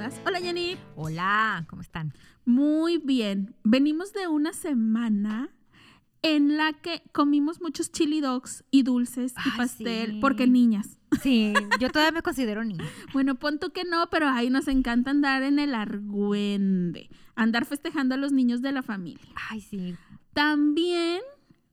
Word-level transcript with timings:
todas. 0.00 0.20
Hola 0.26 0.40
Jenny. 0.40 0.76
Hola, 0.96 1.66
¿cómo 1.68 1.82
están? 1.82 2.14
Muy 2.46 2.98
bien. 2.98 3.54
Venimos 3.64 4.12
de 4.12 4.28
una 4.28 4.52
semana 4.52 5.50
en 6.22 6.56
la 6.56 6.72
que 6.72 7.02
comimos 7.12 7.60
muchos 7.60 7.92
chili 7.92 8.20
dogs 8.20 8.64
y 8.70 8.82
dulces 8.82 9.34
y 9.44 9.56
pastel, 9.56 10.12
sí. 10.12 10.18
porque 10.20 10.46
niñas. 10.46 10.98
Sí, 11.22 11.52
yo 11.80 11.90
todavía 11.90 12.12
me 12.12 12.22
considero 12.22 12.64
niña. 12.64 12.84
Bueno, 13.12 13.34
punto 13.34 13.72
que 13.72 13.84
no, 13.84 14.08
pero 14.10 14.28
ahí 14.28 14.48
nos 14.48 14.68
encanta 14.68 15.10
andar 15.10 15.42
en 15.42 15.58
el 15.58 15.74
argüende, 15.74 17.10
andar 17.34 17.66
festejando 17.66 18.14
a 18.14 18.18
los 18.18 18.32
niños 18.32 18.62
de 18.62 18.72
la 18.72 18.82
familia. 18.82 19.26
Ay, 19.50 19.60
sí. 19.60 19.96
También, 20.32 21.20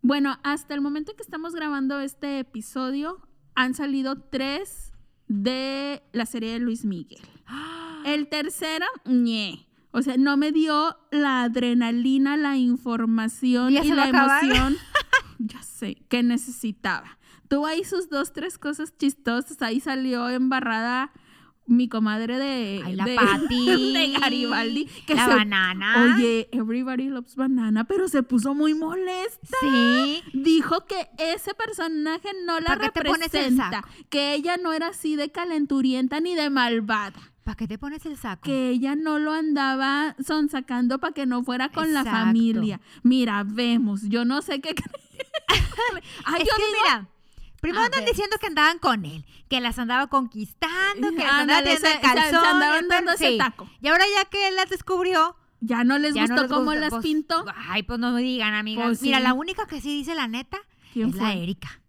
bueno, 0.02 0.38
hasta 0.44 0.74
el 0.74 0.82
momento 0.82 1.16
que 1.16 1.24
estamos 1.24 1.54
grabando 1.54 2.00
este 2.02 2.40
episodio, 2.40 3.22
han 3.56 3.74
salido 3.74 4.20
tres 4.20 4.92
de 5.28 6.04
la 6.12 6.26
serie 6.26 6.54
de 6.54 6.60
Luis 6.60 6.84
Miguel. 6.84 7.37
El 8.06 8.28
tercero, 8.28 8.86
ñe. 9.06 9.68
O 9.92 10.02
sea, 10.02 10.16
no 10.18 10.38
me 10.38 10.52
dio 10.52 10.96
la 11.12 11.44
adrenalina, 11.44 12.38
la 12.38 12.58
información 12.58 13.74
¿Ya 13.74 13.84
y 13.84 13.90
la 13.90 14.08
emoción. 14.10 14.78
ya 15.40 15.62
sé, 15.64 16.04
que 16.10 16.24
necesitaba. 16.24 17.18
Tuvo 17.48 17.66
ahí 17.66 17.84
sus 17.84 18.10
dos, 18.10 18.34
tres 18.34 18.58
cosas 18.58 18.96
chistosas. 18.98 19.62
Ahí 19.62 19.80
salió 19.80 20.30
embarrada 20.30 21.12
mi 21.66 21.90
comadre 21.90 22.38
de, 22.38 22.82
Ay, 22.86 22.96
la 22.96 23.06
de, 23.50 24.18
Garibaldi. 24.20 24.86
Que 25.06 25.16
la 25.16 25.26
se- 25.26 25.34
banana. 25.36 26.16
Oye, 26.16 26.50
everybody 26.52 27.10
loves 27.10 27.36
banana, 27.36 27.84
pero 27.86 28.08
se 28.08 28.24
puso 28.24 28.54
muy 28.54 28.74
molesta. 28.74 29.58
Sí. 29.62 30.22
Dijo 30.34 30.86
que 30.86 31.10
ese 31.18 31.54
personaje 31.54 32.30
no 32.46 32.60
la 32.60 32.68
¿Para 32.68 32.86
qué 32.86 32.92
te 32.92 33.04
pones 33.10 33.34
el 33.34 33.42
representa, 33.58 33.84
que 34.10 34.34
ella 34.34 34.58
no 34.58 34.74
era 34.74 34.90
así 34.90 35.16
de 35.16 35.32
calenturienta 35.32 36.20
ni 36.20 36.36
de 36.36 36.50
malvada, 36.50 37.34
¿Para 37.48 37.56
qué 37.56 37.66
te 37.70 37.78
pones 37.78 38.06
el 38.06 38.18
saco? 38.18 38.42
que 38.44 38.72
ella 38.72 38.98
no 38.98 39.20
lo 39.20 39.32
andaba 39.32 40.18
sonsacando 40.22 41.00
para 41.00 41.14
que 41.14 41.26
no 41.26 41.44
fuera 41.46 41.70
con 41.70 41.94
la 41.94 42.04
familia. 42.04 42.82
Mira, 43.04 43.46
vemos, 43.46 44.02
yo 44.10 44.26
no 44.26 44.42
sé 44.42 44.60
qué. 44.60 44.76
Ay, 46.26 46.42
es 46.42 46.50
yo 46.50 46.56
que 46.58 46.66
digo, 46.66 46.78
mira, 46.84 47.08
primero 47.62 47.86
andan 47.86 48.02
ver. 48.02 48.10
diciendo 48.10 48.36
que 48.38 48.48
andaban 48.48 48.80
con 48.80 49.06
él, 49.06 49.24
que 49.48 49.62
las 49.62 49.80
andaba 49.80 50.08
conquistando, 50.08 51.10
que 51.12 51.24
las 51.24 51.32
andaba 51.32 51.66
se- 51.78 52.00
calzón. 52.02 52.46
andaban 52.46 52.90
dando 52.90 53.12
ese 53.14 53.30
sí. 53.30 53.38
taco. 53.38 53.70
Y 53.80 53.88
ahora 53.88 54.04
ya 54.14 54.26
que 54.30 54.50
él 54.50 54.58
las 54.58 54.70
descubrió, 54.70 55.38
ya 55.62 55.86
no 55.86 56.00
les 56.00 56.16
ya 56.16 56.24
gustó 56.24 56.36
no 56.36 56.42
les 56.42 56.52
cómo 56.52 56.66
gusta, 56.66 56.80
las 56.82 56.90
pues, 56.90 57.04
pintó. 57.04 57.46
Ay, 57.70 57.84
pues 57.84 57.98
no 57.98 58.12
me 58.12 58.22
digan, 58.24 58.56
amigas. 58.56 58.88
Pues 58.88 59.02
Mira, 59.02 59.20
sí. 59.20 59.24
la 59.24 59.34
única 59.34 59.66
que 59.68 59.80
sí 59.80 59.96
dice 60.00 60.16
la 60.16 60.28
neta 60.28 60.58
¿Quién 60.92 61.12
es 61.12 61.16
la? 61.16 61.32
Erika. 61.34 61.82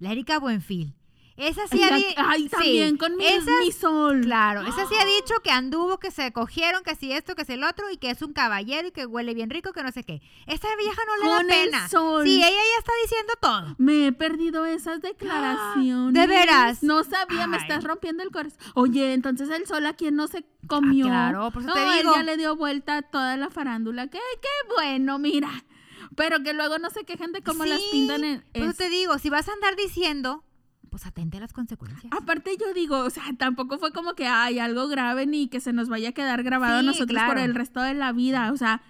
La 0.00 0.10
Erika 0.10 0.40
Buenfil. 0.40 0.92
Esa 1.36 1.66
sí 1.66 1.82
ha 1.82 1.90
la- 1.90 1.96
di- 1.96 2.06
ay, 2.16 2.42
sí, 2.42 2.48
también 2.50 2.96
con 2.98 3.16
mi, 3.16 3.24
esa 3.26 3.50
mi 3.60 3.72
sol. 3.72 4.20
Claro, 4.22 4.62
esa 4.62 4.86
sí 4.86 4.94
ha 5.00 5.04
dicho 5.04 5.34
que 5.42 5.50
anduvo, 5.50 5.98
que 5.98 6.10
se 6.10 6.30
cogieron, 6.32 6.82
que 6.84 6.94
si 6.94 7.10
esto, 7.12 7.34
que 7.34 7.44
si 7.44 7.54
el 7.54 7.64
otro, 7.64 7.90
y 7.90 7.96
que 7.96 8.10
es 8.10 8.20
un 8.22 8.32
caballero 8.34 8.88
y 8.88 8.90
que 8.90 9.06
huele 9.06 9.32
bien 9.34 9.48
rico, 9.50 9.72
que 9.72 9.82
no 9.82 9.90
sé 9.92 10.04
qué. 10.04 10.20
Esta 10.46 10.68
vieja 10.76 11.00
no 11.06 11.16
le 11.16 11.22
Con 11.38 11.46
da 11.48 11.54
el 11.62 11.70
pena. 11.70 11.88
sol. 11.88 12.24
Sí, 12.26 12.36
ella 12.36 12.48
ya 12.50 12.78
está 12.78 12.92
diciendo 13.02 13.32
todo. 13.40 13.74
Me 13.78 14.06
he 14.08 14.12
perdido 14.12 14.66
esas 14.66 15.00
declaraciones. 15.00 16.12
¿De 16.14 16.26
veras? 16.26 16.82
No 16.82 17.02
sabía, 17.04 17.46
me 17.46 17.56
estás 17.56 17.84
rompiendo 17.84 18.22
el 18.22 18.30
corazón. 18.30 18.58
Oye, 18.74 19.12
entonces 19.14 19.48
el 19.50 19.66
sol 19.66 19.86
a 19.86 19.94
quien 19.94 20.16
no 20.16 20.28
se 20.28 20.44
comió. 20.66 21.06
Ah, 21.06 21.30
claro, 21.32 21.50
por 21.50 21.62
eso 21.62 21.68
no, 21.68 21.74
te 21.74 21.82
él 21.82 21.98
digo. 22.02 22.14
ya 22.14 22.22
le 22.22 22.36
dio 22.36 22.56
vuelta 22.56 22.98
a 22.98 23.02
toda 23.02 23.36
la 23.36 23.50
farándula. 23.50 24.08
Qué, 24.08 24.18
qué 24.40 24.74
bueno, 24.74 25.18
mira. 25.18 25.50
Pero 26.14 26.42
que 26.42 26.52
luego 26.52 26.78
no 26.78 26.90
se 26.90 27.04
quejen 27.04 27.32
de 27.32 27.42
cómo 27.42 27.64
las 27.64 27.80
Sí, 27.80 27.88
pintan 27.90 28.22
en. 28.24 28.40
Por 28.52 28.62
eso 28.62 28.70
es- 28.72 28.76
te 28.76 28.88
digo, 28.90 29.18
si 29.18 29.30
vas 29.30 29.48
a 29.48 29.52
andar 29.54 29.76
diciendo, 29.76 30.44
pues 30.92 31.06
atente 31.06 31.38
a 31.38 31.40
las 31.40 31.54
consecuencias. 31.54 32.12
Aparte 32.12 32.54
yo 32.60 32.74
digo, 32.74 32.98
o 32.98 33.08
sea, 33.08 33.24
tampoco 33.38 33.78
fue 33.78 33.92
como 33.92 34.12
que 34.12 34.26
hay 34.26 34.58
algo 34.58 34.88
grave 34.88 35.26
ni 35.26 35.48
que 35.48 35.58
se 35.58 35.72
nos 35.72 35.88
vaya 35.88 36.10
a 36.10 36.12
quedar 36.12 36.42
grabado 36.42 36.80
a 36.80 36.82
nosotros 36.82 37.18
por 37.26 37.38
el 37.38 37.54
resto 37.54 37.80
de 37.80 37.94
la 37.94 38.12
vida. 38.12 38.52
O 38.52 38.58
sea, 38.58 38.82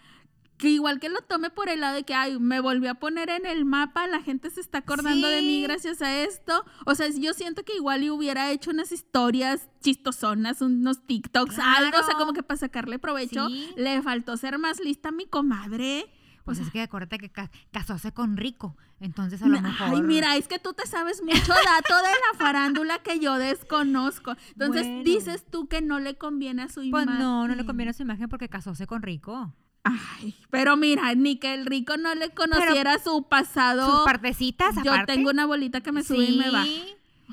que 0.58 0.68
igual 0.68 0.98
que 0.98 1.08
lo 1.08 1.20
tome 1.22 1.50
por 1.50 1.68
el 1.68 1.80
lado 1.80 1.94
de 1.94 2.02
que, 2.02 2.12
ay, 2.12 2.40
me 2.40 2.58
volví 2.58 2.88
a 2.88 2.94
poner 2.94 3.30
en 3.30 3.46
el 3.46 3.64
mapa, 3.64 4.08
la 4.08 4.20
gente 4.20 4.50
se 4.50 4.60
está 4.60 4.78
acordando 4.78 5.28
de 5.28 5.42
mí 5.42 5.62
gracias 5.62 6.02
a 6.02 6.22
esto. 6.22 6.64
O 6.86 6.96
sea, 6.96 7.08
yo 7.08 7.34
siento 7.34 7.62
que 7.62 7.76
igual 7.76 8.02
y 8.02 8.10
hubiera 8.10 8.50
hecho 8.50 8.70
unas 8.70 8.90
historias 8.90 9.68
chistosonas, 9.80 10.60
unos 10.60 11.06
TikToks, 11.06 11.60
algo, 11.60 12.00
o 12.00 12.02
sea, 12.02 12.16
como 12.16 12.32
que 12.32 12.42
para 12.42 12.58
sacarle 12.58 12.98
provecho. 12.98 13.48
Sí. 13.48 13.70
Le 13.76 14.02
faltó 14.02 14.36
ser 14.36 14.58
más 14.58 14.80
lista 14.80 15.10
a 15.10 15.12
mi 15.12 15.26
comadre. 15.26 16.10
Pues 16.44 16.58
es 16.58 16.70
que 16.70 16.80
acuérdate 16.82 17.18
que 17.18 17.30
ca- 17.30 17.50
casóse 17.70 18.12
con 18.12 18.36
Rico. 18.36 18.76
Entonces 19.00 19.42
a 19.42 19.46
lo 19.48 19.60
mejor. 19.60 19.88
Ay, 19.94 20.02
mira, 20.02 20.36
es 20.36 20.48
que 20.48 20.58
tú 20.58 20.72
te 20.74 20.86
sabes 20.86 21.22
mucho 21.22 21.52
dato 21.52 21.96
de 21.96 22.02
la 22.32 22.38
farándula 22.38 22.98
que 23.02 23.18
yo 23.20 23.34
desconozco. 23.38 24.34
Entonces 24.52 24.86
Bueno. 24.86 25.02
dices 25.04 25.44
tú 25.50 25.68
que 25.68 25.80
no 25.82 25.98
le 26.00 26.16
conviene 26.16 26.62
a 26.62 26.68
su 26.68 26.80
Pues 26.90 27.04
imagen. 27.04 27.18
no, 27.18 27.46
no 27.48 27.54
le 27.54 27.64
conviene 27.64 27.92
su 27.92 28.02
imagen 28.02 28.28
porque 28.28 28.48
casóse 28.48 28.86
con 28.86 29.02
Rico. 29.02 29.52
Ay, 29.84 30.36
pero 30.50 30.76
mira, 30.76 31.12
ni 31.16 31.36
que 31.40 31.54
el 31.54 31.66
rico 31.66 31.96
no 31.96 32.14
le 32.14 32.30
conociera 32.30 32.98
su 33.00 33.26
pasado. 33.28 33.90
Sus 33.90 34.04
partecitas, 34.04 34.76
yo 34.84 34.92
aparte. 34.92 35.12
tengo 35.14 35.30
una 35.30 35.44
bolita 35.44 35.80
que 35.80 35.90
me 35.90 36.04
sube 36.04 36.24
y 36.24 36.38
me 36.38 36.50
baja. 36.50 36.68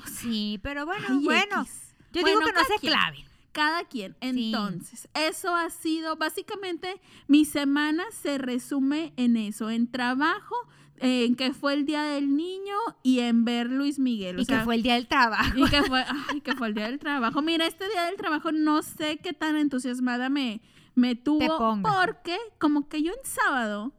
Sí, 0.06 0.58
pero 0.62 0.84
bueno, 0.86 1.06
Ay, 1.10 1.20
bueno. 1.24 1.62
X. 1.62 1.94
Yo 2.12 2.22
Bueno, 2.22 2.40
digo 2.40 2.50
que 2.50 2.52
no 2.60 2.64
se 2.64 2.78
claven. 2.80 3.24
Cada 3.52 3.84
quien. 3.84 4.16
Entonces, 4.20 5.08
eso 5.14 5.54
ha 5.54 5.70
sido, 5.70 6.16
básicamente, 6.16 7.00
mi 7.26 7.44
semana 7.44 8.04
se 8.12 8.38
resume 8.38 9.12
en 9.16 9.36
eso, 9.36 9.70
en 9.70 9.90
trabajo, 9.90 10.54
en 11.02 11.34
que 11.34 11.52
fue 11.54 11.72
el 11.74 11.86
Día 11.86 12.02
del 12.02 12.36
Niño 12.36 12.76
y 13.02 13.20
en 13.20 13.44
ver 13.44 13.68
Luis 13.70 13.98
Miguel. 13.98 14.38
o 14.38 14.40
Y 14.42 14.44
sea, 14.44 14.58
que 14.58 14.64
fue 14.64 14.74
el 14.74 14.82
día 14.82 14.94
del 14.94 15.08
trabajo. 15.08 15.58
Y 15.58 15.68
que 15.68 15.82
fue, 15.82 16.04
ay, 16.28 16.40
que 16.42 16.54
fue 16.54 16.68
el 16.68 16.74
día 16.74 16.88
del 16.88 16.98
trabajo. 16.98 17.40
Mira, 17.42 17.66
este 17.66 17.88
día 17.88 18.04
del 18.04 18.16
trabajo 18.16 18.52
no 18.52 18.82
sé 18.82 19.16
qué 19.16 19.32
tan 19.32 19.56
entusiasmada 19.56 20.28
me, 20.28 20.60
me 20.94 21.14
tuvo. 21.16 21.80
Porque 21.82 22.36
como 22.58 22.88
que 22.88 23.02
yo 23.02 23.12
en 23.12 23.24
sábado, 23.24 23.92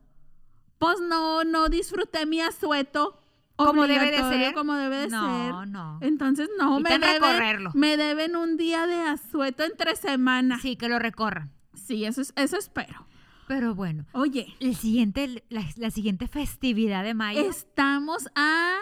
pues 0.77 0.99
no, 1.01 1.43
no 1.43 1.69
disfruté 1.69 2.25
mi 2.25 2.39
asueto. 2.39 3.20
Como 3.65 3.87
debe 3.87 4.11
de 4.11 4.17
ser. 4.17 4.53
Como 4.53 4.73
debe 4.75 4.95
de 4.97 5.03
ser. 5.03 5.11
No, 5.11 5.65
no. 5.65 5.97
Entonces, 6.01 6.49
no, 6.59 6.79
me 6.79 6.89
deben, 6.91 7.13
recorrerlo. 7.21 7.71
me 7.73 7.97
deben 7.97 8.35
un 8.35 8.57
día 8.57 8.87
de 8.87 9.01
asueto 9.01 9.63
entre 9.63 9.95
semanas. 9.95 10.61
Sí, 10.61 10.75
que 10.75 10.89
lo 10.89 10.99
recorran. 10.99 11.51
Sí, 11.73 12.05
eso, 12.05 12.21
es- 12.21 12.33
eso 12.35 12.57
espero. 12.57 13.07
Pero 13.47 13.75
bueno, 13.75 14.05
Oye, 14.13 14.55
el 14.61 14.75
siguiente, 14.75 15.43
la, 15.49 15.63
la 15.75 15.91
siguiente 15.91 16.27
festividad 16.27 17.03
de 17.03 17.13
mayo 17.13 17.41
estamos 17.49 18.29
a... 18.35 18.75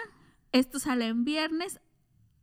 Esto 0.52 0.78
sale 0.80 1.08
en 1.08 1.26
viernes 1.26 1.80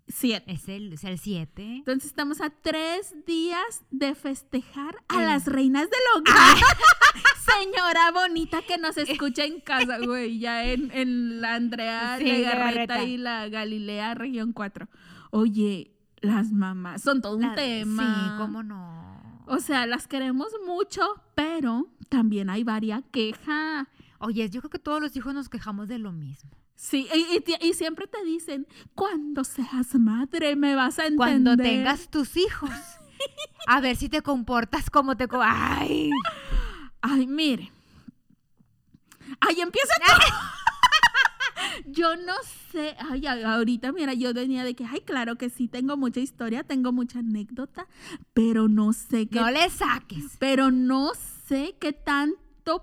7. 0.09 0.53
es 0.53 0.69
el, 0.69 0.93
es 0.93 1.05
el 1.05 1.19
7. 1.19 1.77
Entonces 1.78 2.06
estamos 2.11 2.41
a 2.41 2.50
tres 2.50 3.15
días 3.27 3.83
de 3.91 4.15
festejar 4.15 4.97
a 5.09 5.21
El- 5.21 5.27
las 5.27 5.47
reinas 5.47 5.89
del 5.91 6.00
hogar. 6.22 6.56
Señora 7.61 8.11
bonita 8.12 8.62
que 8.62 8.77
nos 8.78 8.97
escucha 8.97 9.45
en 9.45 9.61
casa, 9.61 9.99
güey, 9.99 10.39
ya 10.39 10.65
en, 10.65 10.91
en 10.93 11.41
la 11.41 11.55
Andrea 11.55 12.16
Sí, 12.19 12.25
Legarreta 12.25 13.05
y 13.05 13.16
la 13.16 13.49
Galilea 13.49 14.15
Región 14.15 14.53
4. 14.53 14.89
Oye, 15.31 15.93
las 16.21 16.50
mamás 16.53 17.03
son 17.03 17.21
todo 17.21 17.37
un 17.37 17.55
tema. 17.55 18.33
Sí, 18.33 18.39
cómo 18.39 18.62
no. 18.62 19.43
O 19.47 19.59
sea, 19.61 19.87
las 19.87 20.09
queremos 20.09 20.49
mucho, 20.66 21.03
pero 21.34 21.89
también 22.09 22.50
hay 22.50 22.65
varia 22.65 23.03
queja. 23.12 23.89
Oye, 24.19 24.49
yo 24.50 24.61
creo 24.61 24.71
que 24.71 24.78
todos 24.81 25.00
los 25.00 25.15
hijos 25.16 25.33
nos 25.34 25.49
quejamos 25.49 25.89
de 25.89 25.99
lo 25.99 26.11
mismo. 26.12 26.50
Sí, 26.77 27.09
y, 27.13 27.67
y 27.67 27.73
siempre 27.75 28.07
te 28.07 28.23
dicen, 28.23 28.67
cuando 28.95 29.43
seas 29.45 29.95
madre 29.95 30.55
me 30.57 30.75
vas 30.75 30.99
a 30.99 31.07
entender. 31.07 31.17
Cuando 31.17 31.57
tengas 31.57 32.09
tus 32.11 32.37
hijos. 32.37 32.71
A 33.67 33.81
ver 33.81 33.97
si 33.97 34.09
te 34.11 34.21
comportas 34.23 34.91
como 34.91 35.17
te... 35.17 35.27
co- 35.27 35.41
¡Ay! 35.43 36.11
Ay, 37.01 37.27
mire. 37.27 37.73
Ay, 39.41 39.61
empieza 39.61 39.95
tú. 40.07 41.91
Yo 41.93 42.15
no 42.17 42.35
sé, 42.73 42.95
ay, 43.11 43.27
ay, 43.27 43.43
ahorita 43.43 43.93
mira, 43.93 44.15
yo 44.15 44.33
venía 44.33 44.63
de 44.65 44.75
que, 44.75 44.84
ay, 44.84 45.01
claro 45.01 45.37
que 45.37 45.51
sí, 45.51 45.69
tengo 45.69 45.97
mucha 45.97 46.21
historia, 46.21 46.63
tengo 46.65 46.93
mucha 46.93 47.19
anécdota, 47.21 47.87
pero 48.34 48.69
no 48.69 48.93
sé 48.93 49.27
qué, 49.29 49.41
No 49.41 49.51
le 49.51 49.69
saques. 49.71 50.37
pero 50.39 50.71
no 50.71 51.13
sé 51.49 51.77
qué 51.81 51.93
tanto 51.93 52.39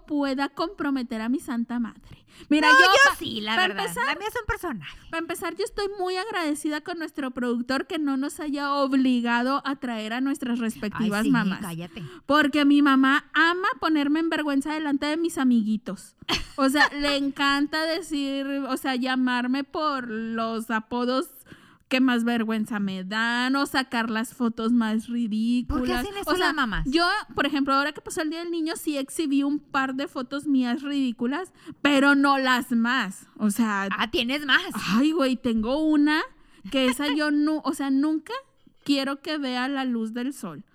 pueda 0.06 0.50
comprometer 0.50 1.22
a 1.22 1.30
mi 1.30 1.40
santa 1.40 1.80
madre. 1.80 2.26
Mira, 2.50 2.68
No, 2.68 2.80
yo, 2.80 2.86
sí, 3.20 3.42
la 3.42 3.56
verdad. 3.56 3.84
empezar- 3.86 4.06
la 4.08 4.16
mía 4.16 4.28
es 4.28 4.36
un 4.40 4.46
personaje. 4.48 4.98
para 5.12 5.20
empezar, 5.20 5.56
yo 5.56 5.64
estoy 5.66 5.86
muy 6.00 6.16
agradecida 6.18 6.82
con 6.82 6.98
nuestro 6.98 7.30
productor 7.32 7.86
que 7.86 8.00
no 8.00 8.18
nos 8.18 8.40
haya 8.40 8.74
obligado 8.74 9.62
a 9.66 9.76
traer 9.76 10.14
a 10.14 10.22
nuestras 10.22 10.56
Ay, 10.58 10.62
respectivas 10.62 11.24
sí, 11.24 11.30
mamás. 11.32 11.60
cállate. 11.62 12.02
Porque 12.26 12.66
mi 12.66 12.82
mamá 12.82 13.26
ama 13.34 13.68
ponerme 13.80 14.20
en 14.20 14.30
vergüenza 14.30 14.74
delante 14.74 15.06
de 15.06 15.18
mis 15.18 15.38
amiguitos. 15.38 16.16
O 16.56 16.70
sea, 16.70 16.90
le 17.00 17.18
encanta 17.18 17.84
decir, 17.86 18.46
o 18.68 18.78
sea, 18.78 18.96
llamarme 18.96 19.64
por 19.64 20.08
los 20.10 20.72
apodos 20.72 21.30
que 21.94 22.02
más 22.02 22.24
vergüenza 22.24 22.80
me 22.80 23.04
dan 23.04 23.56
o 23.56 23.68
sacar 23.68 24.10
las 24.10 24.34
fotos 24.34 24.72
más 24.72 25.10
ridículas. 25.10 25.80
¿Por 25.80 25.88
qué 25.88 25.94
hacen 25.94 26.18
eso 26.18 26.32
o 26.32 26.36
sea, 26.36 26.48
las 26.48 26.56
mamás? 26.56 26.88
Yo, 26.90 27.06
por 27.36 27.46
ejemplo, 27.46 27.72
ahora 27.76 27.92
que 27.92 28.02
pasó 28.02 28.24
el 28.24 28.32
Día 28.32 28.40
del 28.40 28.50
Niño, 28.50 28.76
sí 28.78 28.98
exhibí 28.98 29.44
un 29.44 29.60
par 29.60 29.94
de 29.94 30.08
fotos 30.08 30.48
mías 30.48 30.82
ridículas, 30.82 31.54
pero 31.84 32.16
no 32.16 32.40
las 32.40 32.72
más. 32.72 33.28
O 33.38 33.52
sea, 33.52 33.90
Ah, 33.96 34.10
tienes 34.10 34.44
más. 34.44 34.64
Ay, 34.88 35.12
güey, 35.12 35.36
tengo 35.36 35.86
una 35.86 36.24
que 36.72 36.88
esa 36.88 37.14
yo 37.14 37.30
no, 37.32 37.62
o 37.64 37.76
sea, 37.76 37.92
nunca 37.92 38.34
quiero 38.84 39.22
que 39.22 39.38
vea 39.38 39.68
la 39.68 39.86
luz 39.86 40.16
del 40.16 40.34
sol. 40.34 40.66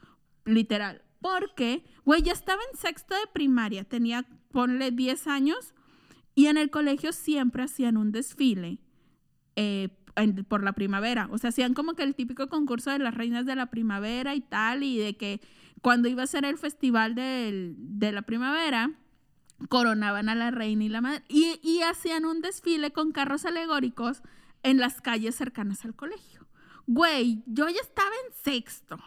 literal. 0.44 1.02
Porque, 1.20 1.84
güey, 2.04 2.22
ya 2.22 2.32
estaba 2.32 2.62
en 2.72 2.78
sexto 2.78 3.16
de 3.16 3.26
primaria, 3.32 3.82
tenía, 3.82 4.24
ponle 4.52 4.92
10 4.92 5.26
años, 5.26 5.74
y 6.36 6.46
en 6.46 6.58
el 6.58 6.70
colegio 6.70 7.12
siempre 7.12 7.64
hacían 7.64 7.96
un 7.96 8.12
desfile 8.12 8.78
eh, 9.56 9.88
por 10.48 10.62
la 10.62 10.72
primavera. 10.72 11.28
O 11.30 11.38
sea, 11.38 11.50
hacían 11.50 11.74
como 11.74 11.94
que 11.94 12.02
el 12.02 12.14
típico 12.14 12.48
concurso 12.48 12.90
de 12.90 12.98
las 12.98 13.14
reinas 13.14 13.46
de 13.46 13.56
la 13.56 13.66
primavera 13.66 14.34
y 14.34 14.40
tal, 14.40 14.82
y 14.82 14.98
de 14.98 15.16
que 15.16 15.40
cuando 15.82 16.08
iba 16.08 16.22
a 16.22 16.26
ser 16.26 16.44
el 16.44 16.58
festival 16.58 17.14
de 17.14 18.12
la 18.12 18.22
primavera, 18.22 18.90
coronaban 19.68 20.28
a 20.28 20.34
la 20.34 20.50
reina 20.50 20.84
y 20.84 20.88
la 20.88 21.00
madre. 21.00 21.24
Y, 21.28 21.58
y 21.62 21.82
hacían 21.82 22.24
un 22.24 22.40
desfile 22.40 22.92
con 22.92 23.12
carros 23.12 23.44
alegóricos 23.44 24.22
en 24.62 24.78
las 24.78 25.00
calles 25.00 25.34
cercanas 25.34 25.84
al 25.84 25.94
colegio. 25.94 26.46
Güey, 26.86 27.42
yo 27.46 27.68
ya 27.68 27.80
estaba 27.80 28.10
en 28.26 28.34
sexto. 28.34 28.98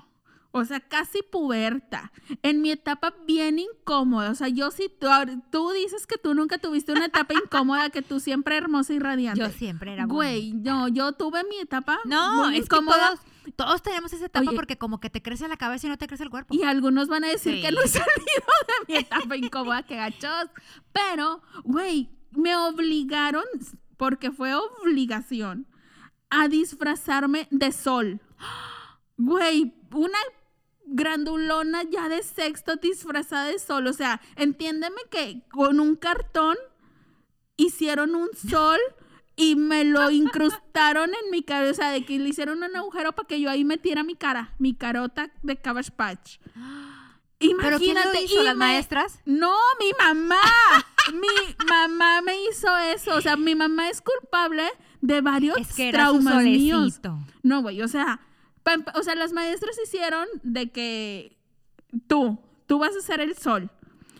O 0.53 0.65
sea, 0.65 0.81
casi 0.81 1.21
puberta. 1.23 2.11
En 2.43 2.61
mi 2.61 2.71
etapa 2.71 3.13
bien 3.25 3.57
incómoda. 3.59 4.31
O 4.31 4.35
sea, 4.35 4.49
yo 4.49 4.69
sí, 4.71 4.91
tú, 4.99 5.07
tú 5.49 5.71
dices 5.71 6.05
que 6.05 6.17
tú 6.17 6.33
nunca 6.33 6.57
tuviste 6.57 6.91
una 6.91 7.05
etapa 7.05 7.33
incómoda, 7.33 7.89
que 7.89 8.01
tú 8.01 8.19
siempre 8.19 8.57
hermosa 8.57 8.93
y 8.93 8.99
radiante. 8.99 9.39
Yo 9.39 9.49
siempre 9.49 9.93
era 9.93 10.05
Güey, 10.05 10.51
no, 10.53 10.89
yo 10.89 11.13
tuve 11.13 11.43
mi 11.45 11.57
etapa 11.57 11.99
No, 12.05 12.45
muy 12.47 12.57
es 12.57 12.67
que 12.67 12.75
incómoda. 12.75 13.15
todos, 13.15 13.55
todos 13.55 13.81
tenemos 13.81 14.11
esa 14.11 14.25
etapa 14.25 14.49
Oye. 14.49 14.55
porque 14.57 14.77
como 14.77 14.99
que 14.99 15.09
te 15.09 15.21
crece 15.21 15.47
la 15.47 15.55
cabeza 15.55 15.87
y 15.87 15.89
no 15.89 15.97
te 15.97 16.07
crece 16.07 16.23
el 16.23 16.29
cuerpo. 16.29 16.53
Y 16.53 16.63
algunos 16.63 17.07
van 17.07 17.23
a 17.23 17.27
decir 17.29 17.55
Sí. 17.55 17.61
que 17.61 17.71
no 17.71 17.81
he 17.81 17.87
salido 17.87 18.11
de 18.87 18.93
mi 18.93 18.99
etapa 18.99 19.37
incómoda, 19.37 19.83
que 19.83 19.95
gachos. 19.95 20.49
Pero, 20.91 21.41
güey, 21.63 22.09
me 22.31 22.55
obligaron, 22.57 23.45
porque 23.95 24.31
fue 24.31 24.53
obligación, 24.53 25.65
a 26.29 26.49
disfrazarme 26.49 27.47
de 27.51 27.71
sol. 27.71 28.19
Güey, 29.17 29.73
una 29.93 30.17
grandulona 30.91 31.83
ya 31.89 32.07
de 32.09 32.21
sexto 32.23 32.75
disfrazada 32.75 33.45
de 33.47 33.59
sol. 33.59 33.87
O 33.87 33.93
sea, 33.93 34.21
entiéndeme 34.35 35.01
que 35.09 35.41
con 35.49 35.79
un 35.79 35.95
cartón 35.95 36.57
hicieron 37.57 38.15
un 38.15 38.29
sol 38.49 38.79
y 39.35 39.55
me 39.55 39.83
lo 39.83 40.09
incrustaron 40.11 41.09
en 41.23 41.31
mi 41.31 41.43
cara. 41.43 41.69
O 41.69 41.73
sea, 41.73 41.91
de 41.91 42.05
que 42.05 42.19
le 42.19 42.29
hicieron 42.29 42.63
un 42.63 42.75
agujero 42.75 43.13
para 43.13 43.27
que 43.27 43.39
yo 43.41 43.49
ahí 43.49 43.63
metiera 43.63 44.03
mi 44.03 44.15
cara, 44.15 44.53
mi 44.59 44.73
carota 44.75 45.31
de 45.41 45.57
Cabbage 45.57 45.91
Patch. 45.91 46.37
¿Pero 47.39 47.79
quién 47.79 47.95
lo 47.95 48.01
Imagínate, 48.01 48.21
hizo? 48.23 48.41
y 48.41 48.43
¿Las 48.43 48.55
me- 48.55 48.65
maestras? 48.65 49.19
No, 49.25 49.55
mi 49.79 49.91
mamá. 49.97 50.39
mi 51.11 51.65
mamá 51.67 52.21
me 52.21 52.35
hizo 52.43 52.77
eso. 52.77 53.15
O 53.15 53.21
sea, 53.21 53.35
mi 53.35 53.55
mamá 53.55 53.89
es 53.89 53.99
culpable 54.01 54.69
de 55.01 55.21
varios 55.21 55.57
Es 55.57 55.73
que 55.73 55.89
era 55.89 56.03
traumas 56.03 56.43
míos. 56.43 57.01
No, 57.41 57.63
güey, 57.63 57.81
o 57.81 57.87
sea, 57.87 58.19
o 58.95 59.03
sea, 59.03 59.15
las 59.15 59.33
maestras 59.33 59.77
hicieron 59.83 60.27
de 60.43 60.71
que 60.71 61.37
tú, 62.07 62.39
tú 62.67 62.79
vas 62.79 62.95
a 62.95 63.01
ser 63.01 63.21
el 63.21 63.35
sol. 63.35 63.69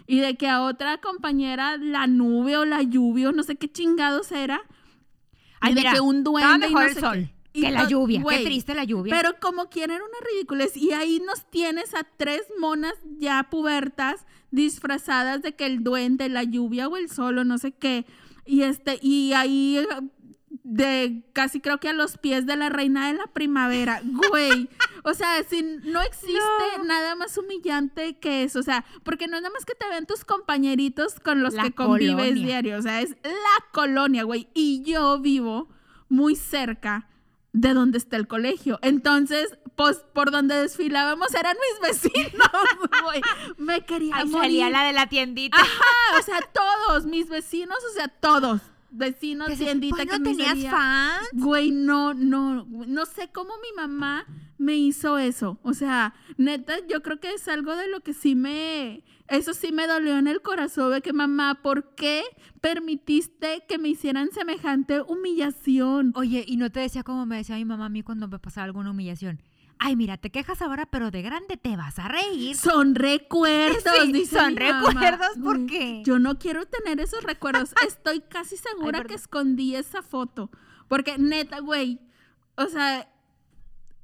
Y 0.08 0.20
de 0.20 0.36
que 0.36 0.48
a 0.50 0.62
otra 0.62 1.00
compañera 1.00 1.78
la 1.78 2.08
nube 2.08 2.58
o 2.58 2.66
la 2.66 2.82
lluvia 2.82 3.30
o 3.30 3.32
no 3.32 3.44
sé 3.44 3.56
qué 3.56 3.72
chingados 3.72 4.32
era. 4.32 4.62
Ay, 5.62 5.72
y 5.72 5.76
de 5.76 5.84
que 5.84 6.02
un 6.02 6.24
duende 6.24 6.68
y 6.68 6.74
no 6.74 6.82
el 6.82 6.96
sol 6.96 7.14
qué. 7.14 7.36
Y 7.54 7.62
que 7.62 7.72
la 7.72 7.88
lluvia. 7.88 8.18
Qué 8.18 8.24
güey, 8.24 8.44
triste 8.44 8.76
la 8.76 8.84
lluvia. 8.84 9.16
Pero 9.16 9.40
como 9.40 9.70
quieren 9.70 9.98
era 9.98 10.06
una 10.06 10.18
ridiculez. 10.34 10.76
Y 10.76 10.92
ahí 10.92 11.22
nos 11.26 11.50
tienes 11.50 11.94
a 11.94 12.04
tres 12.18 12.42
monas 12.60 12.94
ya 13.20 13.48
pubertas 13.50 14.26
disfrazadas 14.52 15.42
de 15.42 15.56
que 15.56 15.66
el 15.66 15.84
duende, 15.84 16.30
la 16.30 16.44
lluvia 16.44 16.88
o 16.88 16.98
el 16.98 17.10
sol 17.10 17.38
o 17.38 17.44
no 17.44 17.58
sé 17.58 17.72
qué. 17.72 18.06
Y 18.46 18.64
este, 18.64 19.00
y 19.02 19.34
ahí 19.34 19.86
de 20.64 21.24
casi 21.34 21.62
creo 21.62 21.80
que 21.80 21.90
a 21.90 21.94
los 21.94 22.18
pies 22.18 22.46
de 22.46 22.56
la 22.58 22.70
reina 22.70 23.08
de 23.08 23.14
la 23.18 23.28
primavera. 23.28 24.02
Güey. 24.30 24.70
O 25.04 25.14
sea, 25.14 25.42
si 25.50 25.62
no 25.64 26.02
existe 26.02 26.38
No. 26.78 26.84
nada 26.84 27.16
más 27.16 27.38
humillante 27.38 28.18
que 28.20 28.44
eso. 28.44 28.60
O 28.60 28.64
sea, 28.64 28.86
porque 29.04 29.28
no 29.28 29.38
es 29.38 29.42
nada 29.44 29.54
más 29.54 29.66
que 29.66 29.76
te 29.76 29.88
vean 29.88 30.06
tus 30.06 30.26
compañeritos 30.26 31.20
con 31.20 31.42
los 31.42 31.54
La 31.54 31.64
que 31.64 31.72
convives 31.72 32.16
colonia. 32.16 32.46
diario. 32.46 32.78
O 32.78 32.82
sea, 32.82 33.02
es 33.02 33.12
la 33.24 33.66
colonia, 33.72 34.24
güey. 34.24 34.50
Y 34.54 34.84
yo 34.84 35.20
vivo 35.20 35.70
muy 36.10 36.36
cerca 36.36 37.08
de 37.54 37.74
donde 37.74 37.98
está 37.98 38.16
el 38.18 38.28
colegio. 38.28 38.78
Entonces, 38.82 39.58
pues 39.76 39.98
por 40.14 40.32
donde 40.32 40.56
desfilábamos 40.56 41.34
eran 41.34 41.56
mis 41.58 42.02
vecinos, 42.04 42.50
güey. 43.04 43.22
Me 43.58 43.82
quería 43.86 44.16
Ahí 44.18 44.26
morir. 44.28 44.42
salía 44.44 44.70
la 44.70 44.84
de 44.86 44.94
la 44.94 45.08
tiendita. 45.08 45.58
Ajá, 45.58 46.20
o 46.20 46.24
sea, 46.24 46.40
todos, 46.54 47.06
mis 47.06 47.28
vecinos, 47.30 47.78
o 47.92 47.94
sea, 47.94 48.08
todos. 48.10 48.62
Vecinos, 48.92 49.48
Que 49.48 49.56
tiendita, 49.56 50.04
¿No 50.04 50.22
tenías 50.22 50.60
fans? 50.70 51.30
Güey, 51.34 51.72
no, 51.72 52.14
no, 52.14 52.66
no 52.66 53.06
sé 53.06 53.30
cómo 53.32 53.54
mi 53.62 53.76
mamá 53.76 54.26
me 54.58 54.76
hizo 54.76 55.18
eso. 55.18 55.60
O 55.64 55.74
sea, 55.74 56.14
neta, 56.38 56.76
yo 56.88 57.02
creo 57.02 57.20
que 57.20 57.34
es 57.34 57.48
algo 57.48 57.76
de 57.76 57.88
lo 57.88 58.02
que 58.02 58.14
sí 58.14 58.36
me, 58.36 59.04
eso 59.28 59.54
sí 59.54 59.72
me 59.72 59.88
dolió 59.88 60.18
en 60.18 60.28
el 60.28 60.42
corazón 60.42 60.92
de 60.92 61.02
que 61.02 61.14
mamá, 61.14 61.62
¿por 61.64 61.96
qué 61.96 62.24
permitiste 62.60 63.64
que 63.68 63.78
me 63.78 63.90
hicieran 63.90 64.30
semejante 64.32 65.02
humillación? 65.02 66.12
Oye, 66.16 66.44
y 66.46 66.58
no 66.58 66.70
te 66.70 66.82
decía 66.82 67.04
como 67.04 67.26
me 67.26 67.38
decía 67.38 67.56
mi 67.56 67.66
mamá 67.66 67.86
a 67.86 67.90
mí 67.90 68.04
cuando 68.04 68.28
me 68.28 68.40
pasaba 68.40 68.66
alguna 68.66 68.92
humillación. 68.92 69.42
Ay, 69.84 69.96
mira, 69.96 70.16
te 70.18 70.30
quejas 70.30 70.62
ahora, 70.62 70.86
pero 70.86 71.10
de 71.10 71.24
grande 71.24 71.58
te 71.58 71.76
vas 71.76 71.98
a 71.98 72.08
reír. 72.08 72.56
Son 72.56 72.94
recuerdos, 72.94 73.82
Sí, 74.04 74.12
dice 74.12 74.38
son 74.38 74.54
mi 74.54 74.60
mamá. 74.60 74.92
recuerdos, 75.02 75.30
¿por 75.44 75.56
Güey, 75.58 75.66
qué? 75.66 76.04
Yo 76.06 76.20
no 76.20 76.38
quiero 76.38 76.68
tener 76.68 77.00
esos 77.00 77.24
recuerdos. 77.24 77.74
Estoy 77.88 78.22
casi 78.22 78.58
segura 78.58 79.04
que 79.04 79.16
escondí 79.16 79.76
esa 79.76 80.04
foto. 80.04 80.52
Porque 80.88 81.18
neta, 81.18 81.62
güey, 81.62 82.00
o 82.58 82.68
sea, 82.68 83.10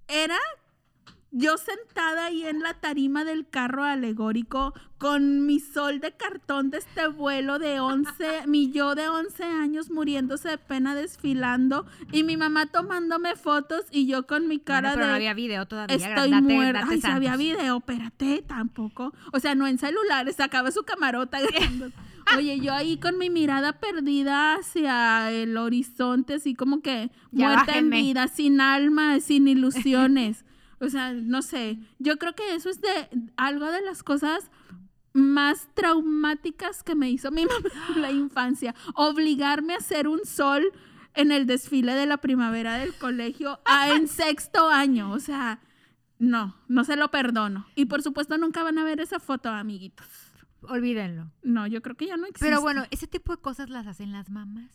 era 0.08 0.40
yo 1.40 1.58
sentada 1.58 2.26
ahí 2.26 2.44
en 2.46 2.62
la 2.62 2.74
tarima 2.74 3.24
del 3.24 3.48
carro 3.48 3.84
alegórico 3.84 4.74
con 4.98 5.46
mi 5.46 5.60
sol 5.60 6.00
de 6.00 6.12
cartón 6.14 6.72
de 6.72 6.80
este 6.80 7.08
vuelo 7.08 7.60
de 7.60 7.80
11, 7.80 8.10
mi 8.48 8.72
yo 8.72 8.96
de 8.96 9.08
11 9.10 9.44
años 9.44 9.92
muriéndose 9.92 10.50
de 10.50 10.58
pena 10.58 10.96
desfilando 10.96 11.86
y 12.12 12.24
mi 12.24 12.38
mamá 12.38 12.66
tomándome 12.66 13.36
fotos 13.36 13.82
y 13.92 14.08
yo 14.08 14.26
con 14.26 14.48
mi 14.48 14.58
cara 14.60 14.90
Bueno, 14.90 14.96
pero 14.96 15.06
de 15.06 15.12
no 15.12 15.16
había 15.18 15.34
video 15.36 15.66
todavía. 15.68 15.96
Estoy 15.96 16.32
date- 16.32 16.42
muerta. 16.42 16.80
date 16.82 16.94
Ay, 16.96 17.02
si 17.02 17.08
había 17.08 17.36
video, 17.38 17.78
espérate, 17.78 18.44
tampoco. 18.48 19.14
O 19.32 19.40
sea, 19.40 19.54
no 19.54 19.68
en 19.68 19.78
celulares, 19.78 20.36
sacaba 20.38 20.72
su 20.72 20.84
camarota. 20.84 21.38
Oye, 22.38 22.60
yo 22.60 22.74
ahí 22.74 22.98
con 22.98 23.18
mi 23.18 23.30
mirada 23.30 23.74
perdida 23.80 24.56
hacia 24.56 25.32
el 25.32 25.56
horizonte, 25.56 26.34
así 26.36 26.56
como 26.56 26.82
que 26.82 27.10
Ya 27.32 27.46
muerta 27.48 27.66
bájenme. 27.68 28.00
en 28.00 28.06
vida, 28.06 28.28
sin 28.28 28.60
alma, 28.60 29.20
sin 29.22 29.48
ilusiones. 29.48 30.44
O 30.80 30.90
sea, 30.90 31.14
no 31.14 31.42
sé. 31.42 31.80
Yo 32.00 32.18
creo 32.18 32.34
que 32.36 32.54
eso 32.56 32.70
es 32.70 32.82
de 32.82 33.10
algo 33.36 33.66
de 33.72 33.82
las 33.82 34.04
cosas 34.04 34.52
más 35.14 35.68
traumáticas 35.74 36.84
que 36.84 36.94
me 36.96 37.10
hizo 37.10 37.32
mi 37.32 37.46
mamá 37.48 37.70
en 37.96 38.02
la 38.02 38.12
infancia. 38.12 38.76
Obligarme 38.96 39.74
a 39.74 39.78
hacer 39.78 40.08
un 40.08 40.26
sol 40.26 40.64
en 41.16 41.32
el 41.32 41.48
desfile 41.48 41.94
de 41.94 42.06
la 42.06 42.18
primavera 42.18 42.76
del 42.78 42.94
colegio 42.94 43.60
a- 43.66 43.90
en 43.90 44.08
sexto 44.08 44.70
año. 44.70 45.12
O 45.12 45.20
sea, 45.20 45.60
no, 46.20 46.56
no 46.68 46.84
se 46.84 46.96
lo 46.96 47.10
perdono. 47.10 47.66
Y 47.76 47.86
por 47.86 48.04
supuesto 48.04 48.38
nunca 48.38 48.64
van 48.64 48.78
a 48.78 48.84
ver 48.84 49.00
esa 49.00 49.20
foto, 49.20 49.50
amiguitos. 49.50 50.06
Olvídenlo. 50.62 51.32
No, 51.44 51.66
yo 51.68 51.82
creo 51.82 51.96
que 51.96 52.08
ya 52.08 52.18
no 52.18 52.26
existe. 52.26 52.46
Pero 52.46 52.62
bueno, 52.62 52.84
ese 52.92 53.08
tipo 53.08 53.36
de 53.36 53.42
cosas 53.42 53.70
las 53.70 53.88
hacen 53.88 54.12
las 54.12 54.30
mamás. 54.30 54.70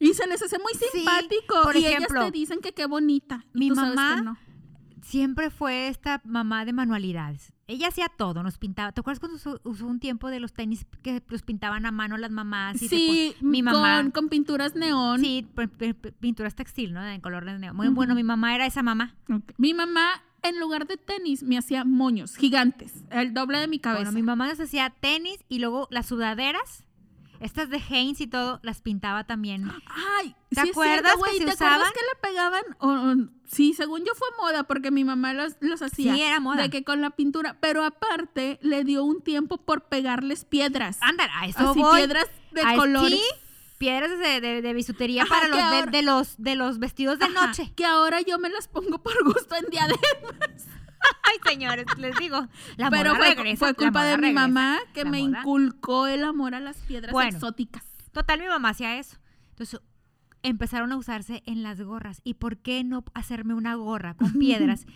Y 0.00 0.14
se 0.14 0.26
les 0.26 0.40
hace 0.42 0.58
muy 0.58 0.72
Sí, 0.74 0.84
simpático. 0.92 1.62
por 1.62 1.76
y 1.76 1.84
ejemplo, 1.86 2.20
ellas 2.20 2.32
te 2.32 2.38
dicen 2.38 2.60
que 2.60 2.72
qué 2.72 2.86
bonita. 2.86 3.44
mi 3.52 3.70
mamá 3.70 4.20
no. 4.22 4.36
Siempre 5.02 5.50
fue 5.50 5.88
esta 5.88 6.20
mamá 6.24 6.64
de 6.64 6.72
manualidades. 6.72 7.52
Ella 7.66 7.88
hacía 7.88 8.08
todo, 8.08 8.42
nos 8.42 8.56
pintaba. 8.58 8.92
¿Te 8.92 9.00
acuerdas 9.00 9.20
cuando 9.20 9.36
usó, 9.36 9.60
usó 9.64 9.86
un 9.86 10.00
tiempo 10.00 10.28
de 10.28 10.40
los 10.40 10.52
tenis 10.54 10.86
que 11.02 11.22
los 11.28 11.42
pintaban 11.42 11.84
a 11.86 11.90
mano 11.92 12.16
las 12.16 12.30
mamás? 12.30 12.80
y 12.82 12.88
Sí, 12.88 13.34
mi 13.40 13.62
mamá. 13.62 14.00
con, 14.02 14.10
con 14.10 14.28
pinturas 14.28 14.74
neón. 14.74 15.20
Sí, 15.20 15.46
pinturas 16.20 16.54
textil, 16.54 16.92
¿no? 16.92 17.04
En 17.04 17.20
color 17.20 17.44
de 17.44 17.58
neón. 17.58 17.76
Muy 17.76 17.88
bueno, 17.88 18.14
mi 18.14 18.22
mamá 18.24 18.54
era 18.54 18.66
esa 18.66 18.82
mamá. 18.82 19.14
Ok. 19.30 19.52
Mi 19.58 19.74
mamá, 19.74 20.08
en 20.42 20.58
lugar 20.60 20.86
de 20.86 20.96
tenis, 20.96 21.42
me 21.42 21.58
hacía 21.58 21.84
moños 21.84 22.36
gigantes, 22.36 23.04
el 23.10 23.34
doble 23.34 23.58
de 23.58 23.68
mi 23.68 23.78
cabeza. 23.78 24.04
Bueno, 24.04 24.12
mi 24.18 24.22
mamá 24.22 24.48
nos 24.48 24.60
hacía 24.60 24.90
tenis 24.90 25.44
y 25.48 25.58
luego 25.58 25.88
las 25.90 26.06
sudaderas, 26.06 26.84
estas 27.40 27.70
de 27.70 27.76
Hanes 27.90 28.20
y 28.20 28.26
todo, 28.26 28.60
las 28.62 28.80
pintaba 28.80 29.24
también. 29.24 29.70
Ay, 30.18 30.34
¿Te 30.50 30.62
sí 30.62 30.70
acuerdas 30.70 31.00
cierto, 31.02 31.10
que 31.12 31.18
güey, 31.18 31.38
se 31.38 31.44
¿Te 31.46 31.52
usaban? 31.54 31.74
acuerdas 31.74 31.92
que 31.92 32.00
le 32.00 32.20
pegaban? 32.30 32.62
O- 32.78 32.88
o- 32.88 33.28
sí, 33.46 33.74
según 33.74 34.00
yo 34.04 34.12
fue 34.14 34.28
moda 34.40 34.64
porque 34.64 34.90
mi 34.90 35.04
mamá 35.04 35.32
los, 35.34 35.54
los 35.60 35.82
hacía. 35.82 36.14
Sí, 36.14 36.22
era 36.22 36.40
moda. 36.40 36.62
De 36.62 36.70
que 36.70 36.84
con 36.84 37.00
la 37.00 37.10
pintura, 37.10 37.56
pero 37.60 37.84
aparte 37.84 38.58
le 38.62 38.84
dio 38.84 39.04
un 39.04 39.22
tiempo 39.22 39.58
por 39.58 39.82
pegarles 39.84 40.44
piedras. 40.44 40.98
Ándale, 41.00 41.30
a 41.34 41.46
eso 41.46 41.70
Así, 41.70 41.80
voy. 41.80 41.96
piedras 41.98 42.26
de 42.52 42.62
A- 42.62 42.74
colores. 42.76 43.12
sí, 43.18 43.22
piedras 43.78 44.18
de, 44.18 44.40
de- 44.40 44.62
de 44.62 44.72
bisutería 44.74 45.22
Ajá, 45.22 45.34
para 45.34 45.48
los 45.48 45.56
de, 45.56 45.62
ahora- 45.62 45.90
de 45.92 46.02
los 46.02 46.34
de 46.42 46.54
los 46.56 46.78
vestidos 46.78 47.18
de 47.20 47.26
Ajá, 47.26 47.46
noche. 47.46 47.72
Que 47.76 47.84
ahora 47.84 48.20
yo 48.20 48.38
me 48.38 48.48
las 48.48 48.66
pongo 48.68 49.02
por 49.02 49.14
gusto 49.24 49.54
en 49.54 49.66
día 49.70 49.86
de 49.86 49.94
Ay, 51.24 51.38
señores, 51.52 51.86
les 51.98 52.16
digo, 52.16 52.46
la 52.76 52.90
Pero 52.90 53.10
moda 53.14 53.16
fue, 53.24 53.34
regresa, 53.34 53.58
fue 53.58 53.68
la 53.68 53.74
culpa 53.74 54.04
de 54.04 54.16
mi 54.16 54.22
regresa. 54.22 54.40
mamá 54.48 54.78
que 54.94 55.04
La 55.04 55.10
me 55.10 55.22
moda. 55.22 55.38
inculcó 55.40 56.06
el 56.06 56.24
amor 56.24 56.54
a 56.54 56.60
las 56.60 56.76
piedras 56.78 57.12
Bueno. 57.12 57.30
exóticas. 57.30 57.84
Total, 58.12 58.40
mi 58.40 58.46
mamá 58.46 58.70
hacía 58.70 58.98
eso. 58.98 59.18
Entonces, 59.50 59.80
empezaron 60.42 60.92
a 60.92 60.96
usarse 60.96 61.42
en 61.46 61.62
las 61.62 61.80
gorras. 61.82 62.20
¿Y 62.24 62.34
por 62.34 62.58
qué 62.58 62.84
no 62.84 63.04
hacerme 63.14 63.54
una 63.54 63.74
gorra 63.74 64.14
con 64.14 64.32
piedras? 64.38 64.86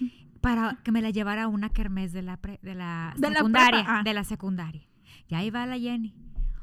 para 0.41 0.79
que 0.83 0.91
me 0.91 1.03
la 1.03 1.11
llevara 1.11 1.45
a 1.45 1.47
una 1.49 1.69
kermés 1.71 2.13
de 2.13 2.21
la, 2.23 2.37
pre- 2.37 2.59
de 2.63 2.75
la 2.75 3.13
De 3.17 3.31
la 3.31 3.37
secundaria. 3.37 3.85
ah. 3.87 4.03
de 4.03 4.13
la 4.13 4.25
secundaria. 4.25 4.83
Y 5.29 5.37
ahí 5.37 5.51
va 5.51 5.67
la 5.67 5.79
Jenny. 5.79 6.17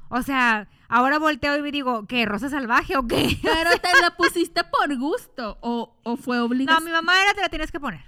O 0.09 0.21
sea, 0.21 0.67
ahora 0.89 1.17
volteo 1.17 1.57
y 1.57 1.61
me 1.61 1.71
digo, 1.71 2.05
¿qué? 2.05 2.25
¿Rosa 2.25 2.49
salvaje 2.49 2.97
o 2.97 3.07
qué? 3.07 3.39
Pero 3.41 3.69
te 3.81 4.01
la 4.01 4.17
pusiste 4.17 4.63
por 4.65 4.93
gusto 4.97 5.57
o, 5.61 5.95
o 6.03 6.17
fue 6.17 6.37
No, 6.37 6.43
obligación. 6.45 6.83
mi 6.83 6.91
mamá 6.91 7.21
era, 7.21 7.33
te 7.33 7.39
la 7.41 7.47
tienes 7.47 7.71
que 7.71 7.79
poner. 7.79 8.03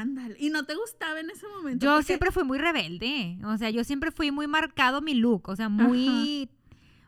Ándale. 0.00 0.36
Y 0.38 0.50
no 0.50 0.64
te 0.64 0.74
gustaba 0.74 1.20
en 1.20 1.30
ese 1.30 1.46
momento. 1.48 1.84
Yo 1.84 1.92
porque- 1.92 2.06
siempre 2.06 2.30
fui 2.30 2.44
muy 2.44 2.58
rebelde. 2.58 3.38
O 3.44 3.56
sea, 3.58 3.70
yo 3.70 3.84
siempre 3.84 4.10
fui 4.10 4.30
muy 4.30 4.46
marcado 4.46 5.00
mi 5.00 5.14
look. 5.14 5.48
O 5.48 5.56
sea, 5.56 5.68
muy. 5.68 6.48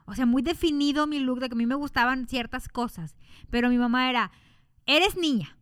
O 0.07 0.15
sea, 0.15 0.27
muy 0.27 0.43
definido 0.43 1.07
mi 1.07 1.19
look 1.19 1.41
de 1.41 1.49
que 1.49 1.55
a 1.55 1.57
mí 1.57 1.67
me 1.67 1.75
gustaban 1.77 2.29
ciertas 2.29 2.69
cosas. 2.69 3.17
Pero 3.51 3.69
mi 3.71 3.79
mamá 3.79 4.11
era, 4.11 4.31
eres 4.87 5.17
niña. 5.17 5.57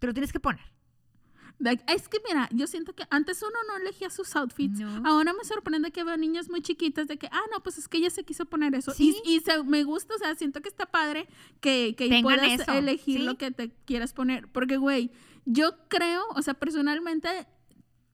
Te 0.00 0.06
lo 0.08 0.12
tienes 0.12 0.32
que 0.32 0.40
poner. 0.40 0.64
Es 1.88 2.08
que 2.08 2.18
mira, 2.26 2.48
yo 2.52 2.68
siento 2.68 2.94
que 2.94 3.02
antes 3.10 3.42
uno 3.42 3.56
no 3.66 3.76
elegía 3.82 4.10
sus 4.10 4.36
outfits. 4.36 4.78
No. 4.78 5.02
Ahora 5.04 5.32
me 5.32 5.42
sorprende 5.44 5.90
que 5.90 6.04
veo 6.04 6.16
niñas 6.16 6.48
muy 6.48 6.60
chiquitas 6.62 7.08
de 7.08 7.16
que, 7.16 7.26
ah, 7.32 7.40
no, 7.52 7.60
pues 7.64 7.78
es 7.78 7.88
que 7.88 7.98
ella 7.98 8.10
se 8.10 8.22
quiso 8.24 8.44
poner 8.46 8.76
eso. 8.76 8.92
Sí. 8.92 9.16
Y, 9.24 9.34
y 9.36 9.40
se- 9.40 9.64
me 9.64 9.82
gusta, 9.82 10.14
o 10.14 10.18
sea, 10.18 10.36
siento 10.36 10.60
que 10.62 10.68
está 10.68 10.86
padre 10.86 11.26
que, 11.60 11.96
que 11.98 12.20
puedas 12.22 12.60
eso, 12.60 12.72
elegir 12.72 13.18
sí. 13.18 13.24
lo 13.26 13.36
que 13.38 13.50
te 13.50 13.70
quieras 13.86 14.12
poner. 14.12 14.46
Porque, 14.46 14.76
güey, 14.76 15.10
yo 15.50 15.88
creo, 15.88 16.22
o 16.36 16.42
sea, 16.42 16.54
personalmente 16.54 17.46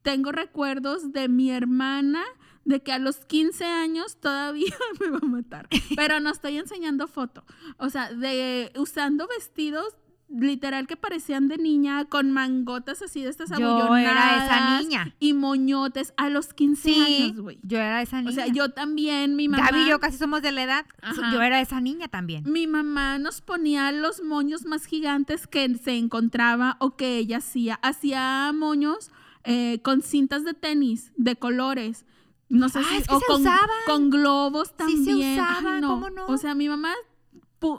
tengo 0.03 0.31
recuerdos 0.31 1.13
de 1.13 1.29
mi 1.29 1.51
hermana 1.51 2.23
de 2.65 2.81
que 2.81 2.93
a 2.93 2.99
los 3.01 3.25
15 3.27 3.65
años 3.65 4.19
todavía 4.21 4.75
me 5.01 5.11
va 5.11 5.19
a 5.21 5.27
matar. 5.27 5.69
Pero 5.97 6.21
no 6.21 6.31
estoy 6.31 6.59
enseñando 6.59 7.09
foto. 7.09 7.45
O 7.77 7.91
sea, 7.91 8.13
de 8.13 8.73
usando 8.77 9.27
vestidos 9.27 9.97
literal 10.37 10.87
que 10.87 10.97
parecían 10.97 11.49
de 11.49 11.57
niña 11.59 12.05
con 12.07 12.33
mangotas 12.33 13.01
así 13.03 13.23
de 13.23 13.29
estas 13.31 13.51
Yo 13.51 13.57
era 13.97 14.45
esa 14.45 14.57
abullonadas 14.67 14.83
niña. 14.83 15.15
y 15.21 15.33
moñotes 15.33 16.13
a 16.17 16.29
los 16.29 16.53
15 16.53 16.83
Sí, 16.83 17.25
años, 17.29 17.41
güey. 17.41 17.59
yo 17.63 17.79
era 17.79 18.03
esa 18.03 18.19
niña. 18.21 18.31
O 18.31 18.33
sea, 18.35 18.47
yo 18.49 18.71
también, 18.71 19.37
mi 19.37 19.49
mamá. 19.49 19.69
Gaby 19.71 19.83
y 19.85 19.89
yo 19.91 20.01
casi 20.01 20.19
somos 20.19 20.43
de 20.43 20.53
la 20.53 20.63
edad. 20.65 20.87
Ajá. 21.03 21.31
Yo 21.33 21.41
era 21.43 21.61
esa 21.61 21.81
niña 21.81 22.09
también. 22.09 22.45
Mi 22.51 22.67
mamá 22.67 23.19
nos 23.19 23.41
ponía 23.41 23.91
los 23.93 24.23
moños 24.23 24.65
más 24.65 24.87
gigantes 24.87 25.47
que 25.47 25.73
se 25.79 25.97
encontraba 25.97 26.77
o 26.81 26.97
que 26.97 27.17
ella 27.19 27.39
hacía. 27.39 27.79
Hacía 27.83 28.51
moños 28.55 29.11
eh, 29.45 29.81
con 29.83 30.03
cintas 30.03 30.43
de 30.45 30.55
tenis 30.55 31.13
de 31.17 31.37
colores. 31.37 32.07
No 32.49 32.69
sé 32.69 32.79
Ah, 32.81 32.85
si 32.91 32.97
es 32.97 33.09
que 33.09 33.15
o 33.15 33.21
se 33.21 33.27
con, 33.27 33.41
usaban. 33.41 33.69
con 33.87 34.11
globos 34.11 34.69
Sí 34.69 34.75
también. 34.77 35.05
se 35.05 35.11
Ay, 35.13 35.33
usaban, 35.39 35.83
¿cómo 35.83 36.11
no? 36.11 36.27
O 36.27 36.37
sea, 36.37 36.55
mi 36.55 36.69
mamá 36.69 36.93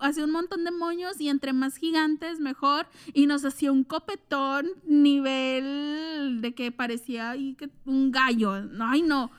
hacía 0.01 0.25
un 0.25 0.31
montón 0.31 0.63
de 0.63 0.71
moños 0.71 1.19
y 1.19 1.29
entre 1.29 1.53
más 1.53 1.77
gigantes 1.77 2.39
mejor 2.39 2.87
y 3.13 3.27
nos 3.27 3.45
hacía 3.45 3.71
un 3.71 3.83
copetón 3.83 4.67
nivel 4.85 6.39
de 6.41 6.53
que 6.53 6.71
parecía 6.71 7.35
que 7.57 7.69
un 7.85 8.11
gallo. 8.11 8.53
Ay, 8.81 9.01
no. 9.01 9.31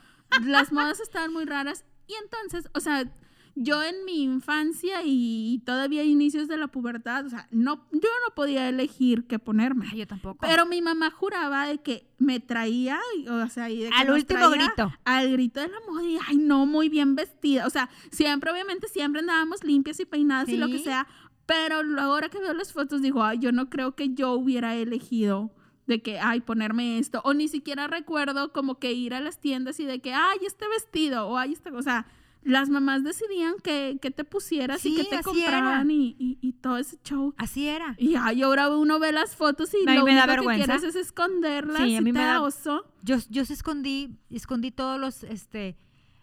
Las 0.44 0.72
modas 0.72 1.00
estaban 1.00 1.32
muy 1.32 1.44
raras 1.44 1.84
y 2.06 2.14
entonces, 2.22 2.70
o 2.74 2.80
sea, 2.80 3.10
yo 3.58 3.82
en 3.82 4.04
mi 4.04 4.22
infancia 4.22 5.00
y 5.02 5.62
todavía 5.64 6.04
inicios 6.04 6.46
de 6.46 6.58
la 6.58 6.68
pubertad, 6.68 7.24
o 7.24 7.30
sea, 7.30 7.48
no, 7.50 7.86
yo 7.90 8.08
no 8.28 8.34
podía 8.34 8.68
elegir 8.68 9.26
qué 9.26 9.38
ponerme. 9.38 9.86
Ay, 9.90 10.00
yo 10.00 10.06
tampoco. 10.06 10.46
Pero 10.46 10.66
mi 10.66 10.82
mamá 10.82 11.10
juraba 11.10 11.66
de 11.66 11.78
que 11.78 12.06
me 12.18 12.38
traía, 12.38 13.00
o 13.28 13.48
sea, 13.48 13.70
y 13.70 13.80
de 13.80 13.88
que 13.88 13.94
Al 13.96 14.10
último 14.10 14.50
traía 14.50 14.66
grito. 14.66 14.92
Al 15.04 15.32
grito 15.32 15.60
de 15.60 15.68
la 15.68 15.80
moda 15.88 16.04
y, 16.04 16.18
ay, 16.28 16.36
no, 16.36 16.66
muy 16.66 16.90
bien 16.90 17.16
vestida. 17.16 17.66
O 17.66 17.70
sea, 17.70 17.88
siempre, 18.10 18.50
obviamente, 18.50 18.88
siempre 18.88 19.20
andábamos 19.20 19.64
limpias 19.64 19.98
y 20.00 20.04
peinadas 20.04 20.50
y 20.50 20.58
lo 20.58 20.68
que 20.68 20.78
sea. 20.78 21.06
Pero 21.46 21.80
ahora 21.98 22.28
que 22.28 22.38
veo 22.38 22.52
las 22.52 22.74
fotos 22.74 23.00
digo, 23.00 23.22
ay, 23.22 23.38
yo 23.38 23.52
no 23.52 23.70
creo 23.70 23.94
que 23.94 24.12
yo 24.12 24.32
hubiera 24.32 24.76
elegido 24.76 25.50
de 25.86 26.02
que, 26.02 26.18
ay, 26.18 26.40
ponerme 26.40 26.98
esto. 26.98 27.22
O 27.24 27.32
ni 27.32 27.48
siquiera 27.48 27.86
recuerdo 27.86 28.52
como 28.52 28.78
que 28.78 28.92
ir 28.92 29.14
a 29.14 29.20
las 29.20 29.40
tiendas 29.40 29.80
y 29.80 29.86
de 29.86 30.00
que, 30.00 30.12
ay, 30.12 30.38
este 30.46 30.68
vestido, 30.68 31.28
o 31.28 31.38
ay, 31.38 31.56
o 31.72 31.82
sea, 31.82 32.06
las 32.46 32.68
mamás 32.70 33.02
decidían 33.02 33.54
que, 33.62 33.98
que 34.00 34.10
te 34.12 34.22
pusieras 34.24 34.86
y 34.86 34.94
que 34.94 35.04
te 35.04 35.20
compraban 35.22 35.90
y, 35.90 36.14
y, 36.18 36.38
y 36.40 36.52
todo 36.52 36.78
ese 36.78 36.96
show. 37.02 37.34
Así 37.36 37.66
era. 37.68 37.96
Y 37.98 38.14
ay, 38.14 38.42
ahora 38.42 38.68
uno 38.70 38.98
ve 39.00 39.10
las 39.12 39.34
fotos 39.34 39.74
y 39.74 39.86
A 39.88 39.90
mí 39.92 39.98
lo 39.98 40.04
me 40.04 40.14
da 40.14 40.24
único 40.24 40.42
que 40.42 40.46
vergüenza. 40.48 40.64
quieres 40.78 40.84
es 40.84 40.94
esconderlas 41.06 41.78
Sí, 41.82 41.96
a 41.96 41.98
y 41.98 42.00
mí 42.02 42.12
te 42.12 42.18
me 42.18 42.24
da 42.24 42.34
da- 42.34 42.42
oso. 42.42 42.84
Yo, 43.02 43.16
yo 43.30 43.44
sí 43.44 43.52
escondí, 43.52 44.16
escondí 44.30 44.70
todos 44.70 45.00
los, 45.00 45.24
este, 45.24 45.76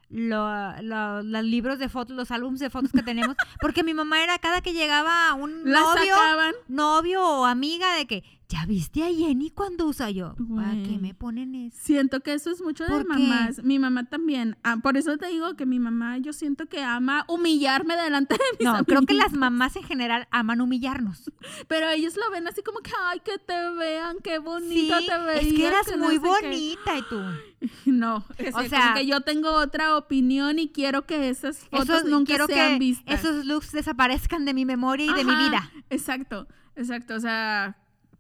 lo- 0.10 0.82
lo- 0.82 1.24
los 1.24 1.44
libros 1.44 1.80
de 1.80 1.90
fotos, 1.90 2.16
los 2.16 2.32
álbumes 2.32 2.60
de 2.60 2.70
fotos 2.70 2.92
que 2.92 3.02
tenemos, 3.04 3.36
porque 3.60 3.84
mi 3.84 3.94
mamá 3.94 4.24
era 4.24 4.38
cada 4.40 4.62
que 4.62 4.74
llegaba 4.74 5.34
un 5.34 5.64
novio, 5.64 6.16
sacaban. 6.16 6.54
novio 6.68 7.22
o 7.26 7.46
amiga 7.46 7.96
de 7.96 8.06
que, 8.06 8.24
¿ya 8.50 8.66
viste 8.66 9.04
a 9.04 9.08
Jenny 9.08 9.50
cuando 9.50 9.88
usa 9.88 10.10
yo? 10.12 10.36
¿Para 10.56 10.72
qué 10.84 10.98
me 11.02 11.14
ponen 11.14 11.56
eso? 11.56 11.78
Siento 11.82 12.20
que 12.22 12.34
eso 12.34 12.52
es 12.52 12.62
mucho 12.62 12.86
de 12.86 13.04
mamás. 13.04 13.64
Mi 13.64 13.80
mamá 13.80 14.04
también. 14.06 14.58
Ah, 14.64 14.78
por 14.82 14.96
eso 14.98 15.18
te 15.18 15.28
digo 15.28 15.56
que 15.56 15.66
mi 15.66 15.80
mamá, 15.80 16.18
yo 16.20 16.34
siento 16.34 16.68
que 16.68 16.84
ama 16.84 17.26
humillarme 17.28 17.96
delante 17.96 18.36
de 18.36 18.44
mis 18.60 18.68
No, 18.68 18.84
creo 18.86 19.02
que 19.04 19.14
las 19.16 19.34
mamás 19.34 19.76
en 19.76 19.84
general 19.84 20.28
aman 20.32 20.62
humillarnos. 20.62 21.32
Pero 21.68 21.90
ellos 21.90 22.16
lo 22.16 22.30
ven 22.32 22.48
así 22.48 22.62
como 22.62 22.80
que, 22.80 22.92
ay, 23.08 23.22
que 23.22 23.38
te 23.40 23.70
vean, 23.72 24.18
qué 24.24 24.36
Sí, 24.36 24.40
bonito 24.40 24.96
te 25.00 25.18
veías. 25.20 25.46
es 25.46 25.54
que 25.54 25.68
eras 25.68 25.98
muy 25.98 26.16
sé 26.16 26.22
qué". 26.22 26.28
bonita 26.28 26.98
y 26.98 27.02
tú. 27.10 27.22
No, 27.86 28.26
es 28.38 28.54
O 28.54 28.62
sea- 28.64 28.82
como 28.82 28.96
que 28.96 29.06
yo 29.08 29.22
tengo 29.22 29.50
otra 29.54 29.96
opinión 29.98 30.60
y 30.60 30.68
quiero 30.70 31.06
que 31.06 31.30
esas 31.30 31.60
fotos 31.60 31.90
Esos, 32.00 32.10
nunca 32.10 32.26
quiero 32.28 32.46
sean 32.48 32.74
que 32.74 32.80
vistas. 32.80 33.20
esos 33.22 33.46
looks 33.46 33.72
desaparezcan 33.72 34.44
de 34.46 34.54
mi 34.54 34.66
memoria 34.66 35.06
y 35.06 35.14
de 35.14 35.24
mi 35.24 35.34
vida. 35.36 35.72
Exacto, 35.90 36.48
exacto. 36.76 37.16
O 37.16 37.20
sea, 37.22 37.78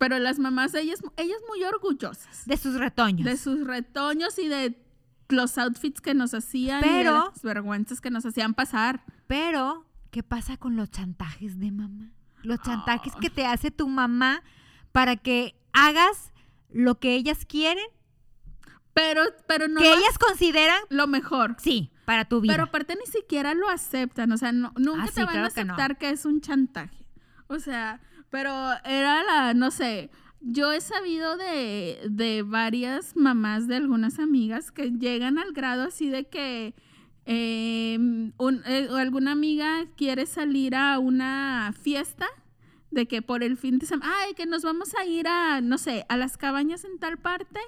pero 0.10 0.20
las 0.20 0.40
mamás, 0.40 0.74
ellas, 0.74 1.00
ellas 1.18 1.38
muy 1.48 1.64
orgullosas 1.64 2.46
De 2.46 2.58
sus 2.58 2.76
retoños. 2.76 3.26
de 3.26 3.38
sus 3.38 3.66
retoños 3.66 4.38
y 4.40 4.48
de 4.48 4.78
los 5.30 5.58
outfits 5.58 6.02
que 6.02 6.14
nos 6.14 6.34
hacían 6.34 6.80
y 6.84 6.88
de 6.88 6.94
Pero- 6.96 7.30
las 7.32 7.42
vergüenzas 7.42 8.02
que 8.02 8.10
nos 8.12 8.26
hacían 8.26 8.54
pasar. 8.54 9.04
Pero, 9.28 9.86
¿qué 10.12 10.22
pasa 10.24 10.58
con 10.58 10.76
los 10.76 10.92
chantajes 10.92 11.60
de 11.60 11.72
mamá? 11.72 12.12
Los 12.44 12.60
chantajes 12.62 13.14
Ah. 13.16 13.20
que 13.22 13.30
te 13.30 13.46
hace 13.46 13.72
tu 13.72 13.88
mamá 13.88 14.44
para 14.92 15.16
que 15.16 15.56
hagas 15.72 16.32
lo 16.70 17.00
que 17.00 17.16
ellas 17.16 17.46
quieren, 17.46 17.86
Pero, 18.94 19.22
pero 19.48 19.68
no 19.68 19.80
que 19.80 19.92
ellas 19.92 20.18
consideran, 20.20 20.80
lo 20.90 21.08
mejor. 21.08 21.56
sí, 21.58 21.92
para 22.06 22.26
tu 22.26 22.42
vida. 22.42 22.54
Pero 22.54 22.64
aparte 22.66 22.96
ni 22.96 23.06
siquiera 23.12 23.54
lo 23.56 23.70
aceptan, 23.70 24.32
o 24.32 24.38
sea, 24.38 24.52
no, 24.52 24.72
nunca 24.78 25.06
Ah, 25.06 25.10
te 25.14 25.22
van 25.24 25.30
a 25.30 25.32
claro 25.50 25.54
que 25.54 25.66
no. 25.66 25.74
aceptar 25.74 25.98
que, 25.98 26.10
es 26.12 26.26
un 26.26 26.42
chantaje. 26.42 27.06
O 27.48 27.58
sea, 27.60 28.02
pero 28.34 28.52
era 28.84 29.22
la, 29.22 29.54
no 29.54 29.70
sé, 29.70 30.10
yo 30.42 30.72
he 30.72 30.82
sabido 30.82 31.38
de, 31.38 32.00
de 32.10 32.42
varias 32.42 33.16
mamás 33.16 33.68
de 33.68 33.76
algunas 33.76 34.18
amigas 34.18 34.72
que 34.72 34.90
llegan 34.90 35.38
al 35.38 35.52
grado 35.54 35.84
así 35.84 36.10
de 36.10 36.28
que 36.28 36.74
eh, 37.28 37.96
un- 38.38 38.64
eh, 38.66 38.88
alguna 38.98 39.34
amiga 39.34 39.86
quiere 39.96 40.26
salir 40.26 40.74
a 40.76 40.98
una 40.98 41.74
fiesta 41.80 42.26
de 42.90 43.08
que 43.08 43.22
por 43.22 43.44
el 43.44 43.56
fin 43.56 43.78
de 43.78 43.86
semana, 43.86 44.12
ay, 44.26 44.34
que 44.34 44.48
nos 44.48 44.64
vamos 44.64 44.96
a 44.96 45.06
ir 45.06 45.28
a, 45.28 45.62
no 45.62 45.78
sé, 45.78 46.04
a 46.10 46.18
las 46.18 46.36
cabañas 46.36 46.86
en 46.86 46.98
tal 46.98 47.20
parte 47.20 47.60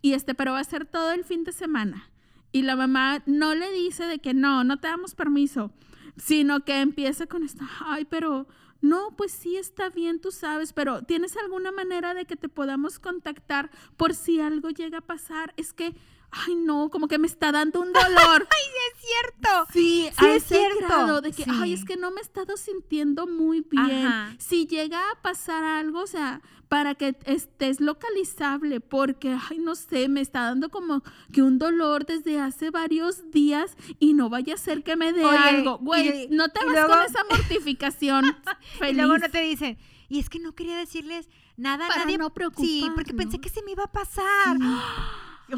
y 0.00 0.14
este, 0.14 0.34
pero 0.34 0.52
va 0.52 0.60
a 0.60 0.64
ser 0.64 0.86
todo 0.86 1.12
el 1.12 1.24
fin 1.24 1.44
de 1.44 1.52
semana. 1.52 2.10
Y 2.50 2.62
la 2.62 2.76
mamá 2.76 3.22
no 3.26 3.54
le 3.54 3.70
dice 3.72 4.04
de 4.06 4.20
que 4.20 4.32
no, 4.32 4.64
no 4.64 4.78
te 4.80 4.88
damos 4.88 5.14
permiso, 5.14 5.70
sino 6.16 6.64
que 6.64 6.80
empieza 6.80 7.26
con 7.26 7.42
esto, 7.42 7.62
ay, 7.84 8.06
pero 8.06 8.48
no, 8.84 9.14
pues 9.16 9.32
sí 9.32 9.56
está 9.56 9.88
bien, 9.88 10.20
tú 10.20 10.30
sabes, 10.30 10.74
pero 10.74 11.02
¿tienes 11.02 11.36
alguna 11.38 11.72
manera 11.72 12.12
de 12.12 12.26
que 12.26 12.36
te 12.36 12.50
podamos 12.50 12.98
contactar 12.98 13.70
por 13.96 14.14
si 14.14 14.40
algo 14.40 14.68
llega 14.68 14.98
a 14.98 15.00
pasar? 15.00 15.54
Es 15.56 15.72
que, 15.72 15.94
ay, 16.30 16.54
no, 16.54 16.90
como 16.90 17.08
que 17.08 17.16
me 17.18 17.26
está 17.26 17.50
dando 17.50 17.80
un 17.80 17.94
dolor. 17.94 18.46
es 18.92 19.00
cierto. 19.00 19.66
Sí, 19.72 20.10
es 20.34 20.44
cierto. 20.44 20.86
grado 20.86 21.20
de 21.22 21.32
que, 21.32 21.44
Sí. 21.44 21.50
ay, 21.50 21.72
es 21.72 21.84
que 21.86 21.96
no 21.96 22.10
me 22.10 22.18
he 22.20 22.22
estado 22.22 22.58
sintiendo 22.58 23.26
muy 23.26 23.62
bien. 23.62 24.06
Ajá. 24.06 24.36
Si 24.38 24.66
llega 24.66 25.00
a 25.10 25.22
pasar 25.22 25.64
algo, 25.64 26.00
o 26.02 26.06
sea, 26.06 26.42
para 26.74 26.96
que 26.96 27.14
estés 27.26 27.80
localizable, 27.80 28.80
porque, 28.80 29.36
ay, 29.48 29.58
no 29.60 29.76
sé, 29.76 30.08
me 30.08 30.20
está 30.20 30.40
dando 30.42 30.70
como 30.70 31.04
que 31.32 31.40
un 31.40 31.56
dolor 31.60 32.04
desde 32.04 32.40
hace 32.40 32.70
varios 32.70 33.30
días 33.30 33.76
y 34.00 34.12
no 34.12 34.28
vaya 34.28 34.54
a 34.54 34.56
ser 34.56 34.82
que 34.82 34.96
me 34.96 35.12
dé 35.12 35.24
Oye, 35.24 35.38
algo. 35.38 35.78
Güey, 35.78 36.26
no 36.32 36.48
te 36.48 36.58
vas 36.64 36.72
luego- 36.74 36.88
con 36.94 37.02
esa 37.04 37.20
mortificación 37.30 38.24
Y 38.90 38.92
luego 38.92 39.18
no 39.18 39.28
te 39.30 39.40
dicen, 39.42 39.78
y 40.08 40.18
es 40.18 40.28
que 40.28 40.40
no 40.40 40.52
quería 40.56 40.76
decirles 40.76 41.28
nada 41.56 41.86
Para 41.86 42.06
nadie. 42.06 42.18
no 42.18 42.32
Sí, 42.56 42.90
porque 42.92 43.14
pensé 43.14 43.38
que 43.40 43.50
se 43.50 43.62
me 43.62 43.70
iba 43.70 43.84
a 43.84 43.92
pasar. 43.92 44.56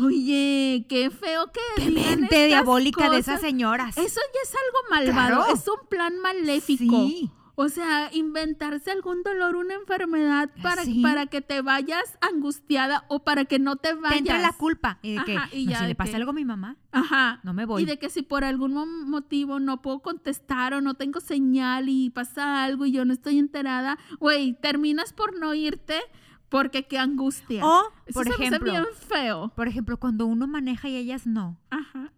Oye, 0.05 0.85
qué 0.87 1.09
feo 1.11 1.51
que 1.51 1.83
Qué 1.83 1.91
mente 1.91 2.47
diabólica 2.49 3.09
de 3.09 3.21
esas 3.21 3.41
señoras. 3.41 3.97
Eso 3.97 4.21
ya 4.35 4.41
es 4.43 4.51
algo 4.55 4.91
malvado, 4.91 5.45
Claro. 5.45 5.55
es 5.55 5.67
un 5.67 5.89
plan 5.89 6.19
maléfico. 6.19 7.07
Sí. 7.07 7.31
O 7.59 7.71
sea, 7.71 8.11
inventarse 8.13 8.91
algún 8.91 9.23
dolor, 9.23 9.57
una 9.57 9.73
enfermedad 9.75 10.51
para, 10.63 10.85
Sí. 10.85 11.01
para 11.03 11.25
que 11.27 11.41
te 11.41 11.63
vayas 11.63 12.19
angustiada 12.21 13.05
o 13.09 13.25
para 13.25 13.47
que 13.47 13.59
no 13.59 13.77
te 13.77 13.89
Te 13.89 13.95
vayas. 13.95 14.19
entra 14.19 14.39
la 14.41 14.53
culpa. 14.53 14.99
Y 15.03 15.15
de 15.17 15.25
que, 15.25 15.37
Ajá, 15.39 15.49
y 15.55 15.65
no, 15.65 15.71
ya 15.73 15.77
si 15.79 15.83
de 15.85 15.89
le 15.89 15.95
pasa 15.95 16.11
que- 16.11 16.17
algo 16.17 16.31
a 16.31 16.35
mi 16.35 16.45
mamá, 16.45 16.77
Ajá. 16.93 17.41
no 17.45 17.55
me 17.55 17.65
voy. 17.65 17.83
Y 17.83 17.87
de 17.87 17.99
que 17.99 18.11
si 18.11 18.21
por 18.21 18.45
algún 18.45 18.75
mo- 18.75 18.85
motivo 18.87 19.59
no 19.59 19.81
puedo 19.81 20.01
contestar 20.01 20.75
o 20.75 20.83
no 20.83 20.95
tengo 20.95 21.21
señal 21.21 21.89
y 21.89 22.11
pasa 22.11 22.63
algo 22.63 22.85
y 22.85 22.93
yo 22.93 23.07
no 23.07 23.15
estoy 23.15 23.39
enterada, 23.39 23.99
güey, 24.21 24.53
terminas 24.61 25.13
por 25.15 25.39
no 25.39 25.55
irte 25.55 26.01
Porque 26.49 26.87
qué 26.87 26.97
angustia. 26.97 27.67
O, 27.67 27.93
Eso 28.07 28.15
por 28.21 28.25
se 28.29 28.35
ejemplo, 28.45 28.71
bien 28.71 28.85
feo. 29.09 29.51
por 29.57 29.67
ejemplo, 29.67 29.97
cuando 29.97 30.27
uno 30.27 30.47
maneja 30.47 30.89
y 30.89 30.95
ellas 30.95 31.27
no. 31.27 31.59
Ajá. 31.71 32.13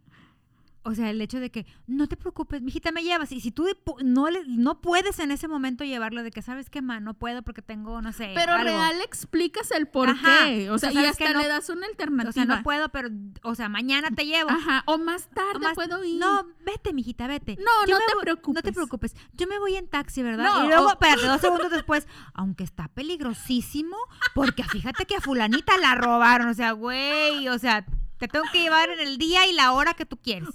O 0.88 0.94
sea, 0.94 1.10
el 1.10 1.20
hecho 1.20 1.38
de 1.40 1.50
que 1.50 1.66
no 1.86 2.06
te 2.08 2.16
preocupes, 2.16 2.62
mijita, 2.62 2.92
me 2.92 3.02
llevas. 3.02 3.30
Y 3.32 3.40
si 3.40 3.50
tú 3.50 3.66
no, 4.02 4.30
le- 4.30 4.44
no 4.46 4.80
puedes 4.80 5.18
en 5.18 5.30
ese 5.30 5.46
momento 5.48 5.84
llevarlo 5.84 6.22
de 6.22 6.30
que, 6.30 6.42
¿sabes 6.42 6.70
qué, 6.70 6.82
ma? 6.82 6.98
No 7.00 7.14
puedo 7.14 7.42
porque 7.42 7.62
tengo, 7.62 8.00
no 8.02 8.12
sé. 8.12 8.32
Pero 8.34 8.52
algo. 8.52 8.64
real 8.64 9.00
explicas 9.02 9.70
el 9.70 9.86
por 9.86 10.08
Ajá. 10.08 10.44
qué. 10.46 10.70
O 10.70 10.78
sea, 10.78 10.88
O 10.88 10.92
sea, 10.92 11.02
y 11.02 11.04
¿sabes 11.04 11.10
hasta? 11.10 11.32
No- 11.32 11.40
le 11.42 11.48
das 11.48 11.68
una 11.68 11.86
alternativa. 11.86 12.30
O 12.30 12.32
sea, 12.32 12.44
no 12.46 12.62
puedo, 12.62 12.88
pero, 12.88 13.10
o 13.42 13.54
sea, 13.54 13.68
mañana 13.68 14.10
te 14.10 14.24
llevo. 14.26 14.50
Ajá. 14.50 14.82
O 14.86 14.98
más 14.98 15.28
tarde 15.28 15.56
O 15.56 15.60
más- 15.60 15.74
puedo 15.74 16.02
ir. 16.04 16.18
No, 16.18 16.46
vete, 16.64 16.92
mijita, 16.92 17.26
vete. 17.26 17.56
No, 17.56 17.86
Yo 17.86 17.98
no 17.98 18.04
te 18.06 18.20
preocupes. 18.22 18.54
No 18.54 18.62
te 18.62 18.72
preocupes. 18.72 19.14
Yo 19.34 19.46
me 19.46 19.58
voy 19.58 19.76
en 19.76 19.88
taxi, 19.88 20.22
¿verdad? 20.22 20.44
No, 20.44 20.64
y 20.64 20.68
luego, 20.68 20.90
espérate, 20.90 21.26
dos 21.26 21.40
segundos 21.40 21.70
después, 21.70 22.06
aunque 22.34 22.64
está 22.64 22.88
peligrosísimo, 22.88 23.96
porque 24.34 24.64
fíjate 24.64 25.04
que 25.04 25.16
a 25.16 25.20
fulanita 25.20 25.76
la 25.78 25.94
robaron. 25.94 26.48
O 26.48 26.54
sea, 26.54 26.72
güey, 26.72 27.48
o 27.48 27.58
sea, 27.58 27.84
te 28.18 28.28
tengo 28.28 28.44
que 28.52 28.60
llevar 28.60 28.90
en 28.90 29.00
el 29.00 29.18
día 29.18 29.46
y 29.46 29.52
la 29.52 29.72
hora 29.72 29.94
que 29.94 30.04
tú 30.04 30.16
quieres. 30.16 30.48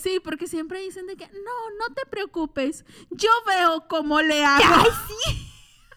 Sí, 0.00 0.20
porque 0.20 0.46
siempre 0.46 0.80
dicen 0.80 1.06
de 1.06 1.16
que 1.16 1.26
no, 1.26 1.70
no 1.78 1.94
te 1.94 2.06
preocupes. 2.06 2.84
Yo 3.10 3.30
veo 3.46 3.86
cómo 3.88 4.22
le 4.22 4.44
hago. 4.44 4.64
¡Ay, 4.64 4.90
sí! 5.08 5.48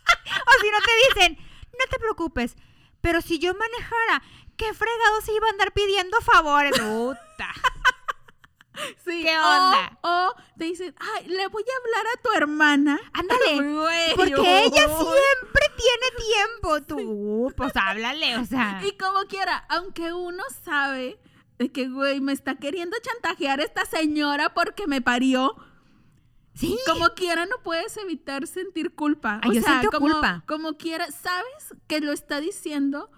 o 0.48 0.62
si 0.62 0.72
no 0.72 0.78
te 0.80 1.20
dicen, 1.20 1.38
no 1.72 1.86
te 1.90 2.00
preocupes, 2.00 2.56
pero 3.02 3.22
si 3.22 3.40
yo 3.40 3.54
manejara, 3.54 4.24
¿qué 4.58 4.74
fregado 4.74 5.22
se 5.24 5.34
iba 5.34 5.48
a 5.48 5.52
andar 5.52 5.72
pidiendo 5.74 6.20
favores? 6.22 6.74
Puta. 6.80 7.54
Sí, 9.06 9.24
¿Qué 9.24 9.38
onda? 9.38 10.00
O, 10.04 10.34
te 10.58 10.66
dicen, 10.66 10.94
ay, 11.00 11.28
le 11.28 11.48
voy 11.48 11.64
a 11.64 11.78
hablar 12.00 12.14
a 12.18 12.22
tu 12.22 12.30
hermana. 12.38 13.00
Ándale. 13.14 13.56
Güey, 13.74 14.16
Porque 14.16 14.64
ella 14.66 14.88
siempre 14.88 15.64
tiene 15.78 16.08
tiempo. 16.18 16.82
Tú, 16.88 17.54
pues 17.56 17.74
háblale, 17.76 18.38
o 18.38 18.46
sea. 18.46 18.82
Y 18.86 18.98
como 18.98 19.22
quiera, 19.28 19.66
aunque 19.70 20.14
uno 20.14 20.44
sabe 20.64 21.20
de 21.58 21.72
que, 21.72 21.90
güey, 21.90 22.22
me 22.22 22.34
está 22.34 22.56
queriendo 22.56 22.98
chantajear 23.02 23.60
esta 23.60 23.86
señora 23.86 24.54
porque 24.54 24.88
me 24.88 25.02
parió, 25.02 25.56
Sí. 26.54 26.78
como 26.86 27.10
quiera 27.16 27.46
no 27.46 27.56
puedes 27.64 27.96
evitar 27.98 28.46
sentir 28.46 28.94
culpa. 28.94 29.40
Ay, 29.44 29.52
o 29.52 29.54
yo 29.54 29.62
sea, 29.62 29.80
siento 29.80 29.98
como, 30.00 30.12
culpa. 30.12 30.44
como 30.48 30.78
quiera, 30.78 31.10
sabes 31.12 31.74
que 31.88 32.02
lo 32.02 32.12
está 32.12 32.42
diciendo 32.42 33.10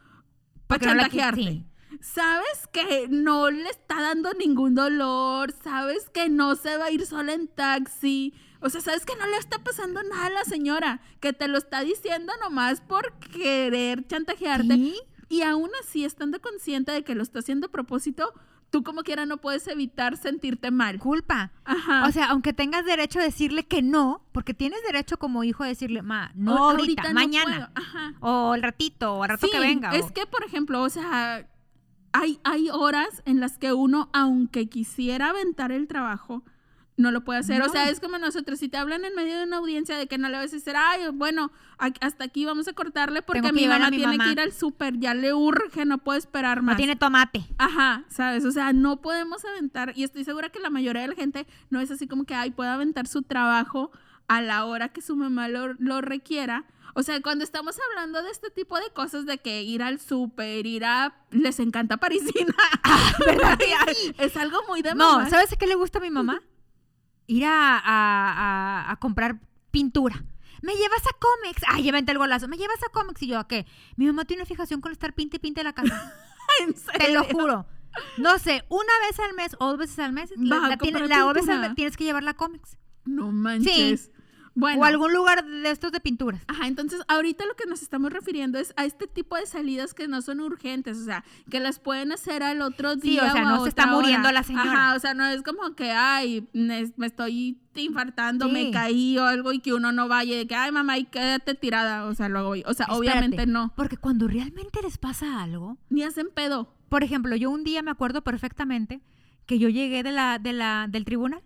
para 0.67 0.85
no 0.87 0.93
la 0.95 1.03
chantajearte. 1.03 1.41
sí. 1.41 1.65
Sabes 2.03 2.67
que 2.73 3.07
no 3.09 3.49
le 3.49 3.69
está 3.69 4.01
dando 4.01 4.33
ningún 4.33 4.75
dolor, 4.75 5.53
sabes 5.63 6.09
que 6.09 6.27
no 6.27 6.55
se 6.57 6.75
va 6.77 6.85
a 6.85 6.91
ir 6.91 7.05
sola 7.05 7.31
en 7.33 7.47
taxi. 7.47 8.33
O 8.59 8.69
sea, 8.69 8.81
sabes 8.81 9.05
que 9.05 9.15
no 9.15 9.25
le 9.25 9.37
está 9.37 9.63
pasando 9.63 10.03
nada 10.03 10.25
a 10.25 10.29
la 10.29 10.43
señora, 10.43 10.99
que 11.21 11.31
te 11.31 11.47
lo 11.47 11.57
está 11.57 11.79
diciendo 11.81 12.33
nomás 12.41 12.81
por 12.81 13.13
querer 13.19 14.05
chantajearte. 14.05 14.73
Sí. 14.75 14.95
Y 15.29 15.43
aún 15.43 15.69
así, 15.81 16.03
estando 16.03 16.41
consciente 16.41 16.91
de 16.91 17.03
que 17.05 17.15
lo 17.15 17.23
está 17.23 17.39
haciendo 17.39 17.67
a 17.67 17.71
propósito, 17.71 18.33
tú 18.69 18.83
como 18.83 19.03
quiera 19.03 19.25
no 19.25 19.37
puedes 19.37 19.65
evitar 19.67 20.17
sentirte 20.17 20.71
mal. 20.71 20.99
Culpa. 20.99 21.51
Ajá. 21.63 22.05
O 22.07 22.11
sea, 22.11 22.25
aunque 22.31 22.51
tengas 22.51 22.83
derecho 22.85 23.19
a 23.19 23.23
decirle 23.23 23.63
que 23.65 23.81
no, 23.81 24.25
porque 24.33 24.53
tienes 24.53 24.81
derecho 24.83 25.17
como 25.17 25.43
hijo 25.45 25.63
a 25.63 25.67
decirle, 25.67 26.01
ma, 26.01 26.31
no 26.35 26.69
ahorita, 26.71 27.07
no 27.09 27.13
mañana. 27.13 27.71
Ajá. 27.75 28.13
O 28.19 28.55
el 28.55 28.61
ratito, 28.61 29.13
o 29.15 29.23
al 29.23 29.29
rato 29.29 29.47
Sí, 29.47 29.53
que 29.53 29.59
venga. 29.59 29.91
Es 29.95 30.05
o- 30.07 30.13
que, 30.13 30.25
por 30.25 30.43
ejemplo, 30.43 30.81
o 30.81 30.89
sea, 30.89 31.47
hay, 32.13 32.39
hay 32.43 32.69
horas 32.69 33.21
en 33.25 33.39
las 33.39 33.57
que 33.57 33.73
uno, 33.73 34.09
aunque 34.13 34.69
quisiera 34.69 35.29
aventar 35.29 35.71
el 35.71 35.87
trabajo, 35.87 36.43
no 36.95 37.11
lo 37.11 37.23
puede 37.23 37.39
hacer. 37.39 37.61
O 37.63 37.69
sea, 37.69 37.89
es 37.89 37.99
como 37.99 38.17
nosotros, 38.19 38.59
si 38.59 38.69
te 38.69 38.77
hablan 38.77 39.03
en 39.03 39.15
medio 39.15 39.37
de 39.37 39.43
una 39.45 39.57
audiencia 39.57 39.97
de 39.97 40.07
que 40.07 40.17
no 40.19 40.29
le 40.29 40.37
vas 40.37 40.51
a 40.51 40.55
decir, 40.55 40.75
ay, 40.77 41.01
bueno, 41.11 41.51
hasta 41.79 42.23
aquí 42.23 42.45
vamos 42.45 42.67
a 42.67 42.73
cortarle 42.73 43.23
porque 43.23 43.51
mi 43.51 43.65
a 43.65 43.69
mamá 43.69 43.89
tiene 43.89 44.05
mamá". 44.05 44.25
que 44.25 44.31
ir 44.31 44.39
al 44.39 44.51
súper, 44.51 44.99
ya 44.99 45.15
le 45.15 45.33
urge, 45.33 45.85
no 45.85 45.97
puedo 45.97 46.17
esperar 46.19 46.61
más. 46.61 46.73
no 46.73 46.77
tiene 46.77 46.95
tomate. 46.95 47.45
Ajá, 47.57 48.03
¿sabes? 48.09 48.45
O 48.45 48.51
sea, 48.51 48.73
no 48.73 49.01
podemos 49.01 49.43
aventar, 49.43 49.93
y 49.95 50.03
estoy 50.03 50.23
segura 50.23 50.49
que 50.49 50.59
la 50.59 50.69
mayoría 50.69 51.01
de 51.01 51.07
la 51.07 51.15
gente 51.15 51.47
no 51.71 51.79
es 51.79 51.89
así 51.89 52.07
como 52.07 52.25
que, 52.25 52.35
ay, 52.35 52.51
puede 52.51 52.69
aventar 52.69 53.07
su 53.07 53.23
trabajo 53.23 53.91
a 54.27 54.41
la 54.41 54.65
hora 54.65 54.89
que 54.89 55.01
su 55.01 55.15
mamá 55.15 55.47
lo, 55.47 55.73
lo 55.79 56.01
requiera. 56.01 56.65
O 56.95 57.01
sea, 57.03 57.21
cuando 57.21 57.43
estamos 57.43 57.75
hablando 57.89 58.21
de 58.21 58.29
este 58.29 58.51
tipo 58.51 58.77
de 58.77 58.89
cosas, 58.93 59.25
de 59.25 59.39
que 59.39 59.63
ir 59.63 59.81
al 59.81 59.99
súper, 59.99 60.65
ir 60.67 60.85
a... 60.85 61.15
Les 61.31 61.59
encanta 61.59 61.97
Parisina. 61.97 62.53
¿Verdad 63.25 63.57
que 63.57 63.95
sí? 63.95 64.15
Es 64.19 64.37
algo 64.37 64.59
muy 64.67 64.81
de 64.81 64.93
No, 64.95 65.17
mamá. 65.17 65.29
¿sabes 65.29 65.51
a 65.51 65.55
qué 65.55 65.65
le 65.67 65.75
gusta 65.75 65.97
a 65.97 66.01
mi 66.01 66.09
mamá? 66.11 66.41
Ir 67.27 67.45
a, 67.45 67.77
a- 67.79 67.81
a- 68.85 68.91
a 68.91 68.95
comprar 68.97 69.39
pintura. 69.71 70.23
¿Me 70.61 70.75
llevas 70.75 71.01
a 71.07 71.17
Comex? 71.19 71.61
Ay, 71.67 71.89
vente 71.91 72.11
el 72.11 72.17
golazo. 72.17 72.47
¿Me 72.47 72.57
llevas 72.57 72.81
a 72.83 72.89
Comex? 72.91 73.21
Y 73.23 73.27
yo, 73.27 73.39
¿a 73.39 73.47
qué? 73.47 73.65
Mi 73.97 74.05
mamá 74.05 74.23
tiene 74.25 74.43
una 74.43 74.47
fijación 74.47 74.79
con 74.79 74.91
estar 74.91 75.13
pinte 75.13 75.37
y 75.37 75.39
pinte 75.39 75.63
la 75.63 75.73
casa. 75.73 76.13
¿En 76.61 76.73
Te 76.73 77.11
lo 77.11 77.23
serio? 77.23 77.25
juro. 77.31 77.65
No 78.17 78.39
sé, 78.39 78.63
una 78.69 78.91
vez 79.07 79.19
al 79.19 79.33
mes 79.35 79.55
o 79.59 79.67
dos 79.69 79.77
veces 79.77 79.99
al 79.99 80.13
mes, 80.13 80.31
la, 80.37 80.67
la 80.69 80.77
tiene- 80.77 81.07
la 81.07 81.31
vez 81.33 81.47
al 81.49 81.75
tienes 81.75 81.95
que 81.97 82.03
llevarla 82.05 82.31
a 82.31 82.33
Comex. 82.35 82.77
No 83.05 83.31
manches. 83.31 84.09
Bueno. 84.55 84.81
O 84.81 84.83
algún 84.85 85.11
lugar 85.13 85.43
de 85.45 85.71
estos 85.71 85.91
de 85.91 85.99
pinturas. 85.99 86.41
Ajá, 86.47 86.67
entonces 86.67 87.01
ahorita 87.07 87.43
lo 87.47 87.55
que 87.55 87.65
nos 87.67 87.81
estamos 87.81 88.13
refiriendo 88.13 88.59
es 88.59 88.71
a 88.77 88.85
este 88.85 89.07
tipo 89.07 89.35
de 89.35 89.47
salidas 89.47 89.95
que 89.95 90.07
no 90.07 90.21
son 90.21 90.39
urgentes, 90.41 90.97
o 90.99 91.05
sea, 91.05 91.23
que 91.49 91.59
las 91.59 91.79
pueden 91.79 92.11
hacer 92.11 92.43
al 92.43 92.61
otro 92.61 92.93
Sí, 92.93 93.01
día. 93.01 93.25
o 93.25 93.31
sea, 93.31 93.41
a 93.41 93.45
no 93.45 93.63
se 93.63 93.69
está 93.69 93.87
muriendo 93.87 94.27
hora. 94.27 94.31
la 94.39 94.43
señora. 94.43 94.71
Ajá, 94.71 94.95
o 94.95 94.99
sea, 94.99 95.15
no 95.15 95.25
es 95.25 95.41
como 95.41 95.73
que, 95.75 95.89
ay, 95.91 96.47
me, 96.53 96.91
me 96.97 97.07
estoy 97.07 97.57
infartando, 97.75 98.47
me 98.47 98.65
Sí. 98.65 98.71
caí 98.71 99.17
o 99.17 99.25
algo 99.25 99.53
y 99.53 99.59
que 99.59 99.73
uno 99.73 99.91
no 99.91 100.07
vaya, 100.07 100.39
y 100.39 100.45
que, 100.45 100.53
ay, 100.55 100.71
mamá, 100.71 100.99
y 100.99 101.05
quédate 101.05 101.55
tirada, 101.55 102.05
o 102.05 102.13
sea, 102.13 102.29
luego, 102.29 102.49
o 102.51 102.53
sea, 102.53 102.85
Espérate, 102.85 102.93
obviamente 102.93 103.47
no. 103.47 103.73
Porque 103.75 103.97
cuando 103.97 104.27
realmente 104.27 104.81
les 104.83 104.99
pasa 104.99 105.41
algo, 105.41 105.77
Ni 105.89 106.03
hacen 106.03 106.27
pedo. 106.33 106.71
por 106.89 107.03
ejemplo, 107.03 107.35
yo 107.35 107.49
un 107.49 107.63
día 107.63 107.81
me 107.81 107.89
acuerdo 107.89 108.23
perfectamente 108.23 109.01
que 109.47 109.57
yo 109.57 109.67
llegué 109.69 110.03
de 110.03 110.11
la, 110.11 110.37
de 110.37 110.53
la, 110.53 110.85
del 110.87 111.05
tribunal. 111.05 111.41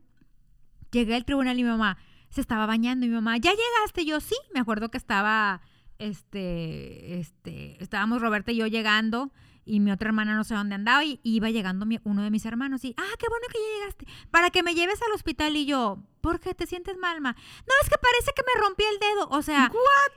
Llegué 0.92 1.16
al 1.16 1.24
tribunal 1.26 1.58
y 1.58 1.64
mi 1.64 1.70
mamá 1.70 1.98
se 2.30 2.42
estaba 2.42 2.66
bañando 2.66 3.06
y 3.06 3.10
mi 3.10 3.16
mamá, 3.16 3.38
¿ya 3.38 3.52
llegaste? 3.52 4.06
Yo 4.06 4.20
sí, 4.20 4.36
me 4.54 4.60
acuerdo 4.60 4.90
que 4.90 4.98
estaba, 4.98 5.62
este, 5.98 7.20
este, 7.20 7.82
estábamos 7.82 8.22
Roberta 8.22 8.52
y 8.52 8.58
yo 8.58 8.68
llegando 8.68 9.32
y 9.66 9.80
mi 9.80 9.92
otra 9.92 10.10
hermana 10.10 10.36
no 10.36 10.44
sé 10.44 10.54
dónde 10.56 10.76
andaba 10.76 11.04
y 11.04 11.20
iba 11.24 11.50
llegando 11.50 11.86
mi- 11.86 12.00
uno 12.04 12.22
de 12.24 12.32
mis 12.32 12.46
hermanos 12.46 12.84
y, 12.86 12.94
ah, 12.98 13.14
qué 13.20 13.26
bueno 13.30 13.46
que 13.52 13.58
ya 13.60 13.80
llegaste, 13.80 14.08
para 14.32 14.50
que 14.50 14.64
me 14.64 14.74
lleves 14.76 15.02
al 15.02 15.12
hospital 15.14 15.56
y 15.58 15.66
yo, 15.66 16.04
¿por 16.22 16.40
qué 16.40 16.54
te 16.54 16.66
sientes 16.68 16.98
mal, 16.98 17.22
ma? 17.22 17.32
No, 17.34 17.74
es 17.84 17.90
que 17.90 17.96
parece 17.98 18.32
que 18.36 18.44
me 18.44 18.62
rompí 18.62 18.84
el 18.84 19.00
dedo, 19.00 19.28
o 19.30 19.42
sea, 19.42 19.72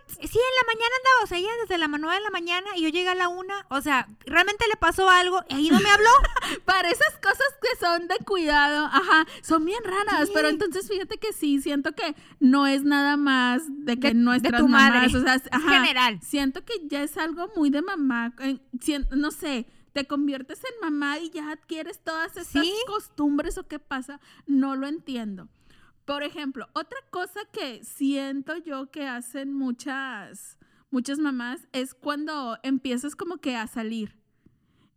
Sí, 0.09 0.39
en 0.39 0.57
la 0.57 0.67
mañana 0.75 0.95
andaba, 0.99 1.25
o 1.25 1.27
sea, 1.27 1.39
ella 1.39 1.51
desde 1.63 1.79
la 1.79 1.89
manual 1.89 2.19
de 2.19 2.25
la 2.25 2.31
mañana 2.31 2.67
y 2.77 2.83
yo 2.83 2.89
llegué 2.89 3.09
a 3.09 3.15
la 3.15 3.29
una, 3.29 3.67
o 3.71 3.81
sea, 3.81 4.07
realmente 4.27 4.67
le 4.69 4.77
pasó 4.77 5.09
algo 5.09 5.43
y 5.49 5.55
ahí 5.55 5.71
no 5.71 5.81
me 5.81 5.89
habló. 5.91 6.11
Para 6.65 6.91
esas 6.91 7.15
cosas 7.23 7.47
que 7.63 7.79
son 7.79 8.07
de 8.09 8.17
cuidado, 8.25 8.87
ajá, 8.87 9.27
son 9.43 9.65
bien 9.65 9.83
raras, 9.85 10.27
Sí. 10.29 10.33
pero 10.35 10.49
entonces 10.49 10.87
fíjate 10.89 11.19
que 11.19 11.33
sí, 11.33 11.61
siento 11.63 11.93
que 11.93 12.15
no 12.41 12.67
es 12.67 12.83
nada 12.83 13.17
más 13.17 13.63
de 13.69 13.99
que 13.99 14.09
De- 14.09 14.15
de 14.15 14.21
nuestras 14.21 14.61
tu 14.61 14.69
madre. 14.69 15.07
o 15.07 15.21
sea, 15.23 15.35
Es 15.37 15.43
ajá, 15.51 15.69
general. 15.81 16.21
Siento 16.23 16.65
que 16.65 16.75
ya 16.87 17.03
es 17.03 17.17
algo 17.17 17.49
muy 17.57 17.71
de 17.71 17.83
mamá, 17.83 18.35
sien- 18.81 19.09
no 19.13 19.31
sé, 19.31 19.67
te 19.93 20.07
conviertes 20.07 20.61
en 20.65 20.81
mamá 20.83 21.19
y 21.19 21.31
ya 21.31 21.51
adquieres 21.51 22.03
todas 22.05 22.37
estas 22.37 22.65
Sí. 22.65 22.75
costumbres 22.87 23.59
o 23.59 23.67
qué 23.67 23.79
pasa, 23.79 24.21
no 24.47 24.77
lo 24.77 24.87
entiendo. 24.87 25.49
Por 26.11 26.25
ejemplo, 26.25 26.69
otra 26.73 26.99
cosa 27.11 27.39
que 27.53 27.85
siento 27.85 28.57
yo 28.57 28.91
que 28.91 29.07
hacen 29.07 29.53
muchas 29.53 30.59
muchas 30.91 31.21
mamás 31.21 31.69
es 31.73 31.95
cuando 31.95 32.59
empiezas 32.65 33.15
como 33.15 33.37
que 33.37 33.55
a 33.55 33.69
salir. 33.69 34.17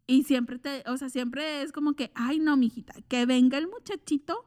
Y 0.08 0.23
siempre 0.23 0.58
te, 0.58 0.84
o 0.88 0.97
sea, 0.97 1.10
siempre 1.10 1.62
es 1.62 1.71
como 1.71 1.93
que, 1.93 2.12
ay, 2.15 2.39
no, 2.39 2.58
mijita, 2.58 2.95
que 3.08 3.28
venga 3.28 3.60
el 3.60 3.67
muchachito 3.67 4.43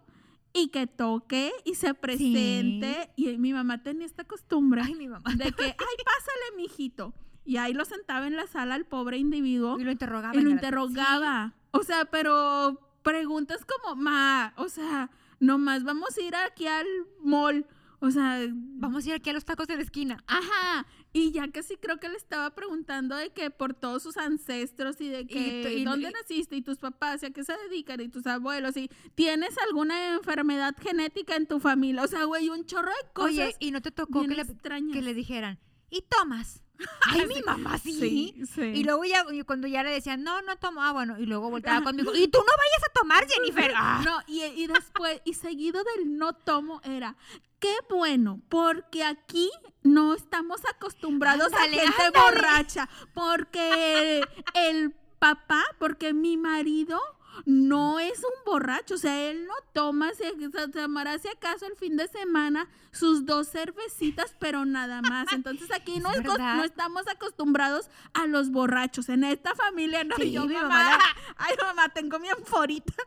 y 0.53 0.71
que 0.71 0.89
toque 0.89 1.53
y 1.65 1.77
se 1.77 1.95
presente. 1.95 3.13
Y 3.15 3.39
mi 3.39 3.53
mamá 3.53 3.85
tenía 3.85 4.05
esta 4.05 4.25
costumbre 4.25 4.83
Ay, 4.85 4.97
mi 4.97 5.07
mamá. 5.07 5.31
de 5.37 5.53
que, 5.53 5.65
ay, 5.67 5.75
pásale, 5.77 6.57
mijito. 6.57 7.15
Y 7.45 7.59
ahí 7.59 7.75
lo 7.75 7.85
sentaba 7.85 8.27
en 8.27 8.35
la 8.35 8.49
sala 8.49 8.75
al 8.75 8.87
pobre 8.87 9.19
individuo 9.19 9.79
Y 9.79 9.85
lo 9.85 9.93
interrogaba. 9.93 10.35
y 10.35 10.41
lo 10.41 10.51
interrogaba. 10.51 11.55
O 11.71 11.85
sea, 11.85 12.07
pero 12.07 12.81
preguntas 13.05 13.65
como, 13.65 13.95
ma, 13.95 14.53
o 14.57 14.69
sea, 14.69 15.11
nomás 15.41 15.85
vamos 15.85 16.17
a 16.17 16.21
ir 16.23 16.35
aquí 16.35 16.67
al 16.67 16.87
mall. 17.21 17.67
O 17.99 18.11
sea. 18.11 18.47
Vamos 18.53 19.05
a 19.05 19.09
ir 19.09 19.15
aquí 19.15 19.31
a 19.31 19.33
los 19.33 19.45
tacos 19.47 19.67
de 19.69 19.77
la 19.77 19.83
esquina. 19.83 20.23
Ajá, 20.27 20.87
y 21.15 21.33
ya 21.33 21.51
casi 21.51 21.77
creo 21.79 21.99
que 21.99 22.11
le 22.11 22.17
estaba 22.17 22.55
preguntando 22.55 23.17
de 23.17 23.31
que 23.31 23.51
por 23.51 23.73
todos 23.73 24.03
sus 24.03 24.19
ancestros 24.19 25.01
y 25.01 25.09
de 25.09 25.27
que 25.27 25.79
y- 25.79 25.85
dónde 25.85 26.11
y- 26.11 26.13
naciste 26.13 26.57
y 26.57 26.63
tus 26.63 26.77
papás 26.77 27.23
y 27.23 27.27
a 27.27 27.31
qué 27.31 27.43
se 27.43 27.55
dedican 27.57 28.01
y 28.03 28.09
tus 28.09 28.27
abuelos 28.27 28.77
y 28.77 28.91
tienes 29.15 29.57
alguna 29.67 30.15
enfermedad 30.15 30.75
genética 30.79 31.37
en 31.37 31.47
tu 31.47 31.59
familia, 31.59 32.03
o 32.03 32.07
sea, 32.07 32.25
güey, 32.25 32.51
un 32.51 32.67
chorro 32.67 32.91
de 32.91 33.13
cosas 33.15 33.31
Oye, 33.33 33.57
y 33.61 33.71
no 33.71 33.81
te 33.81 33.91
tocó 33.93 34.21
que 34.23 34.29
le, 34.35 34.45
que 34.93 35.01
le 35.03 35.15
dijeran, 35.15 35.59
¿y 35.89 36.03
tomas? 36.03 36.63
Ay, 37.07 37.27
mi 37.27 37.43
mamá 37.43 37.79
sí. 37.79 37.93
Sí, 37.99 38.43
sí. 38.55 38.61
Y 38.63 38.85
luego 38.85 39.05
ya, 39.05 39.25
cuando 39.47 39.67
ya 39.67 39.83
le 39.83 39.91
decían, 39.91 40.23
no, 40.23 40.43
no 40.43 40.57
tomo, 40.57 40.83
ah, 40.83 40.93
bueno, 40.93 41.19
y 41.19 41.27
luego 41.27 41.51
volteaba 41.51 41.83
conmigo, 41.83 42.15
y 42.15 42.29
tú 42.29 42.39
no 42.39 42.45
vayas 42.45 42.85
a 42.89 42.93
tomar, 42.93 43.27
Jennifer. 43.29 43.73
Ah. 43.77 44.03
No, 44.05 44.19
y, 44.27 44.43
y 44.43 44.67
después, 44.67 45.21
y 45.25 45.35
seguido 45.35 45.83
del 45.97 46.17
no 46.19 46.33
tomo 46.35 46.81
era, 46.85 47.17
qué 47.59 47.75
bueno, 47.89 48.41
porque 48.49 49.05
aquí 49.05 49.51
no 49.83 50.15
estamos 50.15 50.61
acostumbrados 50.69 51.53
Ándale, 51.53 51.81
a 51.81 51.83
gente 51.83 52.03
ándale. 52.07 52.25
borracha, 52.25 52.89
porque 53.15 54.23
el 54.55 54.95
papá, 55.19 55.65
porque 55.79 56.13
mi 56.13 56.37
marido 56.37 57.01
no 57.45 57.99
es 57.99 58.19
un 58.19 58.45
borracho, 58.45 58.95
o 58.95 58.99
sea, 58.99 59.31
él 59.31 59.47
no 59.47 59.55
toma, 59.73 60.13
se, 60.15 60.33
se 60.51 60.69
tomará 60.69 61.19
si 61.19 61.29
acaso 61.29 61.67
el 61.67 61.77
fin 61.77 61.97
de 61.97 62.09
semana 62.09 62.69
sus 62.93 63.27
dos 63.27 63.49
cervecitas, 63.51 64.35
pero 64.39 64.65
nada 64.65 65.03
más. 65.03 65.33
Entonces 65.33 65.71
aquí 65.73 66.01
no, 66.01 66.11
es 66.13 66.25
estamos 66.65 67.07
acostumbrados 67.09 67.91
a 68.15 68.27
los 68.27 68.51
borrachos. 68.51 69.09
En 69.09 69.25
esta 69.25 69.55
familia 69.55 70.05
no. 70.05 70.17
Sí, 70.17 70.33
yo, 70.33 70.47
mi 70.47 70.55
mamá, 70.55 70.69
mamá 70.69 70.91
la- 70.99 71.17
ay 71.37 71.55
mamá, 71.61 71.89
tengo 71.91 72.19
mi 72.19 72.29
anforita. 72.29 72.93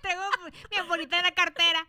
Tengo 0.00 0.22
mi 0.82 0.88
bonita 0.88 1.18
en 1.18 1.22
la 1.24 1.32
cartera. 1.34 1.86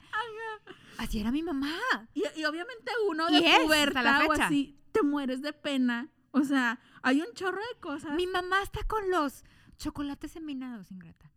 Así 0.98 1.20
era 1.20 1.32
mi 1.32 1.44
mamá. 1.44 1.72
Y, 2.14 2.24
y 2.36 2.46
obviamente 2.46 2.92
uno 3.10 3.28
de 3.28 3.38
es, 3.40 3.46
hasta 3.46 3.58
la 3.58 3.66
pubertad 3.66 4.20
o 4.28 4.32
así, 4.46 4.78
te 4.92 5.02
mueres 5.02 5.42
de 5.42 5.54
pena. 5.54 6.10
O 6.32 6.44
sea, 6.44 6.80
hay 7.02 7.22
un 7.22 7.34
chorro 7.34 7.60
de 7.74 7.80
cosas. 7.80 8.14
Mi 8.16 8.28
mamá 8.28 8.62
está 8.62 8.84
con 8.88 9.10
los 9.10 9.44
chocolates 9.78 10.36
enminados, 10.36 10.92
ingrata. 10.92 11.32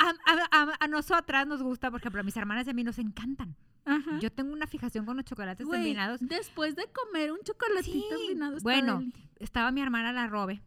A, 0.00 0.76
a- 0.80 0.88
nosotras 0.88 1.46
nos 1.46 1.62
gusta, 1.62 1.90
por 1.90 2.00
ejemplo, 2.00 2.20
a 2.20 2.24
mis 2.24 2.36
hermanas 2.36 2.66
y 2.66 2.70
a 2.70 2.72
mí 2.74 2.84
nos 2.84 2.98
encantan. 2.98 3.56
Ajá. 3.84 4.18
Yo 4.20 4.30
tengo 4.30 4.52
una 4.52 4.66
fijación 4.66 5.04
con 5.04 5.16
los 5.16 5.24
chocolates 5.24 5.66
Güey, 5.66 5.80
enminados. 5.80 6.20
después 6.22 6.76
de 6.76 6.86
comer 6.92 7.32
un 7.32 7.38
chocolatito 7.42 8.16
Sí, 8.16 8.32
está 8.32 8.58
bueno, 8.62 9.02
estaba 9.38 9.72
mi 9.72 9.80
hermana 9.80 10.12
la 10.12 10.26
Robe 10.28 10.62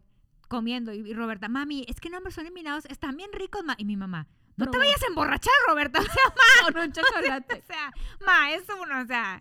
comiendo 0.48 0.92
y, 0.92 0.98
y 0.98 1.14
Roberta, 1.14 1.48
mami, 1.48 1.84
es 1.88 1.98
que 2.00 2.10
no, 2.10 2.18
son 2.30 2.46
enminados, 2.46 2.84
están 2.86 3.16
bien 3.16 3.30
ricos, 3.32 3.64
ma. 3.64 3.74
Y 3.78 3.84
mi 3.84 3.96
mamá, 3.96 4.26
no 4.56 4.66
te 4.70 4.76
vayas 4.76 5.02
a 5.02 5.06
emborrachar, 5.06 5.54
Roberta. 5.68 6.00
O 6.00 6.02
sea, 6.02 6.72
Con 6.72 6.82
un 6.82 6.92
chocolate. 6.92 7.54
o 7.64 7.66
sea, 7.66 7.92
ma, 8.26 8.52
es 8.52 8.64
uno, 8.82 9.00
o 9.00 9.06
sea. 9.06 9.40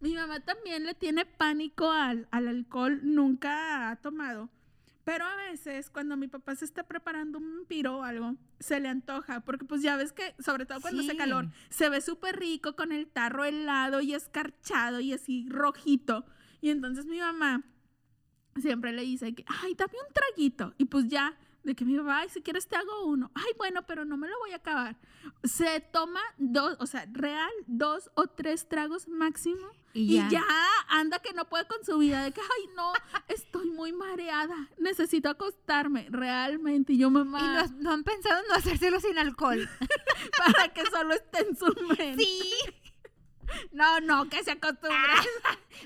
Mi 0.00 0.14
mamá 0.14 0.38
también 0.40 0.84
le 0.86 0.94
tiene 0.94 1.26
pánico 1.26 1.90
al, 1.90 2.28
al 2.30 2.46
alcohol, 2.46 3.00
nunca 3.02 3.90
ha 3.90 3.96
tomado. 3.96 4.48
Pero 5.10 5.24
a 5.24 5.36
veces 5.36 5.88
cuando 5.88 6.18
mi 6.18 6.28
papá 6.28 6.54
se 6.54 6.66
está 6.66 6.82
preparando 6.86 7.38
un 7.38 7.64
piro 7.66 7.98
o 7.98 8.02
algo, 8.02 8.36
se 8.60 8.78
le 8.78 8.88
antoja, 8.88 9.40
porque 9.40 9.64
pues 9.64 9.80
ya 9.80 9.96
ves 9.96 10.12
que, 10.12 10.34
sobre 10.38 10.66
todo 10.66 10.82
cuando 10.82 11.00
hace 11.00 11.12
Sí. 11.12 11.16
calor, 11.16 11.48
se 11.70 11.88
ve 11.88 12.02
súper 12.02 12.38
rico 12.38 12.76
con 12.76 12.92
el 12.92 13.06
tarro 13.08 13.44
helado 13.46 14.02
y 14.02 14.12
escarchado 14.12 15.00
y 15.00 15.14
así 15.14 15.46
rojito. 15.48 16.26
Y 16.60 16.68
entonces 16.68 17.06
mi 17.06 17.20
mamá 17.20 17.62
siempre 18.60 18.92
le 18.92 19.00
dice 19.00 19.34
que, 19.34 19.46
ay, 19.62 19.74
dame 19.76 19.94
un 20.06 20.12
traguito. 20.12 20.74
Y 20.76 20.84
pues 20.84 21.08
ya, 21.08 21.38
de 21.64 21.74
que 21.74 21.86
mi 21.86 21.96
papá, 21.96 22.18
ay, 22.18 22.28
si 22.28 22.42
quieres 22.42 22.66
te 22.68 22.76
hago 22.76 23.06
uno. 23.06 23.30
Ay, 23.34 23.52
bueno, 23.56 23.86
pero 23.86 24.04
no 24.04 24.18
me 24.18 24.28
lo 24.28 24.38
voy 24.40 24.52
a 24.52 24.56
acabar. 24.56 24.98
Se 25.42 25.80
toma 25.80 26.20
dos, 26.36 26.76
o 26.80 26.86
sea, 26.86 27.06
real, 27.12 27.50
dos 27.66 28.10
o 28.14 28.26
tres 28.26 28.68
tragos 28.68 29.08
máximo. 29.08 29.68
Y 29.98 30.18
Y 30.20 30.28
ya. 30.30 30.44
anda 30.88 31.18
que 31.18 31.32
no 31.32 31.44
puede 31.48 31.66
con 31.66 31.84
su 31.84 31.98
vida, 31.98 32.22
de 32.24 32.32
que, 32.32 32.40
ay, 32.40 32.70
no, 32.76 32.92
estoy 33.28 33.68
muy 33.70 33.92
mareada, 33.92 34.56
necesito 34.78 35.28
acostarme, 35.28 36.06
realmente. 36.10 36.92
Y 36.92 36.98
yo, 36.98 37.10
mamá, 37.10 37.38
Y 37.40 37.72
no, 37.72 37.80
no 37.82 37.92
han 37.92 38.04
pensado 38.04 38.40
en 38.40 38.46
no 38.48 38.54
hacérselo 38.54 39.00
sin 39.00 39.18
alcohol. 39.18 39.68
para 40.38 40.72
que 40.72 40.84
solo 40.86 41.14
esté 41.14 41.46
en 41.48 41.56
su 41.56 41.66
mente. 41.98 42.16
sí, 42.24 42.54
No, 43.72 44.00
no, 44.00 44.28
que 44.28 44.42
se 44.44 44.52
acostumbre. 44.52 45.12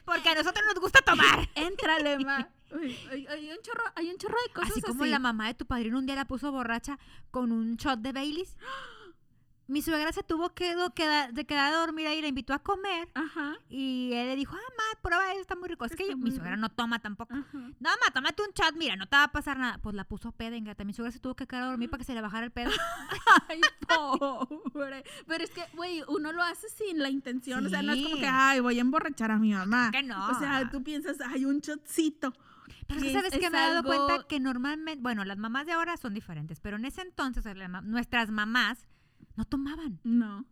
porque 0.04 0.28
a 0.28 0.34
nosotros 0.34 0.64
nos 0.66 0.80
gusta 0.80 1.00
tomar. 1.02 1.48
Éntrale, 1.54 2.18
ma. 2.24 2.48
Uy, 2.72 2.96
hay, 3.10 3.26
hay 3.26 3.50
un 3.50 3.58
chorro, 3.62 3.84
hay 3.94 4.08
un 4.10 4.16
chorro 4.16 4.36
de 4.46 4.52
cosas 4.54 4.70
Así 4.72 4.80
como 4.80 5.02
así. 5.02 5.10
la 5.10 5.18
mamá 5.18 5.46
de 5.48 5.54
tu 5.54 5.66
padrino 5.66 5.98
un 5.98 6.06
día 6.06 6.14
la 6.14 6.24
puso 6.24 6.50
borracha 6.50 6.98
con 7.30 7.52
un 7.52 7.76
shot 7.76 7.98
de 8.00 8.12
Baileys. 8.12 8.56
Mi 9.72 9.80
suegra 9.82 10.12
se 10.12 10.22
tuvo 10.22 10.50
que 10.54 10.74
quedar, 10.94 11.32
de 11.32 11.44
quedar 11.46 11.72
a 11.72 11.76
dormir 11.78 12.06
ahí, 12.06 12.20
la 12.20 12.28
invitó 12.28 12.52
a 12.52 12.58
comer. 12.58 13.08
Ajá, 13.14 13.54
Y 13.70 14.12
él 14.12 14.28
le 14.28 14.36
dijo, 14.36 14.54
ah, 14.54 14.72
ma, 14.76 15.00
prueba 15.00 15.32
está 15.34 15.56
muy 15.56 15.68
rico. 15.68 15.84
Es 15.86 15.96
que 15.96 16.08
yo- 16.10 16.16
mi 16.16 16.30
suegra 16.30 16.56
no 16.56 16.68
toma 16.68 16.98
tampoco. 16.98 17.34
ajá. 17.34 17.58
No, 17.58 17.90
ma, 18.04 18.10
tómate 18.12 18.42
un 18.42 18.50
shot, 18.54 18.74
mira, 18.76 18.96
no 18.96 19.06
te 19.06 19.16
va 19.16 19.24
a 19.24 19.32
pasar 19.32 19.56
nada. 19.58 19.78
Pues 19.78 19.94
la 19.94 20.04
puso 20.04 20.30
peda, 20.32 20.56
ingata. 20.56 20.84
Mi 20.84 20.92
suegra 20.92 21.10
se 21.10 21.18
tuvo 21.20 21.34
que 21.34 21.46
quedar 21.46 21.64
a 21.64 21.66
dormir 21.68 21.88
para 21.90 22.00
que 22.00 22.04
se 22.04 22.14
le 22.14 22.20
bajara 22.20 22.44
el 22.44 22.50
pedo. 22.52 22.70
Ay, 23.48 23.60
pobre. 23.88 25.04
Pero 25.26 25.44
es 25.44 25.50
que, 25.50 25.62
güey, 25.74 26.02
uno 26.08 26.32
lo 26.32 26.42
hace 26.42 26.68
sin 26.68 26.98
la 26.98 27.08
intención. 27.10 27.64
O 27.66 27.68
sea, 27.68 27.82
no 27.82 27.92
es 27.92 28.02
como 28.02 28.16
que, 28.16 28.26
ay, 28.26 28.60
voy 28.60 28.78
a 28.78 28.80
emborrachar 28.82 29.30
a 29.30 29.38
mi 29.38 29.52
mamá. 29.52 29.90
Que 29.90 30.02
no. 30.02 30.28
O 30.30 30.38
sea, 30.38 30.68
tú 30.70 30.82
piensas, 30.82 31.20
hay 31.20 31.44
un 31.44 31.60
shotcito. 31.60 32.32
Pero 32.88 33.00
es 33.00 33.12
sabes 33.12 33.32
es- 33.32 33.40
que 33.40 33.48
me 33.50 33.56
he 33.58 33.60
dado 33.60 33.78
algo- 33.78 34.06
cuenta 34.06 34.26
que 34.28 34.38
normalmente, 34.40 35.00
bueno, 35.02 35.24
las 35.24 35.38
mamás 35.38 35.66
de 35.66 35.72
ahora 35.72 35.96
son 35.96 36.12
diferentes, 36.14 36.60
pero 36.60 36.76
en 36.76 36.84
ese 36.84 37.00
entonces 37.02 37.44
nuestras 37.84 38.30
mamás 38.30 38.86
no 39.36 39.44
tomaban. 39.44 40.00
No. 40.04 40.46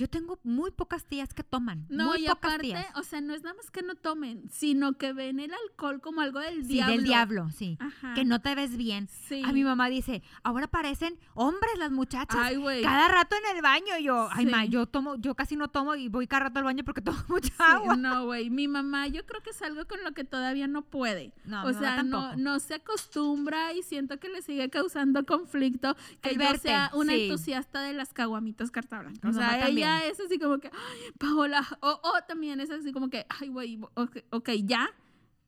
Yo 0.00 0.08
tengo 0.08 0.38
muy 0.44 0.70
pocas 0.70 1.04
tías 1.04 1.34
que 1.34 1.42
toman. 1.44 1.84
No, 1.90 2.06
muy 2.06 2.24
y 2.24 2.26
pocas 2.28 2.36
aparte, 2.52 2.66
tías. 2.68 2.86
o 2.94 3.02
sea, 3.02 3.20
no 3.20 3.34
es 3.34 3.42
nada 3.42 3.54
más 3.54 3.70
que 3.70 3.82
no 3.82 3.94
tomen, 3.96 4.48
sino 4.50 4.94
que 4.94 5.12
ven 5.12 5.40
el 5.40 5.50
alcohol 5.52 6.00
como 6.00 6.22
algo 6.22 6.38
del 6.40 6.62
Sí, 6.62 6.72
diablo. 6.74 6.94
del 6.94 7.04
diablo, 7.04 7.50
sí. 7.50 7.76
Ajá. 7.80 8.14
Que 8.14 8.24
no 8.24 8.40
te 8.40 8.54
ves 8.54 8.78
bien. 8.78 9.08
Sí. 9.28 9.42
A 9.44 9.52
mi 9.52 9.62
mamá 9.62 9.88
dice, 9.90 10.22
ahora 10.42 10.68
parecen 10.68 11.18
hombres 11.34 11.76
las 11.78 11.90
muchachas. 11.90 12.40
Ay, 12.40 12.56
güey. 12.56 12.82
Cada 12.82 13.08
rato 13.08 13.36
en 13.36 13.56
el 13.56 13.62
baño 13.62 13.98
yo, 14.02 14.28
ay, 14.32 14.46
Sí. 14.46 14.50
ma, 14.50 14.64
yo 14.64 14.86
tomo, 14.86 15.16
yo 15.16 15.34
casi 15.34 15.54
no 15.56 15.68
tomo 15.68 15.94
y 15.96 16.08
voy 16.08 16.26
cada 16.26 16.44
rato 16.44 16.60
al 16.60 16.64
baño 16.64 16.82
porque 16.82 17.02
tomo 17.18 17.18
mucha 17.28 17.48
Sí, 17.48 17.54
agua. 17.58 17.94
no, 17.96 18.24
güey. 18.24 18.48
Mi 18.48 18.68
mamá, 18.68 19.06
yo 19.08 19.26
creo 19.26 19.42
que 19.42 19.50
es 19.50 19.60
algo 19.60 19.86
con 19.86 20.02
lo 20.02 20.12
que 20.12 20.24
todavía 20.24 20.66
no 20.66 20.80
puede. 20.82 21.34
No, 21.44 21.64
o 21.66 21.72
sea, 21.74 22.02
no, 22.02 22.20
tampoco. 22.20 22.36
no 22.40 22.58
se 22.58 22.74
acostumbra 22.74 23.74
y 23.74 23.82
siento 23.82 24.18
que 24.18 24.28
le 24.30 24.40
sigue 24.40 24.70
causando 24.70 25.26
conflicto 25.26 25.94
que 26.22 26.30
El 26.30 26.36
yo 26.36 26.40
verte, 26.40 26.68
sea 26.68 26.90
una 26.94 27.12
sí. 27.12 27.24
entusiasta 27.24 27.82
de 27.82 27.92
las 27.92 28.14
caguamitas 28.14 28.70
carta 28.70 29.00
blanca. 29.00 29.28
O 29.28 29.32
sea, 29.32 29.66
ella 29.68 29.89
también. 29.92 30.12
es 30.12 30.20
así 30.20 30.38
como 30.38 30.58
que, 30.58 30.68
ay, 30.68 31.00
Paola, 31.18 31.66
o, 31.80 31.88
o 32.02 32.12
también 32.26 32.60
es 32.60 32.70
así 32.70 32.92
como 32.92 33.10
que, 33.10 33.26
ay, 33.40 33.48
güey, 33.48 33.78
ok, 33.94 34.18
ok, 34.30 34.50
ya, 34.64 34.90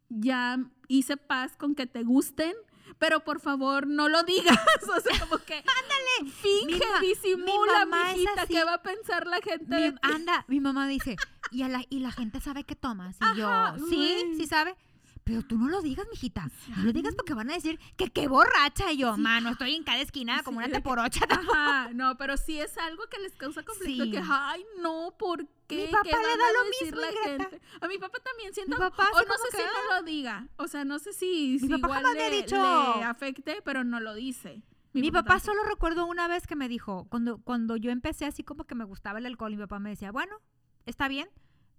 ya 0.09 0.59
hice 0.89 1.17
paz 1.17 1.57
con 1.57 1.75
que 1.75 1.87
te 1.87 2.03
gusten. 2.03 2.55
Pero 2.99 3.21
por 3.25 3.41
favor, 3.41 3.87
no 3.87 4.09
lo 4.11 4.23
digas. 4.23 4.59
O 4.97 5.01
sea, 5.01 5.19
como 5.21 5.43
que. 5.45 5.55
Ándale. 5.55 6.31
Finge, 6.31 6.79
Mi 7.01 7.01
mi 7.01 7.09
disimula, 7.09 7.79
mamá 7.87 8.11
es 8.11 8.19
mijita. 8.19 8.47
¿Qué 8.47 8.65
va 8.65 8.75
a 8.75 8.83
pensar 8.83 9.27
la 9.27 9.41
gente? 9.41 9.65
de 9.75 9.93
Mi- 9.93 9.97
ti? 9.97 9.99
anda, 10.03 10.45
mi 10.47 10.61
mamá 10.61 10.87
dice, 10.87 11.17
y, 11.51 11.63
a 11.63 11.69
la, 11.69 11.83
y 11.89 12.01
la 12.01 12.13
gente 12.13 12.41
sabe 12.41 12.65
que 12.65 12.77
tomas. 12.77 13.17
Y 13.21 13.25
Ajá, 13.41 13.77
yo, 13.79 13.87
sí, 13.89 14.35
sí 14.37 14.47
sabe. 14.47 14.77
Pero 15.25 15.43
tú 15.43 15.57
no 15.57 15.69
lo 15.69 15.83
digas, 15.83 16.07
mijita. 16.11 16.51
No 16.77 16.85
lo 16.85 16.93
digas 16.93 17.15
porque 17.15 17.33
van 17.35 17.49
a 17.51 17.55
decir 17.55 17.79
que 17.97 18.09
qué 18.11 18.27
borracha. 18.27 18.91
Y 18.93 18.97
yo, 18.99 19.15
Sí. 19.15 19.21
mano, 19.21 19.51
estoy 19.51 19.75
en 19.77 19.85
cada 19.85 20.01
esquina 20.01 20.43
como 20.43 20.61
Sí, 20.61 20.65
una 20.67 20.75
teporocha. 20.75 21.21
Ajá, 21.31 21.91
no, 21.95 22.17
pero 22.17 22.37
sí 22.37 22.59
es 22.61 22.77
algo 22.79 23.05
que 23.09 23.21
les 23.21 23.37
causa 23.37 23.63
conflicto. 23.63 24.05
Sí. 24.05 24.11
Que, 24.11 24.23
ay, 24.29 24.65
no, 24.81 25.15
¿por 25.17 25.47
qué? 25.69 25.87
Mi 25.87 25.93
papá 25.93 26.03
¿Qué 26.03 26.11
le 26.11 26.37
da 26.37 26.53
lo 26.53 26.87
mismo, 26.87 27.01
la 27.01 27.13
gente? 27.31 27.61
A 27.81 27.87
mi 27.89 27.99
papá 27.99 28.19
también 28.19 28.53
siento. 28.53 28.75
Mi 28.77 28.81
papá 28.81 29.07
o 29.13 29.19
no 29.19 29.35
sé 29.35 29.49
que, 29.53 29.57
si 29.59 29.63
no 29.63 29.97
lo 29.97 30.03
diga. 30.03 30.49
O 30.57 30.67
sea, 30.67 30.85
no 30.85 30.99
sé 30.99 31.13
si, 31.13 31.59
si 31.61 31.69
papá 31.69 32.01
igual 32.01 32.15
le, 32.17 32.31
dicho. 32.43 32.57
le 32.99 33.05
afecte, 33.05 33.63
pero 33.65 33.85
no 33.85 34.01
lo 34.01 34.15
dice. 34.15 34.65
Mi 34.93 35.11
papá 35.11 35.39
solo 35.41 35.63
recuerdo 35.65 36.05
una 36.07 36.29
vez 36.29 36.47
que 36.47 36.57
me 36.57 36.69
dijo, 36.69 37.07
cuando, 37.09 37.39
cuando 37.39 37.77
yo 37.77 37.91
empecé 37.91 38.27
así 38.27 38.43
como 38.43 38.65
que 38.65 38.75
me 38.75 38.85
gustaba 38.85 39.21
el 39.21 39.27
alcohol, 39.27 39.53
mi 39.53 39.57
papá 39.59 39.79
me 39.79 39.89
decía, 39.91 40.13
bueno, 40.13 40.37
está 40.85 41.09
bien, 41.09 41.29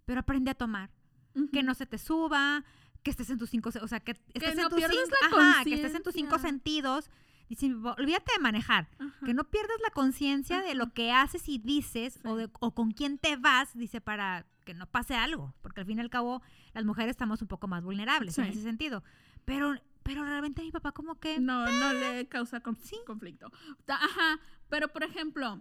pero 0.05 0.21
aprende 0.21 0.49
a 0.49 0.55
tomar. 0.55 0.89
Que 1.51 1.61
no 1.61 1.73
se 1.75 1.85
te 1.85 1.97
suba, 1.97 2.63
que 3.03 3.11
estés 3.11 3.29
en 3.29 3.37
tus 3.37 3.49
cinco, 3.49 3.69
o 3.81 3.87
sea, 3.87 3.99
que 3.99 4.11
estés 4.33 4.55
no 4.55 4.63
en 4.63 4.69
tus 4.69 4.79
cinco, 4.79 5.15
ajá, 5.35 5.63
que 5.63 5.73
estés 5.75 5.93
en 5.95 6.03
tus 6.03 6.13
cinco 6.13 6.39
sentidos. 6.39 7.09
Dice, 7.49 7.71
olvídate 7.75 8.31
de 8.33 8.39
manejar, 8.39 8.87
Ajá. 8.97 9.25
que 9.25 9.33
no 9.33 9.43
pierdas 9.43 9.77
la 9.83 9.91
conciencia 9.93 10.61
de 10.61 10.73
lo 10.75 10.91
que 10.93 11.11
haces 11.11 11.47
y 11.49 11.59
dices 11.59 12.19
o, 12.23 12.35
de- 12.37 12.49
o 12.61 12.73
con 12.73 12.91
quién 12.91 13.17
te 13.19 13.35
vas, 13.35 13.73
dice, 13.77 13.99
para 14.01 14.45
que 14.65 14.73
no 14.73 14.87
pase 14.87 15.13
algo, 15.15 15.53
porque 15.61 15.81
al 15.81 15.85
fin 15.85 15.97
y 15.97 16.01
al 16.01 16.09
cabo 16.09 16.41
las 16.73 16.85
mujeres 16.85 17.11
estamos 17.11 17.41
un 17.41 17.49
poco 17.49 17.67
más 17.67 17.83
vulnerables 17.83 18.37
en 18.37 18.45
ese 18.45 18.63
sentido. 18.63 19.03
Pero, 19.45 19.75
pero 20.03 20.23
realmente 20.23 20.61
mi 20.63 20.71
papá 20.71 20.93
como 20.93 21.19
que... 21.19 21.39
No, 21.39 21.69
no 21.69 21.93
le 21.93 22.27
causa 22.29 22.61
Sí. 22.81 22.95
conflicto. 23.05 23.51
Ajá, 23.87 24.39
pero 24.69 24.87
por 24.87 25.03
ejemplo, 25.03 25.59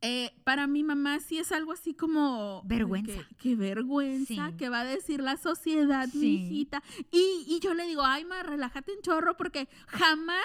eh, 0.00 0.32
para 0.44 0.66
mi 0.66 0.82
mamá 0.84 1.18
sí 1.20 1.38
es 1.38 1.50
algo 1.52 1.72
así 1.72 1.92
como... 1.94 2.62
Vergüenza. 2.64 3.20
Que 3.38 3.56
vergüenza, 3.56 4.50
Sí. 4.50 4.56
que 4.56 4.68
va 4.68 4.80
a 4.80 4.84
decir 4.84 5.20
la 5.20 5.36
sociedad, 5.36 6.08
Sí. 6.10 6.18
mi 6.18 6.26
hijita. 6.34 6.82
Y, 7.10 7.44
y 7.48 7.58
yo 7.60 7.74
le 7.74 7.86
digo, 7.86 8.02
ay, 8.04 8.24
ma, 8.24 8.42
relájate 8.42 8.92
un 8.94 9.02
chorro 9.02 9.36
porque 9.36 9.68
jamás 9.88 10.44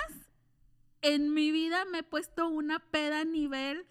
en 1.01 1.33
mi 1.33 1.51
vida 1.51 1.85
me 1.91 1.99
he 1.99 2.03
puesto 2.03 2.47
una 2.47 2.79
peda 2.79 3.21
a 3.21 3.25
nivel 3.25 3.85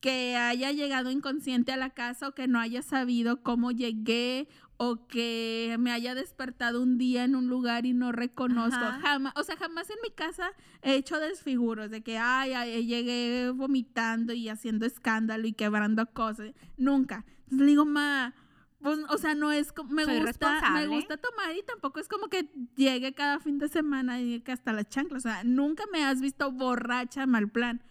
que 0.00 0.36
haya 0.36 0.72
llegado 0.72 1.10
inconsciente 1.10 1.72
a 1.72 1.76
la 1.76 1.90
casa 1.90 2.28
o 2.28 2.34
que 2.34 2.48
no 2.48 2.58
haya 2.58 2.82
sabido 2.82 3.42
cómo 3.42 3.70
llegué 3.70 4.48
o 4.82 5.06
que 5.08 5.76
me 5.78 5.92
haya 5.92 6.14
despertado 6.14 6.80
un 6.82 6.96
día 6.96 7.24
en 7.24 7.36
un 7.36 7.48
lugar 7.48 7.84
y 7.84 7.92
no 7.92 8.12
reconozco. 8.12 8.80
Ajá. 8.82 8.98
Jamás, 9.02 9.34
o 9.36 9.42
sea, 9.42 9.54
jamás 9.58 9.90
en 9.90 9.96
mi 10.02 10.08
casa 10.08 10.52
he 10.80 10.94
hecho 10.94 11.20
desfiguros 11.20 11.90
de 11.90 12.02
que, 12.02 12.16
ay, 12.16 12.54
ay, 12.54 12.86
llegué 12.86 13.50
vomitando 13.54 14.32
y 14.32 14.48
haciendo 14.48 14.86
escándalo 14.86 15.46
y 15.46 15.52
quebrando 15.52 16.06
cosas. 16.14 16.54
Nunca. 16.78 17.26
Entonces 17.42 17.58
le 17.58 17.66
digo, 17.66 17.84
ma, 17.84 18.34
pues, 18.80 18.98
o 19.10 19.18
sea, 19.18 19.34
no 19.34 19.52
es 19.52 19.70
como, 19.74 19.90
me 19.92 20.06
Soy 20.06 20.22
gusta, 20.22 20.70
me 20.72 20.86
gusta 20.86 21.18
tomar 21.18 21.54
y 21.54 21.62
tampoco 21.62 22.00
es 22.00 22.08
como 22.08 22.28
que 22.28 22.48
llegue 22.74 23.12
cada 23.12 23.38
fin 23.38 23.58
de 23.58 23.68
semana 23.68 24.18
y 24.22 24.40
que 24.40 24.52
hasta 24.52 24.72
las 24.72 24.88
chanclas, 24.88 25.26
o 25.26 25.28
sea, 25.28 25.44
nunca 25.44 25.84
me 25.92 26.02
has 26.06 26.22
visto 26.22 26.50
borracha, 26.52 27.26
mal 27.26 27.50
plan. 27.50 27.82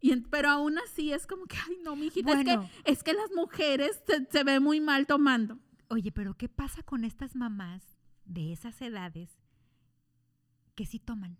Y 0.00 0.12
en- 0.12 0.22
pero 0.24 0.48
aún 0.48 0.78
así 0.78 1.12
es 1.12 1.26
como 1.26 1.44
que, 1.44 1.56
ay, 1.68 1.76
no, 1.84 1.96
mijita, 1.96 2.34
Bueno. 2.34 2.50
es 2.50 2.70
que, 2.82 2.92
es 2.92 3.02
que 3.02 3.12
las 3.12 3.30
mujeres 3.36 4.00
se, 4.06 4.24
se 4.24 4.42
ven 4.42 4.62
muy 4.62 4.80
mal 4.80 5.06
tomando. 5.06 5.58
Oye, 5.94 6.10
pero 6.10 6.34
¿qué 6.36 6.48
pasa 6.48 6.82
con 6.82 7.04
estas 7.04 7.36
mamás 7.36 7.82
de 8.24 8.52
esas 8.52 8.82
edades 8.82 9.30
que 10.74 10.86
sí 10.86 10.98
toman? 10.98 11.38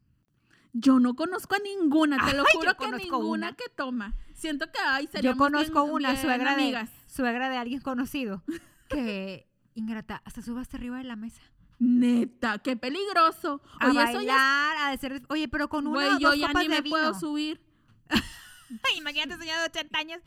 Yo 0.73 1.01
no 1.01 1.17
conozco 1.17 1.57
a 1.57 1.59
ninguna, 1.59 2.25
te 2.25 2.37
lo 2.37 2.45
juro 2.53 2.71
que 2.77 2.85
conozco 2.85 3.17
ninguna 3.19 3.49
una. 3.49 3.57
que 3.57 3.65
toma. 3.77 4.15
Siento 4.33 4.67
que, 4.71 4.79
ay, 4.87 5.09
Yo 5.23 5.37
conozco 5.37 5.83
bien- 5.83 5.95
una 5.97 6.11
bien 6.13 6.23
suegra 6.23 6.57
de, 6.57 6.89
suegra 7.09 7.51
de 7.51 7.57
alguien 7.57 7.81
conocido 7.81 8.45
que, 8.89 9.49
ingrata, 9.75 10.23
hasta 10.25 10.41
sube 10.41 10.61
hasta 10.61 10.77
arriba 10.77 10.99
de 10.99 11.05
la 11.05 11.17
mesa. 11.17 11.43
Neta, 11.81 12.59
qué 12.61 12.77
peligroso. 12.77 13.61
A 13.81 13.89
Oye, 13.91 14.03
eso 14.05 14.21
ya 14.23 14.35
bailar, 14.37 14.77
a 14.79 14.91
decir, 14.93 15.21
oye, 15.31 15.49
pero 15.49 15.69
con 15.69 15.89
una 15.89 15.97
Güey, 15.97 16.15
o 16.15 16.19
yo 16.21 16.35
ya 16.35 16.47
copas 16.49 16.63
ni 16.63 16.69
de 16.69 16.75
me 16.77 16.81
vino. 16.83 16.95
puedo 16.95 17.15
subir. 17.15 17.61
Imagínate, 18.99 19.37
señora 19.37 19.59
de 19.63 19.67
80 19.67 19.99
años, 19.99 20.21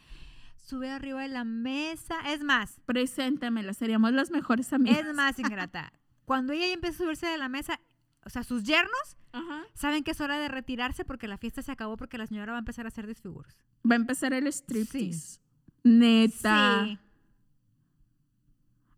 sube 0.67 0.89
arriba 0.89 1.21
de 1.21 1.29
la 1.29 1.43
mesa. 1.43 2.15
Es 2.27 2.43
más, 2.43 2.79
Preséntamela, 2.85 3.73
seríamos 3.73 4.11
las 4.11 4.31
mejores 4.31 4.71
amigas. 4.73 4.99
es 4.99 5.13
más, 5.13 5.39
ingrata. 5.39 5.93
Cuando 6.25 6.53
ella 6.53 6.67
ya 6.67 6.73
empieza 6.73 6.97
a 6.97 7.05
subirse 7.05 7.25
de 7.27 7.37
la 7.37 7.47
mesa, 7.47 7.79
o 8.25 8.29
sea, 8.29 8.43
sus 8.43 8.63
yernos 8.63 9.17
Ajá. 9.31 9.63
saben 9.73 10.03
que 10.03 10.11
es 10.11 10.19
hora 10.19 10.37
de 10.37 10.49
retirarse 10.49 11.05
porque 11.05 11.27
la 11.27 11.37
fiesta 11.37 11.61
se 11.61 11.71
acabó 11.71 11.95
porque 11.95 12.17
la 12.17 12.27
señora 12.27 12.51
va 12.51 12.57
a 12.57 12.59
empezar 12.59 12.85
a 12.85 12.89
hacer 12.89 13.07
desfiguros. 13.07 13.57
Va 13.89 13.95
a 13.95 13.97
empezar 13.97 14.33
el 14.33 14.47
striptease. 14.47 15.39
Neta. 15.83 16.83
Sí. 16.85 16.99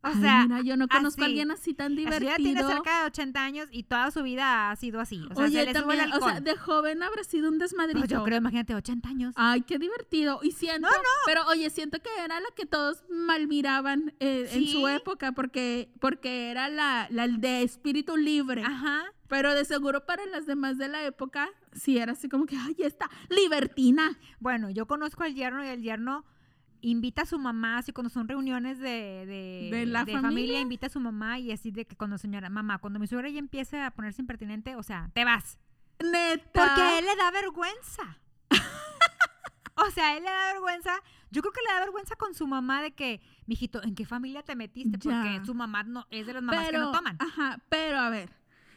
O 0.02 0.08
Ay, 0.08 0.22
sea, 0.22 0.44
mira, 0.48 0.62
yo 0.62 0.78
no 0.78 0.88
conozco 0.88 1.24
a 1.24 1.26
alguien 1.26 1.52
así 1.52 1.74
tan 1.74 1.94
la 1.96 2.04
señora 2.12 2.36
tiene 2.38 2.52
divertido. 2.52 2.70
cerca 2.72 3.02
de 3.02 3.06
80 3.08 3.44
años 3.44 3.68
y 3.72 3.84
toda 3.84 4.12
su 4.12 4.24
vida 4.24 4.72
ha 4.72 4.76
sido 4.78 5.02
así. 5.02 5.22
O 5.30 5.36
sea, 5.36 5.44
Oye, 5.46 5.60
se 5.60 5.66
le 5.74 5.80
sube 5.80 5.94
el 5.94 6.00
también, 6.00 6.14
o 6.14 6.26
sea, 6.26 6.40
de 6.40 6.56
joven 6.56 7.04
habrá 7.04 7.24
sido 7.26 7.50
un 7.50 7.58
desmadrito. 7.58 8.00
Pues 8.00 8.10
yo 8.10 8.24
creo, 8.24 8.38
imagínate, 8.38 8.74
80 8.76 9.10
años. 9.10 9.34
Ay, 9.36 9.62
qué 9.64 9.78
divertido. 9.78 10.40
Y 10.42 10.52
siento, 10.52 10.88
No, 10.88 10.94
no. 10.96 11.04
pero 11.26 11.46
oye, 11.48 11.70
siento 11.70 12.00
que 12.02 12.10
era 12.24 12.40
la 12.40 12.48
que 12.56 12.66
todos 12.66 13.04
mal 13.10 13.48
miraban 13.48 14.14
eh, 14.22 14.50
en 14.54 14.68
su 14.68 14.88
época 14.88 15.34
porque, 15.34 15.92
porque 16.00 16.50
era 16.50 16.70
la, 16.70 17.08
la 17.10 17.28
de 17.28 17.64
espíritu 17.64 18.16
libre. 18.16 18.64
Ajá. 18.64 19.04
Pero 19.28 19.54
de 19.54 19.66
seguro 19.66 20.06
para 20.06 20.26
las 20.28 20.46
demás 20.48 20.78
de 20.78 20.88
la 20.88 21.04
época, 21.04 21.50
sí 21.74 21.98
era 21.98 22.14
así 22.14 22.30
como 22.30 22.46
que, 22.46 22.56
ay, 22.56 22.76
esta 22.80 23.10
libertina. 23.30 24.18
Bueno, 24.40 24.70
yo 24.70 24.88
conozco 24.88 25.24
al 25.24 25.36
yerno 25.36 25.64
y 25.64 25.68
el 25.68 25.82
yerno 25.82 26.26
invita 26.82 27.24
a 27.24 27.26
su 27.26 27.38
mamá, 27.40 27.78
así 27.78 27.92
cuando 27.92 28.10
son 28.10 28.28
reuniones 28.28 28.80
de, 28.80 29.26
de, 29.26 29.70
¿De 29.72 29.86
la 29.86 30.06
familia? 30.06 30.60
invita 30.60 30.88
a 30.88 30.90
su 30.90 31.00
mamá 31.00 31.40
y 31.40 31.52
así 31.52 31.72
de 31.72 31.86
que 31.86 31.96
cuando 31.96 32.18
señora, 32.18 32.50
mamá, 32.50 32.78
cuando 32.80 33.00
mi 33.00 33.08
suegra 33.08 33.30
ya 33.30 33.40
empiece 33.40 33.82
a 33.82 33.92
ponerse 33.92 34.22
impertinente, 34.22 34.76
o 34.76 34.84
sea, 34.84 35.10
te 35.14 35.26
vas. 35.26 35.60
Neta. 36.00 36.50
Porque 36.54 37.00
él 37.00 37.06
le 37.06 37.16
da 37.16 37.32
vergüenza. 37.32 38.18
o 39.76 39.92
sea, 39.92 40.16
él 40.18 40.24
le 40.24 40.30
da 40.30 40.54
vergüenza. 40.54 40.94
Yo 41.32 41.42
creo 41.42 41.52
que 41.54 41.62
le 41.68 41.74
da 41.74 41.80
vergüenza 41.82 42.16
con 42.16 42.34
su 42.34 42.48
mamá 42.48 42.82
de 42.82 42.92
que, 42.92 43.22
mijito, 43.46 43.84
¿en 43.84 43.96
qué 43.96 44.06
familia 44.06 44.44
te 44.44 44.56
metiste? 44.56 44.98
Porque 44.98 45.36
Ya. 45.38 45.46
su 45.46 45.54
mamá 45.54 45.84
no 45.84 46.06
es 46.10 46.26
de 46.26 46.34
las 46.34 46.44
mamás 46.44 46.66
pero, 46.66 46.80
que 46.80 46.86
no 46.86 46.92
toman. 46.92 47.18
Ajá, 47.20 47.60
pero 47.70 48.00
a 48.00 48.10
ver, 48.10 48.30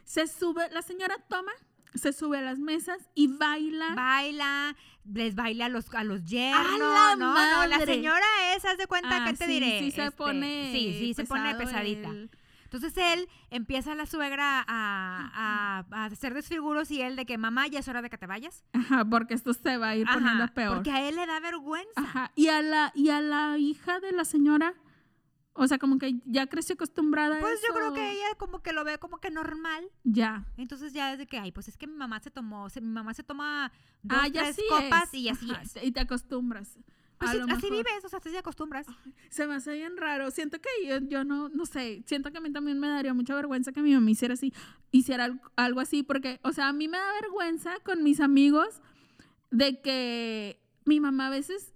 se 0.05 0.27
sube, 0.27 0.69
la 0.71 0.83
señora 0.83 1.17
toma, 1.29 1.53
se 1.95 2.13
sube 2.13 2.39
a 2.39 2.43
las 2.43 2.59
mesas 2.59 2.99
y 3.15 3.29
baila. 3.29 3.95
Baila, 3.95 4.77
les 5.05 5.35
baila 5.35 5.67
a 5.67 5.69
los, 5.69 5.93
a 5.95 6.05
los 6.05 6.25
yernos. 6.25 6.79
la 6.79 7.17
no, 7.17 7.17
no, 7.17 7.35
la 7.67 7.79
madre! 7.79 7.95
señora 7.95 8.25
esa, 8.57 8.71
haz 8.73 8.79
de 8.79 8.87
cuenta, 8.87 9.25
Ah, 9.25 9.25
¿qué 9.31 9.37
te 9.37 9.47
sí, 9.47 9.53
diré? 9.53 9.79
Sí, 9.81 9.91
se 9.91 10.05
Este, 10.05 10.17
pone. 10.17 10.71
Sí, 10.73 10.97
sí, 10.99 11.15
se 11.15 11.25
pone 11.25 11.55
pesadita. 11.55 12.09
el- 12.09 12.31
Entonces 12.65 12.95
él 12.97 13.29
empieza 13.51 13.95
la 13.95 14.07
suegra 14.07 14.65
a, 14.67 15.85
a- 15.85 15.85
a 15.91 16.05
hacer 16.07 16.33
desfiguros 16.33 16.91
y 16.91 17.03
él 17.03 17.17
de 17.17 17.27
que 17.27 17.37
mamá 17.37 17.67
ya 17.67 17.81
es 17.81 17.89
hora 17.89 18.01
de 18.01 18.09
que 18.09 18.17
te 18.17 18.27
vayas. 18.27 18.65
Ajá, 18.73 19.05
porque 19.05 19.35
esto 19.35 19.53
se 19.53 19.77
va 19.77 19.89
a 19.91 19.97
ir 19.97 20.07
poniendo 20.07 20.49
peor. 20.55 20.77
Porque 20.77 20.91
a 20.91 21.07
él 21.07 21.17
le 21.17 21.27
da 21.27 21.39
vergüenza. 21.41 21.91
Ajá. 21.97 22.31
Y 22.35 22.49
a 22.49 22.63
la, 22.63 22.91
y 22.95 23.11
a 23.11 23.21
la 23.21 23.59
hija 23.59 24.01
de 24.01 24.13
la 24.13 24.25
señora, 24.25 24.73
o 25.55 25.67
sea, 25.69 25.79
como 25.79 25.99
que 25.99 26.15
ya 26.25 26.47
creció 26.47 26.75
acostumbrada 26.75 27.37
a 27.37 27.41
Pues 27.41 27.61
yo 27.61 27.67
eso. 27.69 27.75
creo 27.75 27.93
que 27.95 28.11
ella 28.13 28.35
como 28.39 28.63
que 28.63 28.73
lo 28.73 28.85
ve 28.85 28.99
como 28.99 29.19
que 29.19 29.31
normal. 29.31 29.85
Ya. 30.05 30.47
Entonces 30.57 30.93
ya 30.93 31.13
es 31.13 31.19
de 31.19 31.27
que, 31.27 31.39
ay, 31.39 31.53
pues 31.53 31.69
es 31.69 31.77
que 31.77 31.87
mi 31.87 31.97
mamá 31.97 32.21
se 32.21 32.31
tomó, 32.31 32.71
se- 32.71 32.81
mi 32.81 32.89
mamá 32.89 33.13
se 33.15 33.23
toma 33.23 33.71
dos, 34.03 34.19
ah, 34.23 34.29
tres 34.33 34.57
copas 34.69 35.09
es. 35.09 35.15
y 35.21 35.29
así 35.29 35.51
Ajá, 35.51 35.63
es. 35.63 35.77
Y 35.85 35.93
te 35.93 36.01
acostumbras. 36.01 36.79
Pues 37.19 37.31
sí, 37.33 37.39
así 37.51 37.71
vives, 37.71 38.05
o 38.05 38.09
sea, 38.09 38.19
te 38.19 38.37
acostumbras. 38.37 38.87
Se 39.31 39.47
me 39.47 39.55
hace 39.55 39.75
bien 39.75 39.97
raro. 39.97 40.33
Siento 40.33 40.59
que 40.61 40.69
yo, 40.85 40.99
yo 41.07 41.23
no, 41.23 41.49
no 41.51 41.67
sé, 41.67 42.03
siento 42.05 42.33
que 42.33 42.39
a 42.39 42.41
mí 42.41 42.51
también 42.51 42.81
me 42.81 42.89
daría 42.89 43.15
mucha 43.15 43.35
vergüenza 43.37 43.71
que 43.71 43.81
mi 43.81 43.95
mamá 43.95 44.11
hiciera 44.11 44.35
así, 44.35 44.53
hiciera 44.91 45.25
al- 45.27 45.41
algo 45.55 45.79
así, 45.79 46.03
porque, 46.03 46.41
o 46.43 46.53
sea, 46.53 46.67
a 46.69 46.73
mí 46.73 46.89
me 46.89 46.99
da 46.99 47.13
vergüenza 47.21 47.75
con 47.85 48.03
mis 48.03 48.19
amigos 48.19 48.81
de 49.53 49.81
que 49.81 50.61
mi 50.85 50.99
mamá 50.99 51.29
a 51.29 51.31
veces 51.31 51.73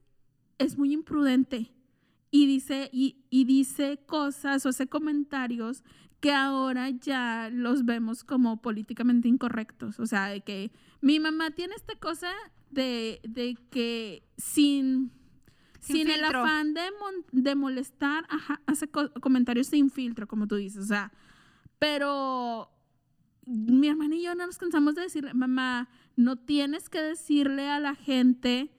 es 0.59 0.77
muy 0.79 0.93
imprudente 0.93 1.71
y 2.31 2.47
dice, 2.47 2.91
y, 2.93 3.25
y 3.31 3.45
dice 3.45 3.99
cosas 4.07 4.67
o 4.67 4.71
hace 4.71 4.87
comentarios 4.89 5.85
que 6.21 6.33
ahora 6.33 6.91
ya 6.91 7.51
los 7.53 7.85
vemos 7.85 8.25
como 8.25 8.61
políticamente 8.63 9.29
incorrectos. 9.29 10.01
O 10.01 10.07
sea, 10.07 10.29
de 10.29 10.41
que 10.43 10.73
mi 11.01 11.21
mamá 11.21 11.51
tiene 11.51 11.75
esta 11.75 11.95
cosa 11.97 12.31
de, 12.71 13.21
de 13.29 13.57
que 13.71 14.23
sin, 14.37 15.13
Sin 15.81 15.97
sin, 15.99 16.11
el 16.11 16.25
afán 16.25 16.75
de, 16.75 16.83
mon- 17.01 17.25
de 17.45 17.55
molestar, 17.55 18.27
ajá, 18.29 18.61
hace 18.67 18.89
co- 18.89 19.13
comentarios 19.21 19.69
sin 19.69 19.91
filtro, 19.91 20.27
como 20.27 20.47
tú 20.49 20.57
dices. 20.57 20.83
O 20.85 20.87
sea, 20.87 21.13
pero 21.79 22.71
mi 23.47 23.89
hermana 23.89 24.17
y 24.17 24.23
yo 24.23 24.35
no 24.35 24.47
nos 24.47 24.59
cansamos 24.59 24.95
de 24.95 25.03
decirle, 25.03 25.33
mamá, 25.35 25.89
no 26.17 26.37
tienes 26.37 26.89
que 26.89 27.01
decirle 27.01 27.69
a 27.69 27.79
la 27.79 27.95
gente 27.95 28.71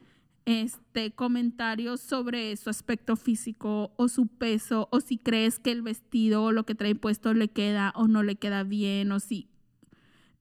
este 0.48 1.12
comentarios 1.12 2.00
sobre 2.00 2.56
su 2.56 2.70
aspecto 2.70 3.18
físico 3.18 3.92
o 3.98 4.08
su 4.08 4.28
peso 4.28 4.88
o 4.92 5.02
si 5.02 5.18
crees 5.18 5.60
que 5.60 5.72
el 5.72 5.82
vestido 5.82 6.44
o 6.44 6.52
lo 6.54 6.66
que 6.66 6.74
trae 6.74 6.96
puesto 6.96 7.34
le 7.34 7.50
queda 7.50 7.92
o 7.96 8.08
no 8.08 8.24
le 8.24 8.38
queda 8.38 8.64
bien 8.64 9.12
o 9.12 9.20
si 9.20 9.50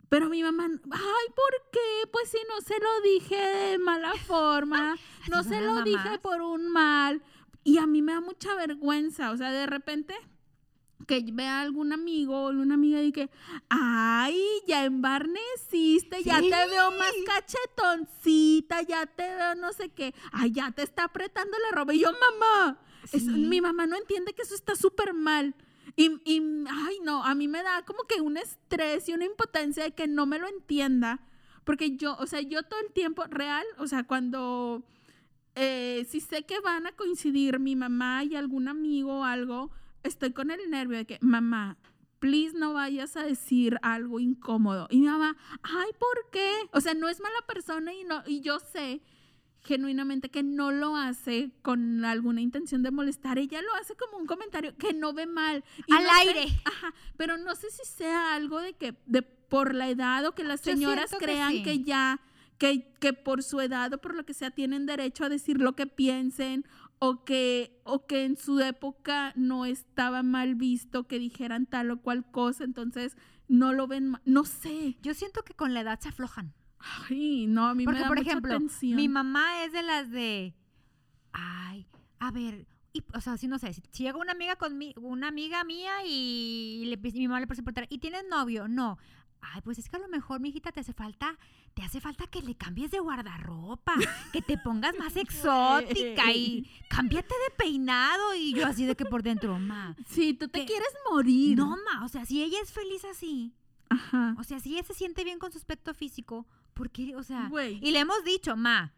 pero 0.08 0.28
mi 0.28 0.40
mamá, 0.40 0.66
ay, 0.66 1.26
¿por 1.34 1.70
qué? 1.72 2.08
Pues 2.12 2.28
si 2.30 2.38
no 2.48 2.60
se 2.60 2.74
lo 2.78 3.00
dije 3.02 3.36
de 3.36 3.78
mala 3.78 4.14
forma, 4.26 4.96
no 5.28 5.42
se 5.42 5.60
lo 5.60 5.82
dije 5.82 6.20
por 6.22 6.40
un 6.40 6.68
mal. 6.68 7.22
Y 7.64 7.78
a 7.78 7.88
mí 7.88 8.02
me 8.02 8.12
da 8.12 8.20
mucha 8.20 8.54
vergüenza, 8.54 9.32
o 9.32 9.36
sea, 9.36 9.50
de 9.50 9.66
repente 9.66 10.14
que 11.06 11.24
vea 11.32 11.60
algún 11.60 11.92
amigo 11.92 12.46
o 12.46 12.48
una 12.50 12.74
amiga 12.74 13.00
y 13.02 13.12
que, 13.12 13.30
ay, 13.68 14.38
ya 14.66 14.84
embarneciste, 14.84 16.22
ya 16.24 16.40
Sí. 16.40 16.50
te 16.50 16.68
veo 16.70 16.90
más 16.92 17.12
cachetoncita, 17.26 18.82
ya 18.82 19.06
te 19.06 19.22
veo 19.22 19.54
no 19.54 19.72
sé 19.72 19.88
qué, 19.90 20.14
ay, 20.32 20.52
ya 20.52 20.70
te 20.72 20.82
está 20.82 21.04
apretando 21.04 21.56
la 21.70 21.76
ropa. 21.76 21.94
Y 21.94 22.00
yo, 22.00 22.10
mamá, 22.12 22.78
mi 23.36 23.60
mamá 23.60 23.86
no 23.86 23.96
entiende 23.96 24.32
que 24.34 24.42
eso 24.42 24.54
está 24.54 24.74
súper 24.74 25.14
mal. 25.14 25.54
Y, 25.96 26.20
y, 26.24 26.42
ay, 26.68 26.98
no, 27.02 27.24
a 27.24 27.34
mí 27.34 27.48
me 27.48 27.62
da 27.62 27.82
como 27.84 28.02
que 28.04 28.20
un 28.20 28.36
estrés 28.36 29.08
y 29.08 29.14
una 29.14 29.24
impotencia 29.24 29.84
de 29.84 29.92
que 29.92 30.06
no 30.06 30.26
me 30.26 30.38
lo 30.38 30.46
entienda. 30.48 31.20
Porque 31.64 31.96
yo, 31.96 32.16
o 32.18 32.26
sea, 32.26 32.40
yo 32.42 32.62
todo 32.62 32.80
el 32.80 32.92
tiempo, 32.92 33.24
real, 33.28 33.64
o 33.78 33.86
sea, 33.86 34.04
cuando, 34.04 34.82
eh, 35.54 36.06
si 36.08 36.20
sé 36.20 36.44
que 36.44 36.60
van 36.60 36.86
a 36.86 36.92
coincidir 36.92 37.58
mi 37.58 37.76
mamá 37.76 38.24
y 38.24 38.36
algún 38.36 38.68
amigo 38.68 39.20
o 39.20 39.24
algo, 39.24 39.70
estoy 40.06 40.32
con 40.32 40.50
el 40.50 40.70
nervio 40.70 40.98
de 40.98 41.04
que, 41.06 41.18
mamá, 41.20 41.76
please 42.18 42.56
no 42.56 42.72
vayas 42.72 43.16
a 43.16 43.22
decir 43.24 43.78
algo 43.82 44.20
incómodo. 44.20 44.86
Y 44.90 45.00
mi 45.00 45.06
mamá, 45.06 45.36
ay, 45.62 45.90
¿por 45.98 46.30
qué? 46.32 46.50
O 46.72 46.80
sea, 46.80 46.94
no 46.94 47.08
es 47.08 47.20
mala 47.20 47.36
persona 47.46 47.92
y, 47.92 48.04
no, 48.04 48.22
y 48.26 48.40
yo 48.40 48.58
sé 48.60 49.02
genuinamente 49.62 50.30
que 50.30 50.42
no 50.44 50.70
lo 50.70 50.96
hace 50.96 51.50
con 51.62 52.04
alguna 52.04 52.40
intención 52.40 52.82
de 52.82 52.90
molestar. 52.92 53.38
Ella 53.38 53.60
lo 53.62 53.74
hace 53.74 53.96
como 53.96 54.16
un 54.16 54.26
comentario 54.26 54.76
que 54.76 54.92
no 54.94 55.12
ve 55.12 55.26
mal. 55.26 55.64
Y 55.88 55.92
Al 55.94 56.04
no 56.04 56.08
sé- 56.10 56.16
aire. 56.20 56.46
ajá, 56.64 56.94
pero 57.16 57.36
no 57.36 57.54
sé 57.56 57.70
si 57.70 57.84
sea 57.84 58.34
algo 58.34 58.60
de 58.60 58.74
que 58.74 58.94
de 59.06 59.22
por 59.22 59.74
la 59.74 59.88
edad 59.88 60.24
o 60.26 60.32
que 60.34 60.44
las 60.44 60.62
Yo 60.62 60.72
señoras 60.72 61.10
que 61.10 61.16
crean 61.18 61.52
sí. 61.52 61.62
que 61.62 61.82
ya 61.82 62.20
que, 62.58 62.94
que 63.00 63.12
por 63.12 63.42
su 63.42 63.60
edad 63.60 63.92
o 63.92 63.98
por 63.98 64.14
lo 64.14 64.24
que 64.24 64.34
sea 64.34 64.50
tienen 64.50 64.86
derecho 64.86 65.24
a 65.24 65.28
decir 65.28 65.60
lo 65.60 65.74
que 65.76 65.86
piensen 65.86 66.64
o 66.98 67.24
que 67.24 67.80
o 67.84 68.06
que 68.06 68.24
en 68.24 68.36
su 68.36 68.60
época 68.60 69.32
no 69.36 69.64
estaba 69.64 70.22
mal 70.22 70.54
visto 70.54 71.06
que 71.06 71.18
dijeran 71.18 71.66
tal 71.66 71.90
o 71.90 72.00
cual 72.00 72.30
cosa, 72.30 72.64
entonces 72.64 73.16
no 73.48 73.72
lo 73.72 73.86
ven, 73.86 74.08
ma- 74.08 74.22
no 74.24 74.44
sé. 74.44 74.96
Yo 75.02 75.14
siento 75.14 75.42
que 75.44 75.54
con 75.54 75.74
la 75.74 75.80
edad 75.80 76.00
se 76.00 76.08
aflojan. 76.08 76.54
Ay, 77.08 77.46
no, 77.46 77.66
a 77.66 77.74
mí 77.74 77.84
Porque, 77.84 77.98
me 77.98 78.02
da 78.02 78.08
por 78.08 78.18
mucha 78.18 78.30
ejemplo, 78.30 78.56
tensión. 78.58 78.96
mi 78.96 79.08
mamá 79.08 79.64
es 79.64 79.72
de 79.72 79.82
las 79.82 80.10
de, 80.10 80.54
ay, 81.32 81.86
a 82.18 82.30
ver, 82.30 82.66
y, 82.92 83.04
o 83.14 83.20
sea, 83.20 83.36
si 83.36 83.46
no 83.48 83.58
sé, 83.58 83.72
si, 83.74 83.82
llega 84.02 84.18
una 84.18 84.32
amiga 84.32 84.56
con 84.56 84.78
una 84.96 85.28
amiga 85.28 85.64
mía 85.64 85.92
y, 86.06 86.84
le, 86.86 87.08
y 87.08 87.18
mi 87.18 87.28
mamá 87.28 87.40
le 87.40 87.44
empieza 87.44 87.62
a 87.62 87.64
preguntar, 87.64 87.86
¿y 87.90 87.98
tienes 87.98 88.24
novio? 88.30 88.68
No. 88.68 88.98
Ay, 89.40 89.60
pues 89.62 89.78
es 89.78 89.88
que 89.88 89.96
a 89.96 90.00
lo 90.00 90.08
mejor, 90.08 90.40
mijita, 90.40 90.72
te 90.72 90.80
hace 90.80 90.92
falta, 90.94 91.38
te 91.76 91.82
hace 91.82 92.00
falta 92.00 92.26
que 92.26 92.40
le 92.40 92.54
cambies 92.54 92.90
de 92.90 93.00
guardarropa, 93.00 93.94
que 94.32 94.40
te 94.40 94.56
pongas 94.56 94.96
más 94.98 95.14
exótica 95.16 96.32
y 96.32 96.66
cámbiate 96.88 97.28
de 97.34 97.54
peinado. 97.54 98.34
Y 98.34 98.54
yo 98.54 98.64
así 98.66 98.86
de 98.86 98.96
que 98.96 99.04
por 99.04 99.22
dentro, 99.22 99.58
ma. 99.58 99.94
Sí, 100.08 100.32
tú 100.32 100.48
te 100.48 100.64
quieres 100.64 100.88
morir. 101.12 101.58
No, 101.58 101.76
ma, 101.76 102.02
o 102.02 102.08
sea, 102.08 102.24
si 102.24 102.42
ella 102.42 102.56
es 102.62 102.72
feliz 102.72 103.04
así, 103.04 103.52
Ajá. 103.90 104.34
o 104.38 104.44
sea, 104.44 104.58
si 104.58 104.72
ella 104.72 104.84
se 104.84 104.94
siente 104.94 105.22
bien 105.22 105.38
con 105.38 105.52
su 105.52 105.58
aspecto 105.58 105.92
físico, 105.92 106.46
¿por 106.72 106.88
qué? 106.88 107.14
O 107.14 107.22
sea, 107.22 107.50
y 107.82 107.90
le 107.90 107.98
hemos 107.98 108.24
dicho, 108.24 108.56
ma, 108.56 108.94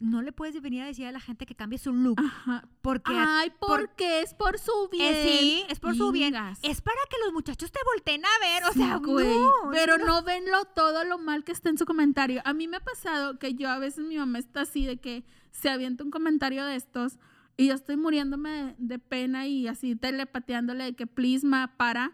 no 0.00 0.22
le 0.22 0.30
puedes 0.32 0.60
venir 0.62 0.82
a 0.82 0.86
decir 0.86 1.06
a 1.06 1.12
la 1.12 1.18
gente 1.20 1.44
que 1.44 1.54
cambie 1.56 1.78
su 1.78 1.92
look, 1.92 2.20
Ajá. 2.20 2.68
porque 2.82 3.12
Ay, 3.14 3.50
por- 3.58 3.80
porque 3.80 4.20
es 4.20 4.32
por 4.34 4.58
su 4.58 4.88
bien. 4.92 5.14
Eh, 5.14 5.24
sí, 5.40 5.64
es 5.68 5.80
por 5.80 5.96
su 5.96 6.12
bien. 6.12 6.34
Es 6.62 6.80
para 6.80 6.96
que 7.10 7.16
los 7.24 7.32
muchachos 7.32 7.72
te 7.72 7.80
volteen 7.84 8.24
a 8.24 8.28
ver, 8.40 8.64
o 8.64 8.72
sea, 8.72 8.96
güey, 8.98 9.36
no, 9.38 9.50
pero 9.72 9.98
no. 9.98 10.06
no. 10.06 10.22
ven 10.22 10.44
lo, 10.50 10.64
todo 10.66 11.04
lo 11.04 11.18
mal 11.18 11.42
que 11.42 11.52
está 11.52 11.68
en 11.70 11.78
su 11.78 11.84
comentario. 11.84 12.40
A 12.44 12.52
mí 12.52 12.68
me 12.68 12.76
ha 12.76 12.84
pasado 12.84 13.38
que 13.38 13.54
yo 13.54 13.68
a 13.70 13.78
veces 13.78 14.04
mi 14.06 14.16
mamá 14.18 14.38
está 14.38 14.60
así 14.60 14.84
de 14.86 14.98
que 14.98 15.24
se 15.50 15.68
avienta 15.68 16.04
un 16.04 16.10
comentario 16.10 16.64
de 16.64 16.76
estos 16.76 17.18
y 17.56 17.66
yo 17.66 17.74
estoy 17.74 17.96
muriéndome 17.96 18.50
de, 18.50 18.74
de 18.78 18.98
pena 19.00 19.48
y 19.48 19.66
así 19.66 19.96
telepateándole 19.96 20.84
de 20.84 20.94
que 20.94 21.08
please 21.08 21.44
ma 21.44 21.74
para 21.76 22.12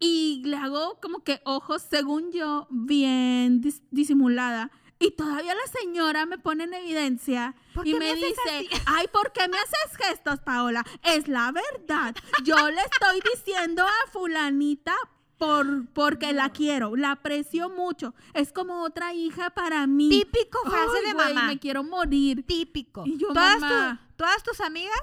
y 0.00 0.42
le 0.46 0.56
hago 0.56 0.98
como 1.02 1.24
que 1.24 1.40
ojos 1.44 1.82
según 1.82 2.30
yo 2.32 2.66
bien 2.70 3.60
dis- 3.60 3.82
disimulada 3.90 4.70
y 5.00 5.12
todavía 5.12 5.54
la 5.54 5.66
señora 5.80 6.26
me 6.26 6.38
pone 6.38 6.64
en 6.64 6.74
evidencia 6.74 7.54
¿Por 7.74 7.86
y 7.86 7.94
me, 7.94 8.14
dice, 8.14 8.34
así? 8.46 8.68
ay, 8.86 9.06
¿por 9.12 9.32
qué 9.32 9.46
me 9.48 9.56
haces 9.58 9.96
gestos, 9.96 10.40
Paola? 10.40 10.84
Es 11.04 11.28
la 11.28 11.52
verdad. 11.52 12.14
Yo 12.44 12.56
le 12.70 12.80
estoy 12.82 13.20
diciendo 13.34 13.84
a 13.84 14.10
fulanita 14.10 14.94
por, 15.36 15.86
porque 15.92 16.32
la 16.32 16.50
quiero, 16.50 16.96
la 16.96 17.12
aprecio 17.12 17.70
mucho. 17.70 18.12
Es 18.34 18.52
como 18.52 18.82
otra 18.82 19.14
hija 19.14 19.50
para 19.50 19.86
mí. 19.86 20.08
Típico 20.10 20.58
frase 20.68 21.00
de 21.06 21.12
güey, 21.12 21.34
mamá. 21.34 21.46
Me 21.46 21.58
quiero 21.60 21.84
morir. 21.84 22.44
Típico. 22.44 23.04
Y 23.06 23.18
yo, 23.18 23.28
todas, 23.28 23.60
mamá. 23.60 24.00
tu- 24.08 24.16
todas 24.24 24.42
tus 24.42 24.60
amigas, 24.60 25.00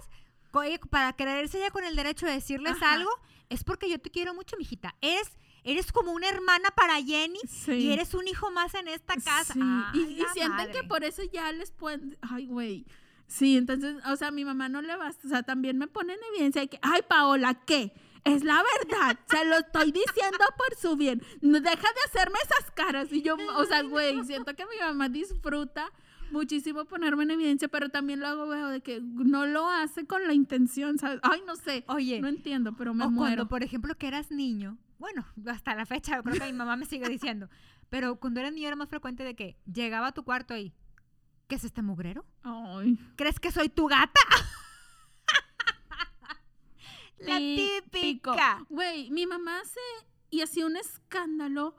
ella- 0.65 0.79
para 0.89 1.13
creerse 1.15 1.59
ya 1.59 1.71
con 1.71 1.85
el 1.85 1.95
derecho 1.95 2.25
de 2.25 2.33
decirles 2.33 2.73
Ajá. 2.73 2.93
algo, 2.95 3.11
es 3.49 3.63
porque 3.63 3.89
yo 3.89 3.97
te 3.99 4.09
quiero 4.11 4.33
mucho, 4.33 4.57
mijita. 4.57 4.95
Eres, 4.99 5.31
eres 5.65 5.91
como 5.91 6.13
una 6.13 6.29
hermana 6.29 6.69
para 6.75 6.95
Jenny 7.03 7.39
Sí. 7.47 7.71
y 7.73 7.91
eres 7.91 8.13
un 8.13 8.27
hijo 8.27 8.49
más 8.51 8.73
en 8.75 8.87
esta 8.87 9.15
casa. 9.15 9.53
Sí, 9.53 9.99
y, 10.19 10.23
sienten 10.33 10.49
madre. 10.55 10.71
que 10.71 10.83
por 10.87 11.03
eso 11.03 11.21
ya 11.33 11.51
les 11.51 11.71
pueden. 11.71 12.17
Ay, 12.21 12.45
güey. 12.47 12.85
Sí, 13.27 13.57
entonces, 13.57 13.95
o 14.05 14.15
sea, 14.15 14.31
mi 14.31 14.45
mamá 14.45 14.69
no 14.69 14.81
le 14.81 14.95
basta. 14.95 15.27
O 15.27 15.29
sea, 15.29 15.43
también 15.43 15.77
me 15.77 15.87
pone 15.87 16.13
en 16.13 16.19
evidencia 16.33 16.61
de 16.61 16.67
que, 16.69 16.79
ay, 16.81 17.01
Paola, 17.07 17.55
¿qué? 17.65 17.91
Es 18.23 18.43
la 18.43 18.63
verdad, 18.79 19.19
se 19.29 19.45
lo 19.45 19.57
estoy 19.57 19.91
diciendo 19.91 20.45
por 20.57 20.75
su 20.77 20.95
bien. 20.95 21.21
No 21.41 21.59
deja 21.59 21.75
de 21.75 22.01
hacerme 22.07 22.39
esas 22.43 22.71
caras. 22.71 23.11
Y 23.11 23.21
yo, 23.21 23.35
o 23.57 23.65
sea, 23.65 23.83
güey, 23.83 24.23
siento 24.25 24.55
que 24.55 24.65
mi 24.65 24.79
mamá 24.79 25.09
disfruta 25.09 25.91
muchísimo 26.31 26.85
ponerme 26.85 27.23
en 27.23 27.31
evidencia, 27.31 27.67
pero 27.67 27.89
también 27.89 28.19
lo 28.19 28.27
hago, 28.27 28.47
veo 28.47 28.69
de 28.69 28.81
que 28.81 28.99
no 29.01 29.45
lo 29.45 29.69
hace 29.69 30.05
con 30.07 30.25
la 30.25 30.33
intención, 30.33 30.97
¿sabes? 30.97 31.19
Ay, 31.23 31.41
no 31.45 31.55
sé. 31.55 31.83
Oye, 31.87 32.19
No 32.19 32.27
entiendo, 32.27 32.73
pero 32.75 32.93
me 32.95 33.05
o 33.05 33.11
muero. 33.11 33.35
cuando, 33.35 33.47
por 33.47 33.63
ejemplo, 33.63 33.95
que 33.95 34.07
eras 34.07 34.31
niño, 34.31 34.77
bueno, 34.99 35.25
hasta 35.47 35.75
la 35.75 35.85
fecha, 35.85 36.21
creo 36.21 36.35
que 36.35 36.45
mi 36.45 36.53
mamá 36.53 36.75
me 36.75 36.85
sigue 36.85 37.07
diciendo, 37.09 37.49
pero 37.89 38.17
cuando 38.19 38.39
eras 38.39 38.53
niño 38.53 38.67
era 38.67 38.75
más 38.75 38.89
frecuente 38.89 39.23
de 39.23 39.35
que 39.35 39.57
llegaba 39.71 40.07
a 40.07 40.11
tu 40.13 40.23
cuarto 40.23 40.57
y, 40.57 40.73
¿qué 41.47 41.55
es 41.55 41.63
este 41.63 41.81
mugrero? 41.81 42.25
Ay. 42.43 42.97
¿Crees 43.15 43.39
que 43.39 43.51
soy 43.51 43.69
tu 43.69 43.87
gata? 43.87 44.19
La 47.19 47.37
típica. 47.37 48.65
Güey, 48.69 49.09
mi 49.09 49.25
mamá 49.25 49.61
hace 49.61 49.79
y 50.29 50.41
hacía 50.41 50.65
un 50.65 50.75
escándalo. 50.75 51.75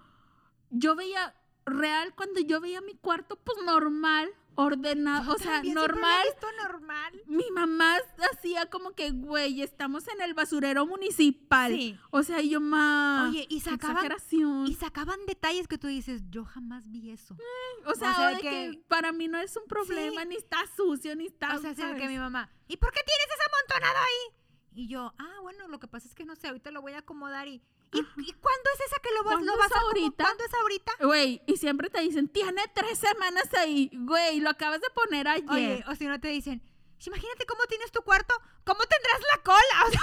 Yo 0.70 0.96
veía 0.96 1.34
real 1.66 2.14
cuando 2.14 2.40
yo 2.40 2.60
veía 2.60 2.80
mi 2.80 2.94
cuarto, 2.94 3.36
pues 3.36 3.58
normal, 3.64 4.30
ordenado, 4.56 5.34
o 5.34 5.38
sea, 5.38 5.62
normal. 5.62 6.24
visto 6.24 6.46
normal. 6.62 7.22
Mi 7.26 7.48
mamá 7.52 7.96
hacía 8.32 8.66
como 8.66 8.92
que, 8.92 9.10
güey, 9.10 9.62
estamos 9.62 10.08
en 10.08 10.20
el 10.22 10.34
basurero 10.34 10.86
municipal. 10.86 11.72
Sí. 11.72 11.98
O 12.10 12.22
sea, 12.22 12.40
yo 12.40 12.60
más. 12.60 13.28
Oye, 13.30 13.46
y 13.48 13.60
sacaban, 13.60 13.96
exageración. 13.96 14.66
y 14.66 14.74
sacaban 14.74 15.20
detalles 15.26 15.68
que 15.68 15.78
tú 15.78 15.86
dices, 15.86 16.22
yo 16.30 16.44
jamás 16.44 16.90
vi 16.90 17.10
eso. 17.10 17.36
o 17.84 17.94
sea, 17.94 18.12
o 18.12 18.14
sea, 18.16 18.28
de 18.30 18.36
que, 18.40 18.50
que- 18.50 18.82
para 18.88 19.12
mí 19.12 19.28
no 19.28 19.38
es 19.38 19.56
un 19.56 19.66
problema, 19.68 20.24
ni 20.24 20.36
está 20.36 20.58
sucio, 20.74 21.14
ni 21.14 21.26
está. 21.26 21.54
O 21.56 21.60
sea, 21.60 21.70
de 21.70 21.76
que 21.76 21.82
¿sabes? 21.82 22.08
mi 22.08 22.18
mamá, 22.18 22.50
¿y 22.66 22.76
por 22.76 22.90
qué 22.92 23.00
tienes 23.04 23.26
ese 23.34 23.44
amontonado 23.52 24.04
ahí? 24.04 24.36
Y 24.74 24.88
yo, 24.88 25.14
ah, 25.18 25.38
bueno, 25.42 25.68
lo 25.68 25.78
que 25.78 25.86
pasa 25.86 26.06
es 26.08 26.14
que 26.14 26.24
no 26.24 26.36
sé, 26.36 26.48
ahorita 26.48 26.70
lo 26.70 26.82
voy 26.82 26.92
a 26.92 26.98
acomodar 26.98 27.48
y... 27.48 27.62
¿Y, 27.92 27.98
¿y 27.98 28.32
cuándo 28.32 28.70
es 28.74 28.80
esa 28.86 28.96
que 29.02 29.10
lo 29.14 29.22
vas, 29.24 29.34
¿Cuándo 29.34 29.52
lo 29.52 29.58
vas 29.58 29.70
es 29.70 29.76
a 29.76 29.80
ahorita? 29.80 30.24
¿Cuándo 30.24 30.44
es 30.44 30.54
ahorita? 30.54 30.92
Güey, 31.00 31.42
y 31.46 31.56
siempre 31.56 31.88
te 31.90 32.00
dicen, 32.00 32.28
tiene 32.28 32.62
tres 32.74 32.98
semanas 32.98 33.52
ahí. 33.54 33.90
Güey, 33.92 34.40
lo 34.40 34.50
acabas 34.50 34.80
de 34.80 34.90
poner 34.90 35.28
ayer. 35.28 35.48
Oye, 35.50 35.84
o 35.88 35.94
si 35.94 36.06
no 36.06 36.20
te 36.20 36.28
dicen, 36.28 36.60
"Sh, 36.98 37.06
imagínate 37.08 37.46
cómo 37.46 37.64
tienes 37.68 37.90
tu 37.92 38.02
cuarto, 38.02 38.34
¿cómo 38.64 38.80
tendrás 38.80 39.20
la 39.34 39.42
cola? 39.42 39.60
O 39.86 39.90
sea, 39.90 40.00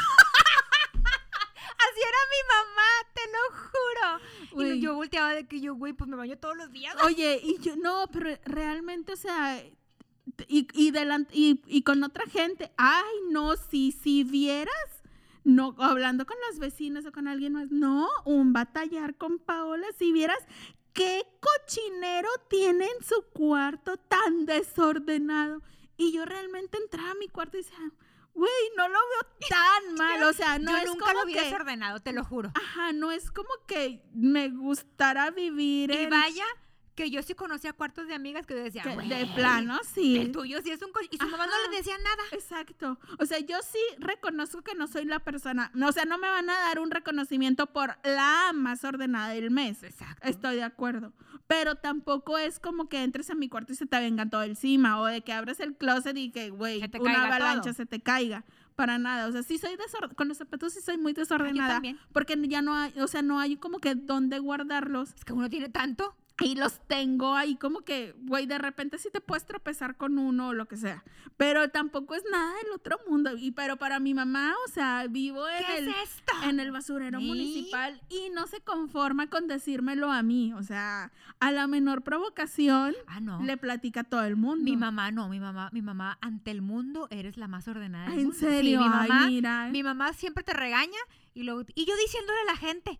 así 1.89 2.01
era 2.01 2.17
mi 2.31 2.41
mamá, 2.47 2.89
te 3.13 3.21
lo 3.31 3.43
juro. 3.69 4.19
Y 4.51 4.55
Güey. 4.55 4.79
yo 4.81 4.95
volteaba 4.95 5.33
de 5.33 5.47
que 5.47 5.59
yo, 5.59 5.75
güey, 5.75 5.93
pues 5.93 6.09
me 6.09 6.15
baño 6.15 6.37
todos 6.37 6.55
los 6.55 6.71
días. 6.71 6.95
Oye, 7.03 7.39
y 7.43 7.59
yo, 7.59 7.75
no, 7.75 8.07
pero 8.11 8.29
realmente, 8.45 9.13
o 9.13 9.17
sea, 9.17 9.61
y, 10.47 10.67
y, 10.73 10.93
y, 11.31 11.61
y 11.67 11.83
con 11.83 12.03
otra 12.03 12.25
gente, 12.27 12.71
ay, 12.77 13.13
no, 13.29 13.55
si, 13.57 13.91
si 13.91 14.23
vieras, 14.23 14.73
no, 15.43 15.75
hablando 15.79 16.25
con 16.25 16.37
las 16.49 16.59
vecinas 16.59 17.05
o 17.05 17.11
con 17.11 17.27
alguien 17.27 17.53
más, 17.53 17.71
no, 17.71 18.07
un 18.25 18.53
batallar 18.53 19.15
con 19.15 19.39
Paola, 19.39 19.85
si 19.97 20.11
vieras 20.11 20.39
qué 20.93 21.23
cochinero 21.39 22.29
tiene 22.49 22.85
en 22.85 23.03
su 23.05 23.23
cuarto 23.33 23.97
tan 23.97 24.45
desordenado. 24.45 25.61
Y 25.97 26.11
yo 26.11 26.25
realmente 26.25 26.77
entraba 26.77 27.11
a 27.11 27.15
mi 27.15 27.27
cuarto 27.27 27.57
y 27.57 27.61
decía, 27.63 27.77
güey, 28.33 28.51
no 28.77 28.87
lo 28.87 28.93
veo 28.99 29.37
tan 29.49 29.93
mal, 29.95 30.23
o 30.23 30.33
sea, 30.33 30.57
no 30.59 30.71
yo 30.71 30.77
es 30.77 30.85
nunca 30.85 31.05
como 31.07 31.19
lo 31.19 31.25
vi 31.25 31.33
que, 31.33 31.41
desordenado, 31.45 31.99
te 31.99 32.13
lo 32.13 32.23
juro. 32.23 32.51
ajá, 32.55 32.93
no 32.93 33.11
es 33.11 33.29
como 33.31 33.49
que 33.67 34.03
me 34.13 34.49
gustara 34.49 35.29
vivir 35.31 35.91
Y 35.91 35.95
en- 35.97 36.09
vaya 36.09 36.45
que 36.95 37.09
yo 37.09 37.21
sí 37.23 37.33
conocía 37.33 37.73
cuartos 37.73 38.07
de 38.07 38.13
amigas 38.13 38.45
que 38.45 38.55
yo 38.55 38.63
decía, 38.63 38.83
que 38.83 38.93
"Güey, 38.93 39.09
de 39.09 39.25
plano, 39.35 39.79
sí. 39.93 40.17
El 40.17 40.31
tuyo 40.31 40.61
sí 40.61 40.69
es 40.71 40.81
un 40.81 40.91
co-". 40.91 40.99
Y 41.09 41.17
su 41.17 41.25
mamá 41.27 41.47
no 41.47 41.53
Ajá. 41.53 41.69
le 41.71 41.77
decía 41.77 41.97
nada. 41.97 42.23
Exacto. 42.31 42.99
O 43.19 43.25
sea, 43.25 43.39
yo 43.39 43.57
sí 43.63 43.79
reconozco 43.97 44.61
que 44.61 44.75
no 44.75 44.87
soy 44.87 45.05
la 45.05 45.19
persona. 45.19 45.71
no, 45.73 45.87
O 45.87 45.91
sea, 45.91 46.05
no 46.05 46.17
me 46.17 46.27
van 46.27 46.49
a 46.49 46.53
dar 46.53 46.79
un 46.79 46.91
reconocimiento 46.91 47.67
por 47.67 47.97
la 48.03 48.51
más 48.53 48.83
ordenada 48.83 49.29
del 49.29 49.49
mes. 49.51 49.83
Exacto. 49.83 50.27
Estoy 50.27 50.55
de 50.57 50.63
acuerdo. 50.63 51.13
Pero 51.47 51.75
tampoco 51.75 52.37
es 52.37 52.59
como 52.59 52.87
que 52.89 53.03
entres 53.03 53.29
a 53.29 53.35
mi 53.35 53.49
cuarto 53.49 53.73
y 53.73 53.75
se 53.75 53.85
te 53.85 53.99
venga 53.99 54.27
todo 54.29 54.43
encima. 54.43 54.99
O 55.01 55.05
de 55.05 55.21
que 55.21 55.33
abres 55.33 55.59
el 55.59 55.75
closet 55.75 56.15
y 56.17 56.31
que, 56.31 56.49
güey, 56.51 56.81
una 56.99 57.25
avalancha 57.25 57.61
todo. 57.63 57.73
se 57.73 57.85
te 57.85 58.01
caiga. 58.01 58.43
Para 58.75 58.97
nada. 58.97 59.27
O 59.27 59.31
sea, 59.31 59.43
sí 59.43 59.57
soy 59.59 59.75
desordenada. 59.75 60.15
Con 60.15 60.27
los 60.29 60.37
zapatos 60.37 60.73
sí 60.73 60.81
soy 60.81 60.97
muy 60.97 61.13
desordenada. 61.13 61.73
también. 61.75 61.99
Porque 62.11 62.35
ya 62.47 62.61
no 62.63 62.73
hay, 62.75 62.93
o 62.99 63.07
sea, 63.07 63.21
no 63.21 63.39
hay 63.39 63.55
como 63.57 63.77
que 63.79 63.93
dónde 63.93 64.39
guardarlos. 64.39 65.13
Es 65.13 65.25
que 65.25 65.33
uno 65.33 65.49
tiene 65.49 65.69
tanto. 65.69 66.15
Y 66.41 66.55
los 66.55 66.79
tengo 66.87 67.35
ahí 67.35 67.55
como 67.57 67.81
que, 67.81 68.15
güey, 68.23 68.47
de 68.47 68.57
repente 68.57 68.97
sí 68.97 69.09
te 69.13 69.21
puedes 69.21 69.45
tropezar 69.45 69.97
con 69.97 70.17
uno 70.17 70.47
o 70.49 70.53
lo 70.53 70.67
que 70.67 70.77
sea. 70.77 71.03
Pero 71.37 71.69
tampoco 71.69 72.15
es 72.15 72.23
nada 72.31 72.55
del 72.55 72.71
otro 72.73 72.97
mundo. 73.07 73.37
Y 73.37 73.51
pero 73.51 73.77
para 73.77 73.99
mi 73.99 74.15
mamá, 74.15 74.53
o 74.67 74.71
sea, 74.71 75.05
vivo 75.07 75.47
en 75.47 75.63
¿Qué 75.65 75.77
el, 75.77 75.87
es 75.89 76.23
en 76.43 76.59
el 76.59 76.71
basurero 76.71 77.19
¿Sí? 77.19 77.25
municipal 77.27 78.01
y 78.09 78.31
no 78.31 78.47
se 78.47 78.61
conforma 78.61 79.29
con 79.29 79.47
decírmelo 79.47 80.11
a 80.11 80.23
mí. 80.23 80.53
O 80.53 80.63
sea, 80.63 81.11
a 81.39 81.51
la 81.51 81.67
menor 81.67 82.01
provocación 82.03 82.95
Ah, 83.05 83.19
no. 83.19 83.41
le 83.43 83.55
platica 83.57 83.99
a 84.01 84.03
todo 84.03 84.23
el 84.23 84.35
mundo. 84.35 84.63
Mi 84.63 84.75
mamá 84.75 85.11
no, 85.11 85.29
mi 85.29 85.39
mamá, 85.39 85.69
mi 85.71 85.83
mamá 85.83 86.17
ante 86.19 86.49
el 86.49 86.61
mundo 86.63 87.07
eres 87.11 87.37
la 87.37 87.47
más 87.47 87.67
ordenada. 87.67 88.09
del 88.09 88.19
¿En 88.19 88.25
mundo. 88.25 88.39
Sí, 88.39 88.45
serio? 88.45 88.79
mi 88.79 88.85
Ay, 88.91 89.07
mamá, 89.09 89.27
mira. 89.27 89.67
mi 89.69 89.83
mamá 89.83 90.13
siempre 90.13 90.43
te 90.43 90.53
regaña 90.53 90.97
y 91.35 91.43
luego 91.43 91.61
y 91.75 91.85
yo 91.85 91.93
diciéndole 91.97 92.39
a 92.41 92.45
la 92.45 92.57
gente, 92.57 92.99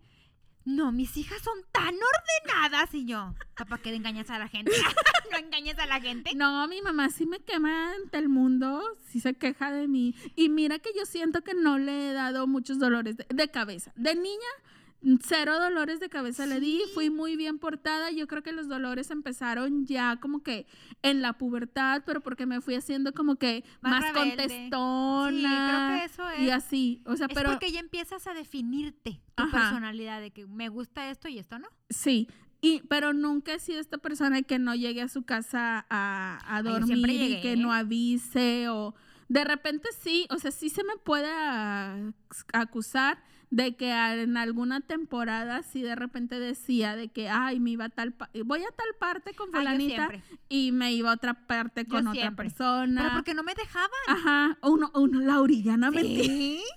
no, 0.64 0.92
mis 0.92 1.16
hijas 1.16 1.42
son 1.42 1.58
tan 1.72 1.94
ordenadas 1.94 2.94
y 2.94 3.04
yo, 3.04 3.34
papá, 3.56 3.78
que 3.78 3.94
engañas 3.94 4.30
a 4.30 4.38
la 4.38 4.48
gente, 4.48 4.72
no 5.30 5.38
engañes 5.38 5.78
a 5.78 5.86
la 5.86 6.00
gente. 6.00 6.34
No, 6.34 6.66
mi 6.68 6.80
mamá 6.80 7.10
sí 7.10 7.26
me 7.26 7.40
quema 7.40 7.92
ante 7.92 8.18
el 8.18 8.28
mundo, 8.28 8.82
sí 9.10 9.20
se 9.20 9.34
queja 9.34 9.70
de 9.70 9.88
mí. 9.88 10.14
Y 10.36 10.48
mira 10.48 10.78
que 10.78 10.90
yo 10.96 11.04
siento 11.04 11.42
que 11.42 11.54
no 11.54 11.78
le 11.78 12.10
he 12.10 12.12
dado 12.12 12.46
muchos 12.46 12.78
dolores 12.78 13.16
de, 13.16 13.26
de 13.28 13.50
cabeza. 13.50 13.92
De 13.96 14.14
niña, 14.14 14.48
cero 15.22 15.58
dolores 15.60 16.00
de 16.00 16.08
cabeza 16.08 16.46
le 16.46 16.60
di, 16.60 16.80
fui 16.94 17.10
muy 17.10 17.36
bien 17.36 17.58
portada. 17.58 18.10
Yo 18.10 18.26
creo 18.26 18.42
que 18.42 18.52
los 18.52 18.68
dolores 18.68 19.10
empezaron 19.10 19.84
ya 19.86 20.18
como 20.20 20.42
que 20.42 20.66
en 21.02 21.22
la 21.22 21.34
pubertad, 21.34 22.02
pero 22.06 22.20
porque 22.20 22.46
me 22.46 22.60
fui 22.60 22.74
haciendo 22.74 23.12
como 23.12 23.36
que 23.36 23.64
Más 23.80 24.00
más, 24.00 24.12
contestona. 24.12 25.30
Sí, 25.30 25.70
creo 25.70 25.98
que 25.98 26.04
eso 26.04 26.42
Y 26.42 26.48
es. 26.48 26.54
así, 26.54 27.02
o 27.06 27.16
sea, 27.16 27.26
Es 27.26 27.34
pero 27.34 27.50
porque 27.50 27.70
ya 27.72 27.80
empiezas 27.80 28.26
a 28.26 28.34
definirte 28.34 29.20
tu 29.34 29.42
Ajá. 29.42 29.50
personalidad 29.58 30.20
de 30.20 30.30
que 30.30 30.46
me 30.46 30.68
gusta 30.68 31.10
esto 31.10 31.28
y 31.28 31.38
esto 31.38 31.58
no. 31.58 31.68
sí. 31.90 32.28
Y, 32.60 32.80
pero 32.88 33.12
nunca 33.12 33.52
he 33.52 33.58
sido 33.58 33.78
esta 33.78 33.98
persona 33.98 34.40
que 34.40 34.58
no 34.58 34.74
llegue 34.74 35.02
a 35.02 35.08
su 35.08 35.22
casa 35.24 35.84
a, 35.90 36.62
dormir 36.64 37.20
y 37.20 37.40
que 37.42 37.56
no 37.58 37.74
avise 37.74 38.70
o 38.70 38.94
de 39.28 39.44
repente 39.44 39.90
sí, 40.00 40.26
o 40.30 40.38
sea, 40.38 40.50
sí 40.50 40.70
se 40.70 40.82
me 40.82 40.96
puede 40.96 41.28
acusar 42.54 43.22
de 43.54 43.76
que 43.76 43.92
en 43.92 44.36
alguna 44.36 44.80
temporada 44.80 45.62
sí 45.62 45.80
de 45.80 45.94
repente 45.94 46.40
decía 46.40 46.96
de 46.96 47.12
que, 47.12 47.28
ay, 47.28 47.60
me 47.60 47.70
iba 47.70 47.84
a 47.84 47.88
tal, 47.88 48.12
voy 48.44 48.64
a 48.64 48.70
tal 48.72 48.88
parte 48.98 49.32
con 49.34 49.52
fulanita 49.52 50.08
y 50.48 50.72
me 50.72 50.92
iba 50.92 51.10
a 51.12 51.14
otra 51.14 51.46
parte 51.46 51.84
Yo 51.84 51.88
con 51.90 52.08
otra 52.08 52.20
siempre. 52.20 52.46
persona. 52.46 53.02
Pero 53.02 53.14
porque 53.14 53.32
no 53.32 53.44
me 53.44 53.54
dejaban. 53.54 53.90
Ajá, 54.08 54.58
uno, 54.62 54.90
uno, 54.96 55.20
la 55.20 55.40
orillana. 55.40 55.92
Sí. 55.92 56.62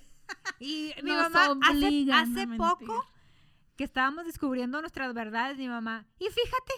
Y 0.60 0.92
mi 1.04 1.14
Nos 1.14 1.32
mamá 1.32 1.58
hace, 1.70 2.06
hace 2.12 2.48
poco 2.58 3.06
que 3.78 3.86
estábamos 3.86 4.26
descubriendo 4.26 4.80
nuestras 4.82 5.14
verdades, 5.14 5.58
mi 5.58 5.70
mamá. 5.70 6.06
Y 6.20 6.26
fíjate, 6.26 6.74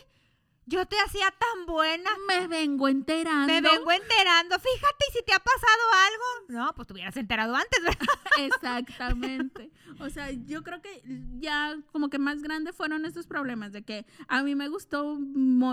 yo 0.70 0.86
te 0.86 0.96
hacía 1.00 1.26
tan 1.32 1.66
buena. 1.66 2.10
Me 2.28 2.48
vengo 2.48 2.88
enterando. 2.88 3.48
Me 3.48 3.60
vengo 3.60 3.92
enterando. 3.92 4.58
Fíjate, 4.60 5.06
y 5.10 5.18
si 5.18 5.24
te 5.24 5.34
ha 5.34 5.40
pasado 5.40 5.84
algo. 6.08 6.60
No, 6.60 6.74
pues 6.76 6.88
te 6.88 6.94
hubieras 6.94 7.18
enterado 7.18 7.56
antes, 7.56 7.82
¿verdad? 7.82 8.08
Exactamente. 8.38 9.72
O 10.00 10.10
sea, 10.10 10.32
yo 10.32 10.64
creo 10.64 10.82
que 10.82 11.02
ya 11.40 11.76
como 11.92 12.10
que 12.10 12.20
más 12.20 12.42
grande 12.42 12.72
fueron 12.72 13.06
estos 13.06 13.28
problemas 13.28 13.72
de 13.72 13.84
que 13.84 14.06
a 14.28 14.44
mí 14.44 14.56
me 14.56 14.70
gustó 14.70 15.18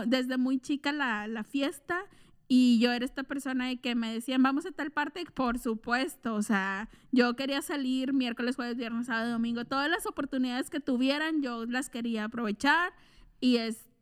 desde 0.07 0.38
muy 0.38 0.59
chica 0.59 0.92
la, 0.92 1.28
la 1.28 1.44
fiesta 1.44 2.07
y 2.49 2.78
yo 2.78 2.92
era 2.92 3.05
esta 3.05 3.24
persona 3.24 3.66
de 3.66 3.78
que 3.78 3.94
me 3.94 4.12
decían, 4.12 4.42
vamos 4.42 4.66
a 4.66 4.72
tal 4.72 4.92
parte, 4.92 5.24
por 5.34 5.59
supuesto. 5.59 6.34
O 6.34 6.42
sea, 6.42 6.88
yo 7.11 7.34
quería 7.34 7.61
salir 7.61 8.12
miércoles, 8.12 8.57
jueves, 8.57 8.76
viernes, 8.76 9.07
sábado, 9.07 9.32
domingo. 9.32 9.64
Todas 9.64 9.90
las 9.90 10.07
oportunidades 10.07 10.70
que 10.70 10.80
tuvieran, 10.80 11.42
yo 11.42 11.66
las 11.66 11.90
quería 11.90 12.24
aprovechar. 12.24 12.92
Y 13.40 13.57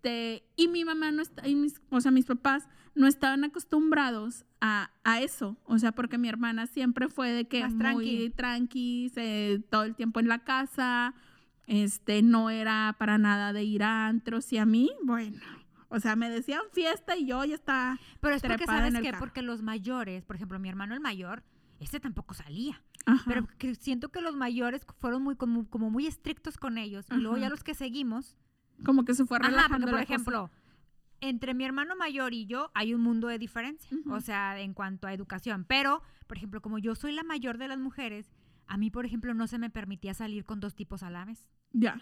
este, 0.05 0.45
y 0.57 0.69
mi 0.69 0.85
mamá 0.85 1.11
no 1.11 1.23
está, 1.23 1.47
y 1.49 1.55
mis, 1.55 1.81
o 1.91 2.01
sea, 2.01 2.11
mis 2.11 2.27
papás 2.27 2.69
no 2.95 3.07
estaban 3.07 3.43
acostumbrados 3.45 4.45
a, 4.61 4.91
a 5.03 5.21
eso. 5.21 5.57
O 5.65 5.79
sea, 5.79 5.93
porque 5.93 6.19
mi 6.19 6.29
hermana 6.29 6.67
siempre 6.67 7.09
fue 7.09 7.31
de 7.31 7.47
que 7.49 7.63
Más 7.63 7.73
muy 7.75 8.31
tranqui. 8.31 8.31
tranqui, 8.31 9.09
se- 9.15 9.63
todo 9.71 9.85
el 9.85 9.95
tiempo 9.97 10.21
en 10.21 10.29
la 10.29 10.45
casa. 10.45 11.15
Este, 11.67 12.21
no 12.23 12.51
era 12.51 12.95
para 12.99 13.17
nada 13.19 13.53
de 13.55 13.65
ir 13.65 13.83
a 13.83 14.07
antros. 14.07 14.53
Y 14.53 14.59
a 14.59 14.67
mí, 14.67 14.91
bueno, 15.03 15.41
o 15.89 15.99
sea, 15.99 16.15
me 16.15 16.29
decían 16.29 16.61
fiesta 16.73 17.17
y 17.17 17.27
yo 17.27 17.43
ya 17.45 17.55
estaba. 17.55 17.99
Pero 18.21 18.35
es 18.35 18.43
porque, 18.43 18.67
¿sabes 18.67 18.95
qué? 18.95 19.03
carro. 19.11 19.19
Porque 19.19 19.43
los 19.43 19.63
mayores, 19.63 20.25
por 20.25 20.37
ejemplo, 20.37 20.59
mi 20.59 20.69
hermano 20.69 20.95
el 20.95 21.01
mayor, 21.01 21.43
ese 21.81 21.99
tampoco 22.01 22.35
salía. 22.35 22.83
Ajá. 23.07 23.25
Pero 23.27 23.49
que 23.59 23.75
siento 23.75 24.11
que 24.11 24.21
los 24.21 24.37
mayores 24.37 24.87
fueron 24.99 25.23
muy 25.23 25.37
como, 25.37 25.69
como 25.69 25.91
muy 25.91 26.07
estrictos 26.07 26.59
con 26.59 26.77
ellos. 26.79 27.07
Y 27.11 27.17
luego 27.17 27.39
ya 27.39 27.49
los 27.49 27.65
que 27.65 27.75
seguimos. 27.75 28.37
Como 28.85 29.05
que 29.05 29.15
se 29.15 29.25
fue 29.27 29.39
Ajá, 29.39 29.49
relajando 29.49 29.87
porque 29.87 29.91
por 29.91 30.01
la 30.01 30.05
cosa. 30.07 30.15
ejemplo, 30.15 30.51
entre 31.21 31.55
mi 31.55 31.65
hermano 31.65 31.97
mayor 31.97 32.35
y 32.35 32.47
yo 32.47 32.71
hay 32.75 32.93
un 32.95 33.01
mundo 33.01 33.29
de 33.29 33.39
diferencia. 33.39 33.97
O 34.11 34.21
sea, 34.21 34.61
en 34.61 34.75
cuanto 34.75 35.07
a 35.07 35.13
educación. 35.13 35.65
Pero, 35.67 36.03
por 36.27 36.37
ejemplo, 36.37 36.61
como 36.61 36.79
yo 36.79 36.95
soy 36.95 37.13
la 37.13 37.23
mayor 37.23 37.57
de 37.59 37.69
las 37.69 37.79
mujeres, 37.79 38.33
a 38.67 38.77
mí, 38.77 38.91
por 38.91 39.07
ejemplo, 39.07 39.33
no 39.35 39.47
se 39.47 39.59
me 39.59 39.71
permitía 39.71 40.15
salir 40.15 40.45
con 40.45 40.61
dos 40.61 40.75
tipos 40.75 41.03
a 41.03 41.11
la 41.11 41.25
vez. 41.25 41.49
Ya. 41.73 42.01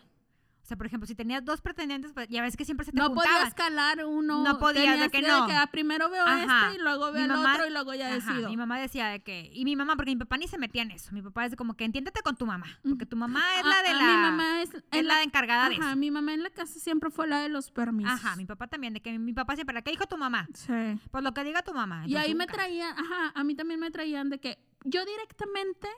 O 0.62 0.64
sea, 0.64 0.76
por 0.76 0.86
ejemplo, 0.86 1.08
si 1.08 1.16
tenías 1.16 1.44
dos 1.44 1.60
pretendientes, 1.60 2.12
pues 2.12 2.28
ya 2.28 2.40
ves 2.40 2.56
que 2.56 2.64
siempre 2.64 2.86
se 2.86 2.92
te 2.92 2.96
No 2.98 3.08
juntaban. 3.08 3.32
podías 3.36 3.54
calar 3.54 4.04
uno. 4.04 4.44
No 4.44 4.58
podías, 4.60 4.98
de 5.00 5.10
que 5.10 5.20
no. 5.20 5.46
ah, 5.50 5.68
primero 5.72 6.08
veo 6.08 6.24
Ajá. 6.24 6.68
este 6.68 6.78
y 6.78 6.82
luego 6.82 7.06
Mi 7.08 7.14
veo 7.14 7.22
el 7.24 7.28
mamá- 7.30 7.54
otro 7.54 7.66
y 7.66 7.70
luego 7.70 7.94
ya 7.94 8.06
Ajá, 8.14 8.14
decido. 8.32 8.48
mi 8.48 8.56
mamá 8.56 8.78
decía 8.78 9.08
de 9.08 9.20
que, 9.24 9.50
y 9.52 9.64
mi 9.64 9.74
mamá, 9.74 9.96
porque 9.96 10.12
mi 10.12 10.16
papá 10.18 10.36
ni 10.36 10.46
se 10.46 10.58
metía 10.58 10.82
en 10.82 10.92
eso. 10.92 11.10
Mi 11.12 11.20
papá 11.20 11.44
es 11.46 11.50
de 11.50 11.56
como 11.56 11.74
que 11.74 11.84
entiéndete 11.84 12.22
con 12.22 12.36
tu 12.36 12.46
mamá, 12.46 12.66
porque 12.88 13.06
tu 13.06 13.16
mamá 13.16 13.42
es 13.58 13.66
la 13.66 13.82
de 13.82 13.92
la, 13.94 14.06
Mi 14.06 14.12
mamá 14.22 14.62
es, 14.62 14.70
es 14.92 15.04
la 15.04 15.22
encargada 15.24 15.68
de 15.68 15.74
Ajá, 15.76 15.88
eso. 15.90 15.96
mi 15.96 16.12
mamá 16.12 16.32
en 16.32 16.44
la 16.44 16.50
casa 16.50 16.78
siempre 16.78 17.10
fue 17.10 17.26
la 17.26 17.40
de 17.40 17.48
los 17.48 17.72
permisos. 17.72 18.12
Ajá, 18.12 18.36
mi 18.36 18.44
papá 18.46 18.68
también, 18.68 18.92
de 18.94 19.00
que 19.02 19.18
mi 19.18 19.32
papá 19.32 19.56
siempre, 19.56 19.82
¿qué 19.82 19.90
dijo 19.90 20.06
tu 20.06 20.16
mamá? 20.16 20.46
Sí. 20.54 20.72
Pues 21.10 21.24
lo 21.24 21.34
que 21.34 21.42
diga 21.42 21.62
tu 21.62 21.74
mamá. 21.74 22.06
Y 22.06 22.14
ahí 22.14 22.36
me 22.36 22.46
traían, 22.46 22.96
ajá, 22.96 23.32
a 23.34 23.42
mí 23.42 23.56
también 23.56 23.80
me 23.80 23.90
traían 23.90 24.30
de 24.30 24.38
que 24.38 24.58
yo 24.84 25.04
directamente 25.04 25.88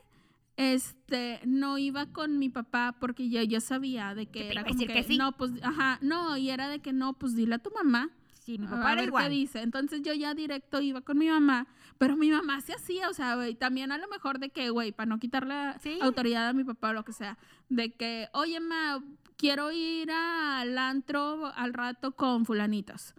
este 0.57 1.40
no 1.44 1.78
iba 1.78 2.07
con 2.07 2.38
mi 2.38 2.48
papá 2.48 2.96
porque 3.00 3.28
yo, 3.28 3.42
yo 3.42 3.61
sabía 3.61 4.14
de 4.14 4.26
que 4.26 4.50
era 4.50 4.61
a 4.62 4.64
como 4.64 4.78
que, 4.78 4.86
que 4.86 5.02
sí. 5.02 5.16
no, 5.18 5.32
pues 5.32 5.52
ajá, 5.62 5.98
no, 6.00 6.36
y 6.36 6.50
era 6.50 6.68
de 6.68 6.80
que 6.80 6.92
no, 6.92 7.14
pues 7.14 7.34
dile 7.34 7.57
a 7.57 7.59
tu 7.59 7.70
mamá. 7.70 8.11
Sí, 8.44 8.59
mi 8.59 8.66
a 8.66 8.70
papá 8.70 8.92
era 8.92 9.00
ver 9.00 9.09
igual. 9.09 9.24
qué 9.24 9.30
dice. 9.30 9.62
Entonces 9.62 10.02
yo 10.02 10.12
ya 10.12 10.34
directo 10.34 10.80
iba 10.80 11.00
con 11.00 11.16
mi 11.18 11.28
mamá, 11.28 11.66
pero 11.98 12.14
mi 12.16 12.30
mamá 12.30 12.61
se 12.61 12.74
hacía, 12.74 13.09
o 13.09 13.14
sea, 13.14 13.36
güey, 13.36 13.55
también 13.55 13.90
a 13.90 13.96
lo 13.98 14.07
mejor 14.09 14.38
de 14.38 14.50
que, 14.50 14.68
güey, 14.70 14.92
para 14.92 15.07
no 15.07 15.18
quitarle 15.18 15.55
Sí. 15.82 15.98
autoridad 16.02 16.48
a 16.48 16.52
mi 16.52 16.62
papá 16.62 16.90
o 16.90 16.92
lo 16.92 17.05
que 17.05 17.12
sea, 17.12 17.38
de 17.70 17.92
que, 17.94 18.28
oye, 18.34 18.61
ma, 18.61 19.02
quiero 19.38 19.72
ir 19.72 20.11
al 20.11 20.76
antro 20.76 21.46
al 21.57 21.72
rato 21.72 22.12
con 22.16 22.44
fulanitos. 22.44 23.14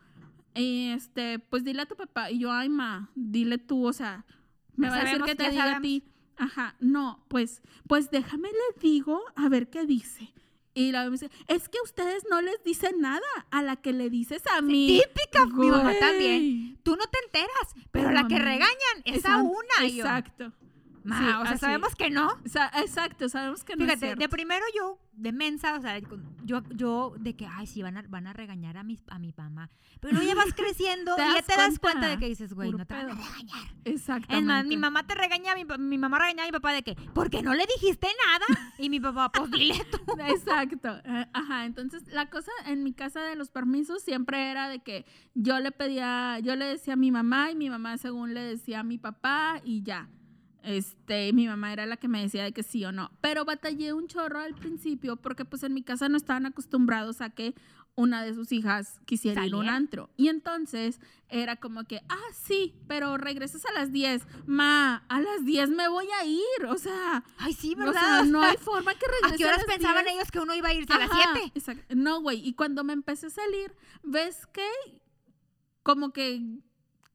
Y 0.54 0.90
este, 0.92 1.40
pues 1.40 1.64
dile 1.64 1.82
a 1.82 1.86
tu 1.88 1.96
papá. 1.96 2.30
Y 2.32 2.40
yo, 2.40 2.52
ay, 2.52 2.70
ma, 2.70 3.10
dile 3.16 3.58
tú, 3.58 3.86
o 3.88 3.94
sea, 3.94 4.26
me 4.76 4.88
Ya 4.88 4.92
va 4.94 5.00
a 5.00 5.04
decir 5.06 5.24
que 5.24 5.36
te 5.36 5.50
diga 5.50 5.78
a 5.78 5.82
ti. 5.82 6.04
Ajá, 6.38 6.76
no, 6.80 7.24
pues, 7.28 7.62
pues 7.88 8.12
déjame 8.12 8.50
le 8.50 8.82
digo 8.82 9.22
a 9.36 9.50
ver 9.50 9.70
qué 9.70 9.86
dice. 9.86 10.34
Y 10.74 10.92
la 10.92 11.06
me 11.06 11.12
dice, 11.12 11.30
es 11.48 11.70
que 11.70 11.78
ustedes 11.86 12.26
no 12.30 12.42
les 12.42 12.62
dicen 12.64 13.00
nada 13.00 13.22
a 13.50 13.62
la 13.62 13.78
que 13.78 13.94
le 13.94 14.10
dices 14.10 14.44
a 14.48 14.62
mí. 14.62 15.02
Típica, 15.02 15.46
mi 15.46 15.68
mamá 15.70 15.84
Güey. 15.84 16.00
también. 16.00 16.80
Tú 16.84 16.98
no 16.98 17.06
te 17.08 17.18
enteras, 17.26 17.76
pero 17.92 18.12
la 18.12 18.28
que 18.28 18.34
mamá. 18.36 18.46
regañan 18.46 19.02
es 19.06 19.26
a 19.26 19.38
una. 19.38 19.88
yo, 19.88 20.04
Exacto. 20.04 20.52
"Ma, 21.06 21.18
Sí, 21.20 21.24
o 21.26 21.42
sea, 21.44 21.52
así. 21.52 21.58
sabemos 21.60 21.96
que 21.96 22.10
no. 22.10 22.30
Exacto, 22.78 23.30
sabemos 23.30 23.64
que 23.64 23.76
no 23.76 23.86
es 23.86 24.00
Fíjate, 24.00 24.16
de 24.16 24.28
primero 24.30 24.66
yo, 24.76 25.00
de 25.14 25.32
mensa, 25.32 25.76
o 25.76 25.82
sea, 25.82 25.98
yo, 26.44 26.62
yo 26.72 27.14
de 27.20 27.36
que, 27.36 27.46
ay, 27.48 27.68
sí, 27.68 27.82
van 27.82 27.96
a, 27.98 28.02
van 28.10 28.28
a 28.28 28.34
regañar 28.34 28.76
a 28.78 28.84
mi, 28.84 29.00
a 29.08 29.18
mi 29.20 29.32
mamá. 29.38 29.70
Pero 30.02 30.22
ya 30.22 30.36
vas 30.36 30.54
creciendo 30.56 31.16
y 31.16 31.34
ya 31.36 31.42
te 31.42 31.56
das 31.56 31.80
cuenta. 31.80 32.08
de 32.10 32.18
que 32.18 32.28
dices, 32.28 32.54
güey, 32.54 32.72
no 32.72 32.86
te 32.86 32.94
van 32.94 33.12
a 33.12 33.14
regañar. 33.14 33.76
Exactamente. 33.86 34.38
Es 34.38 34.44
más, 34.44 34.66
mi 34.66 34.78
mamá 34.78 35.06
te 35.08 35.16
regaña, 35.16 35.54
mi, 35.56 35.64
mi 35.78 35.98
mamá 35.98 36.20
regaña 36.20 36.44
a 36.44 36.46
mi 36.48 36.52
papá 36.52 36.74
de 36.74 36.84
que, 36.84 36.96
¿por 37.14 37.30
qué 37.30 37.42
no 37.42 37.54
le 37.54 37.66
dijiste 37.66 38.08
nada? 38.26 38.46
Y 38.78 38.90
mi 38.90 39.00
papá, 39.00 39.32
pues 39.32 39.50
dile 39.52 39.86
tú. 39.90 40.00
Exacto. 40.28 40.98
eh, 41.06 41.28
Ajá. 41.32 41.66
Entonces, 41.66 42.04
la 42.08 42.30
cosa 42.30 42.52
en 42.66 42.84
mi 42.84 42.94
casa 42.94 43.22
de 43.22 43.36
los 43.36 43.52
permisos 43.52 44.04
siempre 44.04 44.52
era 44.52 44.68
de 44.68 44.80
que 44.80 45.06
yo 45.34 45.60
le 45.60 45.72
pedía, 45.72 46.40
yo 46.40 46.56
le 46.58 46.66
decía 46.66 46.94
a 46.94 46.98
mi 46.98 47.12
mamá 47.12 47.52
y 47.52 47.56
mi 47.56 47.70
mamá 47.70 47.98
según 47.98 48.34
le 48.34 48.42
decía 48.42 48.82
a 48.82 48.84
mi 48.84 48.98
papá 48.98 49.62
y 49.64 49.82
ya. 49.84 50.10
Este, 50.66 51.32
mi 51.34 51.48
mamá 51.48 51.72
era 51.72 51.86
la 51.86 51.98
que 51.98 52.08
me 52.08 52.22
decía 52.22 52.44
de 52.44 52.52
que 52.52 52.64
sí 52.64 52.84
o 52.86 52.92
no. 52.92 53.12
Pero 53.22 53.46
batallé 53.46 53.94
un 53.94 54.08
chorro 54.08 54.40
al 54.40 54.56
principio 54.56 55.16
porque 55.18 55.46
pues 55.46 55.64
en 55.64 55.74
mi 55.74 55.84
casa 55.84 56.10
no 56.10 56.18
estaban 56.18 56.46
acostumbrados 56.46 57.22
a 57.22 57.30
que 57.30 57.54
una 57.98 58.26
de 58.26 58.34
sus 58.34 58.52
hijas 58.52 59.00
quisiera 59.06 59.46
ir 59.46 59.54
a 59.54 59.58
un 59.58 59.70
antro. 59.70 60.10
Y 60.18 60.28
entonces 60.28 61.00
era 61.30 61.56
como 61.56 61.86
que, 61.86 62.02
ah, 62.10 62.18
sí, 62.34 62.76
pero 62.88 63.18
regresas 63.18 63.66
a 63.66 63.72
las 63.72 63.92
10. 63.94 64.24
Ma, 64.48 65.06
a 65.08 65.22
las 65.22 65.46
10 65.46 65.70
me 65.70 65.88
voy 65.88 66.08
a 66.22 66.26
ir. 66.26 66.66
O 66.68 66.78
sea, 66.78 67.24
Ay, 67.38 67.54
sí, 67.54 67.74
o 67.74 67.78
¿verdad? 67.78 67.94
sea, 68.02 68.22
O 68.22 68.26
no 68.26 68.42
sea, 68.42 68.50
hay 68.52 68.58
forma 68.62 68.94
que 68.96 69.06
regrese 69.06 69.36
¿A 69.36 69.38
qué 69.38 69.46
horas 69.46 69.58
las 69.60 69.68
pensaban 69.78 70.04
10. 70.04 70.16
ellos 70.16 70.32
que 70.32 70.40
uno 70.40 70.54
iba 70.56 70.68
a 70.70 70.74
irse 70.74 70.92
a 70.92 71.00
las 71.00 71.10
Ajá, 71.12 71.30
7? 71.36 71.52
exacto. 71.56 71.96
No, 71.96 72.22
güey. 72.22 72.46
Y 72.46 72.54
cuando 72.56 72.84
me 72.84 72.92
empecé 72.92 73.28
a 73.28 73.30
salir, 73.30 73.74
ves 74.04 74.46
que 74.48 74.68
como 75.84 76.12
que 76.12 76.42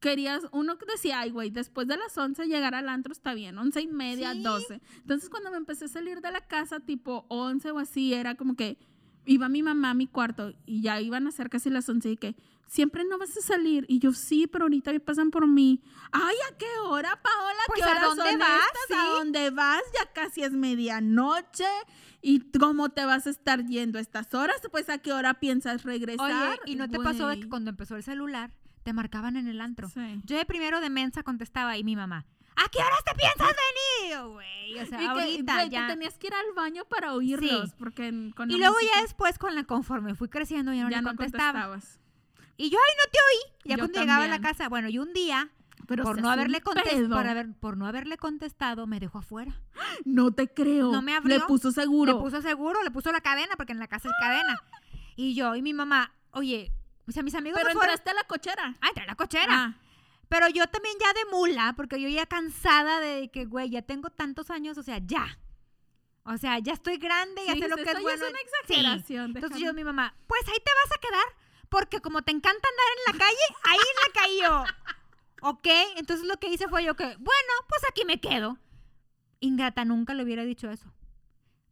querías, 0.01 0.43
uno 0.53 0.79
que 0.79 0.87
decía, 0.87 1.21
ay, 1.21 1.31
güey, 1.31 1.51
después 1.51 1.87
de 1.87 1.97
las 1.97 2.17
11 2.17 2.47
llegar 2.47 2.75
al 2.75 2.89
antro 2.89 3.13
está 3.13 3.35
bien, 3.35 3.57
11 3.59 3.81
y 3.83 3.87
media, 3.87 4.33
Sí. 4.33 4.43
12. 4.43 4.81
Entonces 4.97 5.29
cuando 5.31 5.51
me 5.51 5.57
empecé 5.59 5.85
a 5.85 5.89
salir 5.89 6.21
de 6.21 6.31
la 6.33 6.41
casa, 6.47 6.81
tipo 6.81 7.27
11 7.29 7.71
o 7.71 7.79
así, 7.79 8.15
era 8.15 8.35
como 8.35 8.57
que 8.57 8.79
iba 9.27 9.49
mi 9.49 9.63
mamá 9.63 9.91
a 9.91 9.95
mi 9.95 10.07
cuarto 10.07 10.55
y 10.67 10.81
ya 10.83 11.01
iban 11.01 11.27
a 11.27 11.31
ser 11.31 11.51
casi 11.51 11.71
las 11.71 11.89
11 11.89 12.11
y 12.13 12.17
que 12.17 12.35
siempre 12.67 13.05
no 13.05 13.19
vas 13.19 13.37
a 13.37 13.41
salir. 13.43 13.85
Y 13.89 13.99
yo, 13.99 14.13
sí, 14.13 14.47
pero 14.47 14.65
ahorita 14.65 14.93
me 14.93 15.01
pasan 15.01 15.31
por 15.31 15.47
mí. 15.47 15.83
Ay, 16.13 16.37
¿a 16.51 16.57
qué 16.57 16.67
hora, 16.85 17.21
Paola? 17.21 17.59
Pues, 17.67 17.81
¿Qué 17.83 17.89
¿a 17.89 17.91
horas 17.93 18.05
dónde 18.17 18.31
son 18.31 18.39
vas? 18.39 18.61
estas? 18.85 18.99
¿A 18.99 19.09
dónde 19.11 19.51
vas? 19.51 19.83
Ya 19.95 20.13
casi 20.13 20.43
es 20.43 20.53
medianoche. 20.53 21.67
¿Y 22.23 22.41
cómo 22.59 22.91
te 22.91 23.05
vas 23.05 23.27
a 23.27 23.31
estar 23.31 23.65
yendo 23.67 23.99
a 23.99 24.01
estas 24.03 24.33
horas? 24.35 24.57
Pues, 24.71 24.89
¿a 24.89 24.99
qué 24.99 25.13
hora 25.13 25.35
piensas 25.41 25.83
regresar? 25.85 26.59
Oye, 26.63 26.73
¿y 26.73 26.77
no 26.77 26.89
te 26.89 26.99
pasó 26.99 27.29
de 27.29 27.41
que 27.41 27.49
cuando 27.49 27.71
empezó 27.71 27.97
el 27.97 28.03
celular 28.03 28.53
te 28.83 28.93
marcaban 28.93 29.37
en 29.37 29.47
el 29.49 29.61
antro? 29.61 29.89
Sí. 29.89 30.21
Yo 30.25 30.37
de 30.37 30.45
primero 30.45 30.81
de 30.81 30.91
mensa 30.91 31.23
contestaba 31.23 31.77
y 31.77 31.85
mi 31.85 31.97
mamá, 31.97 32.27
¿a 32.57 32.69
qué 32.71 32.79
horas 32.79 33.05
te 33.05 33.15
piensas 33.15 33.57
venir? 33.57 34.27
Güey, 34.33 34.79
o 34.81 34.87
sea, 34.87 34.99
Y 34.99 35.05
que, 35.05 35.09
ahorita 35.11 35.55
güey, 35.55 35.69
ya. 35.71 35.87
te 35.87 35.93
tenías 35.95 36.19
que 36.19 36.27
ir 36.29 36.35
al 36.35 36.53
baño 36.55 36.85
para 36.87 37.13
oírlos. 37.15 37.71
Sí. 37.71 37.75
Porque 37.79 38.33
con 38.37 38.51
Y 38.51 38.59
luego 38.59 38.75
música 38.75 38.93
ya 38.97 39.03
después, 39.03 39.39
con 39.39 39.55
la 39.55 39.65
conforme 39.65 40.15
fui 40.15 40.29
creciendo, 40.29 40.73
ya 40.73 40.85
no 40.85 40.91
ya 40.91 40.97
le 40.99 41.03
no 41.03 41.09
contestaba. 41.11 41.67
contestabas. 41.69 42.01
Y 42.57 42.69
yo, 42.71 42.79
ay, 42.79 42.95
no 42.99 43.11
te 43.11 43.19
oí. 43.19 43.53
Ya 43.65 43.77
Yo 43.77 43.81
cuando 43.85 44.01
llegaba 44.01 44.25
a 44.25 44.29
la 44.29 44.35
también. 44.35 44.53
casa, 44.53 44.69
bueno, 44.69 44.89
y 44.91 44.99
un 44.99 45.13
día, 45.15 45.49
Pero 45.87 46.05
por 46.05 46.21
no, 46.21 46.29
haberle 46.31 46.61
contestado, 46.61 47.09
por, 47.09 47.27
haber- 47.27 47.55
por 47.55 47.77
no 47.79 47.87
haberle 47.87 48.17
contestado, 48.19 48.87
me 48.87 49.01
dejó 49.01 49.19
afuera. 49.19 49.59
No 50.05 50.31
te 50.31 50.47
creo. 50.53 50.93
No 50.93 51.01
me 51.03 51.15
abrió. 51.15 51.39
Le 51.39 51.45
puso 51.47 51.73
seguro. 51.73 52.13
Le 52.15 52.19
puso 52.21 52.43
seguro, 52.43 52.83
le 52.83 52.91
puso 52.91 53.11
la 53.13 53.21
cadena, 53.23 53.55
porque 53.57 53.73
en 53.73 53.79
la 53.79 53.89
casa 53.89 54.09
hay 54.09 54.15
cadena. 54.21 54.61
Y 55.17 55.35
yo 55.35 55.57
y 55.57 55.63
mi 55.63 55.73
mamá, 55.73 56.13
oye, 56.33 56.71
o 57.11 57.13
sea, 57.13 57.23
mis 57.25 57.35
amigos 57.35 57.59
Pero 57.61 57.75
no 57.75 57.81
fueron... 57.81 57.93
entraste 57.93 58.11
a 58.11 58.15
la 58.15 58.25
cochera. 58.25 58.77
Ah, 58.81 58.89
entré 58.89 59.03
a 59.03 59.07
la 59.07 59.17
cochera. 59.17 59.53
Ah, 59.53 59.75
Pero 60.29 60.49
yo 60.49 60.67
también 60.69 60.95
ya 61.01 61.13
de 61.13 61.25
mula, 61.31 61.75
porque 61.77 62.01
yo 62.01 62.09
ya 62.09 62.25
cansada 62.27 63.01
de 63.01 63.31
que, 63.33 63.47
güey, 63.47 63.69
ya 63.69 63.83
tengo 63.83 64.11
tantos 64.11 64.51
años, 64.51 64.79
o 64.79 64.83
sea, 64.85 64.99
ya. 65.05 65.39
O 66.23 66.39
sea, 66.39 66.61
ya 66.61 66.73
estoy 66.73 66.99
grande, 66.99 67.43
ya 67.47 67.55
sí, 67.55 67.61
sé 67.63 67.69
lo 67.69 67.77
que 67.77 67.91
es 67.91 68.01
bueno. 68.01 68.27
una 68.29 68.39
exageración. 68.39 69.27
Entonces 69.27 69.51
déjame. 69.51 69.67
yo, 69.67 69.75
mi 69.75 69.83
mamá, 69.83 70.15
pues 70.29 70.43
ahí 70.47 70.59
te 70.65 70.71
vas 70.85 70.97
a 70.97 71.01
quedar, 71.01 71.25
porque 71.69 72.01
como 72.01 72.23
te 72.23 72.31
encanta 72.31 72.69
andar 72.69 72.87
en 72.97 73.19
la 73.19 73.25
calle, 73.25 73.47
ahí 73.65 73.79
la 73.79 74.21
caí 74.21 74.41
yo. 74.41 74.65
¿Ok? 75.43 75.67
Entonces 75.97 76.27
lo 76.27 76.39
que 76.39 76.49
hice 76.49 76.69
fue 76.69 76.85
yo 76.85 76.95
que, 76.95 77.05
bueno, 77.05 77.53
pues 77.69 77.83
aquí 77.89 78.05
me 78.05 78.21
quedo. 78.21 78.59
Ingrata 79.41 79.85
nunca 79.85 80.15
le 80.15 80.23
hubiera 80.23 80.45
dicho 80.45 80.71
eso. 80.71 80.93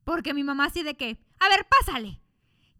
Porque 0.03 0.34
mi 0.34 0.43
mamá 0.43 0.64
así 0.64 0.82
de 0.82 0.97
que, 0.97 1.18
a 1.39 1.49
ver, 1.49 1.66
pásale. 1.68 2.20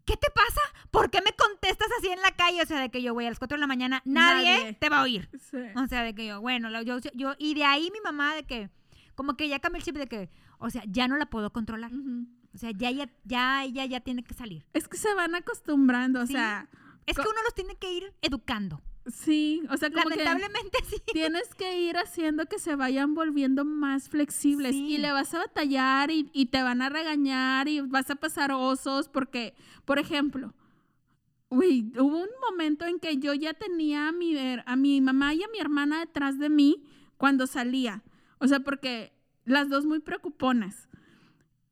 ¿Qué 0.09 0.17
te 0.17 0.31
pasa? 0.31 0.59
¿Por 0.89 1.11
qué 1.11 1.21
me 1.21 1.31
contestas 1.33 1.87
así 1.99 2.07
en 2.09 2.19
la 2.21 2.31
calle? 2.31 2.63
O 2.63 2.65
sea, 2.65 2.79
de 2.79 2.89
que 2.89 3.01
yo 3.03 3.13
voy 3.13 3.25
a 3.25 3.29
las 3.29 3.37
4 3.37 3.57
de 3.57 3.59
la 3.59 3.67
mañana, 3.67 4.01
nadie, 4.05 4.57
Nadie. 4.57 4.73
te 4.73 4.89
va 4.89 4.99
a 4.99 5.03
oír. 5.03 5.29
Sí. 5.51 5.57
O 5.75 5.85
sea, 5.87 6.01
de 6.01 6.15
que 6.15 6.25
yo, 6.25 6.41
bueno, 6.41 6.69
yo, 6.81 6.97
yo, 7.13 7.35
y 7.37 7.53
de 7.53 7.63
ahí 7.63 7.91
mi 7.93 7.99
mamá 8.01 8.33
de 8.33 8.43
que, 8.43 8.71
como 9.13 9.35
que 9.37 9.47
ya 9.47 9.59
cambió 9.59 9.77
el 9.77 9.83
chip 9.83 9.97
de 9.97 10.07
que, 10.07 10.31
o 10.57 10.71
sea, 10.71 10.81
ya 10.87 11.07
no 11.07 11.15
la 11.17 11.27
puedo 11.27 11.51
controlar. 11.53 11.91
O 12.55 12.57
sea, 12.57 12.71
ya, 12.71 12.89
ya, 12.89 13.07
ya 13.23 13.63
ella 13.63 13.85
ya 13.85 13.99
tiene 13.99 14.23
que 14.23 14.33
salir. 14.33 14.65
Es 14.73 14.87
que 14.87 14.97
se 14.97 15.13
van 15.13 15.35
acostumbrando, 15.35 16.21
o 16.21 16.25
Sí. 16.25 16.33
sea, 16.33 16.67
Es 17.05 17.15
que 17.15 17.21
uno 17.21 17.43
los 17.43 17.53
tiene 17.53 17.75
que 17.77 17.91
ir 17.93 18.11
educando. 18.23 18.81
Sí, 19.07 19.61
o 19.69 19.77
sea, 19.77 19.89
como 19.89 20.09
que 20.09 20.23
Lamentablemente 20.23 20.77
sí. 20.89 20.97
tienes 21.11 21.53
que 21.55 21.79
ir 21.81 21.97
haciendo 21.97 22.45
que 22.45 22.59
se 22.59 22.75
vayan 22.75 23.13
volviendo 23.15 23.65
más 23.65 24.09
flexibles 24.09 24.73
Sí. 24.75 24.95
y 24.95 24.97
le 24.97 25.11
vas 25.11 25.33
a 25.33 25.39
batallar 25.39 26.11
y, 26.11 26.29
y 26.33 26.47
te 26.47 26.61
van 26.61 26.81
a 26.81 26.89
regañar 26.89 27.67
y 27.67 27.81
vas 27.81 28.09
a 28.09 28.15
pasar 28.15 28.51
osos 28.51 29.09
porque, 29.09 29.55
por 29.85 29.99
ejemplo, 29.99 30.53
güey, 31.49 31.91
hubo 31.97 32.17
un 32.17 32.29
momento 32.49 32.85
en 32.85 32.99
que 32.99 33.17
yo 33.17 33.33
ya 33.33 33.53
tenía 33.53 34.07
a 34.07 34.11
mi, 34.11 34.33
her- 34.35 34.63
a 34.67 34.75
mi 34.75 35.01
mamá 35.01 35.33
y 35.33 35.43
a 35.43 35.47
mi 35.47 35.59
hermana 35.59 35.99
detrás 35.99 36.37
de 36.37 36.49
mí 36.49 36.83
cuando 37.17 37.47
salía, 37.47 38.03
o 38.39 38.47
sea, 38.47 38.59
porque 38.59 39.11
las 39.45 39.67
dos 39.69 39.85
muy 39.85 39.99
preocuponas. 39.99 40.87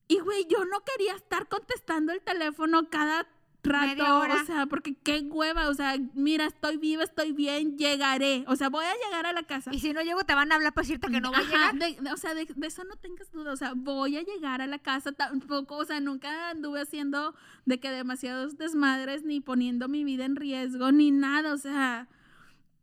Y, 0.10 0.20
güey, 0.20 0.48
yo 0.50 0.64
no 0.66 0.84
quería 0.86 1.14
estar 1.16 1.48
contestando 1.50 2.12
el 2.14 2.22
teléfono 2.22 2.90
cada 2.90 3.28
rato, 3.70 3.88
Media 3.88 4.16
hora. 4.18 4.42
o 4.42 4.46
sea, 4.46 4.66
porque 4.66 4.96
qué 4.96 5.22
hueva, 5.22 5.70
o 5.70 5.74
sea, 5.74 5.96
mira, 6.14 6.46
estoy 6.46 6.78
viva, 6.78 7.04
estoy 7.04 7.32
bien, 7.32 7.78
llegaré, 7.78 8.44
o 8.48 8.56
sea, 8.56 8.70
voy 8.70 8.86
a 8.86 8.94
llegar 9.06 9.26
a 9.26 9.34
la 9.34 9.44
casa. 9.44 9.72
Y 9.74 9.80
si 9.80 9.94
no 9.94 10.02
llego, 10.02 10.24
te 10.24 10.34
van 10.36 10.52
a 10.52 10.56
hablar 10.56 10.74
para 10.74 10.84
decirte 10.88 11.08
que 11.10 11.22
no 11.22 11.30
voy 11.32 11.40
a 11.40 11.44
llegar. 11.44 11.76
de- 11.76 12.12
o 12.12 12.18
sea, 12.18 12.34
de, 12.34 12.46
de 12.46 12.68
eso 12.68 12.84
no 12.84 12.96
tengas 12.96 13.32
duda. 13.32 13.52
O 13.54 13.58
sea, 13.58 13.74
voy 13.76 14.18
a 14.18 14.22
llegar 14.24 14.62
a 14.62 14.68
la 14.68 14.80
casa 14.80 15.12
tampoco. 15.12 15.78
O 15.78 15.86
sea, 15.86 16.00
nunca 16.00 16.50
anduve 16.50 16.82
haciendo 16.82 17.36
de 17.66 17.80
que 17.80 17.90
demasiados 17.92 18.58
desmadres, 18.58 19.24
ni 19.24 19.42
poniendo 19.42 19.88
mi 19.88 20.04
vida 20.04 20.26
en 20.26 20.36
riesgo, 20.36 20.92
ni 20.92 21.12
nada. 21.12 21.54
O 21.54 21.58
sea, 21.58 22.08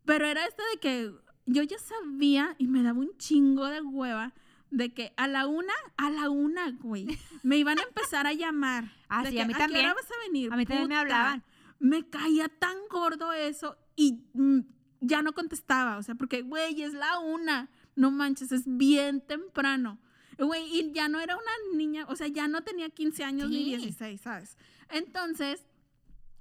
pero 0.05 0.25
era 0.25 0.45
esto 0.45 0.63
de 0.73 0.79
que 0.79 1.11
yo 1.47 1.63
ya 1.63 1.77
sabía 1.79 2.55
y 2.57 2.67
me 2.67 2.83
daba 2.83 2.99
un 2.99 3.15
chingo 3.17 3.65
de 3.67 3.81
hueva 3.81 4.33
de 4.75 4.93
que 4.93 5.13
a 5.17 5.27
la 5.27 5.47
una, 5.47 5.73
a 5.97 6.09
la 6.11 6.29
una, 6.29 6.71
güey, 6.81 7.07
me 7.43 7.57
iban 7.57 7.79
a 7.79 7.83
empezar 7.83 8.27
a 8.27 8.33
llamar. 8.33 8.91
Ah, 9.07 9.21
De 9.23 9.29
sí, 9.29 9.35
que, 9.35 9.41
a 9.43 9.45
mí 9.47 9.53
qué 9.53 9.59
también. 9.59 9.85
hora 9.85 9.93
vas 9.93 10.11
a 10.11 10.25
venir? 10.27 10.51
A 10.51 10.57
mí 10.57 10.65
también 10.65 10.89
me 10.89 10.95
hablaban. 10.97 11.43
Me 11.79 12.09
caía 12.09 12.49
tan 12.49 12.75
gordo 12.89 13.31
eso 13.33 13.77
y 13.95 14.23
mm, 14.33 14.59
ya 15.01 15.21
no 15.21 15.33
contestaba. 15.33 15.97
O 15.97 16.03
sea, 16.03 16.15
porque, 16.15 16.41
güey, 16.41 16.81
es 16.81 16.93
la 16.93 17.19
una. 17.19 17.69
No 17.95 18.09
manches, 18.11 18.51
es 18.51 18.63
bien 18.65 19.21
temprano. 19.21 19.99
Güey, 20.39 20.63
y 20.79 20.91
ya 20.91 21.07
no 21.07 21.19
era 21.19 21.35
una 21.37 21.77
niña, 21.77 22.05
o 22.09 22.15
sea, 22.15 22.27
ya 22.27 22.47
no 22.47 22.63
tenía 22.63 22.89
15 22.89 23.23
años 23.23 23.49
ni 23.49 23.63
Sí. 23.63 23.75
16, 23.77 24.19
¿sabes? 24.21 24.57
Entonces, 24.89 25.63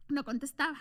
no 0.08 0.24
contestaba. 0.24 0.78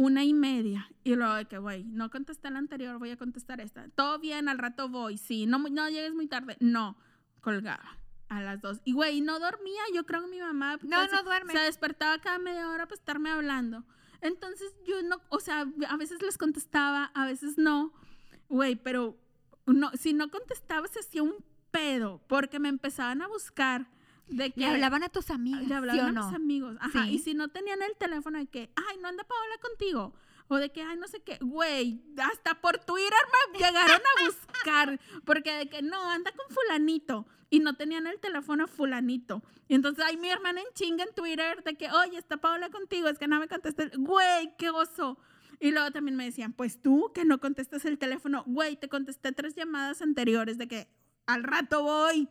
Una 0.00 0.24
y 0.24 0.32
media. 0.32 0.90
Y 1.04 1.14
luego 1.14 1.34
de 1.34 1.44
que, 1.44 1.58
güey, 1.58 1.84
no 1.84 2.10
contesté 2.10 2.50
la 2.50 2.58
anterior, 2.58 2.98
voy 2.98 3.10
a 3.10 3.18
contestar 3.18 3.60
esta. 3.60 3.86
Todo 3.90 4.18
bien, 4.18 4.48
al 4.48 4.56
rato 4.56 4.88
voy. 4.88 5.18
Sí, 5.18 5.44
no, 5.44 5.58
no 5.58 5.88
llegues 5.90 6.14
muy 6.14 6.26
tarde. 6.26 6.56
No, 6.60 6.96
colgaba 7.42 7.98
a 8.30 8.40
las 8.40 8.62
dos. 8.62 8.80
Y, 8.84 8.92
güey, 8.92 9.20
no 9.20 9.38
dormía. 9.38 9.82
Yo 9.94 10.06
creo 10.06 10.22
que 10.22 10.28
mi 10.28 10.40
mamá 10.40 10.78
No, 10.82 10.96
pues, 10.96 11.12
no 11.12 11.22
duerme. 11.22 11.52
se 11.52 11.58
despertaba 11.58 12.18
cada 12.18 12.38
media 12.38 12.70
hora 12.70 12.86
para 12.86 12.94
estarme 12.94 13.28
hablando. 13.30 13.84
Entonces, 14.22 14.72
yo 14.86 15.02
no, 15.02 15.20
o 15.28 15.38
sea, 15.40 15.66
a 15.88 15.96
veces 15.98 16.22
les 16.22 16.38
contestaba, 16.38 17.10
a 17.14 17.26
veces 17.26 17.58
no. 17.58 17.92
Güey, 18.48 18.76
pero 18.76 19.18
no, 19.66 19.90
si 19.98 20.14
no 20.14 20.30
contestaba 20.30 20.86
se 20.88 21.00
hacía 21.00 21.22
un 21.22 21.34
pedo 21.70 22.22
porque 22.26 22.58
me 22.58 22.70
empezaban 22.70 23.20
a 23.20 23.28
buscar 23.28 23.90
de 24.30 24.50
que 24.52 24.60
Le 24.60 24.66
hablaban 24.66 25.02
a 25.02 25.08
tus 25.08 25.30
amigos. 25.30 25.66
le 25.66 25.74
hablaban 25.74 25.98
¿sí 25.98 26.00
o 26.00 26.08
a 26.08 26.12
mis 26.12 26.30
no? 26.30 26.36
amigos. 26.36 26.76
Ajá. 26.80 27.04
Sí. 27.04 27.10
Y 27.14 27.18
si 27.18 27.34
no 27.34 27.48
tenían 27.48 27.82
el 27.82 27.96
teléfono 27.96 28.38
de 28.38 28.46
que, 28.46 28.72
ay, 28.76 28.96
no 29.02 29.08
anda 29.08 29.24
Paola 29.24 29.58
contigo. 29.60 30.14
O 30.48 30.56
de 30.56 30.70
que, 30.72 30.82
ay, 30.82 30.96
no 30.96 31.06
sé 31.06 31.20
qué. 31.22 31.38
Güey, 31.40 32.02
hasta 32.16 32.60
por 32.60 32.78
Twitter 32.78 33.12
me 33.52 33.58
llegaron 33.66 34.00
a 34.00 34.24
buscar. 34.24 35.00
Porque 35.24 35.52
de 35.54 35.68
que, 35.68 35.82
no, 35.82 36.10
anda 36.10 36.32
con 36.32 36.54
fulanito. 36.54 37.26
Y 37.50 37.60
no 37.60 37.74
tenían 37.74 38.06
el 38.06 38.18
teléfono 38.20 38.66
fulanito. 38.68 39.42
Y 39.68 39.74
entonces, 39.74 40.04
ay, 40.06 40.16
mi 40.16 40.28
hermana 40.28 40.60
en 40.60 40.66
chinga 40.74 41.04
en 41.04 41.14
Twitter 41.14 41.62
de 41.64 41.74
que, 41.74 41.90
oye, 41.90 42.16
está 42.16 42.36
Paola 42.38 42.70
contigo. 42.70 43.08
Es 43.08 43.18
que 43.18 43.28
no 43.28 43.38
me 43.40 43.48
contesté. 43.48 43.90
Güey, 43.96 44.56
qué 44.56 44.70
oso. 44.70 45.18
Y 45.60 45.72
luego 45.72 45.90
también 45.90 46.16
me 46.16 46.24
decían, 46.24 46.52
pues 46.52 46.80
tú 46.80 47.12
que 47.14 47.24
no 47.24 47.38
contestas 47.38 47.84
el 47.84 47.98
teléfono. 47.98 48.44
Güey, 48.46 48.76
te 48.76 48.88
contesté 48.88 49.32
tres 49.32 49.54
llamadas 49.54 50.00
anteriores 50.00 50.58
de 50.58 50.66
que 50.68 50.88
al 51.26 51.42
rato 51.44 51.82
voy. 51.82 52.28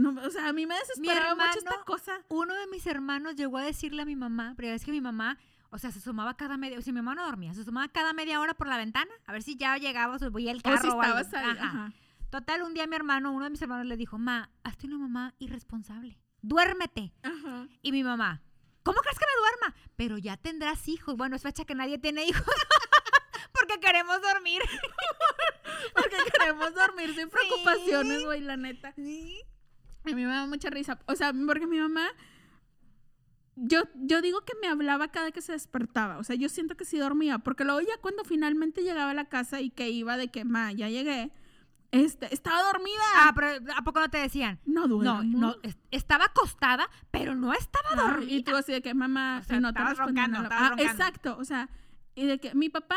No, 0.00 0.14
o 0.22 0.30
sea, 0.30 0.48
a 0.48 0.52
mí 0.52 0.66
me 0.66 0.74
desesperaba 0.76 1.34
mucho 1.34 1.58
esta 1.58 1.70
hermano- 1.70 1.84
cosa. 1.84 2.20
Uno 2.28 2.54
de 2.54 2.66
mis 2.68 2.86
hermanos 2.86 3.36
llegó 3.36 3.58
a 3.58 3.62
decirle 3.62 4.02
a 4.02 4.04
mi 4.04 4.16
mamá, 4.16 4.54
pero 4.56 4.68
es 4.68 4.84
que 4.84 4.90
mi 4.92 5.00
mamá, 5.00 5.38
o 5.70 5.78
sea, 5.78 5.90
se 5.92 5.98
asomaba 5.98 6.36
cada 6.36 6.56
media, 6.56 6.78
o 6.78 6.82
sea, 6.82 6.92
mi 6.92 7.00
mamá 7.02 7.14
no 7.14 7.26
dormía, 7.26 7.52
se 7.54 7.60
asomaba 7.60 7.88
cada 7.88 8.12
media 8.12 8.40
hora 8.40 8.54
por 8.54 8.66
la 8.66 8.76
ventana 8.78 9.10
a 9.26 9.32
ver 9.32 9.42
si 9.42 9.56
ya 9.56 9.76
llegaba 9.76 10.14
o 10.14 10.18
subía 10.18 10.52
el 10.52 10.58
O 10.58 10.62
carro 10.62 10.82
si 10.82 10.88
o 10.88 11.00
algo. 11.02 11.18
estabas 11.18 11.34
ahí. 11.44 11.50
Ajá. 11.58 11.66
ajá. 11.68 11.92
Total, 12.30 12.62
un 12.62 12.74
día 12.74 12.86
mi 12.86 12.94
hermano, 12.96 13.32
uno 13.32 13.44
de 13.44 13.50
mis 13.50 13.60
hermanos 13.62 13.86
le 13.86 13.96
dijo, 13.96 14.16
ma, 14.16 14.50
hazte 14.62 14.86
una 14.86 14.98
mamá 14.98 15.34
irresponsable, 15.40 16.16
duérmete. 16.42 17.12
Ajá. 17.22 17.66
Y 17.82 17.90
mi 17.92 18.04
mamá, 18.04 18.40
¿cómo 18.84 18.98
crees 19.00 19.18
que 19.18 19.26
me 19.26 19.40
duerma? 19.40 19.76
Pero 19.96 20.16
ya 20.18 20.36
tendrás 20.36 20.86
hijos. 20.88 21.16
Bueno, 21.16 21.34
es 21.36 21.42
fecha 21.42 21.64
que 21.64 21.74
nadie 21.74 21.98
tiene 21.98 22.24
hijos. 22.24 22.44
Porque 23.52 23.80
queremos 23.80 24.22
dormir. 24.22 24.62
Porque 25.94 26.16
queremos 26.32 26.72
dormir 26.74 27.14
sin 27.14 27.28
preocupaciones, 27.28 28.18
Sí. 28.20 28.24
güey, 28.24 28.40
la 28.40 28.56
neta. 28.56 28.92
Sí. 28.94 29.40
A 30.04 30.08
mí 30.08 30.14
me 30.14 30.24
da 30.24 30.46
mucha 30.46 30.70
risa. 30.70 30.98
O 31.06 31.14
sea, 31.16 31.32
porque 31.46 31.66
mi 31.66 31.78
mamá. 31.78 32.06
Yo, 33.56 33.82
yo 33.94 34.22
digo 34.22 34.40
que 34.44 34.54
me 34.62 34.68
hablaba 34.68 35.08
cada 35.08 35.32
que 35.32 35.42
se 35.42 35.52
despertaba. 35.52 36.18
O 36.18 36.24
sea, 36.24 36.34
yo 36.36 36.48
siento 36.48 36.76
que 36.76 36.84
sí 36.86 36.98
dormía. 36.98 37.38
Porque 37.38 37.64
luego 37.64 37.80
ya 37.80 37.98
cuando 38.00 38.24
finalmente 38.24 38.82
llegaba 38.82 39.10
a 39.10 39.14
la 39.14 39.26
casa 39.26 39.60
y 39.60 39.70
que 39.70 39.90
iba 39.90 40.16
de 40.16 40.28
que, 40.28 40.44
ma, 40.44 40.72
ya 40.72 40.88
llegué. 40.88 41.30
Este, 41.90 42.32
estaba 42.32 42.62
dormida. 42.62 43.02
Ah, 43.16 43.32
pero 43.34 43.48
¿a 43.76 43.82
poco 43.82 44.00
no 44.00 44.08
te 44.08 44.18
decían? 44.18 44.60
no 44.64 44.86
duermo. 44.88 45.22
No, 45.24 45.38
no, 45.40 45.56
es- 45.62 45.76
estaba 45.90 46.26
acostada, 46.26 46.88
pero 47.10 47.34
no 47.34 47.52
estaba 47.52 47.88
Ah, 47.92 47.96
dormida. 48.12 48.32
y 48.32 48.42
tú 48.44 48.54
así 48.56 48.72
de 48.72 48.80
que, 48.80 48.94
mamá, 48.94 49.40
O 49.42 49.44
sea, 49.44 49.56
y 49.56 49.60
no 49.60 49.72
te 49.74 49.80
roncando, 49.82 50.38
Ah, 50.38 50.42
roncando. 50.42 50.82
exacto. 50.84 51.36
O 51.38 51.44
sea, 51.44 51.68
y 52.14 52.26
de 52.26 52.38
que 52.38 52.54
mi 52.54 52.68
papá 52.70 52.96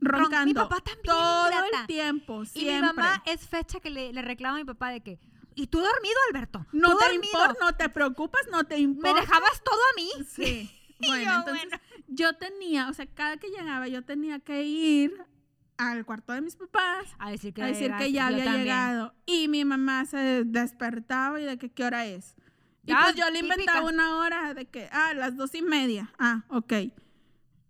Ron- 0.00 0.22
roncando. 0.22 0.46
mi 0.46 0.54
papá 0.54 0.76
también, 0.80 1.04
Todo 1.04 1.46
ingrata. 1.46 1.80
el 1.82 1.86
tiempo, 1.86 2.42
Y 2.42 2.46
siempre. 2.46 2.74
mi 2.74 2.80
mamá 2.80 3.22
es 3.26 3.46
fecha 3.46 3.78
que 3.80 3.90
le, 3.90 4.12
le 4.14 4.22
reclama 4.22 4.56
a 4.56 4.60
mi 4.60 4.64
papá 4.64 4.88
de 4.88 5.00
que, 5.02 5.20
¿y 5.54 5.66
tú 5.68 5.78
dormido, 5.78 6.14
Alberto? 6.30 6.66
No 6.72 6.90
¿Tú 6.92 6.98
te 7.08 7.14
importa, 7.14 7.56
no 7.60 7.74
te 7.74 7.88
preocupas, 7.88 8.42
no 8.50 8.64
te 8.64 8.78
importa. 8.78 9.14
¿Me 9.14 9.20
dejabas 9.20 9.62
todo 9.62 9.80
a 9.80 9.96
mí? 9.96 10.10
Sí. 10.28 10.70
Bueno, 11.04 11.24
yo, 11.32 11.38
entonces 11.40 11.66
bueno. 11.68 11.84
yo 12.06 12.32
tenía, 12.34 12.88
o 12.88 12.92
sea, 12.94 13.06
cada 13.06 13.36
que 13.36 13.48
llegaba 13.48 13.88
yo 13.88 14.04
tenía 14.04 14.38
que 14.38 14.62
ir 14.62 15.12
al 15.76 16.04
cuarto 16.04 16.32
de 16.32 16.40
mis 16.42 16.54
papás 16.54 17.08
A 17.18 17.32
decir 17.32 17.52
que, 17.52 17.60
a 17.60 17.66
decir 17.66 17.92
que 17.98 18.12
ya 18.12 18.28
había 18.28 18.44
también. 18.44 18.62
llegado. 18.66 19.12
Y 19.26 19.48
mi 19.48 19.64
mamá 19.64 20.04
se 20.04 20.44
despertaba 20.44 21.40
y 21.40 21.44
de 21.44 21.58
que 21.58 21.72
qué 21.72 21.84
hora 21.84 22.06
es. 22.06 22.36
Y 22.86 22.92
Ah, 22.92 23.00
pues 23.06 23.16
yo 23.16 23.24
le 23.30 23.40
típica. 23.40 23.54
inventaba 23.54 23.86
una 23.88 24.16
hora 24.18 24.54
de 24.54 24.66
que, 24.66 24.88
ah, 24.92 25.12
las 25.14 25.36
dos 25.36 25.52
y 25.56 25.62
media. 25.62 26.12
Ah, 26.20 26.44
ok. 26.50 26.72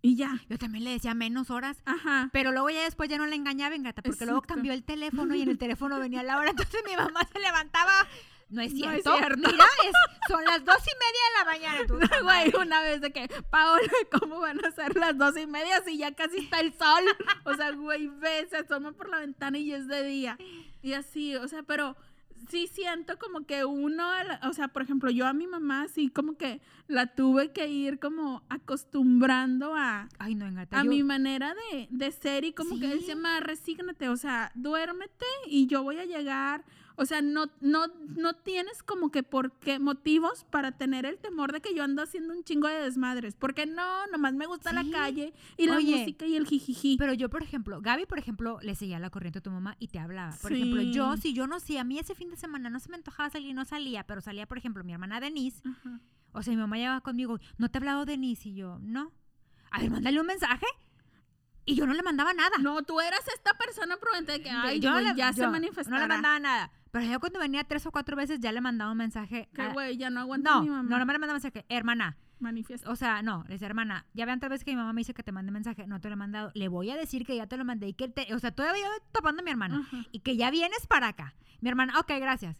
Y 0.05 0.17
ya. 0.17 0.37
Yo 0.49 0.57
también 0.57 0.83
le 0.83 0.89
decía 0.91 1.13
menos 1.13 1.49
horas. 1.49 1.77
Ajá. 1.85 2.29
Pero 2.33 2.51
luego 2.51 2.69
ya 2.69 2.83
después 2.83 3.09
ya 3.09 3.17
no 3.17 3.25
le 3.25 3.37
engañaba, 3.37 3.73
engata, 3.73 4.01
porque 4.01 4.25
luego 4.25 4.39
Exacto. 4.39 4.55
cambió 4.55 4.73
el 4.73 4.83
teléfono 4.83 5.33
y 5.33 5.41
en 5.43 5.49
el 5.49 5.57
teléfono 5.57 5.97
venía 5.97 6.21
la 6.23 6.37
hora. 6.39 6.49
Entonces 6.49 6.81
mi 6.85 6.95
mamá 6.95 7.21
se 7.31 7.39
levantaba. 7.39 8.05
No 8.49 8.61
es 8.61 8.73
No 8.73 8.91
es 8.91 9.01
cierto. 9.01 9.15
cierto. 9.17 9.37
Mira, 9.49 9.63
es- 9.87 10.27
son 10.27 10.43
las 10.43 10.63
dos 10.65 10.77
y 10.77 10.91
media 10.99 11.23
de 11.29 11.39
la 11.39 11.45
mañana. 11.45 11.87
Tú, 11.87 11.93
"Puta 11.99 12.21
Güey, 12.21 12.51
madre". 12.51 12.57
una 12.59 12.81
vez 12.81 12.99
de 13.01 13.11
que, 13.13 13.27
Paola, 13.49 13.91
¿cómo 14.11 14.41
van 14.41 14.63
a 14.63 14.71
ser 14.71 14.93
las 14.97 15.17
dos 15.17 15.37
y 15.37 15.47
media 15.47 15.81
si 15.85 15.97
ya 15.97 16.11
casi 16.13 16.39
está 16.39 16.59
el 16.59 16.73
sol? 16.73 17.03
O 17.45 17.55
sea, 17.55 17.71
güey, 17.71 18.07
ve, 18.07 18.45
se 18.49 18.57
asoma 18.57 18.91
por 18.91 19.07
la 19.09 19.19
ventana 19.19 19.57
y 19.57 19.71
es 19.73 19.87
de 19.87 20.03
día. 20.03 20.37
Y 20.83 20.93
así, 20.93 21.35
o 21.37 21.47
sea, 21.47 21.63
pero 21.63 21.95
sí 22.49 22.67
siento 22.67 23.17
como 23.19 23.45
que 23.45 23.65
uno, 23.65 24.03
o 24.47 24.53
sea, 24.53 24.67
por 24.69 24.81
ejemplo, 24.81 25.09
yo 25.11 25.25
a 25.27 25.33
mi 25.33 25.47
mamá 25.47 25.87
sí 25.87 26.09
como 26.09 26.37
que 26.37 26.61
la 26.87 27.07
tuve 27.07 27.51
que 27.51 27.67
ir 27.67 27.99
como 27.99 28.43
acostumbrando 28.49 29.73
a, 29.75 30.09
Ay, 30.19 30.35
no, 30.35 30.45
engata. 30.45 30.79
a 30.79 30.83
yo- 30.83 30.89
mi 30.89 31.03
manera 31.03 31.53
de, 31.71 31.87
de 31.89 32.11
ser 32.11 32.43
y 32.45 32.53
como 32.53 32.79
que 32.79 32.87
Sí. 32.89 32.93
decía, 32.99 33.15
ma, 33.15 33.39
resígnate, 33.39 34.09
o 34.09 34.17
sea, 34.17 34.51
duérmete 34.55 35.25
y 35.47 35.67
yo 35.67 35.83
voy 35.83 35.97
a 35.97 36.05
llegar. 36.05 36.63
O 36.95 37.05
sea, 37.05 37.21
no, 37.21 37.47
no, 37.59 37.87
no 38.15 38.33
tienes 38.33 38.83
como 38.83 39.09
que 39.09 39.23
por 39.23 39.51
qué 39.59 39.79
motivos 39.79 40.45
para 40.51 40.73
tener 40.73 41.05
el 41.05 41.17
temor 41.17 41.51
de 41.51 41.59
que 41.59 41.73
yo 41.73 41.83
ando 41.83 42.03
haciendo 42.03 42.33
un 42.33 42.43
chingo 42.43 42.67
de 42.67 42.81
desmadres. 42.81 43.35
Porque 43.35 43.65
no, 43.65 44.05
nomás 44.07 44.33
me 44.33 44.45
gusta 44.45 44.71
la 44.73 44.83
calle 44.91 45.33
y 45.57 45.65
la 45.65 45.77
Oye, 45.77 45.97
música 45.97 46.25
y 46.25 46.35
el 46.35 46.45
jijiji. 46.45 46.97
Pero 46.97 47.13
yo, 47.13 47.29
por 47.29 47.41
ejemplo, 47.41 47.81
Gaby, 47.81 48.05
por 48.05 48.19
ejemplo, 48.19 48.59
le 48.61 48.75
seguía 48.75 48.99
la 48.99 49.09
corriente 49.09 49.39
a 49.39 49.41
tu 49.41 49.49
mamá 49.49 49.75
y 49.79 49.87
te 49.87 49.99
hablaba. 49.99 50.35
Por 50.41 50.53
ejemplo, 50.53 50.81
yo, 50.81 51.17
si 51.17 51.33
yo 51.33 51.47
no 51.47 51.59
sé, 51.59 51.79
a 51.79 51.83
mí 51.83 51.97
ese 51.97 52.13
fin 52.13 52.29
de 52.29 52.37
semana 52.37 52.69
no 52.69 52.79
se 52.79 52.89
me 52.89 52.95
antojaba 52.95 53.29
salir, 53.29 53.55
no 53.55 53.65
salía, 53.65 54.05
pero 54.05 54.21
salía, 54.21 54.45
por 54.45 54.57
ejemplo, 54.59 54.83
mi 54.83 54.93
hermana 54.93 55.19
Denise. 55.19 55.61
Ajá. 55.67 55.99
O 56.31 56.41
sea, 56.43 56.53
mi 56.53 56.59
mamá 56.59 56.77
llevaba 56.77 57.01
conmigo, 57.01 57.39
¿no 57.57 57.69
te 57.69 57.77
ha 57.77 57.79
hablado 57.79 58.05
Denise? 58.05 58.49
Y 58.49 58.55
yo, 58.55 58.79
no. 58.81 59.11
A 59.71 59.79
ver, 59.79 59.89
mándale 59.89 60.19
un 60.19 60.27
mensaje. 60.27 60.65
Y 61.65 61.75
yo 61.75 61.87
no 61.87 61.93
le 61.93 62.03
mandaba 62.03 62.33
nada. 62.33 62.57
No, 62.59 62.83
tú 62.83 62.99
eras 62.99 63.25
esta 63.33 63.57
persona 63.57 63.97
prudente 63.97 64.33
de 64.33 64.41
que, 64.41 64.49
ay, 64.49 64.79
yo 64.79 64.99
ya 64.99 65.31
yo 65.31 65.33
se 65.33 65.47
manifestará. 65.47 65.97
No 65.97 66.01
le 66.01 66.07
mandaba 66.07 66.39
nada. 66.39 66.71
Pero 66.93 67.05
yo 67.05 67.19
cuando 67.19 67.39
venía 67.39 67.63
tres 67.63 67.87
o 67.87 67.91
cuatro 67.91 68.15
veces 68.15 68.39
ya 68.39 68.51
le 68.51 68.61
mandaba 68.61 68.91
un 68.91 68.97
mensaje. 68.99 69.49
Que, 69.51 69.67
güey, 69.69 69.97
ya 69.97 70.11
no 70.11 70.19
aguanta 70.19 70.51
no, 70.51 70.61
mi 70.61 70.69
mamá. 70.69 70.87
no, 70.87 70.99
no 70.99 71.05
me 71.07 71.13
le 71.13 71.17
mandaba 71.17 71.39
mensaje. 71.39 71.65
Hermana, 71.67 72.17
Manifiesta. 72.39 72.87
o 72.91 72.95
sea, 72.95 73.23
no, 73.23 73.43
le 73.47 73.53
decía, 73.55 73.65
hermana, 73.65 74.05
ya 74.13 74.27
vean 74.27 74.39
tres 74.39 74.51
veces 74.51 74.63
que 74.63 74.73
mi 74.73 74.77
mamá 74.77 74.93
me 74.93 75.01
dice 75.01 75.15
que 75.15 75.23
te 75.23 75.31
mande 75.31 75.51
mensaje, 75.51 75.87
no 75.87 75.99
te 75.99 76.09
lo 76.09 76.13
he 76.13 76.17
mandado. 76.17 76.51
Le 76.53 76.67
voy 76.67 76.91
a 76.91 76.95
decir 76.95 77.25
que 77.25 77.35
ya 77.35 77.47
te 77.47 77.57
lo 77.57 77.65
mandé 77.65 77.87
y 77.87 77.93
que 77.93 78.09
te, 78.09 78.31
o 78.35 78.37
sea, 78.37 78.51
todavía 78.51 78.83
yo 78.83 78.91
tapando 79.11 79.41
a 79.41 79.43
mi 79.43 79.49
hermana. 79.49 79.81
Y 80.11 80.19
que 80.19 80.37
ya 80.37 80.51
vienes 80.51 80.85
para 80.85 81.07
acá. 81.07 81.33
Mi 81.61 81.69
hermana, 81.69 81.99
ok, 81.99 82.11
gracias. 82.19 82.57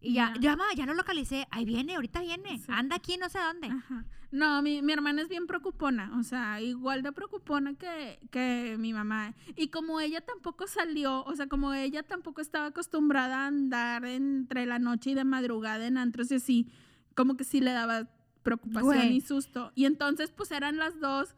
Y 0.00 0.14
ya, 0.14 0.32
Ya. 0.34 0.40
ya, 0.40 0.56
ma, 0.56 0.64
ya 0.76 0.86
lo 0.86 0.94
localicé. 0.94 1.46
Ahí 1.50 1.64
viene, 1.64 1.94
ahorita 1.96 2.20
viene. 2.20 2.58
Sí. 2.58 2.66
Anda 2.68 2.96
aquí, 2.96 3.16
no 3.16 3.28
sé 3.28 3.38
dónde. 3.38 3.68
Ajá. 3.68 4.04
No, 4.30 4.60
mi, 4.60 4.82
mi 4.82 4.92
hermana 4.92 5.22
es 5.22 5.28
bien 5.30 5.46
preocupona, 5.46 6.12
o 6.18 6.22
sea, 6.22 6.60
igual 6.60 7.02
de 7.02 7.12
preocupona 7.12 7.72
que, 7.74 8.20
que 8.30 8.76
mi 8.78 8.92
mamá. 8.92 9.34
Y 9.56 9.68
como 9.68 10.00
ella 10.00 10.20
tampoco 10.20 10.66
salió, 10.66 11.24
o 11.24 11.34
sea, 11.34 11.46
como 11.46 11.72
ella 11.72 12.02
tampoco 12.02 12.42
estaba 12.42 12.66
acostumbrada 12.66 13.44
a 13.44 13.46
andar 13.46 14.04
entre 14.04 14.66
la 14.66 14.78
noche 14.78 15.10
y 15.10 15.14
de 15.14 15.24
madrugada 15.24 15.86
en 15.86 15.96
antros 15.96 16.30
y 16.30 16.34
así, 16.34 16.68
como 17.14 17.38
que 17.38 17.44
sí 17.44 17.60
le 17.62 17.72
daba 17.72 18.06
preocupación 18.42 18.84
Güey. 18.96 19.16
y 19.16 19.20
susto. 19.22 19.72
Y 19.74 19.86
entonces, 19.86 20.30
pues 20.30 20.50
eran 20.50 20.76
las 20.76 21.00
dos 21.00 21.34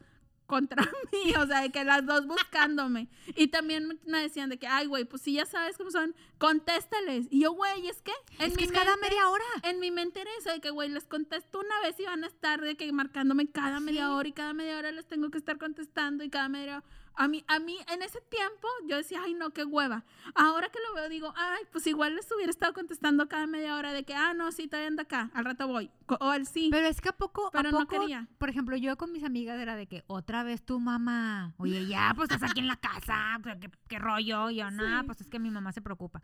contra 0.51 0.83
mí, 1.13 1.33
o 1.37 1.47
sea, 1.47 1.63
de 1.63 1.71
que 1.71 1.85
las 1.85 2.05
dos 2.05 2.27
buscándome. 2.27 3.09
Y 3.37 3.47
también 3.49 4.01
me 4.05 4.21
decían 4.21 4.51
de 4.51 4.59
que, 4.59 4.67
ay, 4.67 4.87
güey, 4.87 5.05
pues 5.05 5.23
si 5.23 5.33
ya 5.35 5.47
sabes 5.47 5.79
cómo 5.79 5.91
son, 5.91 6.15
contéstales. 6.39 7.27
Y 7.31 7.41
yo, 7.43 7.53
güey, 7.53 7.87
es 7.87 8.03
que 8.03 8.13
en 8.39 8.51
es 8.51 8.57
que 8.57 8.65
mi 8.65 8.65
es 8.65 8.73
cada 8.73 8.97
mente- 8.97 9.09
media 9.11 9.29
hora. 9.29 9.45
en 9.63 9.79
mi 9.81 9.91
mente 9.91 10.21
era 10.21 10.31
eso 10.39 10.51
de 10.51 10.61
que, 10.61 10.71
güey, 10.71 10.89
les 10.89 11.07
contesto 11.07 11.61
una 11.61 11.81
vez 11.83 11.99
y 12.01 12.05
van 12.05 12.25
a 12.25 12.27
estar 12.27 12.61
de 12.61 12.77
que 12.77 12.93
marcándome 12.93 13.47
cada 13.51 13.79
media 13.81 14.13
hora 14.13 14.29
y 14.29 14.33
cada 14.33 14.53
media 14.53 14.77
hora 14.79 14.91
les 14.93 15.07
tengo 15.07 15.31
que 15.31 15.39
estar 15.39 15.57
contestando 15.59 16.25
y 16.25 16.29
cada 16.31 16.49
media 16.49 16.79
hora. 16.79 16.85
A 17.23 17.29
mí, 17.29 17.45
a 17.49 17.59
mí, 17.59 17.77
en 17.93 18.01
ese 18.01 18.19
tiempo, 18.23 18.67
yo 18.87 18.97
decía, 18.97 19.21
ay, 19.23 19.35
no, 19.35 19.51
qué 19.51 19.63
hueva. 19.65 20.05
Ahora 20.35 20.71
que 20.71 20.79
lo 20.89 20.95
veo, 20.95 21.09
digo, 21.11 21.35
ay, 21.37 21.65
pues 21.71 21.87
igual 21.87 22.17
les 22.17 22.33
hubiera 22.33 22.49
estado 22.51 22.73
contestando 22.73 23.29
cada 23.29 23.47
media 23.47 23.77
hora 23.77 23.93
de 23.93 24.05
que, 24.05 24.15
ah, 24.15 24.33
no, 24.33 24.51
sí, 24.53 24.69
todavía 24.69 24.89
anda 24.89 25.03
acá, 25.03 25.31
al 25.35 25.45
rato 25.45 25.69
voy. 25.69 25.91
O 26.07 26.31
al 26.31 26.47
sí. 26.47 26.69
Pero 26.71 26.87
es 26.87 27.03
que 27.03 27.11
a 27.11 27.13
poco, 27.13 27.51
Pero 27.53 27.69
a 27.69 27.73
no 27.73 27.79
poco, 27.81 28.01
quería. 28.01 28.27
por 28.39 28.49
ejemplo, 28.49 28.75
yo 28.75 28.97
con 28.97 29.13
mis 29.13 29.23
amigas 29.23 29.61
era 29.61 29.77
de 29.77 29.87
que 29.87 30.03
otra 30.07 30.45
vez 30.45 30.65
tu 30.65 30.81
mamá, 30.81 31.53
oye, 31.59 31.87
ya, 31.87 32.15
pues 32.17 32.31
estás 32.31 32.51
aquí 32.51 32.61
en 32.61 32.69
la 32.69 32.77
casa, 32.77 33.39
¿qué, 33.61 33.71
qué 33.87 33.99
rollo? 33.99 34.49
Y 34.49 34.57
yo, 34.57 34.71
no, 34.71 34.83
Sí. 35.01 35.07
pues 35.07 35.21
es 35.21 35.29
que 35.29 35.39
mi 35.39 35.51
mamá 35.51 35.73
se 35.73 35.83
preocupa. 35.83 36.23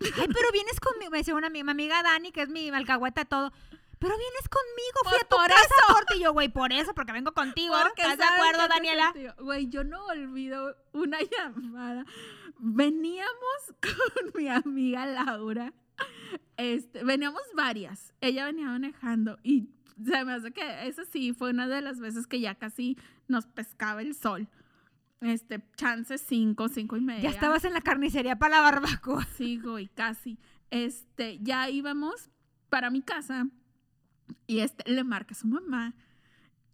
Ay, 0.00 0.10
pero 0.28 0.52
vienes 0.52 0.78
conmigo, 0.78 1.10
me 1.10 1.18
decía 1.18 1.34
una 1.34 1.46
amiga, 1.46 1.64
mi 1.64 1.70
amiga 1.70 2.02
Dani, 2.02 2.32
que 2.32 2.42
es 2.42 2.50
mi 2.50 2.68
alcahueta 2.68 3.22
de 3.22 3.24
todo. 3.26 3.50
Pero 3.98 4.18
vienes 4.18 4.48
conmigo, 4.50 4.98
yo, 6.24 6.32
güey, 6.32 6.48
por 6.48 6.72
eso, 6.72 6.94
porque 6.94 7.12
vengo 7.12 7.32
contigo. 7.32 7.74
Porque 7.82 8.02
¿Estás 8.02 8.18
de 8.18 8.24
acuerdo, 8.24 8.68
Daniela? 8.68 9.14
Güey, 9.38 9.68
yo 9.68 9.84
no 9.84 10.06
olvido 10.06 10.74
una 10.92 11.18
llamada. 11.38 12.04
Veníamos 12.58 13.74
con 13.80 14.32
mi 14.34 14.48
amiga 14.48 15.06
Laura. 15.06 15.72
Este, 16.56 17.04
veníamos 17.04 17.42
varias. 17.54 18.14
Ella 18.20 18.46
venía 18.46 18.66
manejando 18.66 19.38
y 19.42 19.68
se 20.02 20.24
me 20.24 20.32
hace 20.32 20.52
que 20.52 20.88
esa 20.88 21.04
sí 21.04 21.32
fue 21.32 21.50
una 21.50 21.68
de 21.68 21.80
las 21.80 22.00
veces 22.00 22.26
que 22.26 22.40
ya 22.40 22.54
casi 22.54 22.96
nos 23.28 23.46
pescaba 23.46 24.02
el 24.02 24.14
sol. 24.14 24.48
Este, 25.20 25.62
chance 25.76 26.18
cinco, 26.18 26.68
cinco 26.68 26.96
y 26.96 27.00
media. 27.00 27.22
Ya 27.22 27.30
estabas 27.30 27.64
en 27.64 27.72
la 27.72 27.80
carnicería 27.80 28.36
para 28.36 28.56
la 28.56 28.62
barbacoa. 28.62 29.26
Sí, 29.36 29.58
güey, 29.58 29.88
casi. 29.88 30.38
Este, 30.70 31.38
ya 31.40 31.70
íbamos 31.70 32.30
para 32.68 32.90
mi 32.90 33.02
casa 33.02 33.46
y 34.46 34.60
este 34.60 34.90
le 34.90 35.04
marca 35.04 35.32
a 35.32 35.36
su 35.36 35.46
mamá 35.46 35.94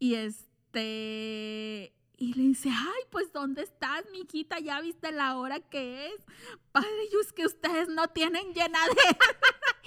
y 0.00 0.14
este 0.16 1.94
y 2.16 2.34
le 2.34 2.42
dice, 2.42 2.68
"Ay, 2.70 3.02
pues 3.10 3.32
¿dónde 3.32 3.62
estás, 3.62 4.04
miquita? 4.12 4.58
¿Ya 4.58 4.80
viste 4.80 5.10
la 5.12 5.36
hora 5.38 5.60
que 5.60 6.08
es?" 6.08 6.20
Padre, 6.72 7.08
yo 7.12 7.20
es 7.20 7.32
que 7.32 7.46
ustedes 7.46 7.88
no 7.88 8.08
tienen 8.08 8.52
llenadera. 8.52 9.18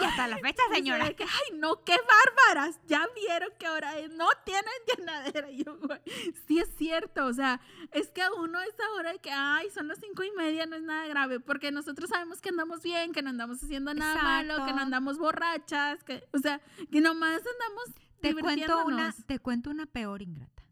Y 0.00 0.04
hasta 0.04 0.26
la 0.28 0.38
fecha, 0.38 0.62
Y 0.70 0.74
señora. 0.74 1.12
que, 1.14 1.24
Ay, 1.24 1.56
no, 1.58 1.82
qué 1.84 1.96
bárbaras. 1.96 2.80
Ya 2.86 3.06
vieron 3.14 3.50
qué 3.58 3.68
hora 3.68 3.98
es. 3.98 4.10
No 4.10 4.28
tienen 4.44 4.64
llenadera. 4.88 5.50
Y 5.54 5.64
yo, 5.64 5.78
güey, 5.78 6.00
sí 6.46 6.58
es 6.58 6.68
cierto. 6.76 7.26
O 7.26 7.32
sea, 7.32 7.60
es 7.92 8.10
que 8.10 8.22
a 8.22 8.32
uno 8.32 8.58
a 8.58 8.64
esa 8.66 8.90
hora 8.92 9.12
de 9.12 9.18
que, 9.20 9.30
ay, 9.30 9.70
son 9.70 9.88
las 9.88 9.98
cinco 10.00 10.24
y 10.24 10.30
media, 10.32 10.66
no 10.66 10.76
es 10.76 10.82
nada 10.82 11.06
grave. 11.06 11.40
Porque 11.40 11.70
nosotros 11.70 12.10
sabemos 12.10 12.40
que 12.40 12.48
andamos 12.50 12.82
bien, 12.82 13.12
que 13.12 13.22
no 13.22 13.30
andamos 13.30 13.62
haciendo 13.62 13.94
nada 13.94 14.20
malo, 14.22 14.66
que 14.66 14.72
no 14.72 14.80
andamos 14.80 15.18
borrachas, 15.18 16.02
que, 16.04 16.26
o 16.32 16.38
sea, 16.38 16.60
que 16.90 17.00
nomás 17.00 17.38
andamos 17.38 17.84
Te 18.28 18.34
cuento, 18.42 18.84
una, 18.86 19.14
te 19.26 19.38
cuento 19.38 19.70
una 19.70 19.86
peor 19.86 20.22
ingrata. 20.22 20.62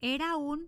Era 0.00 0.36
un 0.36 0.66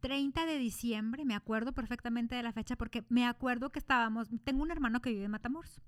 30 0.00 0.46
de 0.46 0.58
diciembre, 0.58 1.24
me 1.24 1.34
acuerdo 1.34 1.72
perfectamente 1.72 2.34
de 2.34 2.42
la 2.42 2.52
fecha 2.52 2.76
porque 2.76 3.04
me 3.08 3.26
acuerdo 3.26 3.70
que 3.70 3.78
estábamos, 3.78 4.28
tengo 4.44 4.62
un 4.62 4.70
hermano 4.70 5.00
que 5.00 5.10
vive 5.10 5.24
en 5.26 5.30
Matamoros, 5.30 5.80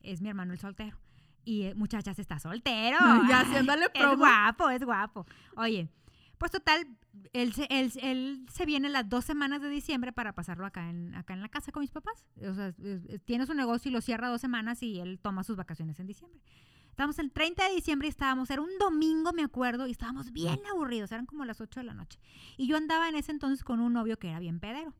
es 0.00 0.20
mi 0.20 0.28
hermano 0.28 0.52
el 0.52 0.58
soltero. 0.58 0.98
Y 1.46 1.62
eh, 1.64 1.74
muchachas, 1.74 2.18
está 2.18 2.38
soltero. 2.38 2.98
Ya 3.28 3.40
haciéndole 3.40 3.86
Es 3.86 3.90
promo. 4.00 4.16
guapo, 4.18 4.70
es 4.70 4.82
guapo. 4.84 5.26
Oye, 5.56 5.88
pues 6.38 6.50
total, 6.50 6.86
él 7.32 7.52
se, 7.54 7.66
él, 7.70 7.92
él 8.02 8.46
se 8.52 8.66
viene 8.66 8.88
las 8.88 9.08
dos 9.08 9.24
semanas 9.24 9.60
de 9.62 9.68
diciembre 9.68 10.12
para 10.12 10.34
pasarlo 10.34 10.66
acá 10.66 10.88
en, 10.90 11.14
acá 11.14 11.32
en 11.34 11.40
la 11.42 11.48
casa 11.48 11.70
con 11.72 11.80
mis 11.82 11.90
papás. 11.90 12.24
O 12.46 12.54
sea, 12.54 12.68
es- 12.68 13.04
es- 13.08 13.22
tiene 13.24 13.46
su 13.46 13.54
negocio 13.54 13.90
y 13.90 13.92
lo 13.92 14.00
cierra 14.00 14.28
dos 14.28 14.40
semanas 14.40 14.82
y 14.82 15.00
él 15.00 15.18
toma 15.22 15.42
sus 15.44 15.56
vacaciones 15.56 15.98
en 16.00 16.06
diciembre. 16.06 16.40
Estábamos 16.94 17.18
el 17.18 17.32
30 17.32 17.70
de 17.70 17.74
diciembre 17.74 18.06
y 18.06 18.10
estábamos, 18.10 18.50
era 18.50 18.62
un 18.62 18.78
domingo, 18.78 19.32
me 19.32 19.42
acuerdo, 19.42 19.88
y 19.88 19.90
estábamos 19.90 20.32
bien 20.32 20.60
aburridos, 20.70 21.10
eran 21.10 21.26
como 21.26 21.44
las 21.44 21.60
8 21.60 21.80
de 21.80 21.86
la 21.86 21.92
noche. 21.92 22.20
Y 22.56 22.68
yo 22.68 22.76
andaba 22.76 23.08
en 23.08 23.16
ese 23.16 23.32
entonces 23.32 23.64
con 23.64 23.80
un 23.80 23.94
novio 23.94 24.16
que 24.16 24.28
era 24.28 24.38
bien 24.38 24.60
pedero. 24.60 24.94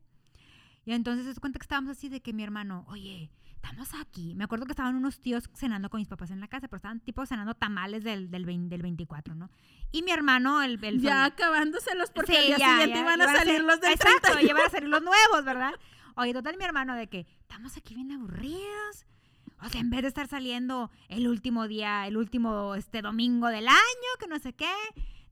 Y 0.83 0.91
entonces 0.91 1.33
se 1.33 1.39
cuenta 1.39 1.57
que 1.57 1.63
estábamos 1.63 1.91
así 1.91 2.09
de 2.09 2.19
que 2.19 2.33
mi 2.33 2.43
hermano, 2.43 2.85
oye, 2.89 3.31
estamos 3.53 3.93
aquí. 3.93 4.35
Me 4.35 4.43
acuerdo 4.43 4.65
que 4.65 4.73
estaban 4.73 4.93
unos 4.93 5.21
tíos 5.21 5.49
cenando 5.53 5.89
con 5.89 6.01
mis 6.01 6.09
papás 6.09 6.31
en 6.31 6.41
la 6.41 6.49
casa, 6.49 6.67
pero 6.67 6.75
estaban 6.75 6.99
tipo 6.99 7.25
cenando 7.25 7.53
tamales 7.55 8.03
del, 8.03 8.29
del, 8.29 8.45
20 8.45 8.67
del 8.67 8.81
24, 8.81 9.33
¿no? 9.33 9.49
Y 9.93 10.03
mi 10.03 10.11
hermano, 10.11 10.61
el... 10.63 10.83
el 10.83 10.99
Ya 10.99 11.23
acabándoselos 11.23 12.11
porque 12.11 12.33
Sí, 12.33 12.37
al 12.37 12.45
día 12.45 12.57
ya, 12.57 12.71
siguiente 12.71 12.99
iban 12.99 13.21
a 13.21 13.25
salir 13.37 13.61
los 13.63 13.79
del 13.79 13.93
Exacto, 13.93 14.33
31. 14.33 14.51
iban 14.51 14.67
a 14.67 14.69
salir 14.69 14.89
los 14.89 15.01
nuevos, 15.01 15.45
¿verdad? 15.45 15.71
Oye, 16.17 16.33
total, 16.33 16.57
mi 16.57 16.65
hermano, 16.65 16.93
de 16.93 17.07
que 17.07 17.25
estamos 17.39 17.77
aquí 17.77 17.95
bien 17.95 18.11
aburridos. 18.11 19.05
O 19.65 19.69
sea, 19.69 19.81
en 19.81 19.89
vez 19.89 20.01
de 20.03 20.07
estar 20.09 20.27
saliendo 20.27 20.91
el 21.09 21.27
último 21.27 21.67
día, 21.67 22.05
el 22.07 22.17
último 22.17 22.75
este 22.75 23.01
domingo 23.01 23.47
del 23.47 23.67
año, 23.67 24.09
que 24.19 24.27
no 24.27 24.37
sé 24.39 24.53
qué. 24.53 24.69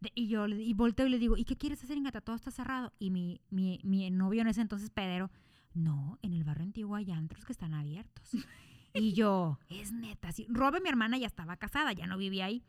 de- 0.01 0.11
y 0.15 0.27
yo 0.27 0.47
y 0.47 0.73
volteo 0.73 1.05
y 1.05 1.09
le 1.09 1.17
digo, 1.19 1.38
¿y 1.38 1.45
qué 1.45 1.55
quieres 1.55 1.81
hacer, 1.84 1.95
Ingata? 1.97 2.19
Todo 2.19 2.36
está 2.36 2.51
cerrado. 2.51 2.91
Y 2.99 3.09
mi, 3.09 3.39
mi, 3.49 3.79
mi 3.84 4.09
novio 4.11 4.41
en 4.41 4.47
ese 4.47 4.59
entonces, 4.61 4.89
Pedro, 4.89 5.31
no, 5.73 6.19
en 6.21 6.34
el 6.34 6.43
barrio 6.43 6.65
antiguo 6.65 6.95
hay 6.97 7.09
antros 7.11 7.45
que 7.45 7.53
están 7.53 7.73
abiertos. 7.73 8.29
Y 8.95 9.13
yo, 9.13 9.57
es 9.69 9.91
neta, 9.91 10.31
sí. 10.31 10.45
Robe, 10.49 10.79
mi 10.79 10.88
hermana, 10.88 11.17
ya 11.17 11.25
estaba 11.25 11.57
casada, 11.57 11.93
ya 11.93 12.05
no 12.05 12.15
vivía 12.15 12.45
ahí. 12.45 12.63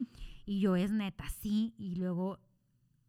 Y 0.47 0.59
yo, 0.61 0.75
es 0.75 0.91
neta, 0.91 1.29
sí. 1.29 1.75
Y 1.77 1.97
luego, 1.97 2.39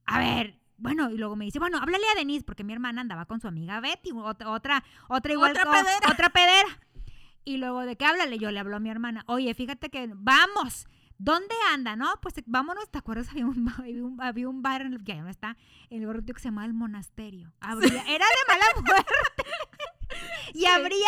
a 0.06 0.20
ver, 0.20 0.60
bueno, 0.78 1.10
y 1.10 1.18
luego 1.18 1.38
me 1.38 1.46
dice, 1.46 1.58
bueno, 1.58 1.78
háblale 1.78 2.04
a 2.12 2.20
Denise, 2.20 2.44
porque 2.44 2.66
mi 2.66 2.74
hermana 2.74 3.00
andaba 3.00 3.24
con 3.26 3.40
su 3.40 3.48
amiga 3.48 3.80
Betty, 3.80 4.12
otra, 4.12 4.50
otra, 4.52 4.84
otra 5.08 5.32
igual, 5.32 5.52
Otra 5.52 5.64
pedera. 5.64 6.12
otra 6.12 6.30
pedera. 6.30 6.80
Y 7.46 7.58
luego, 7.58 7.82
¿de 7.82 7.96
qué 7.96 8.06
háblale? 8.06 8.38
Yo 8.40 8.52
le 8.52 8.60
hablo 8.60 8.76
a 8.76 8.80
mi 8.80 8.90
hermana, 8.90 9.24
oye, 9.28 9.54
fíjate 9.54 9.90
que, 9.90 10.10
vamos, 10.16 10.88
¿dónde 11.20 11.56
anda? 11.72 11.96
No, 11.96 12.08
pues 12.22 12.34
vámonos, 12.48 12.90
¿te 12.90 12.98
acuerdas? 12.98 13.30
Había 13.30 13.46
un, 13.46 13.70
había 13.78 14.04
un, 14.04 14.22
había 14.22 14.50
un 14.50 14.62
bar, 14.62 14.82
en 14.82 14.94
el, 14.94 15.04
que 15.04 15.14
ya 15.16 15.22
no 15.22 15.30
está, 15.30 15.56
en 15.90 16.02
el 16.02 16.08
barrio 16.08 16.24
que 16.26 16.40
se 16.42 16.48
llamaba 16.50 16.66
El 16.66 16.74
Monasterio. 16.74 17.54
Era 17.62 17.80
de 17.86 18.44
mala 18.48 18.66
muerte. 18.86 19.44
y 20.54 20.60
Sí. 20.60 20.66
abría 20.66 21.08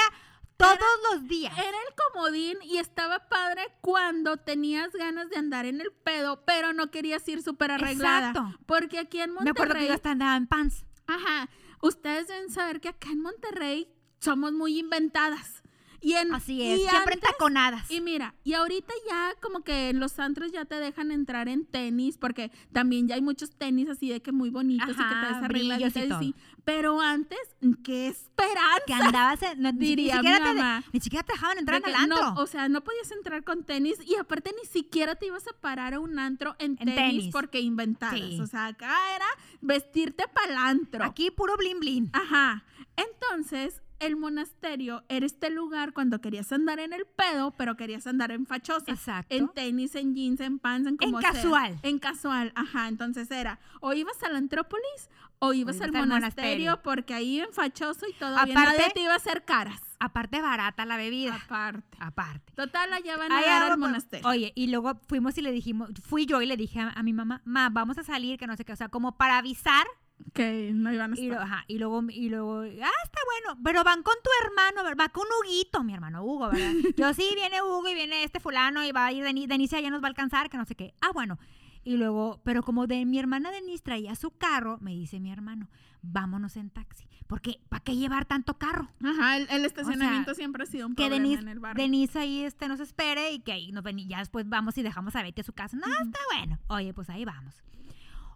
todos 0.57 0.77
los 1.11 1.27
días. 1.27 1.53
Era 1.57 1.67
el 1.67 1.95
comodín 2.13 2.57
y 2.63 2.77
estaba 2.77 3.27
padre 3.29 3.61
cuando 3.81 4.37
tenías 4.37 4.91
ganas 4.93 5.29
de 5.29 5.37
andar 5.37 5.65
en 5.65 5.81
el 5.81 5.91
pedo, 6.03 6.43
pero 6.45 6.73
no 6.73 6.89
querías 6.91 7.27
ir 7.27 7.41
súper 7.43 7.71
arreglada. 7.71 8.29
Exacto. 8.29 8.59
Porque 8.65 8.99
aquí 8.99 9.19
en 9.21 9.29
Me 9.31 9.35
Monterrey... 9.37 9.51
acuerdo 9.51 9.79
que 9.81 9.87
yo 9.87 9.93
hasta 9.93 10.11
andaba 10.11 10.35
en 10.35 10.47
pants. 10.47 10.85
Ajá. 11.07 11.49
Ustedes 11.81 12.27
deben 12.27 12.49
saber 12.51 12.79
que 12.81 12.89
acá 12.89 13.09
en 13.11 13.21
Monterrey 13.21 13.87
somos 14.19 14.51
muy 14.51 14.79
inventadas. 14.79 15.63
Y 15.99 16.13
en, 16.13 16.33
Así 16.33 16.61
es, 16.61 16.79
y 16.79 16.87
siempre 16.87 17.15
antes- 17.15 17.29
taconadas. 17.31 17.89
Y 17.89 18.01
mira, 18.01 18.35
y 18.43 18.53
ahorita 18.53 18.93
ya 19.09 19.33
como 19.41 19.61
que 19.63 19.91
los 19.93 20.19
antros 20.19 20.51
ya 20.51 20.63
te 20.65 20.75
dejan 20.75 21.11
entrar 21.11 21.47
en 21.47 21.65
tenis, 21.65 22.17
porque 22.17 22.51
también 22.71 23.07
ya 23.07 23.15
hay 23.15 23.21
muchos 23.21 23.49
tenis 23.51 23.89
así 23.89 24.09
de 24.09 24.21
que 24.21 24.31
muy 24.31 24.49
bonitos 24.49 24.89
y 24.89 24.93
que 24.93 25.41
te 25.41 25.47
brillos 25.47 25.95
y 25.95 26.07
todo. 26.07 26.17
así. 26.19 26.35
Pero 26.63 27.01
antes, 27.01 27.39
qué 27.83 28.07
esperanza. 28.07 28.81
que 28.85 28.93
andabas 28.93 29.41
en, 29.41 29.61
no, 29.61 29.71
Diría 29.71 30.15
ni, 30.15 30.27
siquiera 30.27 30.39
mi 30.39 30.45
te, 30.45 30.53
mamá. 30.63 30.83
ni 30.93 30.99
siquiera 30.99 31.23
te 31.25 31.33
dejaban 31.33 31.57
entrar 31.57 31.81
De 31.81 31.89
en 31.89 31.95
el 31.95 32.01
antro. 32.03 32.33
No, 32.35 32.41
o 32.41 32.45
sea, 32.45 32.67
no 32.69 32.83
podías 32.83 33.09
entrar 33.11 33.43
con 33.43 33.63
tenis 33.63 33.97
y 34.05 34.15
aparte 34.15 34.51
ni 34.61 34.67
siquiera 34.67 35.15
te 35.15 35.27
ibas 35.27 35.47
a 35.47 35.53
parar 35.53 35.93
a 35.93 35.99
un 35.99 36.19
antro 36.19 36.55
en, 36.59 36.71
En 36.79 36.93
tenis, 36.93 36.95
tenis. 36.95 37.29
porque 37.31 37.59
inventadas. 37.61 38.19
Sí. 38.19 38.39
O 38.41 38.45
sea, 38.47 38.67
acá 38.67 38.93
era 39.15 39.25
vestirte 39.61 40.25
pa'l 40.27 40.55
antro. 40.57 41.03
Aquí 41.05 41.31
puro 41.31 41.55
blin 41.57 41.79
blin. 41.79 42.09
Ajá. 42.13 42.63
Entonces, 42.95 43.81
el 43.99 44.15
monasterio 44.15 45.03
era 45.09 45.25
este 45.25 45.49
lugar 45.49 45.93
cuando 45.93 46.21
querías 46.21 46.51
andar 46.51 46.79
en 46.79 46.93
el 46.93 47.05
pedo, 47.05 47.51
pero 47.51 47.75
querías 47.75 48.05
andar 48.07 48.31
en 48.31 48.45
fachosa. 48.45 48.91
Exacto. 48.91 49.33
En 49.35 49.49
tenis, 49.49 49.95
en 49.95 50.15
jeans, 50.15 50.39
en 50.39 50.59
pants, 50.59 50.87
en 50.87 50.97
como 50.97 51.19
sea. 51.21 51.31
casual. 51.31 51.79
En 51.83 51.99
casual, 51.99 52.51
ajá. 52.55 52.87
Entonces 52.87 53.29
era, 53.31 53.59
o 53.81 53.93
ibas 53.93 54.21
a 54.23 54.29
la 54.29 54.37
Antrópolis 54.37 55.09
o 55.39 55.53
ibas 55.53 55.75
ibas 55.77 55.85
al 55.87 55.91
monasterio, 55.93 56.71
monasterio. 56.71 56.81
porque 56.83 57.13
ahí 57.13 57.39
en 57.39 57.51
fachoso 57.53 58.05
y 58.09 58.13
todo 58.13 58.35
bien, 58.45 58.57
Aparte- 58.57 58.77
nadie 58.79 58.91
te 58.93 59.01
iba 59.01 59.13
a 59.13 59.17
hacer 59.17 59.45
caras. 59.45 59.81
Aparte 59.99 60.41
barata 60.41 60.85
la 60.85 60.95
bebida. 60.97 61.35
Aparte. 61.35 61.97
Aparte. 61.99 62.53
Total, 62.55 62.91
allá 62.93 63.17
van 63.17 63.31
a 63.31 63.57
algo 63.57 63.73
al 63.73 63.79
monasterio. 63.79 64.27
Oye, 64.27 64.51
y 64.55 64.67
luego 64.67 64.99
fuimos 65.07 65.37
y 65.37 65.41
le 65.41 65.51
dijimos, 65.51 65.89
fui 66.03 66.25
yo 66.27 66.41
y 66.41 66.45
le 66.45 66.55
dije 66.57 66.79
a, 66.79 66.89
a 66.89 67.01
mi 67.03 67.13
mamá, 67.13 67.41
ma, 67.45 67.69
vamos 67.69 67.97
a 67.97 68.03
salir, 68.03 68.37
que 68.37 68.45
no 68.47 68.55
sé 68.55 68.63
qué, 68.65 68.73
o 68.73 68.75
sea, 68.75 68.89
como 68.89 69.17
para 69.17 69.37
avisar. 69.39 69.85
Que 70.33 70.71
no 70.73 70.91
iban 70.93 71.13
a 71.13 71.15
Y, 71.19 71.27
lo- 71.27 71.33
estar. 71.35 71.47
ajá, 71.47 71.63
y 71.67 71.77
luego, 71.79 72.03
y 72.09 72.29
luego, 72.29 72.61
ah, 72.61 72.91
está 73.03 73.19
bueno, 73.25 73.61
pero 73.63 73.83
van 73.83 74.03
con 74.03 74.15
tu 74.23 74.29
hermano, 74.45 74.95
va 74.99 75.09
con 75.09 75.25
Huguito, 75.41 75.83
mi 75.83 75.93
hermano 75.93 76.23
Hugo, 76.23 76.49
¿verdad? 76.49 76.71
Yo 76.97 77.13
sí, 77.13 77.27
viene 77.35 77.61
Hugo 77.61 77.87
y 77.87 77.93
viene 77.95 78.23
este 78.23 78.39
fulano 78.39 78.83
y 78.83 78.91
va 78.91 79.05
a 79.07 79.11
ir 79.11 79.23
Denise, 79.23 79.47
Denise 79.47 79.81
ya 79.81 79.89
nos 79.89 80.01
va 80.01 80.07
a 80.07 80.09
alcanzar, 80.09 80.49
que 80.49 80.57
no 80.57 80.65
sé 80.65 80.75
qué. 80.75 80.93
Ah, 81.01 81.11
bueno. 81.13 81.39
Y 81.83 81.95
luego, 81.97 82.41
pero 82.43 82.63
como 82.63 82.85
de 82.85 83.05
mi 83.05 83.17
hermana 83.17 83.49
Denise 83.49 83.81
traía 83.81 84.13
su 84.15 84.31
carro, 84.31 84.77
me 84.81 84.91
dice 84.91 85.19
mi 85.21 85.31
hermano, 85.31 85.69
vámonos 86.01 86.57
en 86.57 86.69
taxi. 86.69 87.07
Porque, 87.27 87.59
¿para 87.69 87.83
qué 87.83 87.95
llevar 87.95 88.25
tanto 88.25 88.57
carro? 88.57 88.89
Ajá, 89.03 89.37
el, 89.37 89.47
el 89.49 89.65
estacionamiento 89.65 90.31
O 90.31 90.33
sea, 90.33 90.35
siempre 90.35 90.63
ha 90.63 90.65
sido 90.65 90.87
un 90.87 90.95
que 90.95 91.03
problema 91.03 91.23
Denise, 91.23 91.41
en 91.41 91.47
el 91.49 91.59
barrio. 91.59 91.81
Denise 91.83 92.19
ahí 92.19 92.43
este, 92.43 92.67
nos 92.67 92.79
espere 92.79 93.31
y 93.31 93.39
que 93.39 93.53
ahí 93.53 93.71
nos 93.71 93.83
ven, 93.83 93.99
y 93.99 94.07
ya 94.07 94.19
después 94.19 94.47
vamos 94.49 94.77
y 94.77 94.83
dejamos 94.83 95.15
a 95.15 95.23
Betty 95.23 95.41
a 95.41 95.43
su 95.45 95.53
casa. 95.53 95.77
No, 95.77 95.85
está 95.87 96.19
bueno. 96.33 96.59
Oye, 96.67 96.93
pues 96.93 97.09
ahí 97.09 97.23
vamos. 97.25 97.55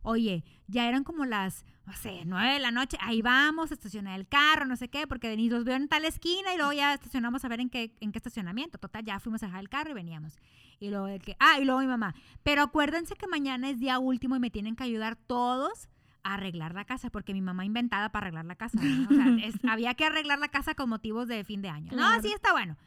Oye, 0.04 0.44
ya 0.68 0.88
eran 0.88 1.04
como 1.04 1.26
las, 1.26 1.64
no 1.86 1.94
sé, 1.94 2.24
nueve 2.26 2.54
de 2.54 2.60
la 2.60 2.72
noche. 2.72 2.98
Ahí 3.02 3.22
vamos, 3.22 3.72
estacioné 3.72 4.16
el 4.16 4.28
carro, 4.28 4.66
no 4.66 4.76
sé 4.76 4.90
qué, 4.90 5.08
porque 5.08 5.28
Denise 5.30 5.56
los 5.56 5.64
veo 5.66 5.76
en 5.76 5.88
tal 5.88 6.06
esquina 6.06 6.54
y 6.54 6.58
luego 6.58 6.74
ya 6.74 6.94
estacionamos 6.94 7.44
a 7.44 7.48
ver 7.48 7.60
en 7.60 7.70
qué, 7.70 7.96
en 8.00 8.12
qué 8.12 8.20
estacionamiento. 8.20 8.78
Total, 8.78 9.04
ya 9.04 9.20
fuimos 9.20 9.42
a 9.44 9.48
dejar 9.48 9.62
el 9.62 9.70
carro 9.70 9.92
y 9.92 9.94
veníamos. 9.94 10.38
Y 10.80 10.90
luego 10.90 11.08
de 11.08 11.20
que, 11.20 11.36
ah, 11.40 11.60
y 11.60 11.66
luego 11.66 11.82
mi 11.82 11.88
mamá. 11.88 12.14
Pero 12.44 12.62
acuérdense 12.64 13.16
que 13.16 13.28
mañana 13.28 13.70
es 13.70 13.80
día 13.80 14.00
último 14.00 14.36
y 14.36 14.40
me 14.40 14.50
tienen 14.52 14.76
que 14.76 14.84
ayudar 14.84 15.16
todos 15.16 15.90
a 16.24 16.36
arreglar 16.36 16.76
la 16.76 16.86
casa, 16.86 17.10
porque 17.10 17.34
mi 17.34 17.42
mamá 17.42 17.66
inventada 17.66 18.10
para 18.12 18.26
arreglar 18.28 18.46
la 18.46 18.56
casa. 18.56 18.80
¿no? 18.82 19.08
O 19.10 19.14
sea, 19.14 19.26
es- 19.48 19.56
había 19.68 19.94
que 19.96 20.06
arreglar 20.06 20.38
la 20.40 20.50
casa 20.50 20.76
con 20.76 20.88
motivos 20.90 21.28
de 21.28 21.44
fin 21.44 21.62
de 21.64 21.70
año. 21.70 21.90
Claro. 21.90 22.16
No, 22.18 22.22
sí 22.22 22.32
está 22.34 22.52
bueno. 22.52 22.78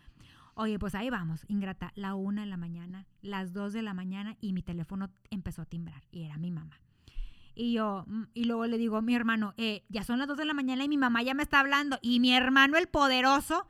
Oye, 0.57 0.79
pues 0.79 0.95
ahí 0.95 1.11
vamos, 1.11 1.45
ingrata, 1.49 1.91
la 1.97 2.15
una 2.15 2.43
de 2.43 2.47
la 2.47 2.57
mañana, 2.57 3.07
las 3.23 3.53
dos 3.53 3.73
de 3.73 3.83
la 3.83 3.93
mañana 3.93 4.37
y 4.41 4.53
mi 4.53 4.63
teléfono 4.63 5.11
empezó 5.31 5.63
a 5.63 5.67
timbrar 5.67 6.05
y 6.13 6.23
era 6.23 6.39
mi 6.39 6.53
mamá. 6.53 6.79
Y 7.55 7.73
yo, 7.73 8.05
mm, 8.07 8.25
y 8.35 8.45
luego 8.45 8.67
le 8.67 8.79
digo 8.79 8.97
a 8.97 9.03
mi 9.03 9.15
hermano, 9.15 9.55
eh, 9.57 9.85
ya 9.89 10.05
son 10.05 10.19
las 10.19 10.29
dos 10.29 10.37
de 10.37 10.45
la 10.45 10.55
mañana 10.55 10.85
y 10.85 10.89
mi 10.89 10.99
mamá 10.99 11.23
ya 11.23 11.35
me 11.35 11.43
está 11.43 11.61
hablando. 11.61 11.99
Y 12.03 12.21
mi 12.21 12.35
hermano, 12.35 12.77
el 12.77 12.89
poderoso, 12.89 13.67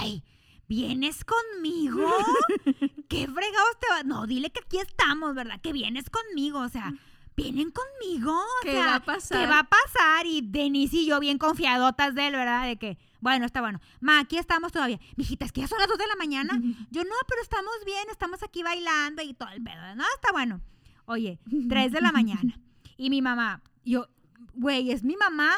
ay, 0.00 0.24
¿vienes 0.68 1.24
conmigo? 1.24 2.06
¿Qué 3.08 3.26
fregados 3.26 3.78
te 3.80 3.86
va? 3.90 4.02
No, 4.04 4.26
dile 4.26 4.50
que 4.50 4.60
aquí 4.60 4.78
estamos, 4.78 5.34
¿verdad? 5.34 5.60
Que 5.60 5.72
vienes 5.72 6.08
conmigo, 6.10 6.60
o 6.60 6.68
sea, 6.68 6.92
¿vienen 7.36 7.70
conmigo? 7.70 8.32
O 8.32 8.62
¿Qué 8.62 8.72
sea, 8.72 8.86
va 8.86 8.94
a 8.96 9.04
pasar? 9.04 9.38
¿Qué 9.38 9.46
va 9.46 9.58
a 9.60 9.68
pasar? 9.68 10.26
Y 10.26 10.40
Denise 10.42 10.96
y 10.96 11.06
yo 11.06 11.20
bien 11.20 11.38
confiadotas 11.38 12.14
de 12.14 12.28
él, 12.28 12.32
¿verdad? 12.32 12.66
De 12.66 12.78
que, 12.78 12.98
bueno, 13.20 13.44
está 13.44 13.60
bueno. 13.60 13.80
Ma, 14.00 14.20
aquí 14.20 14.38
estamos 14.38 14.72
todavía. 14.72 14.98
Mijita, 15.16 15.44
es 15.44 15.52
que 15.52 15.62
ya 15.62 15.68
son 15.68 15.78
las 15.78 15.88
dos 15.88 15.98
de 15.98 16.06
la 16.06 16.16
mañana. 16.16 16.52
Yo, 16.90 17.04
no, 17.04 17.14
pero 17.28 17.42
estamos 17.42 17.72
bien, 17.84 18.04
estamos 18.10 18.42
aquí 18.42 18.62
bailando 18.62 19.22
y 19.22 19.34
todo 19.34 19.48
el 19.50 19.62
pedo. 19.62 19.94
No, 19.96 20.04
está 20.14 20.32
bueno. 20.32 20.60
Oye, 21.06 21.38
tres 21.68 21.92
de 21.92 22.00
la 22.00 22.12
mañana. 22.12 22.58
Y 22.96 23.10
mi 23.10 23.22
mamá, 23.22 23.62
yo, 23.84 24.08
güey, 24.54 24.90
es 24.90 25.02
mi 25.02 25.16
mamá. 25.16 25.52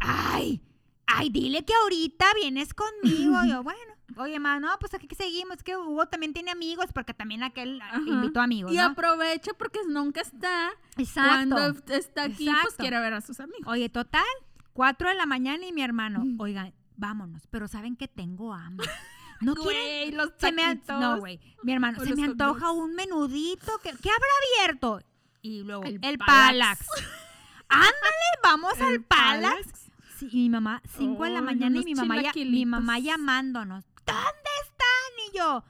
Ay, 0.00 0.60
ay, 1.06 1.30
dile 1.30 1.64
que 1.64 1.74
ahorita 1.74 2.26
vienes 2.34 2.74
conmigo. 2.74 3.36
Yo, 3.48 3.62
bueno. 3.62 3.94
Oye, 4.16 4.38
ma, 4.38 4.60
no, 4.60 4.68
pues 4.78 4.92
aquí 4.94 5.08
seguimos. 5.16 5.56
Es 5.56 5.62
que 5.62 5.76
Hugo 5.76 6.06
también 6.06 6.32
tiene 6.34 6.50
amigos, 6.50 6.86
porque 6.92 7.14
también 7.14 7.42
aquel 7.42 7.80
Ajá. 7.80 7.98
invitó 8.06 8.40
amigos, 8.40 8.70
Y 8.72 8.78
aprovecha 8.78 9.52
porque 9.54 9.80
nunca 9.88 10.20
está. 10.20 10.72
Exacto. 10.98 11.54
Cuando 11.54 11.94
está 11.94 12.24
aquí, 12.24 12.48
pues 12.62 12.74
quiere 12.76 13.00
ver 13.00 13.14
a 13.14 13.20
sus 13.20 13.40
amigos. 13.40 13.66
Oye, 13.66 13.88
total, 13.88 14.24
cuatro 14.72 15.08
de 15.08 15.14
la 15.14 15.26
mañana 15.26 15.66
y 15.66 15.72
mi 15.72 15.82
hermano, 15.82 16.22
oigan, 16.38 16.74
vámonos, 16.96 17.46
pero 17.48 17.66
saben 17.66 17.96
que 17.96 18.08
tengo 18.08 18.52
hambre. 18.52 18.86
No 19.40 19.54
quieren. 19.56 20.14
Güey, 20.14 20.30
Se 20.38 20.52
me 20.52 20.80
no, 20.88 21.18
güey. 21.18 21.40
Mi 21.64 21.72
hermano, 21.72 22.02
se 22.02 22.14
me 22.14 22.24
antoja 22.24 22.70
un 22.70 22.94
menudito. 22.94 23.78
que 23.82 23.90
¿Qué 23.90 24.08
habrá 24.08 24.28
abierto? 24.62 25.00
Y 25.44 25.62
luego, 25.62 25.84
el, 25.84 25.98
El 26.02 26.16
Palax. 26.18 26.86
Palax. 26.86 26.88
Ándale, 27.68 28.30
vamos 28.42 28.80
al 28.80 29.00
Palax. 29.02 29.54
Palax. 29.54 29.80
Sí, 30.18 30.28
y 30.32 30.36
mi 30.44 30.48
mamá, 30.48 30.80
cinco 30.96 31.24
de 31.24 31.30
la 31.30 31.42
mañana 31.42 31.80
y 31.80 31.84
mi 31.84 31.94
mamá, 31.94 32.22
ya, 32.22 32.32
mi 32.34 32.64
mamá 32.66 32.98
llamándonos. 32.98 33.84
¿Dónde 34.06 34.50
están? 34.62 35.12
Y 35.32 35.36
yo, 35.36 35.62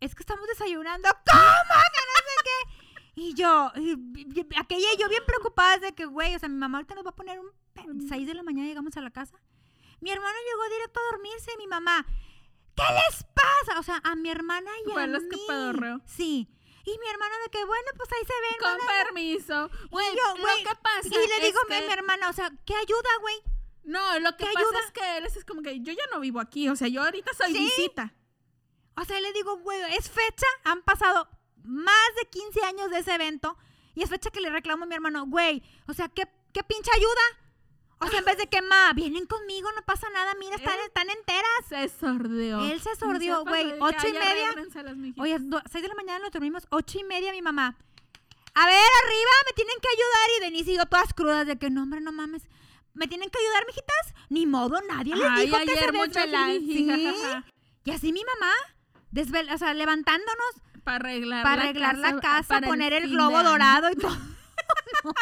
es 0.00 0.14
que 0.14 0.22
estamos 0.22 0.46
desayunando. 0.48 1.08
¿Cómo? 1.30 1.42
Que 1.92 2.00
no 2.08 2.18
sé 2.24 2.34
qué. 2.44 3.20
Y 3.20 3.34
yo, 3.34 3.70
y- 3.76 4.40
y- 4.40 4.46
aquella 4.58 4.86
y 4.94 5.00
yo 5.00 5.08
bien 5.08 5.22
preocupada 5.26 5.78
de 5.78 5.92
que, 5.92 6.06
güey, 6.06 6.34
o 6.34 6.38
sea, 6.38 6.48
mi 6.48 6.54
mamá 6.56 6.78
ahorita 6.78 6.94
nos 6.94 7.04
va 7.04 7.10
a 7.10 7.16
poner 7.16 7.38
un... 7.40 7.48
pe- 7.74 7.84
Seis 8.08 8.26
de 8.26 8.34
la 8.34 8.42
mañana 8.42 8.66
llegamos 8.68 8.96
a 8.96 9.00
la 9.00 9.10
casa. 9.10 9.36
Mi 10.00 10.10
hermano 10.10 10.36
llegó 10.48 10.74
directo 10.76 11.00
a 11.00 11.12
dormirse 11.12 11.50
y 11.54 11.58
mi 11.58 11.66
mamá, 11.66 12.06
¿qué 12.76 12.84
les 13.10 13.24
pasa? 13.34 13.80
O 13.80 13.82
sea, 13.82 14.00
a 14.04 14.14
mi 14.14 14.30
hermana 14.30 14.70
y 14.86 14.96
a 14.98 15.06
los 15.08 15.22
que 15.24 15.36
mí. 15.36 15.42
pedorreó. 15.48 16.00
Sí. 16.06 16.48
Y 16.94 16.98
mi 16.98 17.06
hermana 17.08 17.34
de 17.44 17.50
que, 17.50 17.64
bueno, 17.64 17.88
pues 17.96 18.08
ahí 18.12 18.24
se 18.26 18.32
ven. 18.40 18.78
Con 18.78 18.86
permiso. 18.86 19.70
Güey, 19.90 20.06
lo 20.14 20.34
que 20.64 20.76
pasa 20.82 21.06
Y 21.08 21.10
le 21.28 21.46
digo 21.46 21.60
a 21.60 21.66
que- 21.68 21.80
mi 21.86 21.92
hermana, 21.92 22.30
o 22.30 22.32
sea, 22.32 22.50
¿qué 22.64 22.74
ayuda, 22.74 23.10
güey? 23.20 23.36
No, 23.84 24.18
lo 24.20 24.30
que 24.36 24.44
¿Qué 24.46 24.52
pasa 24.52 24.66
ayuda? 24.66 24.78
es 24.86 24.92
que 24.92 25.16
él 25.18 25.26
es, 25.26 25.36
es 25.36 25.44
como 25.44 25.62
que 25.62 25.80
yo 25.80 25.92
ya 25.92 26.04
no 26.12 26.20
vivo 26.20 26.40
aquí. 26.40 26.68
O 26.68 26.76
sea, 26.76 26.88
yo 26.88 27.02
ahorita 27.02 27.32
soy 27.34 27.52
Sí. 27.52 27.58
visita. 27.58 28.14
O 28.96 29.04
sea, 29.04 29.20
le 29.20 29.32
digo, 29.32 29.56
güey, 29.58 29.80
es 29.96 30.10
fecha, 30.10 30.46
han 30.64 30.82
pasado 30.82 31.28
más 31.64 32.14
de 32.16 32.28
15 32.30 32.62
años 32.64 32.90
de 32.90 32.98
ese 32.98 33.14
evento 33.14 33.56
y 33.94 34.02
es 34.02 34.10
fecha 34.10 34.30
que 34.30 34.40
le 34.40 34.50
reclamo 34.50 34.84
a 34.84 34.86
mi 34.86 34.94
hermano, 34.94 35.24
güey, 35.26 35.62
o 35.86 35.92
sea, 35.92 36.08
¿qué, 36.08 36.26
qué 36.52 36.62
pinche 36.64 36.90
ayuda? 36.94 37.47
O 38.00 38.06
sea, 38.06 38.20
en 38.20 38.24
vez 38.24 38.36
de 38.38 38.46
que, 38.46 38.62
ma, 38.62 38.92
vienen 38.94 39.26
conmigo, 39.26 39.68
no 39.74 39.82
pasa 39.82 40.08
nada, 40.10 40.32
mira, 40.38 40.54
están, 40.56 40.74
Él- 40.74 40.86
están 40.86 41.10
enteras. 41.10 41.50
Se 41.68 41.88
sordeó. 41.88 42.60
Él 42.70 42.80
se 42.80 42.94
sordió, 42.96 43.44
güey, 43.44 43.74
ocho 43.80 44.06
y 44.06 44.10
"Ay, 44.10 44.12
media". 44.12 44.48
arréglense 44.50 44.82
las 44.84 44.96
mijitas". 44.96 45.22
Oye, 45.22 45.38
do- 45.40 45.62
seis 45.70 45.82
de 45.82 45.88
la 45.88 45.94
mañana 45.96 46.20
nos 46.20 46.30
dormimos, 46.30 46.66
ocho 46.70 46.98
y 47.00 47.04
media 47.04 47.32
mi 47.32 47.42
mamá. 47.42 47.76
A 48.54 48.66
ver, 48.66 48.76
arriba, 49.04 49.30
me 49.46 49.52
tienen 49.54 49.74
que 49.80 49.88
ayudar. 49.88 50.28
Y 50.36 50.40
Denise 50.42 50.70
y 50.72 50.76
yo 50.76 50.86
todas 50.86 51.12
crudas 51.14 51.46
de 51.46 51.58
que, 51.58 51.70
no, 51.70 51.82
hombre, 51.82 52.00
no 52.00 52.12
mames. 52.12 52.42
¿Me 52.94 53.06
tienen 53.08 53.30
que 53.30 53.38
ayudar, 53.38 53.66
mijitas? 53.66 54.14
Ni 54.30 54.46
modo, 54.46 54.80
nadie 54.88 55.14
les 55.14 55.28
Ay, 55.30 55.46
dijo 55.46 55.58
que 55.58 55.64
se 55.66 55.72
ayer 55.72 55.92
mucho 55.92 56.20
Sí. 56.20 56.88
Y 57.84 57.90
así 57.90 58.12
mi 58.12 58.22
mamá, 58.24 58.52
desvel 59.10 59.48
o 59.52 59.58
sea, 59.58 59.72
levantándonos 59.74 60.46
Para 60.84 60.96
arreglar, 60.96 61.42
para 61.42 61.56
la 61.56 61.62
arreglar 61.70 61.96
casa, 61.96 62.14
la 62.14 62.20
casa, 62.20 62.48
para 62.48 62.66
poner 62.66 62.92
el 62.92 63.10
globo 63.10 63.42
dorado 63.42 63.90
y 63.90 63.94
todo. 63.96 64.16
No, 65.04 65.12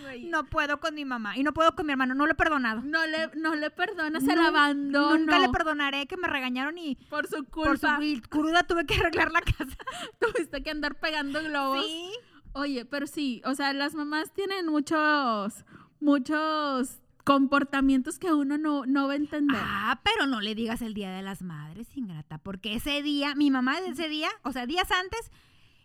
güey. 0.00 0.24
No 0.26 0.44
puedo 0.46 0.80
con 0.80 0.94
mi 0.94 1.04
mamá 1.04 1.36
y 1.36 1.42
no 1.42 1.52
puedo 1.52 1.74
con 1.74 1.86
mi 1.86 1.92
hermano, 1.92 2.14
no 2.14 2.26
lo 2.26 2.32
he 2.32 2.36
perdonado. 2.36 2.82
No 2.82 3.06
le, 3.06 3.28
no 3.36 3.54
le 3.54 3.70
perdonas 3.70 4.22
el 4.24 4.36
Nun- 4.36 4.46
abandono. 4.46 5.18
Nunca 5.18 5.38
le 5.38 5.48
perdonaré 5.48 6.06
que 6.06 6.16
me 6.16 6.28
regañaron 6.28 6.76
y 6.78 6.96
Por 7.08 7.26
su 7.26 7.44
por 7.44 7.78
su 7.78 7.86
culpa. 7.86 8.28
cruda 8.28 8.62
tuve 8.64 8.86
que 8.86 8.94
arreglar 8.94 9.32
la 9.32 9.40
casa. 9.40 9.76
Tuviste 10.20 10.62
que 10.62 10.70
andar 10.70 10.94
pegando 11.00 11.42
globos. 11.42 11.84
Sí. 11.86 12.10
Oye, 12.52 12.84
pero 12.84 13.06
sí, 13.06 13.40
o 13.44 13.54
sea, 13.54 13.72
las 13.72 13.94
mamás 13.94 14.32
tienen 14.32 14.66
muchos, 14.66 15.64
muchos 16.00 16.98
comportamientos 17.24 18.18
que 18.18 18.32
uno 18.32 18.58
no, 18.58 18.86
no 18.86 19.06
va 19.06 19.12
a 19.12 19.16
entender. 19.16 19.60
Ah, 19.62 20.00
pero 20.02 20.26
no 20.26 20.40
le 20.40 20.54
digas 20.56 20.82
el 20.82 20.94
Día 20.94 21.12
de 21.12 21.22
las 21.22 21.42
Madres, 21.42 21.96
ingrata, 21.96 22.38
porque 22.38 22.74
ese 22.74 23.02
día, 23.02 23.34
mi 23.36 23.50
mamá 23.50 23.80
de 23.80 23.88
ese 23.90 24.08
día, 24.08 24.30
o 24.42 24.50
sea, 24.52 24.66
días 24.66 24.90
antes, 24.90 25.30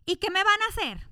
¿y 0.05 0.15
qué 0.15 0.31
me 0.31 0.43
van 0.43 0.59
a 0.63 0.69
hacer? 0.71 1.07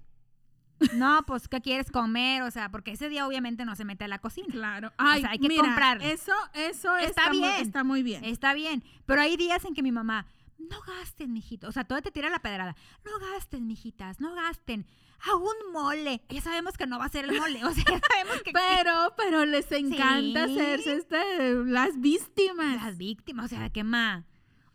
No, 0.94 1.24
pues, 1.26 1.48
¿qué 1.48 1.62
quieres 1.62 1.92
comer? 1.92 2.44
O 2.44 2.52
sea, 2.52 2.70
porque 2.70 2.92
ese 2.92 3.10
día 3.10 3.28
obviamente 3.28 3.66
no 3.66 3.76
se 3.76 3.86
mete 3.86 4.04
a 4.04 4.08
la 4.08 4.20
cocina. 4.20 4.48
Claro. 4.52 4.92
Ay, 4.98 5.22
sea, 5.22 5.32
hay 5.32 5.40
que 5.40 5.48
mira, 5.48 5.64
comprarle. 5.64 6.12
Eso, 6.12 6.32
eso 6.54 6.96
Está 6.98 7.08
está, 7.24 7.30
muy- 7.30 7.40
bien. 7.40 7.54
está 7.62 7.84
muy 7.84 8.04
bien. 8.04 8.24
Está 8.26 8.54
bien, 8.54 8.84
pero 9.06 9.22
hay 9.22 9.38
días 9.38 9.64
en 9.66 9.74
que 9.74 9.82
mi 9.84 9.92
mamá, 9.92 10.26
no 10.58 10.80
gasten, 10.82 11.34
mijito. 11.34 11.68
O 11.68 11.72
sea, 11.72 11.84
todo 11.84 12.02
te 12.02 12.12
tira 12.12 12.30
la 12.30 12.40
pedrada. 12.40 12.76
No 13.04 13.12
gasten, 13.34 13.68
mijitas, 13.68 14.20
no 14.20 14.34
gasten. 14.36 14.86
A 15.32 15.36
un 15.36 15.72
mole. 15.72 16.22
Ya 16.30 16.42
sabemos 16.42 16.78
que 16.78 16.86
no 16.86 17.00
va 17.00 17.06
a 17.06 17.10
ser 17.10 17.26
el 17.26 17.40
mole. 17.40 17.64
O 17.66 17.72
sea, 17.74 17.84
ya 17.90 18.00
sabemos 18.12 18.42
que... 18.44 18.52
Pero, 18.52 19.14
pero 19.16 19.46
les 19.46 19.72
encanta 19.72 20.48
Sí. 20.48 20.60
hacerse 20.60 20.96
este, 20.98 21.56
las 21.66 22.00
víctimas. 22.00 22.76
Las 22.84 22.98
víctimas, 22.98 23.46
o 23.46 23.48
sea, 23.56 23.70
¿qué 23.70 23.84
más? 23.84 24.26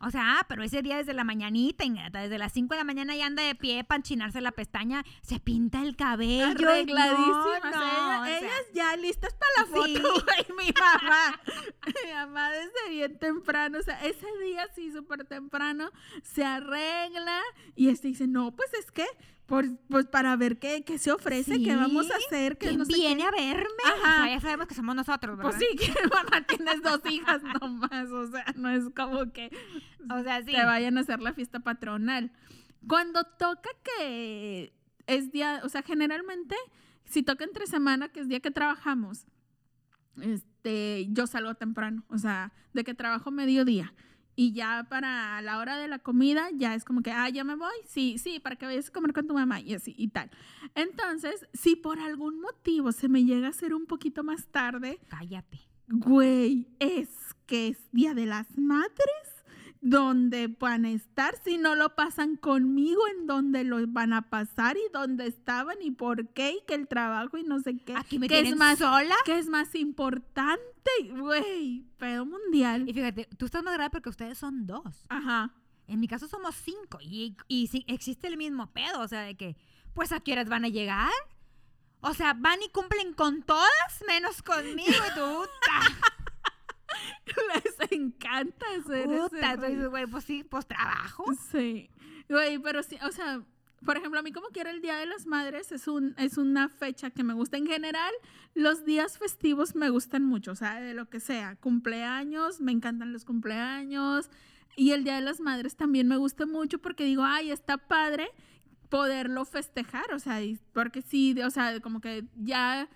O 0.01 0.09
sea, 0.11 0.39
ah, 0.39 0.45
pero 0.47 0.63
ese 0.63 0.81
día 0.81 0.97
desde 0.97 1.13
la 1.13 1.23
mañanita, 1.23 1.83
ingrata, 1.83 2.19
desde 2.21 2.37
las 2.37 2.53
5 2.53 2.73
de 2.73 2.77
la 2.79 2.83
mañana 2.85 3.15
ya 3.15 3.25
anda 3.25 3.43
de 3.43 3.53
pie 3.55 3.83
para 3.83 3.97
enchinarse 3.97 4.39
la 4.41 4.51
pestaña, 4.51 5.03
se 5.21 5.39
pinta 5.39 5.81
el 5.81 5.95
cabello. 5.95 6.45
Arregladísimas. 6.47 7.63
No, 7.63 7.79
no, 8.19 8.25
ellas, 8.25 8.37
o 8.37 8.39
sea, 8.39 8.39
ellas 8.39 8.65
ya 8.73 8.95
listas 8.95 9.33
para 9.35 9.51
la 9.57 9.85
Sí. 9.85 9.95
foto, 9.97 10.23
güey. 10.25 10.57
Mi 10.67 10.71
mamá. 10.79 11.41
mi 11.85 12.13
mamá 12.13 12.49
desde 12.51 12.89
bien 12.89 13.19
temprano. 13.19 13.77
O 13.79 13.83
sea, 13.83 14.03
ese 14.05 14.25
día 14.43 14.67
sí, 14.73 14.91
súper 14.91 15.25
temprano, 15.25 15.91
se 16.23 16.45
arregla 16.45 17.41
y 17.75 17.89
este 17.89 18.07
dice, 18.09 18.27
no, 18.27 18.55
pues 18.55 18.73
es 18.75 18.91
que, 18.91 19.05
por, 19.49 19.65
pues 19.89 20.05
para 20.05 20.35
ver 20.37 20.59
qué, 20.59 20.83
qué 20.85 20.97
se 20.97 21.11
ofrece, 21.11 21.53
qué 21.59 21.71
Sí. 21.71 21.75
vamos 21.75 22.09
a 22.11 22.15
hacer, 22.15 22.57
que 22.57 22.67
¿Quién 22.67 22.79
no 22.79 22.85
sé 22.85 22.93
viene 22.93 23.23
qué. 23.23 23.27
a 23.27 23.31
verme? 23.31 23.65
Ajá. 23.85 23.97
O 24.21 24.23
sea, 24.25 24.35
ya 24.35 24.39
sabemos 24.39 24.67
que 24.67 24.75
somos 24.75 24.95
nosotros, 24.95 25.35
¿verdad? 25.37 25.51
Pues 25.51 25.61
sí, 25.69 25.75
que 25.77 25.91
mamá 26.07 26.45
tienes 26.47 26.81
dos 26.81 27.01
hijas 27.09 27.41
nomás, 27.59 28.09
o 28.11 28.31
sea, 28.31 28.45
no 28.55 28.69
es 28.69 28.83
como 28.95 29.31
que 29.33 29.49
O 30.09 30.23
sea, 30.23 30.39
sí. 30.43 30.53
te 30.53 30.63
vayan 30.63 30.97
a 30.97 31.01
hacer 31.01 31.19
la 31.19 31.33
fiesta 31.33 31.59
patronal. 31.59 32.31
Cuando 32.87 33.23
toca 33.25 33.69
que 33.83 34.71
es 35.07 35.31
día, 35.31 35.59
o 35.63 35.69
sea, 35.69 35.81
generalmente, 35.81 36.55
si 37.03 37.23
toca 37.23 37.43
entre 37.43 37.67
semana, 37.67 38.09
que 38.09 38.21
es 38.21 38.27
día 38.29 38.39
que 38.39 38.51
trabajamos, 38.51 39.25
es- 40.21 40.45
este, 40.59 41.07
yo 41.11 41.25
salgo 41.25 41.55
temprano, 41.55 42.03
o 42.09 42.17
sea, 42.17 42.51
de 42.73 42.83
que 42.83 42.93
trabajo 42.93 43.31
mediodía. 43.31 43.93
Y 44.41 44.53
ya 44.53 44.85
para 44.89 45.41
la 45.41 45.57
hora 45.57 45.75
de 45.75 45.89
la 45.89 45.99
comida, 45.99 46.47
ya 46.55 46.73
es 46.73 46.85
como 46.85 47.01
que, 47.01 47.11
ah, 47.11 47.27
ya 47.27 47.43
me 47.43 47.55
voy. 47.55 47.75
Sí, 47.85 48.17
sí, 48.19 48.39
para 48.39 48.55
que 48.55 48.65
vayas 48.65 48.87
a 48.87 48.93
comer 48.93 49.11
con 49.11 49.27
tu 49.27 49.33
mamá 49.33 49.59
y 49.59 49.73
así 49.73 49.93
y 49.97 50.07
tal. 50.07 50.31
Entonces, 50.75 51.45
si 51.53 51.75
por 51.75 51.99
algún 51.99 52.39
motivo 52.39 52.93
se 52.93 53.09
me 53.09 53.25
llega 53.25 53.47
a 53.47 53.49
hacer 53.49 53.73
un 53.73 53.85
poquito 53.85 54.23
más 54.23 54.47
tarde, 54.47 54.97
Cállate. 55.09 55.59
güey, 55.89 56.69
es 56.79 57.09
que 57.47 57.67
es 57.67 57.91
Día 57.91 58.13
de 58.13 58.27
las 58.27 58.57
Madres 58.57 59.38
donde 59.81 60.47
van 60.47 60.85
a 60.85 60.91
estar, 60.91 61.35
si 61.43 61.57
no 61.57 61.75
lo 61.75 61.95
pasan 61.95 62.35
conmigo, 62.35 63.01
en 63.17 63.27
donde 63.27 63.63
lo 63.63 63.77
van 63.87 64.13
a 64.13 64.29
pasar 64.29 64.75
y 64.77 64.91
dónde 64.91 65.27
estaban 65.27 65.77
y 65.81 65.91
por 65.91 66.27
qué 66.29 66.51
y 66.51 66.61
que 66.67 66.75
el 66.75 66.87
trabajo 66.87 67.37
y 67.37 67.43
no 67.43 67.59
sé 67.59 67.77
qué. 67.77 67.93
Aquí 67.95 68.19
me 68.19 68.27
que 68.27 68.39
es 68.39 68.55
más 68.57 68.79
sola. 68.79 69.15
que 69.25 69.37
es 69.37 69.47
más 69.47 69.73
importante, 69.75 70.91
güey, 71.17 71.85
pedo 71.97 72.25
mundial. 72.25 72.89
Y 72.89 72.93
fíjate, 72.93 73.29
tú 73.37 73.45
estás 73.45 73.63
más 73.63 73.73
grave 73.73 73.89
porque 73.89 74.09
ustedes 74.09 74.37
son 74.37 74.67
dos. 74.67 75.05
Ajá. 75.07 75.53
En 75.87 75.99
mi 75.99 76.07
caso 76.07 76.27
somos 76.27 76.55
cinco. 76.55 76.99
Y, 77.01 77.35
y 77.47 77.67
sí, 77.67 77.83
existe 77.87 78.27
el 78.27 78.37
mismo 78.37 78.71
pedo. 78.71 79.01
O 79.01 79.07
sea, 79.07 79.21
de 79.21 79.35
que, 79.35 79.57
pues, 79.93 80.11
¿a 80.11 80.19
qué 80.19 80.33
horas 80.33 80.47
van 80.47 80.65
a 80.65 80.69
llegar? 80.69 81.11
O 82.01 82.13
sea, 82.13 82.33
van 82.33 82.61
y 82.61 82.69
cumplen 82.69 83.13
con 83.13 83.41
todas, 83.41 84.03
menos 84.07 84.41
conmigo. 84.43 84.91
Y 84.91 85.15
tú, 85.15 85.45
Les 87.53 87.91
encanta 87.91 88.65
hacer 88.79 89.05
puta. 89.05 89.53
ese 89.53 89.67
dices, 89.67 89.89
güey, 89.89 90.07
pues 90.07 90.23
sí, 90.23 90.43
pues 90.43 90.65
trabajo. 90.67 91.25
Sí. 91.51 91.89
Güey, 92.27 92.59
pero 92.59 92.83
sí, 92.83 92.97
o 93.03 93.11
sea, 93.11 93.41
por 93.85 93.97
ejemplo, 93.97 94.19
a 94.19 94.23
mí 94.23 94.31
como 94.31 94.47
quiera 94.49 94.71
el 94.71 94.81
Día 94.81 94.97
de 94.97 95.05
las 95.05 95.25
Madres 95.25 95.71
es, 95.71 95.87
un, 95.87 96.13
es 96.17 96.37
una 96.37 96.69
fecha 96.69 97.09
que 97.09 97.23
me 97.23 97.33
gusta. 97.33 97.57
En 97.57 97.67
general, 97.67 98.11
los 98.53 98.85
días 98.85 99.17
festivos 99.17 99.75
me 99.75 99.89
gustan 99.89 100.25
mucho, 100.25 100.51
o 100.51 100.55
sea, 100.55 100.81
de 100.81 100.93
lo 100.93 101.09
que 101.09 101.19
sea. 101.19 101.55
Cumpleaños, 101.55 102.61
me 102.61 102.71
encantan 102.71 103.13
los 103.13 103.25
cumpleaños. 103.25 104.29
Y 104.75 104.91
el 104.91 105.03
Día 105.03 105.15
de 105.15 105.21
las 105.21 105.39
Madres 105.39 105.75
también 105.75 106.07
me 106.07 106.17
gusta 106.17 106.45
mucho 106.45 106.79
porque 106.79 107.03
digo, 107.05 107.23
ay, 107.23 107.51
está 107.51 107.77
padre 107.77 108.29
poderlo 108.89 109.45
festejar, 109.45 110.13
o 110.13 110.19
sea, 110.19 110.39
porque 110.73 111.01
sí, 111.01 111.39
o 111.41 111.49
sea, 111.49 111.79
como 111.79 112.01
que 112.01 112.25
ya 112.35 112.89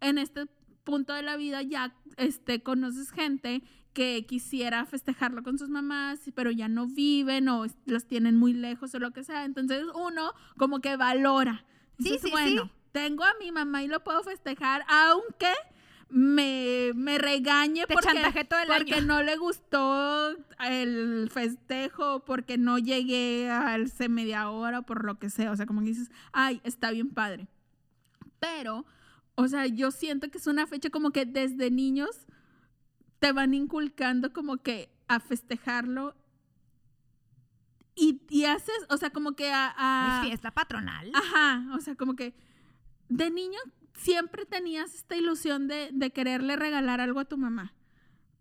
en 0.00 0.18
este 0.18 0.46
punto 0.86 1.12
de 1.12 1.20
la 1.22 1.36
vida 1.36 1.60
ya 1.60 1.94
este, 2.16 2.62
conoces 2.62 3.10
gente 3.10 3.62
que 3.92 4.24
quisiera 4.26 4.86
festejarlo 4.86 5.42
con 5.42 5.58
sus 5.58 5.68
mamás, 5.68 6.20
pero 6.34 6.50
ya 6.50 6.68
no 6.68 6.86
viven 6.86 7.48
o 7.50 7.66
los 7.84 8.06
tienen 8.06 8.36
muy 8.36 8.54
lejos 8.54 8.94
o 8.94 8.98
lo 8.98 9.10
que 9.10 9.24
sea. 9.24 9.44
Entonces 9.44 9.84
uno 9.94 10.32
como 10.56 10.80
que 10.80 10.96
valora. 10.96 11.64
Sí, 11.98 12.04
Dices, 12.10 12.22
sí, 12.22 12.30
bueno, 12.30 12.64
sí. 12.64 12.70
tengo 12.92 13.24
a 13.24 13.34
mi 13.40 13.52
mamá 13.52 13.82
y 13.82 13.88
lo 13.88 14.04
puedo 14.04 14.22
festejar, 14.22 14.84
aunque 14.88 15.50
me, 16.08 16.92
me 16.94 17.18
regañe 17.18 17.84
Te 17.86 17.94
porque, 17.94 18.44
todo 18.44 18.60
el 18.60 18.68
porque 18.68 18.94
año. 18.94 19.06
no 19.06 19.22
le 19.22 19.36
gustó 19.36 20.36
el 20.60 21.28
festejo, 21.32 22.20
porque 22.24 22.58
no 22.58 22.78
llegué 22.78 23.50
al 23.50 23.90
media 24.08 24.50
hora, 24.50 24.82
por 24.82 25.04
lo 25.04 25.18
que 25.18 25.30
sea. 25.30 25.50
O 25.50 25.56
sea, 25.56 25.66
como 25.66 25.80
que 25.80 25.88
dices, 25.88 26.10
ay, 26.32 26.60
está 26.64 26.90
bien 26.90 27.10
padre. 27.10 27.48
Pero, 28.38 28.84
o 29.36 29.46
sea, 29.48 29.66
yo 29.66 29.90
siento 29.90 30.30
que 30.30 30.38
es 30.38 30.46
una 30.46 30.66
fecha 30.66 30.90
como 30.90 31.10
que 31.12 31.24
desde 31.24 31.70
niños 31.70 32.26
te 33.20 33.32
van 33.32 33.54
inculcando 33.54 34.32
como 34.32 34.58
que 34.58 34.90
a 35.08 35.20
festejarlo. 35.20 36.14
Y, 37.94 38.20
y 38.28 38.44
haces, 38.44 38.74
o 38.90 38.96
sea, 38.98 39.10
como 39.10 39.32
que 39.34 39.50
a... 39.50 39.72
a- 39.76 40.20
Es 40.22 40.28
fiesta 40.28 40.50
patronal. 40.50 41.10
Ajá, 41.14 41.66
o 41.74 41.80
sea, 41.80 41.94
como 41.96 42.14
que 42.14 42.34
de 43.08 43.30
niño 43.30 43.58
siempre 43.94 44.44
tenías 44.44 44.94
esta 44.94 45.16
ilusión 45.16 45.68
de, 45.68 45.88
de 45.92 46.10
quererle 46.10 46.56
regalar 46.56 47.00
algo 47.00 47.20
a 47.20 47.24
tu 47.24 47.38
mamá, 47.38 47.72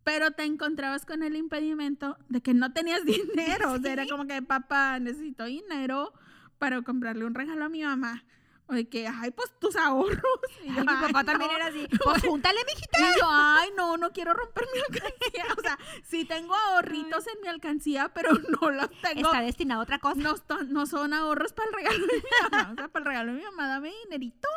pero 0.04 0.32
te 0.32 0.43
encontrabas 0.43 1.06
con 1.06 1.24
el 1.24 1.36
impedimento 1.38 2.18
de 2.28 2.41
que 2.41 2.54
no 2.54 2.74
tenías 2.74 3.06
dinero. 3.06 3.72
O 3.74 3.80
sea, 3.80 3.93
era 3.93 4.06
como 4.08 4.28
que, 4.28 4.41
papá, 4.41 5.00
necesito 5.00 5.46
dinero 5.46 6.12
para 6.58 6.82
comprarle 6.82 7.26
un 7.26 7.34
regalo 7.36 7.66
a 7.66 7.70
mi 7.70 7.84
mamá. 7.84 8.26
De 8.68 8.89
que, 8.89 9.07
ay, 9.07 9.30
pues 9.32 9.51
tus 9.59 9.76
ahorros. 9.76 10.22
Y 10.63 10.70
Ay, 10.70 10.80
mi 10.80 10.86
papá 10.86 11.20
"Ay, 11.20 11.26
también 11.26 11.51
no". 11.51 11.57
era 11.57 11.68
así. 11.68 11.88
Pues 12.03 12.24
júntale, 12.24 12.59
mijita. 12.66 12.99
Y 12.99 13.20
yo, 13.20 13.26
ay, 13.30 13.70
no, 13.78 13.97
no 13.97 14.11
quiero 14.11 14.34
romper 14.34 14.66
mi 14.74 14.80
alcancía. 14.80 15.45
O 15.57 15.61
sea, 15.61 15.78
sí 16.03 16.26
tengo 16.26 16.55
ahorritos 16.55 17.28
en 17.28 17.41
mi 17.41 17.47
alcancía, 17.47 18.11
pero 18.13 18.32
no 18.34 18.72
los 18.72 18.89
tengo 19.01 19.30
Está 19.30 19.41
destinado 19.41 19.82
a 19.82 19.84
otra 19.84 19.99
cosa. 19.99 20.20
no, 20.20 20.36
no 20.68 20.86
son 20.88 21.13
ahorros 21.13 21.53
para 21.53 21.70
el 21.70 21.74
regalo 21.76 22.07
de 22.07 22.13
mi 22.16 22.24
mamá. 22.51 22.72
O 22.72 22.76
sea, 22.76 22.88
para 22.88 23.03
el 23.03 23.05
regalo 23.05 23.32
de 23.34 23.38
mi 23.39 23.43
mamá, 23.45 23.68
dame 23.68 23.91
dinerito. 24.05 24.47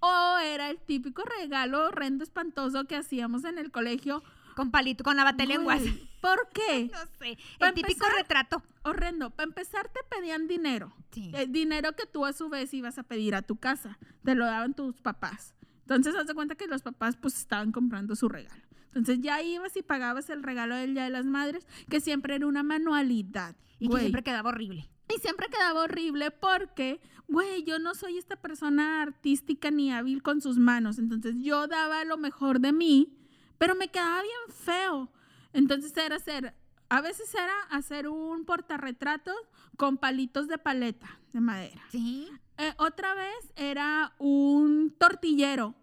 O 0.00 0.38
era 0.38 0.68
el 0.70 0.78
típico 0.78 1.22
regalo 1.24 1.86
horrendo, 1.86 2.24
espantoso 2.24 2.84
que 2.84 2.96
hacíamos 2.96 3.44
en 3.44 3.58
el 3.58 3.70
colegio. 3.72 4.22
Con 4.58 4.72
palito, 4.72 5.04
con 5.04 5.16
la 5.16 5.30
lenguas. 5.30 5.80
Güey, 5.80 6.10
¿Por 6.20 6.48
qué? 6.52 6.90
No 6.92 6.98
sé. 7.20 7.38
Pa' 7.60 7.68
El 7.68 7.74
típico 7.74 8.04
empezar- 8.04 8.18
retrato. 8.18 8.62
Horrendo. 8.82 9.30
Para 9.30 9.46
empezar, 9.46 9.88
te 9.88 10.00
pedían 10.10 10.48
dinero. 10.48 10.92
Sí. 11.12 11.30
El 11.32 11.52
dinero 11.52 11.92
que 11.92 12.06
tú 12.06 12.26
a 12.26 12.32
su 12.32 12.48
vez 12.48 12.74
ibas 12.74 12.98
a 12.98 13.04
pedir 13.04 13.36
a 13.36 13.42
tu 13.42 13.54
casa. 13.54 14.00
Te 14.24 14.34
lo 14.34 14.46
daban 14.46 14.74
tus 14.74 15.00
papás. 15.00 15.54
Entonces, 15.82 16.16
haz 16.16 16.26
de 16.26 16.34
cuenta 16.34 16.56
que 16.56 16.66
los 16.66 16.82
papás 16.82 17.16
pues 17.16 17.38
estaban 17.38 17.70
comprando 17.70 18.16
su 18.16 18.28
regalo. 18.28 18.60
Entonces 18.88 19.20
ya 19.20 19.40
ibas 19.42 19.76
y 19.76 19.82
pagabas 19.82 20.28
el 20.28 20.42
regalo 20.42 20.74
del 20.74 20.94
Día 20.94 21.04
de 21.04 21.10
las 21.10 21.24
Madres, 21.24 21.64
que 21.88 22.00
siempre 22.00 22.34
era 22.34 22.48
una 22.48 22.64
manualidad. 22.64 23.54
Y 23.78 23.88
que 23.88 23.98
siempre 24.00 24.24
quedaba 24.24 24.48
horrible. 24.50 24.90
Y 25.14 25.20
siempre 25.20 25.46
quedaba 25.48 25.82
horrible 25.84 26.32
porque, 26.32 27.00
güey, 27.28 27.62
yo 27.62 27.78
no 27.78 27.94
soy 27.94 28.18
esta 28.18 28.34
persona 28.34 29.02
artística 29.02 29.70
ni 29.70 29.92
hábil 29.92 30.24
con 30.24 30.40
sus 30.40 30.58
manos. 30.58 30.98
Entonces 30.98 31.36
yo 31.38 31.68
daba 31.68 32.04
lo 32.04 32.16
mejor 32.18 32.58
de 32.58 32.72
mí, 32.72 33.14
pero 33.58 33.74
me 33.74 33.88
quedaba 33.88 34.22
bien 34.22 34.56
feo. 34.64 35.10
Entonces 35.52 35.96
era 35.96 36.16
hacer, 36.16 36.54
a 36.88 37.00
veces 37.00 37.34
era 37.34 37.54
hacer 37.70 38.08
un 38.08 38.44
portarretrato 38.44 39.32
con 39.76 39.96
palitos 39.98 40.48
de 40.48 40.58
paleta 40.58 41.18
de 41.32 41.40
madera. 41.40 41.82
Sí. 41.90 42.28
Eh, 42.58 42.72
otra 42.78 43.14
vez 43.14 43.52
era 43.56 44.12
un 44.18 44.94
tortillero, 44.98 45.74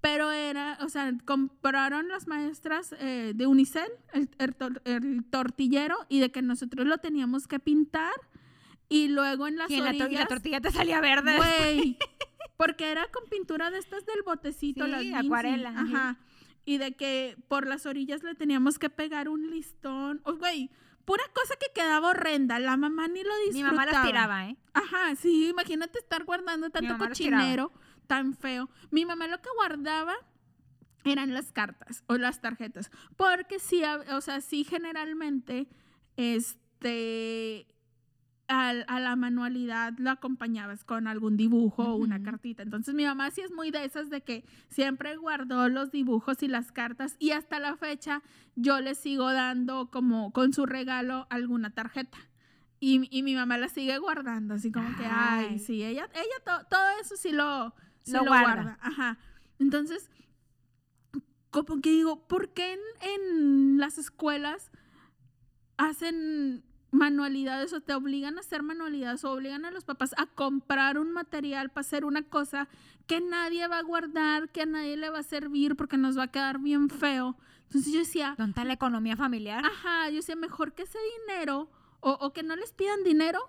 pero 0.00 0.30
era, 0.32 0.78
o 0.82 0.88
sea, 0.88 1.12
compraron 1.24 2.08
las 2.08 2.26
maestras 2.26 2.94
eh, 2.98 3.32
de 3.34 3.46
Unicel 3.46 3.88
el, 4.12 4.28
el 4.38 4.56
tor- 4.56 4.82
el 4.84 5.24
tortillero 5.30 5.96
y 6.08 6.20
de 6.20 6.30
que 6.32 6.42
nosotros 6.42 6.86
lo 6.86 6.98
teníamos 6.98 7.46
que 7.48 7.58
pintar 7.58 8.12
y 8.88 9.08
luego 9.08 9.46
en 9.46 9.56
las 9.56 9.70
Y 9.70 9.76
en 9.76 9.84
la, 9.84 9.94
y 9.94 10.14
la 10.14 10.26
tortilla 10.26 10.60
te 10.60 10.70
salía 10.70 11.00
verde. 11.00 11.36
güey, 11.36 11.98
porque 12.56 12.90
era 12.92 13.06
con 13.12 13.24
pintura 13.28 13.70
de 13.70 13.78
estas 13.78 14.04
del 14.06 14.22
botecito, 14.24 14.84
Sí, 14.86 14.92
Vinci, 14.92 15.14
acuarela, 15.14 15.70
ajá. 15.70 15.82
ajá. 15.82 16.16
Y 16.64 16.78
de 16.78 16.94
que 16.94 17.36
por 17.48 17.66
las 17.66 17.86
orillas 17.86 18.22
le 18.22 18.34
teníamos 18.34 18.78
que 18.78 18.88
pegar 18.90 19.28
un 19.28 19.50
listón, 19.50 20.20
oh, 20.24 20.34
güey, 20.34 20.70
pura 21.04 21.24
cosa 21.34 21.54
que 21.56 21.72
quedaba 21.74 22.10
horrenda, 22.10 22.58
la 22.58 22.76
mamá 22.76 23.08
ni 23.08 23.22
lo 23.22 23.30
Mi 23.38 23.44
disfrutaba. 23.46 23.72
mamá 23.72 23.86
las 23.86 24.06
tiraba, 24.06 24.48
¿eh? 24.48 24.56
Ajá, 24.72 25.16
sí, 25.16 25.48
imagínate 25.48 25.98
estar 25.98 26.24
guardando 26.24 26.70
tanto 26.70 26.96
cochinero 26.98 27.72
tan 28.06 28.34
feo. 28.34 28.68
Mi 28.90 29.04
mamá 29.04 29.26
lo 29.26 29.40
que 29.40 29.48
guardaba 29.56 30.14
eran 31.04 31.34
las 31.34 31.50
cartas 31.50 32.04
o 32.06 32.16
las 32.16 32.40
tarjetas, 32.40 32.90
porque 33.16 33.58
sí, 33.58 33.82
o 34.12 34.20
sea, 34.20 34.40
sí 34.40 34.62
generalmente, 34.64 35.68
este, 36.16 37.66
a, 38.48 38.72
la 38.74 39.16
manualidad 39.16 39.94
lo 39.98 40.10
acompañabas 40.10 40.84
con 40.84 41.06
algún 41.06 41.36
dibujo 41.36 41.84
o 41.84 41.96
una 41.96 42.22
cartita. 42.22 42.62
Entonces 42.62 42.94
mi 42.94 43.04
mamá 43.04 43.30
sí 43.30 43.40
es 43.40 43.50
muy 43.52 43.70
de 43.70 43.84
esas 43.84 44.10
de 44.10 44.20
que 44.22 44.44
siempre 44.68 45.16
guardó 45.16 45.68
los 45.68 45.90
dibujos 45.90 46.42
y 46.42 46.48
las 46.48 46.70
cartas 46.72 47.16
y 47.18 47.30
hasta 47.30 47.58
la 47.60 47.76
fecha 47.76 48.22
yo 48.54 48.80
le 48.80 48.94
sigo 48.94 49.32
dando 49.32 49.90
como 49.90 50.32
con 50.32 50.52
su 50.52 50.66
regalo 50.66 51.26
alguna 51.30 51.70
tarjeta. 51.70 52.18
Y, 52.78 53.08
y 53.16 53.22
mi 53.22 53.34
mamá 53.36 53.56
la 53.58 53.68
sigue 53.68 53.96
guardando, 53.98 54.54
así 54.54 54.72
como 54.72 54.88
que, 54.96 55.04
ay, 55.06 55.46
Ay. 55.50 55.58
sí, 55.60 55.84
ella, 55.84 56.08
ella 56.14 56.44
to- 56.44 56.66
todo 56.68 56.82
eso 57.00 57.16
sí 57.16 57.30
lo, 57.30 57.72
sí 58.02 58.12
Lo 58.12 58.18
lo 58.24 58.26
guarda. 58.26 58.54
guarda. 58.62 58.78
Ajá. 58.82 59.18
Entonces, 59.60 60.10
como 61.50 61.80
que 61.80 61.90
digo, 61.90 62.26
¿por 62.26 62.52
qué 62.52 62.72
en, 62.72 62.80
en 63.02 63.78
las 63.78 63.98
escuelas 63.98 64.72
hacen 65.76 66.64
manualidades 66.92 67.72
o 67.72 67.80
te 67.80 67.94
obligan 67.94 68.36
a 68.36 68.40
hacer 68.40 68.62
manualidades 68.62 69.24
o 69.24 69.32
obligan 69.32 69.64
a 69.64 69.70
los 69.70 69.84
papás 69.84 70.14
a 70.18 70.26
comprar 70.26 70.98
un 70.98 71.10
material 71.10 71.70
para 71.70 71.80
hacer 71.80 72.04
una 72.04 72.22
cosa 72.22 72.68
que 73.06 73.20
nadie 73.20 73.66
va 73.66 73.78
a 73.78 73.82
guardar, 73.82 74.50
que 74.50 74.62
a 74.62 74.66
nadie 74.66 74.96
le 74.96 75.10
va 75.10 75.18
a 75.20 75.22
servir 75.24 75.74
porque 75.74 75.96
nos 75.96 76.16
va 76.16 76.24
a 76.24 76.30
quedar 76.30 76.60
bien 76.60 76.88
feo? 76.90 77.36
Entonces 77.64 77.92
yo 77.92 77.98
decía, 78.00 78.34
¿Dónde 78.36 78.50
está 78.50 78.64
la 78.64 78.74
economía 78.74 79.16
familiar? 79.16 79.64
Ajá, 79.64 80.10
yo 80.10 80.16
decía, 80.16 80.36
mejor 80.36 80.74
que 80.74 80.82
ese 80.82 80.98
dinero, 81.26 81.70
o, 82.00 82.12
o 82.20 82.32
que 82.34 82.42
no 82.42 82.54
les 82.54 82.72
pidan 82.72 83.02
dinero, 83.02 83.40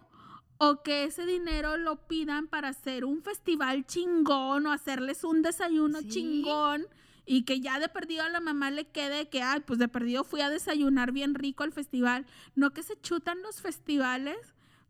o 0.58 0.82
que 0.82 1.04
ese 1.04 1.26
dinero 1.26 1.76
lo 1.76 2.08
pidan 2.08 2.48
para 2.48 2.70
hacer 2.70 3.04
un 3.04 3.22
festival 3.22 3.86
chingón, 3.86 4.66
o 4.66 4.72
hacerles 4.72 5.26
un 5.26 5.41
desayuno 5.41 6.00
Sí. 6.00 6.08
chingón, 6.08 6.88
y 7.26 7.43
que 7.43 7.61
ya 7.61 7.80
de 7.80 7.89
perdido 7.89 8.24
a 8.24 8.30
la 8.30 8.39
mamá 8.39 8.71
le 8.71 8.86
quede 8.86 9.30
que, 9.30 9.41
ay, 9.41 9.61
pues 9.61 9.80
de 9.80 9.88
perdido 9.88 10.24
fui 10.24 10.41
a 10.41 10.49
desayunar 10.49 11.11
bien 11.11 11.36
rico 11.36 11.63
al 11.63 11.71
festival. 11.71 12.26
No 12.55 12.71
que 12.71 12.84
se 12.84 12.99
chutan 12.99 13.41
los 13.41 13.61
festivales 13.61 14.38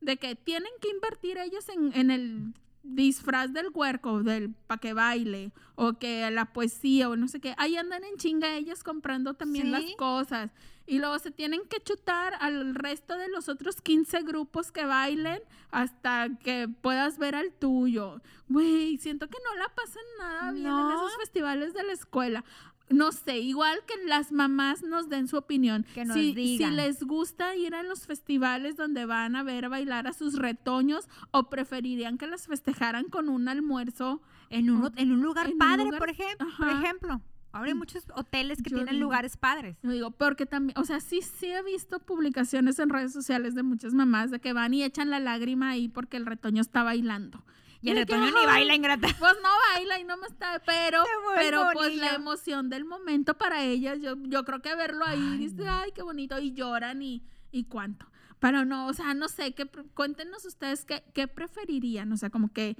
de 0.02 0.18
que 0.18 0.36
tienen 0.36 0.72
que 0.82 0.90
invertir 0.90 1.38
ellos 1.38 1.68
en, 1.70 1.94
en 1.94 2.12
el 2.12 2.54
disfraz 2.84 3.54
del 3.54 3.68
huerco, 3.74 4.24
del 4.24 4.54
para 4.68 4.80
que 4.80 4.94
baile, 4.94 5.52
o 5.76 5.94
que 5.94 6.30
la 6.32 6.52
poesía, 6.52 7.10
o 7.10 7.16
no 7.16 7.28
sé 7.28 7.40
qué, 7.40 7.56
ahí 7.58 7.78
andan 7.78 8.04
en 8.04 8.18
chinga 8.18 8.56
ellas 8.56 8.84
comprando 8.84 9.34
también 9.34 9.72
las 9.72 9.84
cosas. 9.98 10.52
Y 10.86 11.00
luego 11.00 11.18
se 11.20 11.32
tienen 11.32 11.62
que 11.70 11.80
chutar 11.82 12.34
al 12.40 12.76
resto 12.76 13.18
de 13.18 13.30
los 13.30 13.48
otros 13.50 13.82
15 13.82 14.22
grupos 14.24 14.72
que 14.72 14.86
bailen 14.86 15.40
hasta 15.72 16.28
que 16.44 16.68
puedas 16.82 17.18
ver 17.18 17.36
al 17.36 17.52
tuyo. 17.54 18.22
Güey, 18.50 18.98
siento 18.98 19.28
que 19.30 19.38
no 19.44 19.56
la 19.62 19.70
pasan 19.70 20.04
nada 20.20 20.52
bien 20.52 20.68
en 20.68 20.92
esos 20.92 21.16
festivales 21.18 21.74
de 21.74 21.84
la 21.84 21.94
escuela. 21.94 22.44
No 22.90 23.14
sé, 23.14 23.40
igual 23.40 23.80
que 23.88 23.94
las 24.08 24.34
mamás 24.34 24.84
nos 24.84 25.08
den 25.08 25.30
su 25.30 25.38
opinión. 25.38 25.86
Que 25.96 26.04
nos 26.04 26.16
si, 26.16 26.34
si 26.58 26.66
les 26.68 27.02
gusta 27.02 27.56
ir 27.56 27.74
a 27.76 27.82
los 27.82 28.06
festivales 28.06 28.76
donde 28.76 29.06
van 29.06 29.38
a 29.38 29.42
ver 29.44 29.70
bailar 29.70 30.06
a 30.06 30.14
sus 30.14 30.36
retoños 30.38 31.08
o 31.32 31.50
preferirían 31.50 32.18
que 32.18 32.28
las 32.28 32.46
festejaran 32.46 33.06
con 33.06 33.30
un 33.30 33.48
almuerzo. 33.48 34.22
En 34.50 34.70
un, 34.70 34.92
en 34.98 35.12
un 35.14 35.22
lugar 35.24 35.46
En 35.48 35.54
un 35.54 35.58
padre, 35.58 35.86
lugar- 35.86 36.00
por, 36.00 36.10
ejemplo 36.10 36.48
por 36.58 36.68
Ajá. 36.70 36.82
ejemplo. 36.84 37.22
Ahora 37.54 37.68
hay 37.70 37.76
muchos 37.76 38.04
hoteles 38.16 38.62
que 38.62 38.70
Yo 38.72 38.78
tienen 38.78 38.96
digo- 38.96 39.04
lugares 39.06 39.38
padres. 39.38 39.78
Yo 39.84 39.92
digo, 39.92 40.12
porque 40.12 40.46
también, 40.46 40.78
o 40.78 40.84
sea, 40.84 41.00
sí, 41.00 41.22
sí 41.22 41.46
he 41.52 41.64
visto 41.64 42.00
publicaciones 42.00 42.80
en 42.80 42.90
redes 42.90 43.14
sociales 43.14 43.56
de 43.56 43.64
muchas 43.64 43.94
mamás 43.94 44.32
de 44.32 44.40
que 44.40 44.52
van 44.54 44.74
y 44.74 44.84
echan 44.84 45.10
la 45.12 45.20
lágrima 45.20 45.70
ahí 45.70 45.88
porque 45.88 46.18
el 46.18 46.26
retoño 46.26 46.62
está 46.62 46.84
bailando. 46.84 47.44
Y 47.82 47.90
el 47.90 47.96
que, 47.96 48.00
retoño 48.02 48.26
ni 48.32 48.38
"Ay, 48.40 48.46
baila, 48.46 48.76
ingrata. 48.76 49.08
Pues 49.20 49.34
no 49.44 49.50
baila 49.76 50.00
y 50.00 50.04
no 50.04 50.18
me 50.18 50.26
está, 50.28 50.62
pero, 50.66 51.04
pero 51.36 51.68
pues 51.74 51.96
la 51.98 52.14
emoción 52.16 52.70
del 52.70 52.86
momento 52.86 53.34
para 53.38 53.64
ellas, 53.64 54.00
yo, 54.02 54.16
yo 54.24 54.44
creo 54.46 54.62
que 54.62 54.74
verlo 54.76 55.06
ahí, 55.06 55.20
Ay, 55.34 55.38
dice, 55.38 55.64
no. 55.64 55.72
ay, 55.74 55.92
qué 55.94 56.02
bonito, 56.02 56.40
y 56.40 56.54
lloran 56.54 57.02
y, 57.02 57.24
y 57.52 57.66
cuánto. 57.66 58.08
Pero 58.40 58.66
no, 58.66 58.88
o 58.88 58.94
sea, 58.94 59.14
no 59.14 59.28
sé, 59.28 59.54
qué 59.54 59.66
pre- 59.66 59.84
cuéntenos 59.94 60.44
ustedes 60.46 60.86
qué, 60.86 61.04
qué 61.14 61.28
preferirían, 61.28 62.12
o 62.12 62.18
sea, 62.18 62.30
como 62.30 62.52
que 62.52 62.78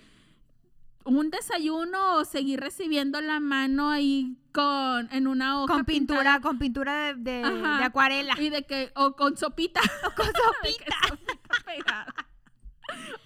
un 1.06 1.30
desayuno 1.30 2.16
o 2.18 2.26
seguir 2.26 2.60
recibiendo 2.60 3.20
la 3.22 3.40
mano 3.40 3.90
ahí 3.90 4.38
con, 4.54 5.10
en 5.12 5.28
una 5.28 5.62
hoja 5.62 5.74
Con 5.74 5.86
pintura, 5.86 6.20
pintada 6.20 6.42
con 6.42 6.60
pintura 6.60 6.94
de, 6.94 7.14
de- 7.16 7.44
Ajá. 7.44 7.78
de 7.80 7.84
acuarela. 7.84 8.36
y 8.40 8.50
de 8.50 8.66
que, 8.66 8.92
o 8.96 9.16
con 9.16 9.36
sopita. 9.38 9.82
con 10.16 10.26
De 10.28 10.34
que 10.34 10.40
sopita. 10.40 10.96
sopita 11.08 11.56
pegada. 11.66 12.16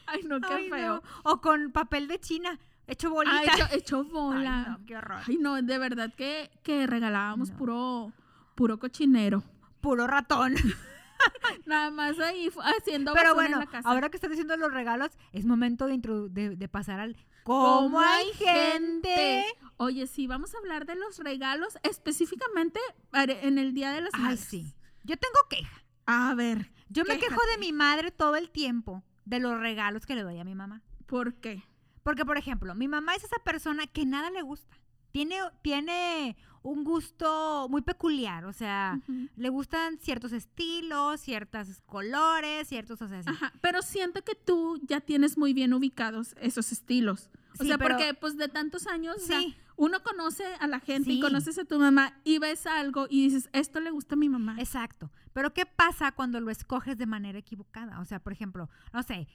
Ay, 0.05 0.21
no, 0.23 0.39
qué 0.39 0.53
Ay, 0.53 0.69
no. 0.69 0.75
feo. 0.75 1.03
O 1.23 1.41
con 1.41 1.71
papel 1.71 2.07
de 2.07 2.19
China, 2.19 2.57
hecho 2.87 3.09
bolita. 3.09 3.37
Ah, 3.37 3.43
hecho, 3.43 3.67
hecho 3.75 4.03
bola. 4.05 4.63
Ay, 4.65 4.71
no, 4.71 4.85
qué 4.85 4.97
horror. 4.97 5.21
Ay, 5.27 5.37
no, 5.37 5.61
de 5.61 5.77
verdad 5.77 6.13
que, 6.15 6.49
que 6.63 6.87
regalábamos 6.87 7.51
No. 7.51 7.57
puro, 7.57 8.13
puro 8.55 8.79
cochinero. 8.79 9.43
Puro 9.81 10.07
ratón. 10.07 10.55
Nada 11.65 11.89
más 11.91 12.19
ahí 12.19 12.49
haciendo 12.79 13.13
Pero 13.13 13.33
bueno, 13.35 13.55
en 13.55 13.59
la 13.61 13.65
casa. 13.65 13.89
ahora 13.89 14.09
que 14.09 14.17
estás 14.17 14.29
diciendo 14.29 14.55
los 14.55 14.71
regalos, 14.71 15.11
es 15.33 15.45
momento 15.45 15.87
de, 15.87 15.97
de, 16.29 16.55
de 16.55 16.67
pasar 16.69 16.99
al... 16.99 17.15
¿Cómo 17.47 17.83
¿Cómo 17.83 17.99
hay 18.01 18.27
gente? 18.33 19.45
Oye, 19.77 20.05
sí, 20.07 20.27
vamos 20.27 20.53
a 20.53 20.57
hablar 20.57 20.85
de 20.85 20.95
los 20.95 21.19
regalos 21.19 21.77
específicamente 21.83 22.77
en 23.13 23.57
el 23.57 23.73
Día 23.73 23.93
de 23.93 24.01
las 24.01 24.13
Ay, 24.13 24.21
Madres. 24.21 24.41
sí. 24.41 24.75
Yo 25.05 25.15
tengo 25.15 25.37
queja. 25.49 25.81
A 26.05 26.35
ver, 26.35 26.69
Yo 26.89 27.05
me 27.05 27.17
quejo 27.17 27.39
de 27.51 27.57
mi 27.57 27.71
madre 27.71 28.11
todo 28.11 28.35
el 28.35 28.49
tiempo 28.49 29.01
de 29.23 29.39
los 29.39 29.57
regalos 29.61 30.05
que 30.05 30.15
le 30.15 30.23
doy 30.23 30.37
a 30.39 30.43
mi 30.43 30.55
mamá. 30.55 30.81
¿por 31.05 31.35
qué? 31.35 31.63
Porque, 32.03 32.25
por 32.25 32.37
ejemplo, 32.37 32.75
mi 32.75 32.89
mamá 32.89 33.15
es 33.15 33.23
esa 33.23 33.37
persona 33.39 33.87
que 33.87 34.05
nada 34.05 34.29
le 34.29 34.41
gusta. 34.41 34.77
Tiene, 35.11 35.37
tiene 35.61 36.35
un 36.63 36.83
gusto 36.83 37.67
muy 37.69 37.81
peculiar, 37.81 38.45
o 38.45 38.51
sea, 38.53 38.99
le 39.37 39.49
gustan 39.49 39.97
ciertos 39.99 40.33
estilos, 40.33 41.21
ciertos 41.21 41.81
colores, 41.85 42.67
ciertos, 42.67 43.01
o 43.01 43.07
sea. 43.07 43.21
Ajá, 43.25 43.53
pero 43.61 43.81
siento 43.81 44.21
que 44.23 44.35
tú 44.35 44.79
ya 44.83 44.99
tienes 44.99 45.37
muy 45.37 45.53
bien 45.53 45.73
ubicados 45.73 46.35
esos 46.41 46.71
estilos. 46.71 47.29
O 47.59 47.63
Sí, 47.63 47.67
sea, 47.69 47.77
pero- 47.77 47.95
porque 47.95 48.13
pues 48.13 48.37
de 48.37 48.49
tantos 48.49 48.85
años, 48.87 49.15
o 49.17 49.25
sea, 49.25 49.39
Sí. 49.39 49.55
uno 49.77 50.03
conoce 50.03 50.43
a 50.59 50.67
la 50.67 50.79
gente 50.79 51.11
y 51.11 51.19
conoces 51.21 51.57
a 51.57 51.65
tu 51.65 51.79
mamá 51.79 52.19
y 52.23 52.37
ves 52.39 52.67
algo 52.67 53.07
y 53.09 53.23
dices, 53.29 53.49
esto 53.53 53.79
le 53.79 53.91
gusta 53.91 54.15
a 54.15 54.17
mi 54.17 54.27
mamá. 54.29 54.57
Exacto. 54.59 55.09
Pero 55.37 55.53
¿qué 55.53 55.67
pasa 55.67 56.13
cuando 56.13 56.41
lo 56.41 56.49
escoges 56.49 56.97
de 56.97 57.05
manera 57.05 57.37
equivocada? 57.37 57.99
O 57.99 58.05
sea, 58.05 58.17
por 58.17 58.33
ejemplo, 58.33 58.71
no 58.91 59.03
sé, 59.03 59.27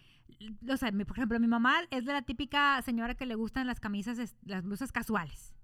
o 0.69 0.77
sea, 0.77 0.91
mi- 0.91 1.05
por 1.05 1.17
ejemplo, 1.17 1.39
mi 1.39 1.47
mamá 1.47 1.77
es 1.93 2.05
de 2.05 2.13
la 2.13 2.23
típica 2.23 2.83
señora 2.83 3.15
que 3.15 3.25
le 3.25 3.37
gustan 3.37 3.69
las 3.69 3.79
camisas, 3.79 4.35
las 4.45 4.65
blusas 4.65 4.91
casuales. 4.91 5.55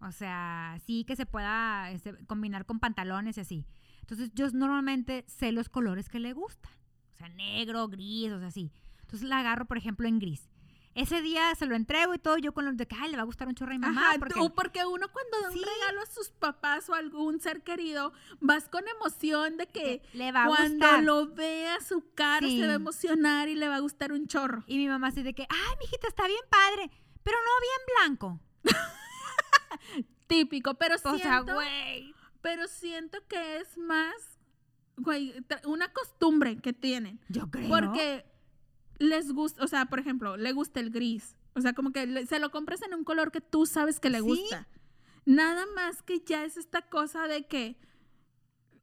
O 0.00 0.10
sea, 0.10 0.80
sí 0.84 1.04
que 1.04 1.14
se 1.14 1.26
pueda 1.26 1.92
este, 1.92 2.12
combinar 2.26 2.66
con 2.66 2.80
pantalones 2.80 3.36
y 3.36 3.42
así. 3.42 3.66
Entonces, 4.00 4.32
yo 4.34 4.50
normalmente 4.50 5.24
sé 5.28 5.52
los 5.52 5.68
colores 5.68 6.08
que 6.08 6.18
le 6.18 6.32
gustan. 6.32 6.72
O 7.12 7.16
sea, 7.18 7.28
negro, 7.28 7.86
gris, 7.86 8.32
o 8.32 8.40
sea, 8.40 8.48
así. 8.48 8.72
Entonces, 9.02 9.28
la 9.28 9.38
agarro, 9.38 9.66
por 9.66 9.78
ejemplo, 9.78 10.08
en 10.08 10.18
gris. 10.18 10.50
Ese 10.94 11.22
día 11.22 11.52
se 11.56 11.66
lo 11.66 11.74
entrego 11.74 12.14
y 12.14 12.18
todo, 12.18 12.38
yo 12.38 12.54
con 12.54 12.64
los 12.64 12.76
de 12.76 12.86
que, 12.86 12.94
ay, 12.98 13.10
le 13.10 13.16
va 13.16 13.22
a 13.22 13.26
gustar 13.26 13.48
un 13.48 13.54
chorro 13.54 13.72
a 13.72 13.74
mi 13.74 13.80
mamá. 13.80 14.10
Ajá, 14.10 14.18
porque... 14.54 14.84
uno 14.86 15.08
cuando 15.10 15.40
da 15.42 15.48
un 15.50 15.54
Sí. 15.58 15.64
regalo 15.64 16.00
a 16.02 16.06
sus 16.06 16.30
papás 16.30 16.88
o 16.88 16.94
a 16.94 16.98
algún 16.98 17.40
ser 17.40 17.62
querido, 17.62 18.12
vas 18.40 18.68
con 18.68 18.84
emoción 18.86 19.56
de 19.56 19.66
que 19.66 20.02
le 20.12 20.30
va 20.30 20.44
a 20.44 20.46
cuando 20.46 20.70
gustar. 20.86 21.02
lo 21.02 21.26
vea 21.34 21.80
su 21.80 22.04
cara 22.14 22.46
Sí. 22.46 22.60
se 22.60 22.66
va 22.66 22.72
a 22.74 22.76
emocionar 22.76 23.48
y 23.48 23.56
le 23.56 23.66
va 23.68 23.76
a 23.76 23.80
gustar 23.80 24.12
un 24.12 24.26
chorro. 24.28 24.62
Y 24.68 24.76
mi 24.78 24.86
mamá 24.88 25.08
así 25.08 25.22
de 25.24 25.34
que, 25.34 25.42
ay, 25.50 25.76
mijita, 25.80 26.06
está 26.06 26.26
bien 26.28 26.42
padre, 26.48 26.90
pero 27.24 27.38
no 27.38 27.50
bien 27.60 27.80
blanco. 28.18 28.40
Típico, 30.26 30.74
pero 30.74 30.94
O 30.94 30.98
sea, 30.98 31.16
siento, 31.18 31.54
güey. 31.54 32.14
pero 32.40 32.66
siento 32.68 33.18
que 33.28 33.58
es 33.58 33.76
más, 33.76 34.14
güey, 34.96 35.34
una 35.64 35.92
costumbre 35.92 36.56
que 36.56 36.72
tienen. 36.72 37.20
Yo 37.28 37.50
creo. 37.50 37.68
Porque 37.68 38.24
les 39.04 39.32
gusta, 39.32 39.62
o 39.62 39.68
sea, 39.68 39.86
por 39.86 39.98
ejemplo, 40.00 40.36
le 40.36 40.52
gusta 40.52 40.80
el 40.80 40.90
gris. 40.90 41.36
O 41.54 41.60
sea, 41.60 41.72
como 41.72 41.92
que 41.92 42.06
le- 42.06 42.26
se 42.26 42.40
lo 42.40 42.50
compras 42.50 42.82
en 42.82 42.94
un 42.94 43.04
color 43.04 43.30
que 43.30 43.40
tú 43.40 43.64
sabes 43.66 44.00
que 44.00 44.10
le 44.10 44.18
Sí. 44.18 44.24
gusta. 44.24 44.66
Nada 45.24 45.64
más 45.74 46.02
que 46.02 46.20
ya 46.20 46.44
es 46.44 46.56
esta 46.56 46.82
cosa 46.82 47.26
de 47.28 47.46
que 47.46 47.76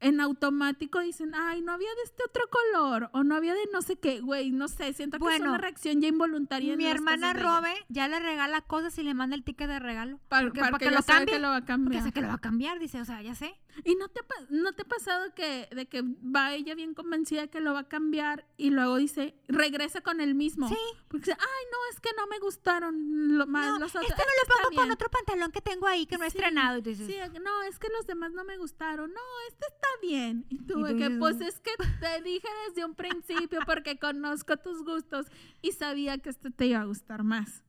en 0.02 0.20
automático 0.20 1.00
dicen, 1.00 1.34
ay, 1.36 1.62
no 1.62 1.72
había 1.72 1.90
de 1.96 2.02
este 2.04 2.24
otro 2.28 2.44
color, 2.50 3.10
o 3.14 3.24
no 3.24 3.36
había 3.36 3.54
de 3.54 3.62
no 3.72 3.82
sé 3.82 3.98
qué, 3.98 4.20
güey, 4.20 4.52
no 4.52 4.68
sé, 4.68 4.92
siento 4.94 5.18
que 5.20 5.36
es 5.36 5.40
una 5.40 5.58
reacción 5.58 6.02
ya 6.02 6.08
involuntaria. 6.10 6.76
mi 6.76 6.86
hermana. 6.88 7.34
Robe 7.34 7.74
ya 7.88 8.08
le 8.08 8.20
regala 8.20 8.62
cosas 8.62 8.98
y 8.98 9.04
le 9.04 9.14
manda 9.14 9.36
el 9.36 9.44
ticket 9.44 9.68
de 9.70 9.80
regalo. 9.80 10.20
Pa- 10.28 10.42
porque, 10.42 10.60
para 10.60 10.72
para 10.72 10.80
que, 10.80 10.86
que 10.90 10.92
lo 10.96 11.02
sabe 11.02 11.20
cambie. 11.20 11.34
que 11.36 11.40
lo 11.40 11.48
va 11.50 11.56
a 11.56 11.60
Porque 11.62 11.68
cambiar. 11.74 12.04
sé 12.04 12.12
que 12.12 12.22
lo 12.22 12.28
va 12.28 12.34
a 12.34 12.38
cambiar, 12.42 12.80
dice, 12.80 13.00
o 13.00 13.06
sea, 13.06 13.22
ya 13.22 13.36
sé. 13.36 13.54
¿Y 13.86 13.96
no 13.96 14.10
te, 14.10 14.20
no 14.50 14.74
te 14.74 14.82
ha 14.82 14.86
pasado 14.86 15.34
que, 15.34 15.70
de 15.74 15.86
que 15.88 16.02
va 16.04 16.54
ella 16.54 16.76
bien 16.76 16.94
convencida 16.94 17.48
que 17.48 17.62
lo 17.62 17.74
va 17.74 17.80
a 17.82 17.88
cambiar 17.88 18.46
y 18.58 18.70
luego 18.72 18.98
dice, 18.98 19.36
regresa 19.48 20.02
con 20.02 20.20
el 20.20 20.36
mismo? 20.36 20.68
Sí. 20.68 20.76
Porque 21.08 21.28
dice, 21.28 21.38
ay, 21.40 21.66
no, 21.72 21.78
es 21.94 22.02
que 22.02 22.10
no 22.18 22.28
me 22.28 22.40
gustaron 22.40 23.38
lo 23.38 23.48
más 23.48 23.68
No, 23.74 23.80
los 23.80 23.96
este 23.96 24.00
otros. 24.00 24.18
me 24.18 24.26
lo 24.26 24.42
está 24.42 24.54
pongo 24.56 24.76
con 24.76 24.86
bien". 24.86 24.92
otro 24.92 25.10
pantalón 25.10 25.52
que 25.52 25.62
tengo 25.62 25.88
ahí 25.88 26.06
que 26.06 26.18
no 26.18 26.26
he 26.26 26.30
Sí, 26.32 26.38
estrenado. 26.38 26.80
Y 26.80 26.82
tú 26.82 26.90
dices, 26.90 27.08
Sí, 27.08 27.16
no, 27.42 27.64
es 27.64 27.80
que 27.80 27.88
los 27.96 28.06
demás 28.08 28.34
no 28.34 28.44
me 28.44 28.58
gustaron. 28.58 29.10
No, 29.14 29.22
este 29.48 29.66
está 29.68 29.88
bien. 30.02 30.46
Y 30.50 30.60
tú 30.60 30.84
que, 30.98 31.10
pues 31.20 31.42
es 31.42 31.60
que 31.60 31.72
te 32.00 32.22
dije 32.22 32.48
desde 32.68 32.86
un 32.86 32.96
principio 32.96 33.60
porque 33.66 33.98
conozco 33.98 34.58
tus 34.58 34.84
gustos 34.84 35.28
y 35.62 35.72
sabía 35.72 36.18
que 36.18 36.30
este 36.30 36.52
te 36.52 36.68
iba 36.68 36.82
a 36.82 36.86
gustar 36.86 37.24
más. 37.24 37.64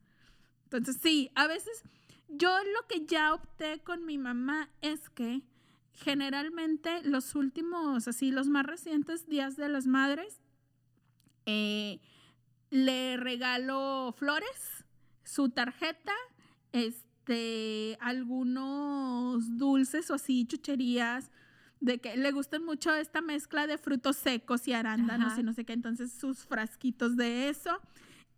Entonces, 0.65 0.99
sí, 1.03 1.31
a 1.35 1.47
veces 1.47 1.83
yo 2.29 2.57
lo 2.65 2.87
que 2.89 3.05
ya 3.07 3.35
opté 3.35 3.81
con 3.81 4.07
mi 4.07 4.19
mamá 4.19 4.71
es 4.81 5.11
que 5.11 5.43
generalmente 5.93 7.03
los 7.05 7.35
últimos, 7.35 8.09
así, 8.09 8.31
los 8.31 8.49
más 8.49 8.65
recientes 8.65 9.29
días 9.29 9.57
de 9.57 9.69
las 9.69 9.87
madres, 9.87 10.41
eh, 11.47 12.01
le 12.71 13.17
regalo 13.19 14.15
flores, 14.17 14.87
su 15.25 15.51
tarjeta, 15.51 16.15
este, 16.73 17.99
algunos 18.01 19.59
dulces 19.59 20.11
o 20.11 20.15
así, 20.15 20.47
chucherías, 20.47 21.31
de 21.83 21.99
que 21.99 22.17
le 22.17 22.31
gustan 22.33 22.65
mucho 22.65 22.95
esta 22.95 23.21
mezcla 23.21 23.67
de 23.67 23.77
frutos 23.77 24.17
secos 24.17 24.67
y 24.69 24.73
arándanos 24.73 25.33
Ajá. 25.33 25.41
y 25.41 25.45
no 25.45 25.53
sé 25.53 25.65
qué, 25.65 25.73
entonces 25.73 26.13
sus 26.13 26.47
frasquitos 26.47 27.17
de 27.17 27.49
eso. 27.49 27.79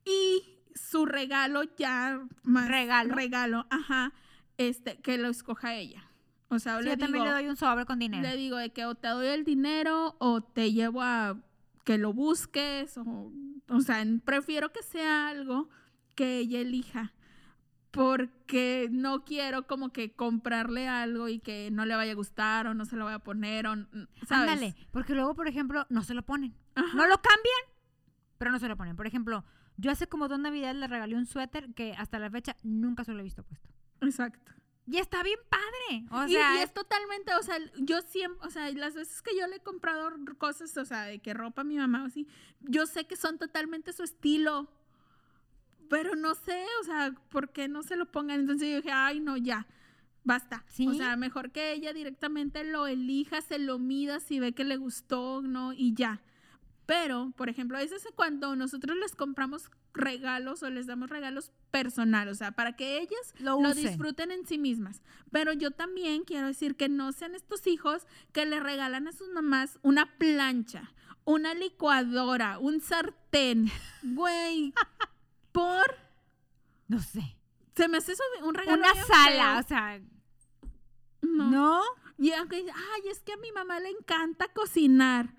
Y 0.05 0.43
su 0.75 1.07
regalo 1.07 1.63
ya 1.77 2.21
más 2.43 2.69
Regalo. 2.69 3.15
regalo, 3.15 3.67
ajá, 3.71 4.13
este, 4.59 4.97
que 4.97 5.19
lo 5.19 5.29
escoja 5.29 5.75
ella. 5.75 6.11
O 6.49 6.59
sea, 6.59 6.79
Sí, 6.79 6.85
le 6.85 6.91
yo 6.93 6.99
también 6.99 7.25
le 7.25 7.31
doy 7.31 7.47
un 7.49 7.57
sobre 7.57 7.85
con 7.85 7.99
dinero. 7.99 8.23
le 8.23 8.37
digo 8.37 8.57
de 8.57 8.71
que 8.73 8.87
o 8.87 8.95
te 8.95 9.09
doy 9.09 9.27
el 9.29 9.45
dinero 9.45 10.17
o 10.19 10.43
te 10.43 10.73
llevo 10.73 11.03
a 11.03 11.37
que 11.85 11.99
lo 11.99 12.13
busques 12.15 12.97
o, 12.97 13.31
o 13.69 13.81
sea, 13.81 14.05
prefiero 14.25 14.73
que 14.73 14.83
sea 14.83 15.29
algo 15.29 15.69
que 16.15 16.39
ella 16.39 16.61
elija 16.61 17.13
porque 17.95 18.89
no 18.91 19.25
quiero 19.25 19.67
como 19.67 19.93
que 19.93 20.13
comprarle 20.13 20.89
algo 20.89 21.29
y 21.29 21.39
que 21.39 21.71
no 21.71 21.87
le 21.87 21.95
vaya 21.95 22.13
a 22.13 22.17
gustar 22.17 22.67
o 22.67 22.75
no 22.75 22.85
se 22.85 22.97
lo 22.97 23.05
vaya 23.05 23.17
a 23.17 23.23
poner 23.25 23.67
o 23.67 23.75
¿sabes? 24.27 24.51
Ándale, 24.51 24.75
porque 24.91 25.15
luego, 25.15 25.35
por 25.35 25.47
ejemplo, 25.49 25.87
no 25.89 26.03
se 26.03 26.13
lo 26.15 26.23
ponen. 26.23 26.55
Ajá. 26.75 26.89
No 26.97 27.07
lo 27.07 27.17
cambian, 27.23 27.65
pero 28.39 28.51
no 28.51 28.59
se 28.59 28.69
lo 28.69 28.77
ponen. 28.77 28.97
Por 28.97 29.07
ejemplo, 29.07 29.45
yo 29.77 29.91
hace 29.91 30.07
como 30.09 30.29
dos 30.29 30.39
navidades 30.39 30.77
le 30.77 30.87
regalé 30.89 31.15
un 31.15 31.27
suéter 31.27 31.73
que 31.75 31.93
hasta 31.95 32.19
la 32.19 32.31
fecha 32.31 32.57
nunca 32.63 33.05
se 33.05 33.13
lo 33.13 33.21
he 33.21 33.23
visto 33.23 33.45
puesto. 33.45 33.69
Exacto. 34.01 34.53
Y 34.87 34.99
está 34.99 35.23
bien 35.23 35.39
padre. 35.49 36.05
O 36.11 36.27
Y- 36.29 36.33
sea, 36.33 36.57
y, 36.57 36.63
es 36.63 36.75
totalmente, 36.75 37.35
o 37.37 37.43
sea, 37.43 37.57
yo 37.79 38.03
siempre, 38.03 38.47
o 38.47 38.51
sea, 38.51 38.71
las 38.73 38.95
veces 38.95 39.23
que 39.23 39.31
yo 39.39 39.47
le 39.47 39.57
he 39.57 39.63
comprado 39.63 40.11
cosas, 40.37 40.77
o 40.77 40.85
sea, 40.85 41.05
de 41.05 41.21
que 41.21 41.33
ropa 41.33 41.63
a 41.63 41.65
mi 41.65 41.77
mamá 41.79 42.03
o 42.03 42.07
así, 42.07 42.27
yo 42.61 42.85
sé 42.87 43.07
que 43.07 43.17
son 43.17 43.39
totalmente 43.39 43.93
su 43.93 44.03
estilo. 44.03 44.69
Pero 45.95 46.17
no 46.17 46.35
sé, 46.35 46.65
o 46.81 46.85
sea, 46.85 47.15
¿por 47.29 47.51
qué 47.51 47.69
no 47.69 47.85
se 47.85 47.95
lo 47.95 48.11
pongan? 48.11 48.41
Entonces 48.41 48.69
yo 48.69 48.77
dije, 48.79 48.91
ay, 48.91 49.21
no, 49.21 49.37
ya, 49.37 49.69
basta. 50.25 50.65
¿Sí? 50.67 50.89
O 50.89 50.95
sea, 50.95 51.15
mejor 51.15 51.53
que 51.53 51.73
ella 51.73 51.93
directamente 51.93 52.65
lo 52.65 52.89
elija, 52.89 53.41
se 53.43 53.61
lo 53.61 53.79
mida, 53.79 54.19
si 54.19 54.41
ve 54.41 54.55
que 54.55 54.65
le 54.65 54.77
gustó, 54.77 55.41
¿no? 55.43 55.73
Y 55.73 55.95
ya. 55.95 56.21
Pero, 56.85 57.33
por 57.37 57.49
ejemplo, 57.49 57.79
a 57.79 57.81
veces 57.81 58.05
cuando 58.17 58.57
nosotros 58.57 58.97
les 58.97 59.15
compramos 59.15 59.71
regalos 59.93 60.65
o 60.65 60.71
les 60.71 60.89
damos 60.89 61.11
regalos 61.11 61.53
personales, 61.71 62.33
o 62.33 62.39
sea, 62.39 62.51
para 62.51 62.75
que 62.75 62.99
ellas 62.99 63.33
Lo 63.39 63.61
lo, 63.61 63.73
disfruten 63.73 64.33
en 64.33 64.45
sí 64.47 64.59
mismas. 64.59 65.01
Pero 65.31 65.53
yo 65.53 65.71
también 65.71 66.25
quiero 66.25 66.49
decir 66.49 66.75
que 66.75 66.89
no 66.89 67.13
sean 67.13 67.37
estos 67.37 67.69
hijos 67.69 68.05
que 68.33 68.47
le 68.47 68.59
regalan 68.59 69.07
a 69.07 69.13
sus 69.13 69.29
mamás 69.29 69.79
una 69.83 70.19
plancha, 70.19 70.93
una 71.25 71.55
licuadora, 71.55 72.59
un 72.59 72.81
sartén. 72.81 73.71
Güey, 74.03 74.75
por... 75.55 75.87
No 76.89 76.99
sé. 77.01 77.39
Se 77.77 77.89
me 77.89 77.99
hace 77.99 78.13
eso 78.13 78.23
un 78.43 78.55
regalo 78.55 78.79
Una 78.79 78.95
sala, 79.07 79.53
feo. 79.53 79.61
o 79.61 79.63
sea, 79.63 80.01
No. 81.23 81.51
¿no? 81.51 81.83
Y 82.19 82.33
aunque 82.33 82.57
dice, 82.59 82.73
ay, 82.75 83.09
es 83.11 83.21
que 83.23 83.33
a 83.33 83.37
mi 83.39 83.51
mamá 83.53 83.81
le 83.81 83.89
encanta 83.91 84.49
cocinar. 84.49 85.35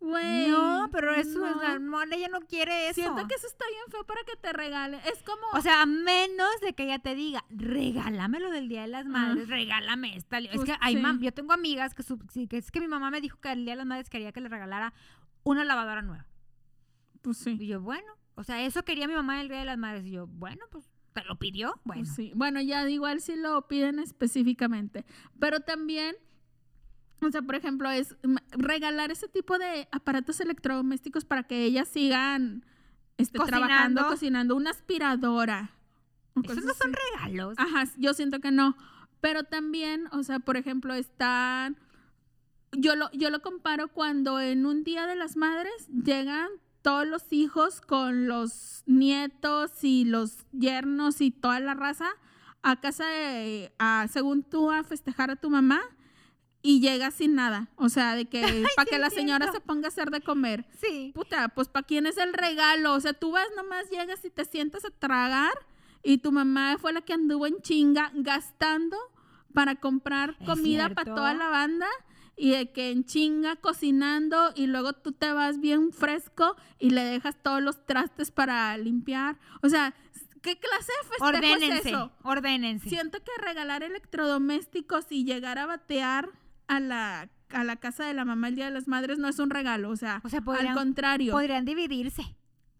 Güey. 0.00 0.48
No, 0.50 0.88
pero 0.92 1.12
eso, 1.14 1.38
no. 1.40 1.58
sea, 1.60 1.78
no, 1.78 2.02
ella 2.02 2.28
no 2.28 2.40
quiere 2.40 2.88
eso. 2.88 3.00
Siento 3.00 3.26
que 3.26 3.34
eso 3.34 3.46
está 3.46 3.64
bien 3.68 3.82
feo 3.90 4.04
para 4.04 4.22
que 4.24 4.36
te 4.36 4.52
regalen. 4.52 5.00
Es 5.06 5.22
como. 5.22 5.42
O 5.54 5.60
sea, 5.62 5.82
a 5.82 5.86
menos 5.86 6.48
de 6.60 6.74
que 6.74 6.84
ella 6.84 6.98
te 6.98 7.14
diga, 7.14 7.44
regálamelo 7.50 8.50
del 8.50 8.68
Día 8.68 8.82
de 8.82 8.88
las 8.88 9.06
Madres, 9.06 9.48
regálame 9.48 10.16
esta. 10.16 10.38
li-". 10.40 10.48
Es 10.48 10.56
Pues, 10.56 10.66
que 10.70 10.76
hay 10.80 10.96
sí. 10.96 11.00
mam- 11.02 11.20
yo 11.20 11.32
tengo 11.32 11.52
amigas 11.54 11.94
que, 11.94 12.02
su- 12.02 12.18
que 12.48 12.56
es 12.58 12.70
que 12.70 12.80
mi 12.80 12.88
mamá 12.88 13.10
me 13.10 13.20
dijo 13.20 13.40
que 13.40 13.50
el 13.50 13.64
Día 13.64 13.72
de 13.72 13.78
las 13.78 13.86
Madres 13.86 14.08
quería 14.10 14.32
que 14.32 14.40
le 14.40 14.48
regalara 14.48 14.92
una 15.44 15.64
lavadora 15.64 16.02
nueva. 16.02 16.26
pues 17.22 17.38
sí. 17.38 17.56
Y 17.58 17.66
yo, 17.66 17.80
bueno, 17.80 18.12
o 18.36 18.44
sea, 18.44 18.64
eso 18.64 18.84
quería 18.84 19.08
mi 19.08 19.14
mamá 19.14 19.40
el 19.40 19.48
Día 19.48 19.58
de 19.58 19.64
las 19.64 19.78
Madres. 19.78 20.06
Y 20.06 20.12
yo, 20.12 20.26
bueno, 20.26 20.64
pues, 20.70 20.88
¿te 21.14 21.24
lo 21.24 21.36
pidió? 21.38 21.80
Bueno. 21.84 22.02
Pues 22.02 22.14
sí. 22.14 22.32
Bueno, 22.36 22.60
ya 22.60 22.88
igual 22.88 23.20
si 23.20 23.34
lo 23.34 23.66
piden 23.66 23.98
específicamente. 23.98 25.06
Pero 25.40 25.60
también, 25.60 26.16
o 27.22 27.30
sea, 27.30 27.40
por 27.40 27.54
ejemplo, 27.54 27.90
es 27.90 28.14
regalar 28.50 29.10
ese 29.10 29.26
tipo 29.26 29.58
de 29.58 29.88
aparatos 29.90 30.38
electrodomésticos 30.40 31.24
para 31.24 31.44
que 31.44 31.64
ellas 31.64 31.88
sigan 31.88 32.66
este, 33.16 33.38
Cocinando. 33.38 33.66
trabajando, 33.66 34.06
cocinando. 34.06 34.56
Una 34.56 34.70
aspiradora. 34.70 35.70
Esos 36.44 36.64
no 36.64 36.74
son 36.74 36.94
así. 36.94 37.02
regalos. 37.14 37.54
Ajá, 37.58 37.84
yo 37.96 38.12
siento 38.12 38.40
que 38.40 38.50
no. 38.50 38.76
Pero 39.22 39.44
también, 39.44 40.08
o 40.12 40.22
sea, 40.22 40.40
por 40.40 40.58
ejemplo, 40.58 40.92
están. 40.92 41.78
Yo 42.72 42.94
lo, 42.96 43.10
yo 43.12 43.30
lo 43.30 43.40
comparo 43.40 43.88
cuando 43.88 44.38
en 44.40 44.66
un 44.66 44.84
día 44.84 45.06
de 45.06 45.16
las 45.16 45.36
madres 45.36 45.88
llegan 45.88 46.50
todos 46.86 47.04
los 47.04 47.32
hijos 47.32 47.80
con 47.80 48.28
los 48.28 48.84
nietos 48.86 49.82
y 49.82 50.04
los 50.04 50.46
yernos 50.52 51.20
y 51.20 51.32
toda 51.32 51.58
la 51.58 51.74
raza 51.74 52.06
a 52.62 52.80
casa 52.80 53.04
de, 53.06 53.72
a, 53.80 54.06
según 54.08 54.44
tú, 54.44 54.70
a 54.70 54.84
festejar 54.84 55.32
a 55.32 55.34
tu 55.34 55.50
mamá 55.50 55.80
y 56.62 56.78
llega 56.78 57.10
sin 57.10 57.34
nada. 57.34 57.72
O 57.74 57.88
sea, 57.88 58.14
de 58.14 58.26
que 58.26 58.40
para 58.76 58.84
sí 58.84 58.90
que 58.90 58.98
la 59.00 59.10
señora 59.10 59.50
se 59.50 59.58
ponga 59.58 59.86
a 59.86 59.88
hacer 59.88 60.12
de 60.12 60.20
comer. 60.20 60.64
Sí. 60.80 61.10
Puta, 61.12 61.48
pues 61.48 61.66
¿para 61.66 61.84
quién 61.84 62.06
es 62.06 62.18
el 62.18 62.32
regalo? 62.32 62.94
O 62.94 63.00
sea, 63.00 63.14
tú 63.14 63.32
vas 63.32 63.48
nomás, 63.56 63.90
llegas 63.90 64.24
y 64.24 64.30
te 64.30 64.44
sientas 64.44 64.84
a 64.84 64.90
tragar 64.90 65.54
y 66.04 66.18
tu 66.18 66.30
mamá 66.30 66.76
fue 66.78 66.92
la 66.92 67.00
que 67.00 67.14
anduvo 67.14 67.48
en 67.48 67.60
chinga 67.62 68.12
gastando 68.14 68.96
para 69.52 69.74
comprar 69.74 70.36
comida 70.46 70.88
para 70.90 71.12
toda 71.12 71.34
la 71.34 71.48
banda 71.48 71.88
y 72.36 72.50
de 72.50 72.70
que 72.72 72.90
en 72.90 73.04
chinga 73.04 73.56
cocinando 73.56 74.52
y 74.54 74.66
luego 74.66 74.92
tú 74.92 75.12
te 75.12 75.32
vas 75.32 75.58
bien 75.60 75.92
fresco 75.92 76.54
y 76.78 76.90
le 76.90 77.02
dejas 77.02 77.36
todos 77.42 77.62
los 77.62 77.84
trastes 77.86 78.30
para 78.30 78.76
limpiar. 78.76 79.38
O 79.62 79.68
sea, 79.68 79.94
¿qué 80.42 80.58
clase 80.58 80.92
de 81.02 81.08
festejo 81.08 81.30
es 81.30 81.34
Ordénense, 81.34 81.88
eso? 81.88 82.12
ordénense. 82.22 82.88
Siento 82.88 83.18
que 83.24 83.42
regalar 83.42 83.82
electrodomésticos 83.82 85.06
y 85.10 85.24
llegar 85.24 85.58
a 85.58 85.66
batear 85.66 86.28
a 86.68 86.80
la, 86.80 87.30
a 87.50 87.64
la 87.64 87.76
casa 87.76 88.04
de 88.04 88.14
la 88.14 88.24
mamá 88.24 88.48
el 88.48 88.56
Día 88.56 88.66
de 88.66 88.70
las 88.72 88.86
Madres 88.88 89.18
no 89.18 89.28
es 89.28 89.38
un 89.38 89.50
regalo, 89.50 89.90
o 89.90 89.96
sea, 89.96 90.20
O 90.24 90.28
sea, 90.28 90.42
al 90.58 90.74
contrario. 90.74 91.32
podrían 91.32 91.64
dividirse. 91.64 92.22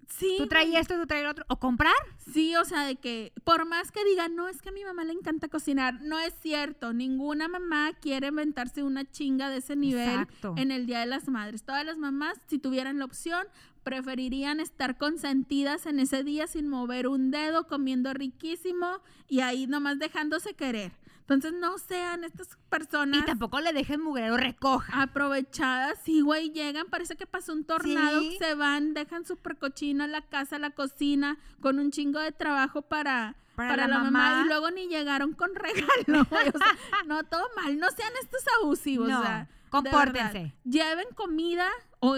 Sí, 0.09 0.37
Tú 0.39 0.47
traes 0.47 0.75
esto, 0.75 0.95
tú 0.95 1.07
traes 1.07 1.29
otro. 1.29 1.45
O 1.49 1.57
comprar. 1.59 1.93
sí, 2.33 2.55
o 2.57 2.65
sea, 2.65 2.85
de 2.85 2.97
que 2.97 3.33
por 3.45 3.67
más 3.67 3.93
que 3.93 4.05
digan, 4.05 4.35
no, 4.35 4.49
es 4.49 4.63
que 4.63 4.71
a 4.71 4.73
mi 4.73 4.85
mamá 4.85 5.05
le 5.05 5.13
encanta 5.13 5.49
cocinar, 5.49 6.01
no 6.03 6.19
es 6.19 6.33
cierto, 6.41 6.93
ninguna 6.93 7.49
mamá 7.49 7.93
quiere 8.01 8.29
inventarse 8.29 8.83
una 8.83 9.05
chinga 9.05 9.51
de 9.51 9.59
ese 9.59 9.77
nivel 9.77 10.09
Exacto. 10.09 10.55
en 10.57 10.71
el 10.71 10.87
Día 10.87 11.01
de 11.01 11.07
las 11.07 11.29
Madres. 11.29 11.65
Todas 11.65 11.85
las 11.85 11.99
mamás, 11.99 12.39
si 12.47 12.59
tuvieran 12.59 12.99
la 12.99 13.05
opción, 13.05 13.47
preferirían 13.83 14.59
estar 14.61 14.97
consentidas 14.99 15.87
en 15.87 16.01
ese 16.01 16.25
día 16.25 16.47
sin 16.47 16.69
mover 16.69 17.07
un 17.07 17.31
dedo, 17.31 17.67
comiendo 17.69 18.13
riquísimo 18.15 19.01
y 19.29 19.41
ahí 19.41 19.67
nomás 19.67 19.99
dejándose 19.99 20.55
querer. 20.55 20.93
Entonces 21.29 21.55
no 21.55 21.77
sean 21.79 22.23
estas 22.23 22.57
personas 22.71 23.21
Y 23.21 23.25
tampoco 23.25 23.61
le 23.61 23.73
dejen 23.73 24.01
mugrero, 24.01 24.37
recoja. 24.37 25.03
aprovechadas. 25.03 25.99
Sí, 26.05 26.21
güey, 26.21 26.51
llegan, 26.53 26.87
parece 26.89 27.17
que 27.17 27.27
pasó 27.27 27.53
un 27.53 27.65
tornado, 27.65 28.21
Sí. 28.21 28.37
se 28.39 28.55
van, 28.55 28.95
dejan 28.95 29.25
súper 29.25 29.57
cochina 29.59 30.07
la 30.07 30.23
casa, 30.23 30.59
la 30.61 30.71
cocina, 30.71 31.37
con 31.61 31.81
un 31.81 31.91
chingo 31.91 32.21
de 32.21 32.31
trabajo 32.31 32.83
para, 32.83 33.35
Para 33.57 33.71
para, 33.71 33.89
la 33.89 33.97
la, 33.99 34.05
mamá. 34.05 34.11
mamá. 34.31 34.43
y 34.45 34.49
luego 34.49 34.71
ni 34.71 34.87
llegaron 34.87 35.33
con 35.33 35.51
regalo. 35.55 36.25
güey. 36.31 36.49
O 36.49 36.59
sea, 36.59 36.77
no, 37.07 37.25
todo 37.25 37.43
mal, 37.57 37.77
no 37.77 37.91
sean 37.91 38.13
estos 38.23 38.43
abusivos. 38.63 39.09
No, 39.09 39.19
o 39.21 39.23
sea, 39.25 39.49
compórtense. 39.69 40.55
Lleven 40.65 41.09
comida 41.17 41.69
o 41.99 42.15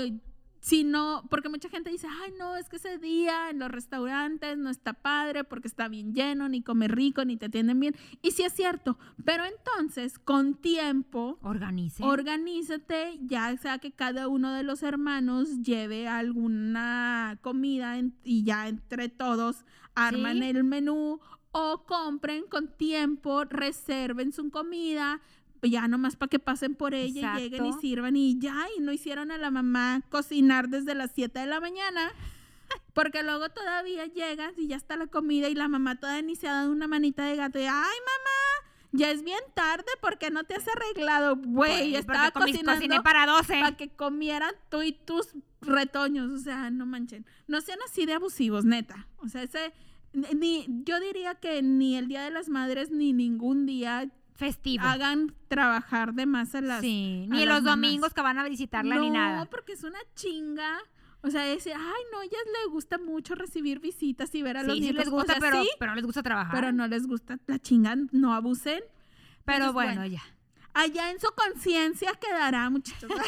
si 0.61 0.83
no, 0.85 1.25
porque 1.31 1.49
mucha 1.49 1.69
gente 1.69 1.91
dice, 1.91 2.09
ay, 2.23 2.33
no, 2.39 2.57
es 2.57 2.69
que 2.69 2.77
ese 2.77 2.99
día 2.99 3.51
en 3.51 3.59
los 3.61 3.71
restaurantes 3.71 4.59
no 4.59 4.71
está 4.71 4.93
padre 4.93 5.45
porque 5.45 5.69
está 5.69 5.89
bien 5.89 6.15
lleno, 6.15 6.49
ni 6.49 6.63
come 6.63 6.89
rico, 6.89 7.25
ni 7.25 7.37
te 7.37 7.47
atienden 7.47 7.79
bien. 7.81 7.95
Y 8.23 8.33
sí 8.33 8.43
es 8.43 8.53
cierto, 8.53 8.99
pero 9.25 9.45
entonces, 9.45 10.19
con 10.19 10.55
tiempo, 10.55 11.39
Organice. 11.43 12.03
Organízate, 12.05 13.19
ya 13.23 13.57
sea 13.57 13.79
que 13.79 13.93
cada 13.93 14.29
uno 14.29 14.53
de 14.53 14.63
los 14.65 14.83
hermanos 14.83 15.63
lleve 15.63 16.09
alguna 16.09 17.39
comida 17.43 17.99
en- 17.99 18.15
y 18.25 18.45
ya 18.45 18.69
entre 18.69 19.09
todos 19.09 19.65
arman 19.95 20.39
Sí. 20.39 20.45
el 20.49 20.65
menú 20.65 21.21
o 21.53 21.85
compren 21.85 22.45
con 22.49 22.69
tiempo, 22.77 23.45
reserven 23.45 24.33
su 24.33 24.51
comida, 24.51 25.21
ya 25.63 25.89
nomás 25.89 26.17
para 26.17 26.31
que 26.31 26.39
pasen 26.39 26.75
por 26.75 26.95
ella 26.95 27.39
y 27.39 27.43
lleguen 27.43 27.67
y 27.67 27.73
sirvan 27.75 28.17
y 28.17 28.39
ya, 28.39 28.67
y 28.77 28.81
no 28.81 28.93
hicieron 28.93 29.31
a 29.31 29.39
la 29.39 29.51
mamá 29.51 30.03
cocinar 30.11 30.69
desde 30.69 30.95
las 30.95 31.13
7 31.15 31.39
de 31.39 31.47
la 31.47 31.61
mañana. 31.61 32.13
Porque 32.93 33.23
luego 33.23 33.49
todavía 33.49 34.07
llegas 34.07 34.53
y 34.59 34.67
ya 34.67 34.77
está 34.77 34.97
la 34.97 35.07
comida 35.07 35.49
y 35.49 35.55
la 35.55 35.69
mamá 35.69 35.99
todavía 35.99 36.23
ni 36.23 36.37
se 36.37 36.49
ha 36.49 36.53
dado 36.53 36.73
una 36.73 36.87
manita 36.87 37.25
de 37.25 37.37
gato 37.37 37.59
y 37.59 37.63
ay 37.63 37.69
mamá, 37.71 38.69
ya 38.93 39.11
es 39.11 39.23
bien 39.23 39.41
tarde 39.55 39.87
porque 40.01 40.31
no 40.31 40.45
te 40.45 40.55
has 40.55 40.67
arreglado, 40.69 41.37
güey, 41.37 41.95
estaba 41.97 42.31
cocinando 42.31 43.03
para 43.03 43.27
12. 43.27 43.61
para 43.61 43.77
que 43.77 43.89
comieran 43.89 44.55
tú 44.69 44.83
y 44.83 44.93
tus 44.93 45.35
retoños, 45.63 46.31
o 46.31 46.39
sea, 46.39 46.71
no 46.71 46.85
manchen, 46.85 47.25
no 47.47 47.61
sean 47.61 47.79
así 47.87 48.05
de 48.05 48.15
abusivos, 48.15 48.65
neta, 48.65 49.07
o 49.19 49.29
sea, 49.29 49.43
ese 49.43 49.73
ni 50.13 50.67
yo 50.85 51.01
diría 51.01 51.35
que 51.35 51.63
ni 51.63 51.97
el 51.97 52.09
Día 52.09 52.23
de 52.23 52.31
las 52.31 52.49
Madres 52.49 52.91
ni 52.91 53.13
ningún 53.13 53.67
día 53.67 54.11
Festivo. 54.39 54.85
hagan 54.87 55.35
trabajar 55.49 56.15
de 56.15 56.25
más 56.27 56.55
a 56.55 56.61
las 56.61 56.81
sí. 56.81 57.27
Ni 57.29 57.45
los 57.45 57.65
domingos 57.65 58.15
que 58.15 58.23
van 58.23 58.39
a 58.39 58.45
visitarla 58.49 58.95
ni 58.97 59.09
no, 59.09 59.15
nada. 59.15 59.45
porque 59.47 59.73
es 59.73 59.83
una 59.85 59.99
chinga. 60.15 60.79
O 61.23 61.31
sea, 61.31 61.43
decir, 61.43 61.73
ay, 61.75 62.03
no, 62.13 62.21
a 62.21 62.25
ellas 62.25 62.41
les 62.65 62.73
gusta 62.73 62.97
mucho 62.99 63.35
recibir 63.35 63.81
visitas 63.81 64.33
y 64.37 64.43
ver 64.43 64.57
a 64.59 64.63
los 64.63 64.75
Sí, 64.77 64.79
sí 64.79 64.85
nietos. 64.85 65.05
les 65.07 65.09
O 65.13 65.17
gusta, 65.17 65.33
sea, 65.33 65.41
pero, 65.41 65.63
sí, 65.65 65.69
pero 65.81 65.91
no 65.91 65.97
les 65.97 66.05
gusta 66.07 66.23
trabajar. 66.23 66.55
pero 66.55 66.71
no 66.73 66.87
les 66.87 67.07
gusta 67.09 67.39
la 67.49 67.59
chinga, 67.59 67.97
no 68.13 68.33
abusen. 68.35 68.81
Pero 69.45 69.67
Entonces, 69.67 69.75
bueno, 69.75 70.01
bueno. 70.03 70.07
ya. 70.07 70.23
Allá 70.75 71.11
en 71.11 71.19
su 71.21 71.29
conciencia 71.35 72.13
quedará, 72.21 72.69
muchachos. 72.71 73.11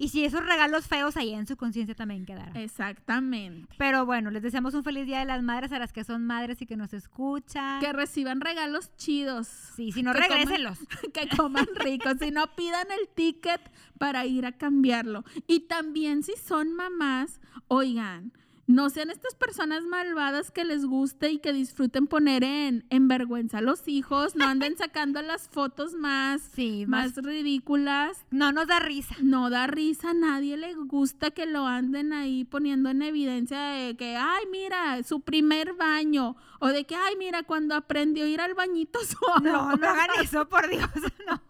Y 0.00 0.10
si 0.10 0.24
esos 0.24 0.46
regalos 0.46 0.86
feos 0.86 1.16
ahí 1.16 1.34
en 1.34 1.48
su 1.48 1.56
conciencia 1.56 1.92
también 1.92 2.24
quedarán. 2.24 2.56
Exactamente. 2.56 3.74
Pero 3.78 4.06
bueno, 4.06 4.30
les 4.30 4.42
deseamos 4.44 4.72
un 4.74 4.84
feliz 4.84 5.06
Día 5.06 5.18
de 5.18 5.24
las 5.24 5.42
Madres 5.42 5.72
a 5.72 5.80
las 5.80 5.92
que 5.92 6.04
son 6.04 6.24
madres 6.24 6.62
y 6.62 6.66
que 6.66 6.76
nos 6.76 6.92
escuchan. 6.92 7.80
Que 7.80 7.92
reciban 7.92 8.40
regalos 8.40 8.94
chidos. 8.96 9.48
Sí, 9.48 9.90
si 9.90 10.04
no, 10.04 10.12
que 10.12 10.20
coman- 10.20 10.78
que 11.12 11.28
coman 11.36 11.66
rico. 11.74 12.10
si 12.20 12.30
no, 12.30 12.46
pidan 12.54 12.86
el 12.92 13.08
ticket 13.08 13.60
para 13.98 14.24
ir 14.24 14.46
a 14.46 14.52
cambiarlo. 14.52 15.24
Y 15.48 15.60
también 15.66 16.22
si 16.22 16.36
son 16.36 16.72
mamás, 16.74 17.40
oigan, 17.66 18.32
no 18.68 18.90
sean 18.90 19.08
estas 19.10 19.34
personas 19.34 19.82
malvadas 19.84 20.50
que 20.52 20.62
les 20.64 20.84
guste 20.84 21.32
y 21.32 21.38
que 21.38 21.52
disfruten 21.54 22.06
poner 22.06 22.44
en, 22.44 22.84
en 22.90 23.08
vergüenza 23.08 23.58
a 23.58 23.62
los 23.62 23.88
hijos. 23.88 24.36
No 24.36 24.44
anden 24.44 24.76
sacando 24.78 25.20
las 25.22 25.48
fotos 25.48 25.94
más, 25.94 26.42
Sí, 26.54 26.84
más 26.86 27.16
más. 27.16 27.24
ridículas. 27.24 28.24
No 28.30 28.52
nos 28.52 28.66
da 28.66 28.78
risa. 28.78 29.16
No 29.22 29.48
da 29.50 29.66
risa, 29.66 30.10
a 30.10 30.14
nadie 30.14 30.56
le 30.58 30.74
gusta 30.74 31.30
que 31.30 31.46
lo 31.46 31.66
anden 31.66 32.12
ahí 32.12 32.44
poniendo 32.44 32.90
en 32.90 33.00
evidencia 33.02 33.58
de 33.58 33.96
que, 33.96 34.16
ay, 34.16 34.44
mira, 34.52 35.02
su 35.02 35.20
primer 35.20 35.72
baño, 35.72 36.36
o 36.60 36.68
de 36.68 36.84
que, 36.86 36.94
ay, 36.96 37.14
mira, 37.16 37.42
cuando 37.42 37.74
aprendió 37.74 38.24
a 38.24 38.28
ir 38.28 38.40
al 38.40 38.54
bañito 38.54 38.98
solo. 39.04 39.40
No, 39.40 39.76
no 39.76 39.86
hagan 39.88 40.08
eso, 40.22 40.48
por 40.48 40.68
Dios, 40.68 40.88
no. 41.26 41.40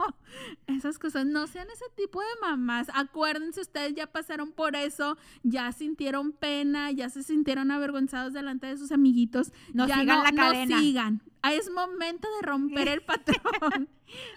Esas 0.67 0.99
cosas, 0.99 1.27
no 1.27 1.47
sean 1.47 1.69
ese 1.71 1.87
tipo 1.97 2.21
de 2.21 2.27
mamás. 2.41 2.89
Acuérdense, 2.95 3.61
ustedes 3.61 3.95
ya 3.95 4.07
pasaron 4.07 4.53
por 4.53 4.77
eso, 4.77 5.17
ya 5.43 5.73
sintieron 5.73 6.33
pena, 6.33 6.91
ya 6.91 7.09
se 7.09 7.23
sintieron 7.23 7.71
avergonzados 7.71 8.33
delante 8.33 8.67
de 8.67 8.77
sus 8.77 8.93
amiguitos. 8.93 9.53
No 9.73 9.87
ya 9.89 9.97
sigan 10.01 10.19
no, 10.19 10.25
la 10.25 10.31
no 10.33 10.37
cadena. 10.43 10.79
sigan. 10.79 11.23
Ah, 11.43 11.55
Es 11.55 11.71
momento 11.71 12.29
de 12.41 12.47
romper 12.47 12.89
el 12.89 13.01
patrón. 13.07 13.89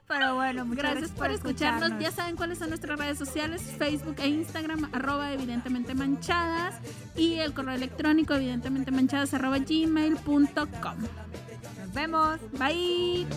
Pero 0.08 0.36
bueno, 0.36 0.66
muchas 0.66 0.84
Gracias 0.84 1.12
por 1.12 1.32
escucharnos. 1.32 1.92
Ya 2.00 2.12
saben 2.12 2.36
cuáles 2.36 2.60
son 2.60 2.70
nuestras 2.70 2.98
redes 3.00 3.18
sociales, 3.18 3.62
Facebook 3.78 4.16
e 4.20 4.28
Instagram, 4.28 4.90
arroba 4.94 5.32
evidentemente 5.32 5.96
manchadas 5.96 6.76
y 7.16 7.36
el 7.36 7.54
correo 7.54 7.76
electrónico 7.76 8.34
evidentemente 8.34 8.92
manchadas 8.92 9.34
arroba 9.34 9.60
gmail.com. 9.60 10.98
Nos 11.80 11.94
vemos. 11.94 12.40
Bye. 12.58 13.28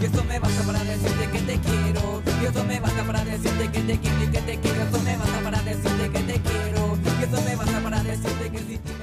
Y 0.00 0.04
eso 0.04 0.24
me 0.24 0.38
basta 0.38 0.62
para 0.64 0.84
decirte 0.84 1.30
que 1.30 1.38
te 1.40 1.58
quiero. 1.58 2.22
Y 2.40 2.44
eso 2.46 2.64
me 2.64 2.80
basta 2.80 3.04
para 3.04 3.24
decirte 3.24 3.70
que 3.70 3.80
te 3.80 3.98
quiero 3.98 4.22
y 4.22 4.26
que 4.26 4.40
te 4.40 4.58
quiero. 4.58 4.82
Eso 4.82 5.02
me 5.02 5.16
basta 5.16 5.40
para 5.40 5.62
decirte 5.62 6.10
que 6.10 6.20
te 6.20 6.40
quiero. 6.40 6.98
Y 7.20 7.24
eso 7.24 7.42
me 7.42 7.56
basta 7.56 7.80
para 7.80 8.02
decirte 8.02 8.50
que 8.50 8.58
si 8.58 9.01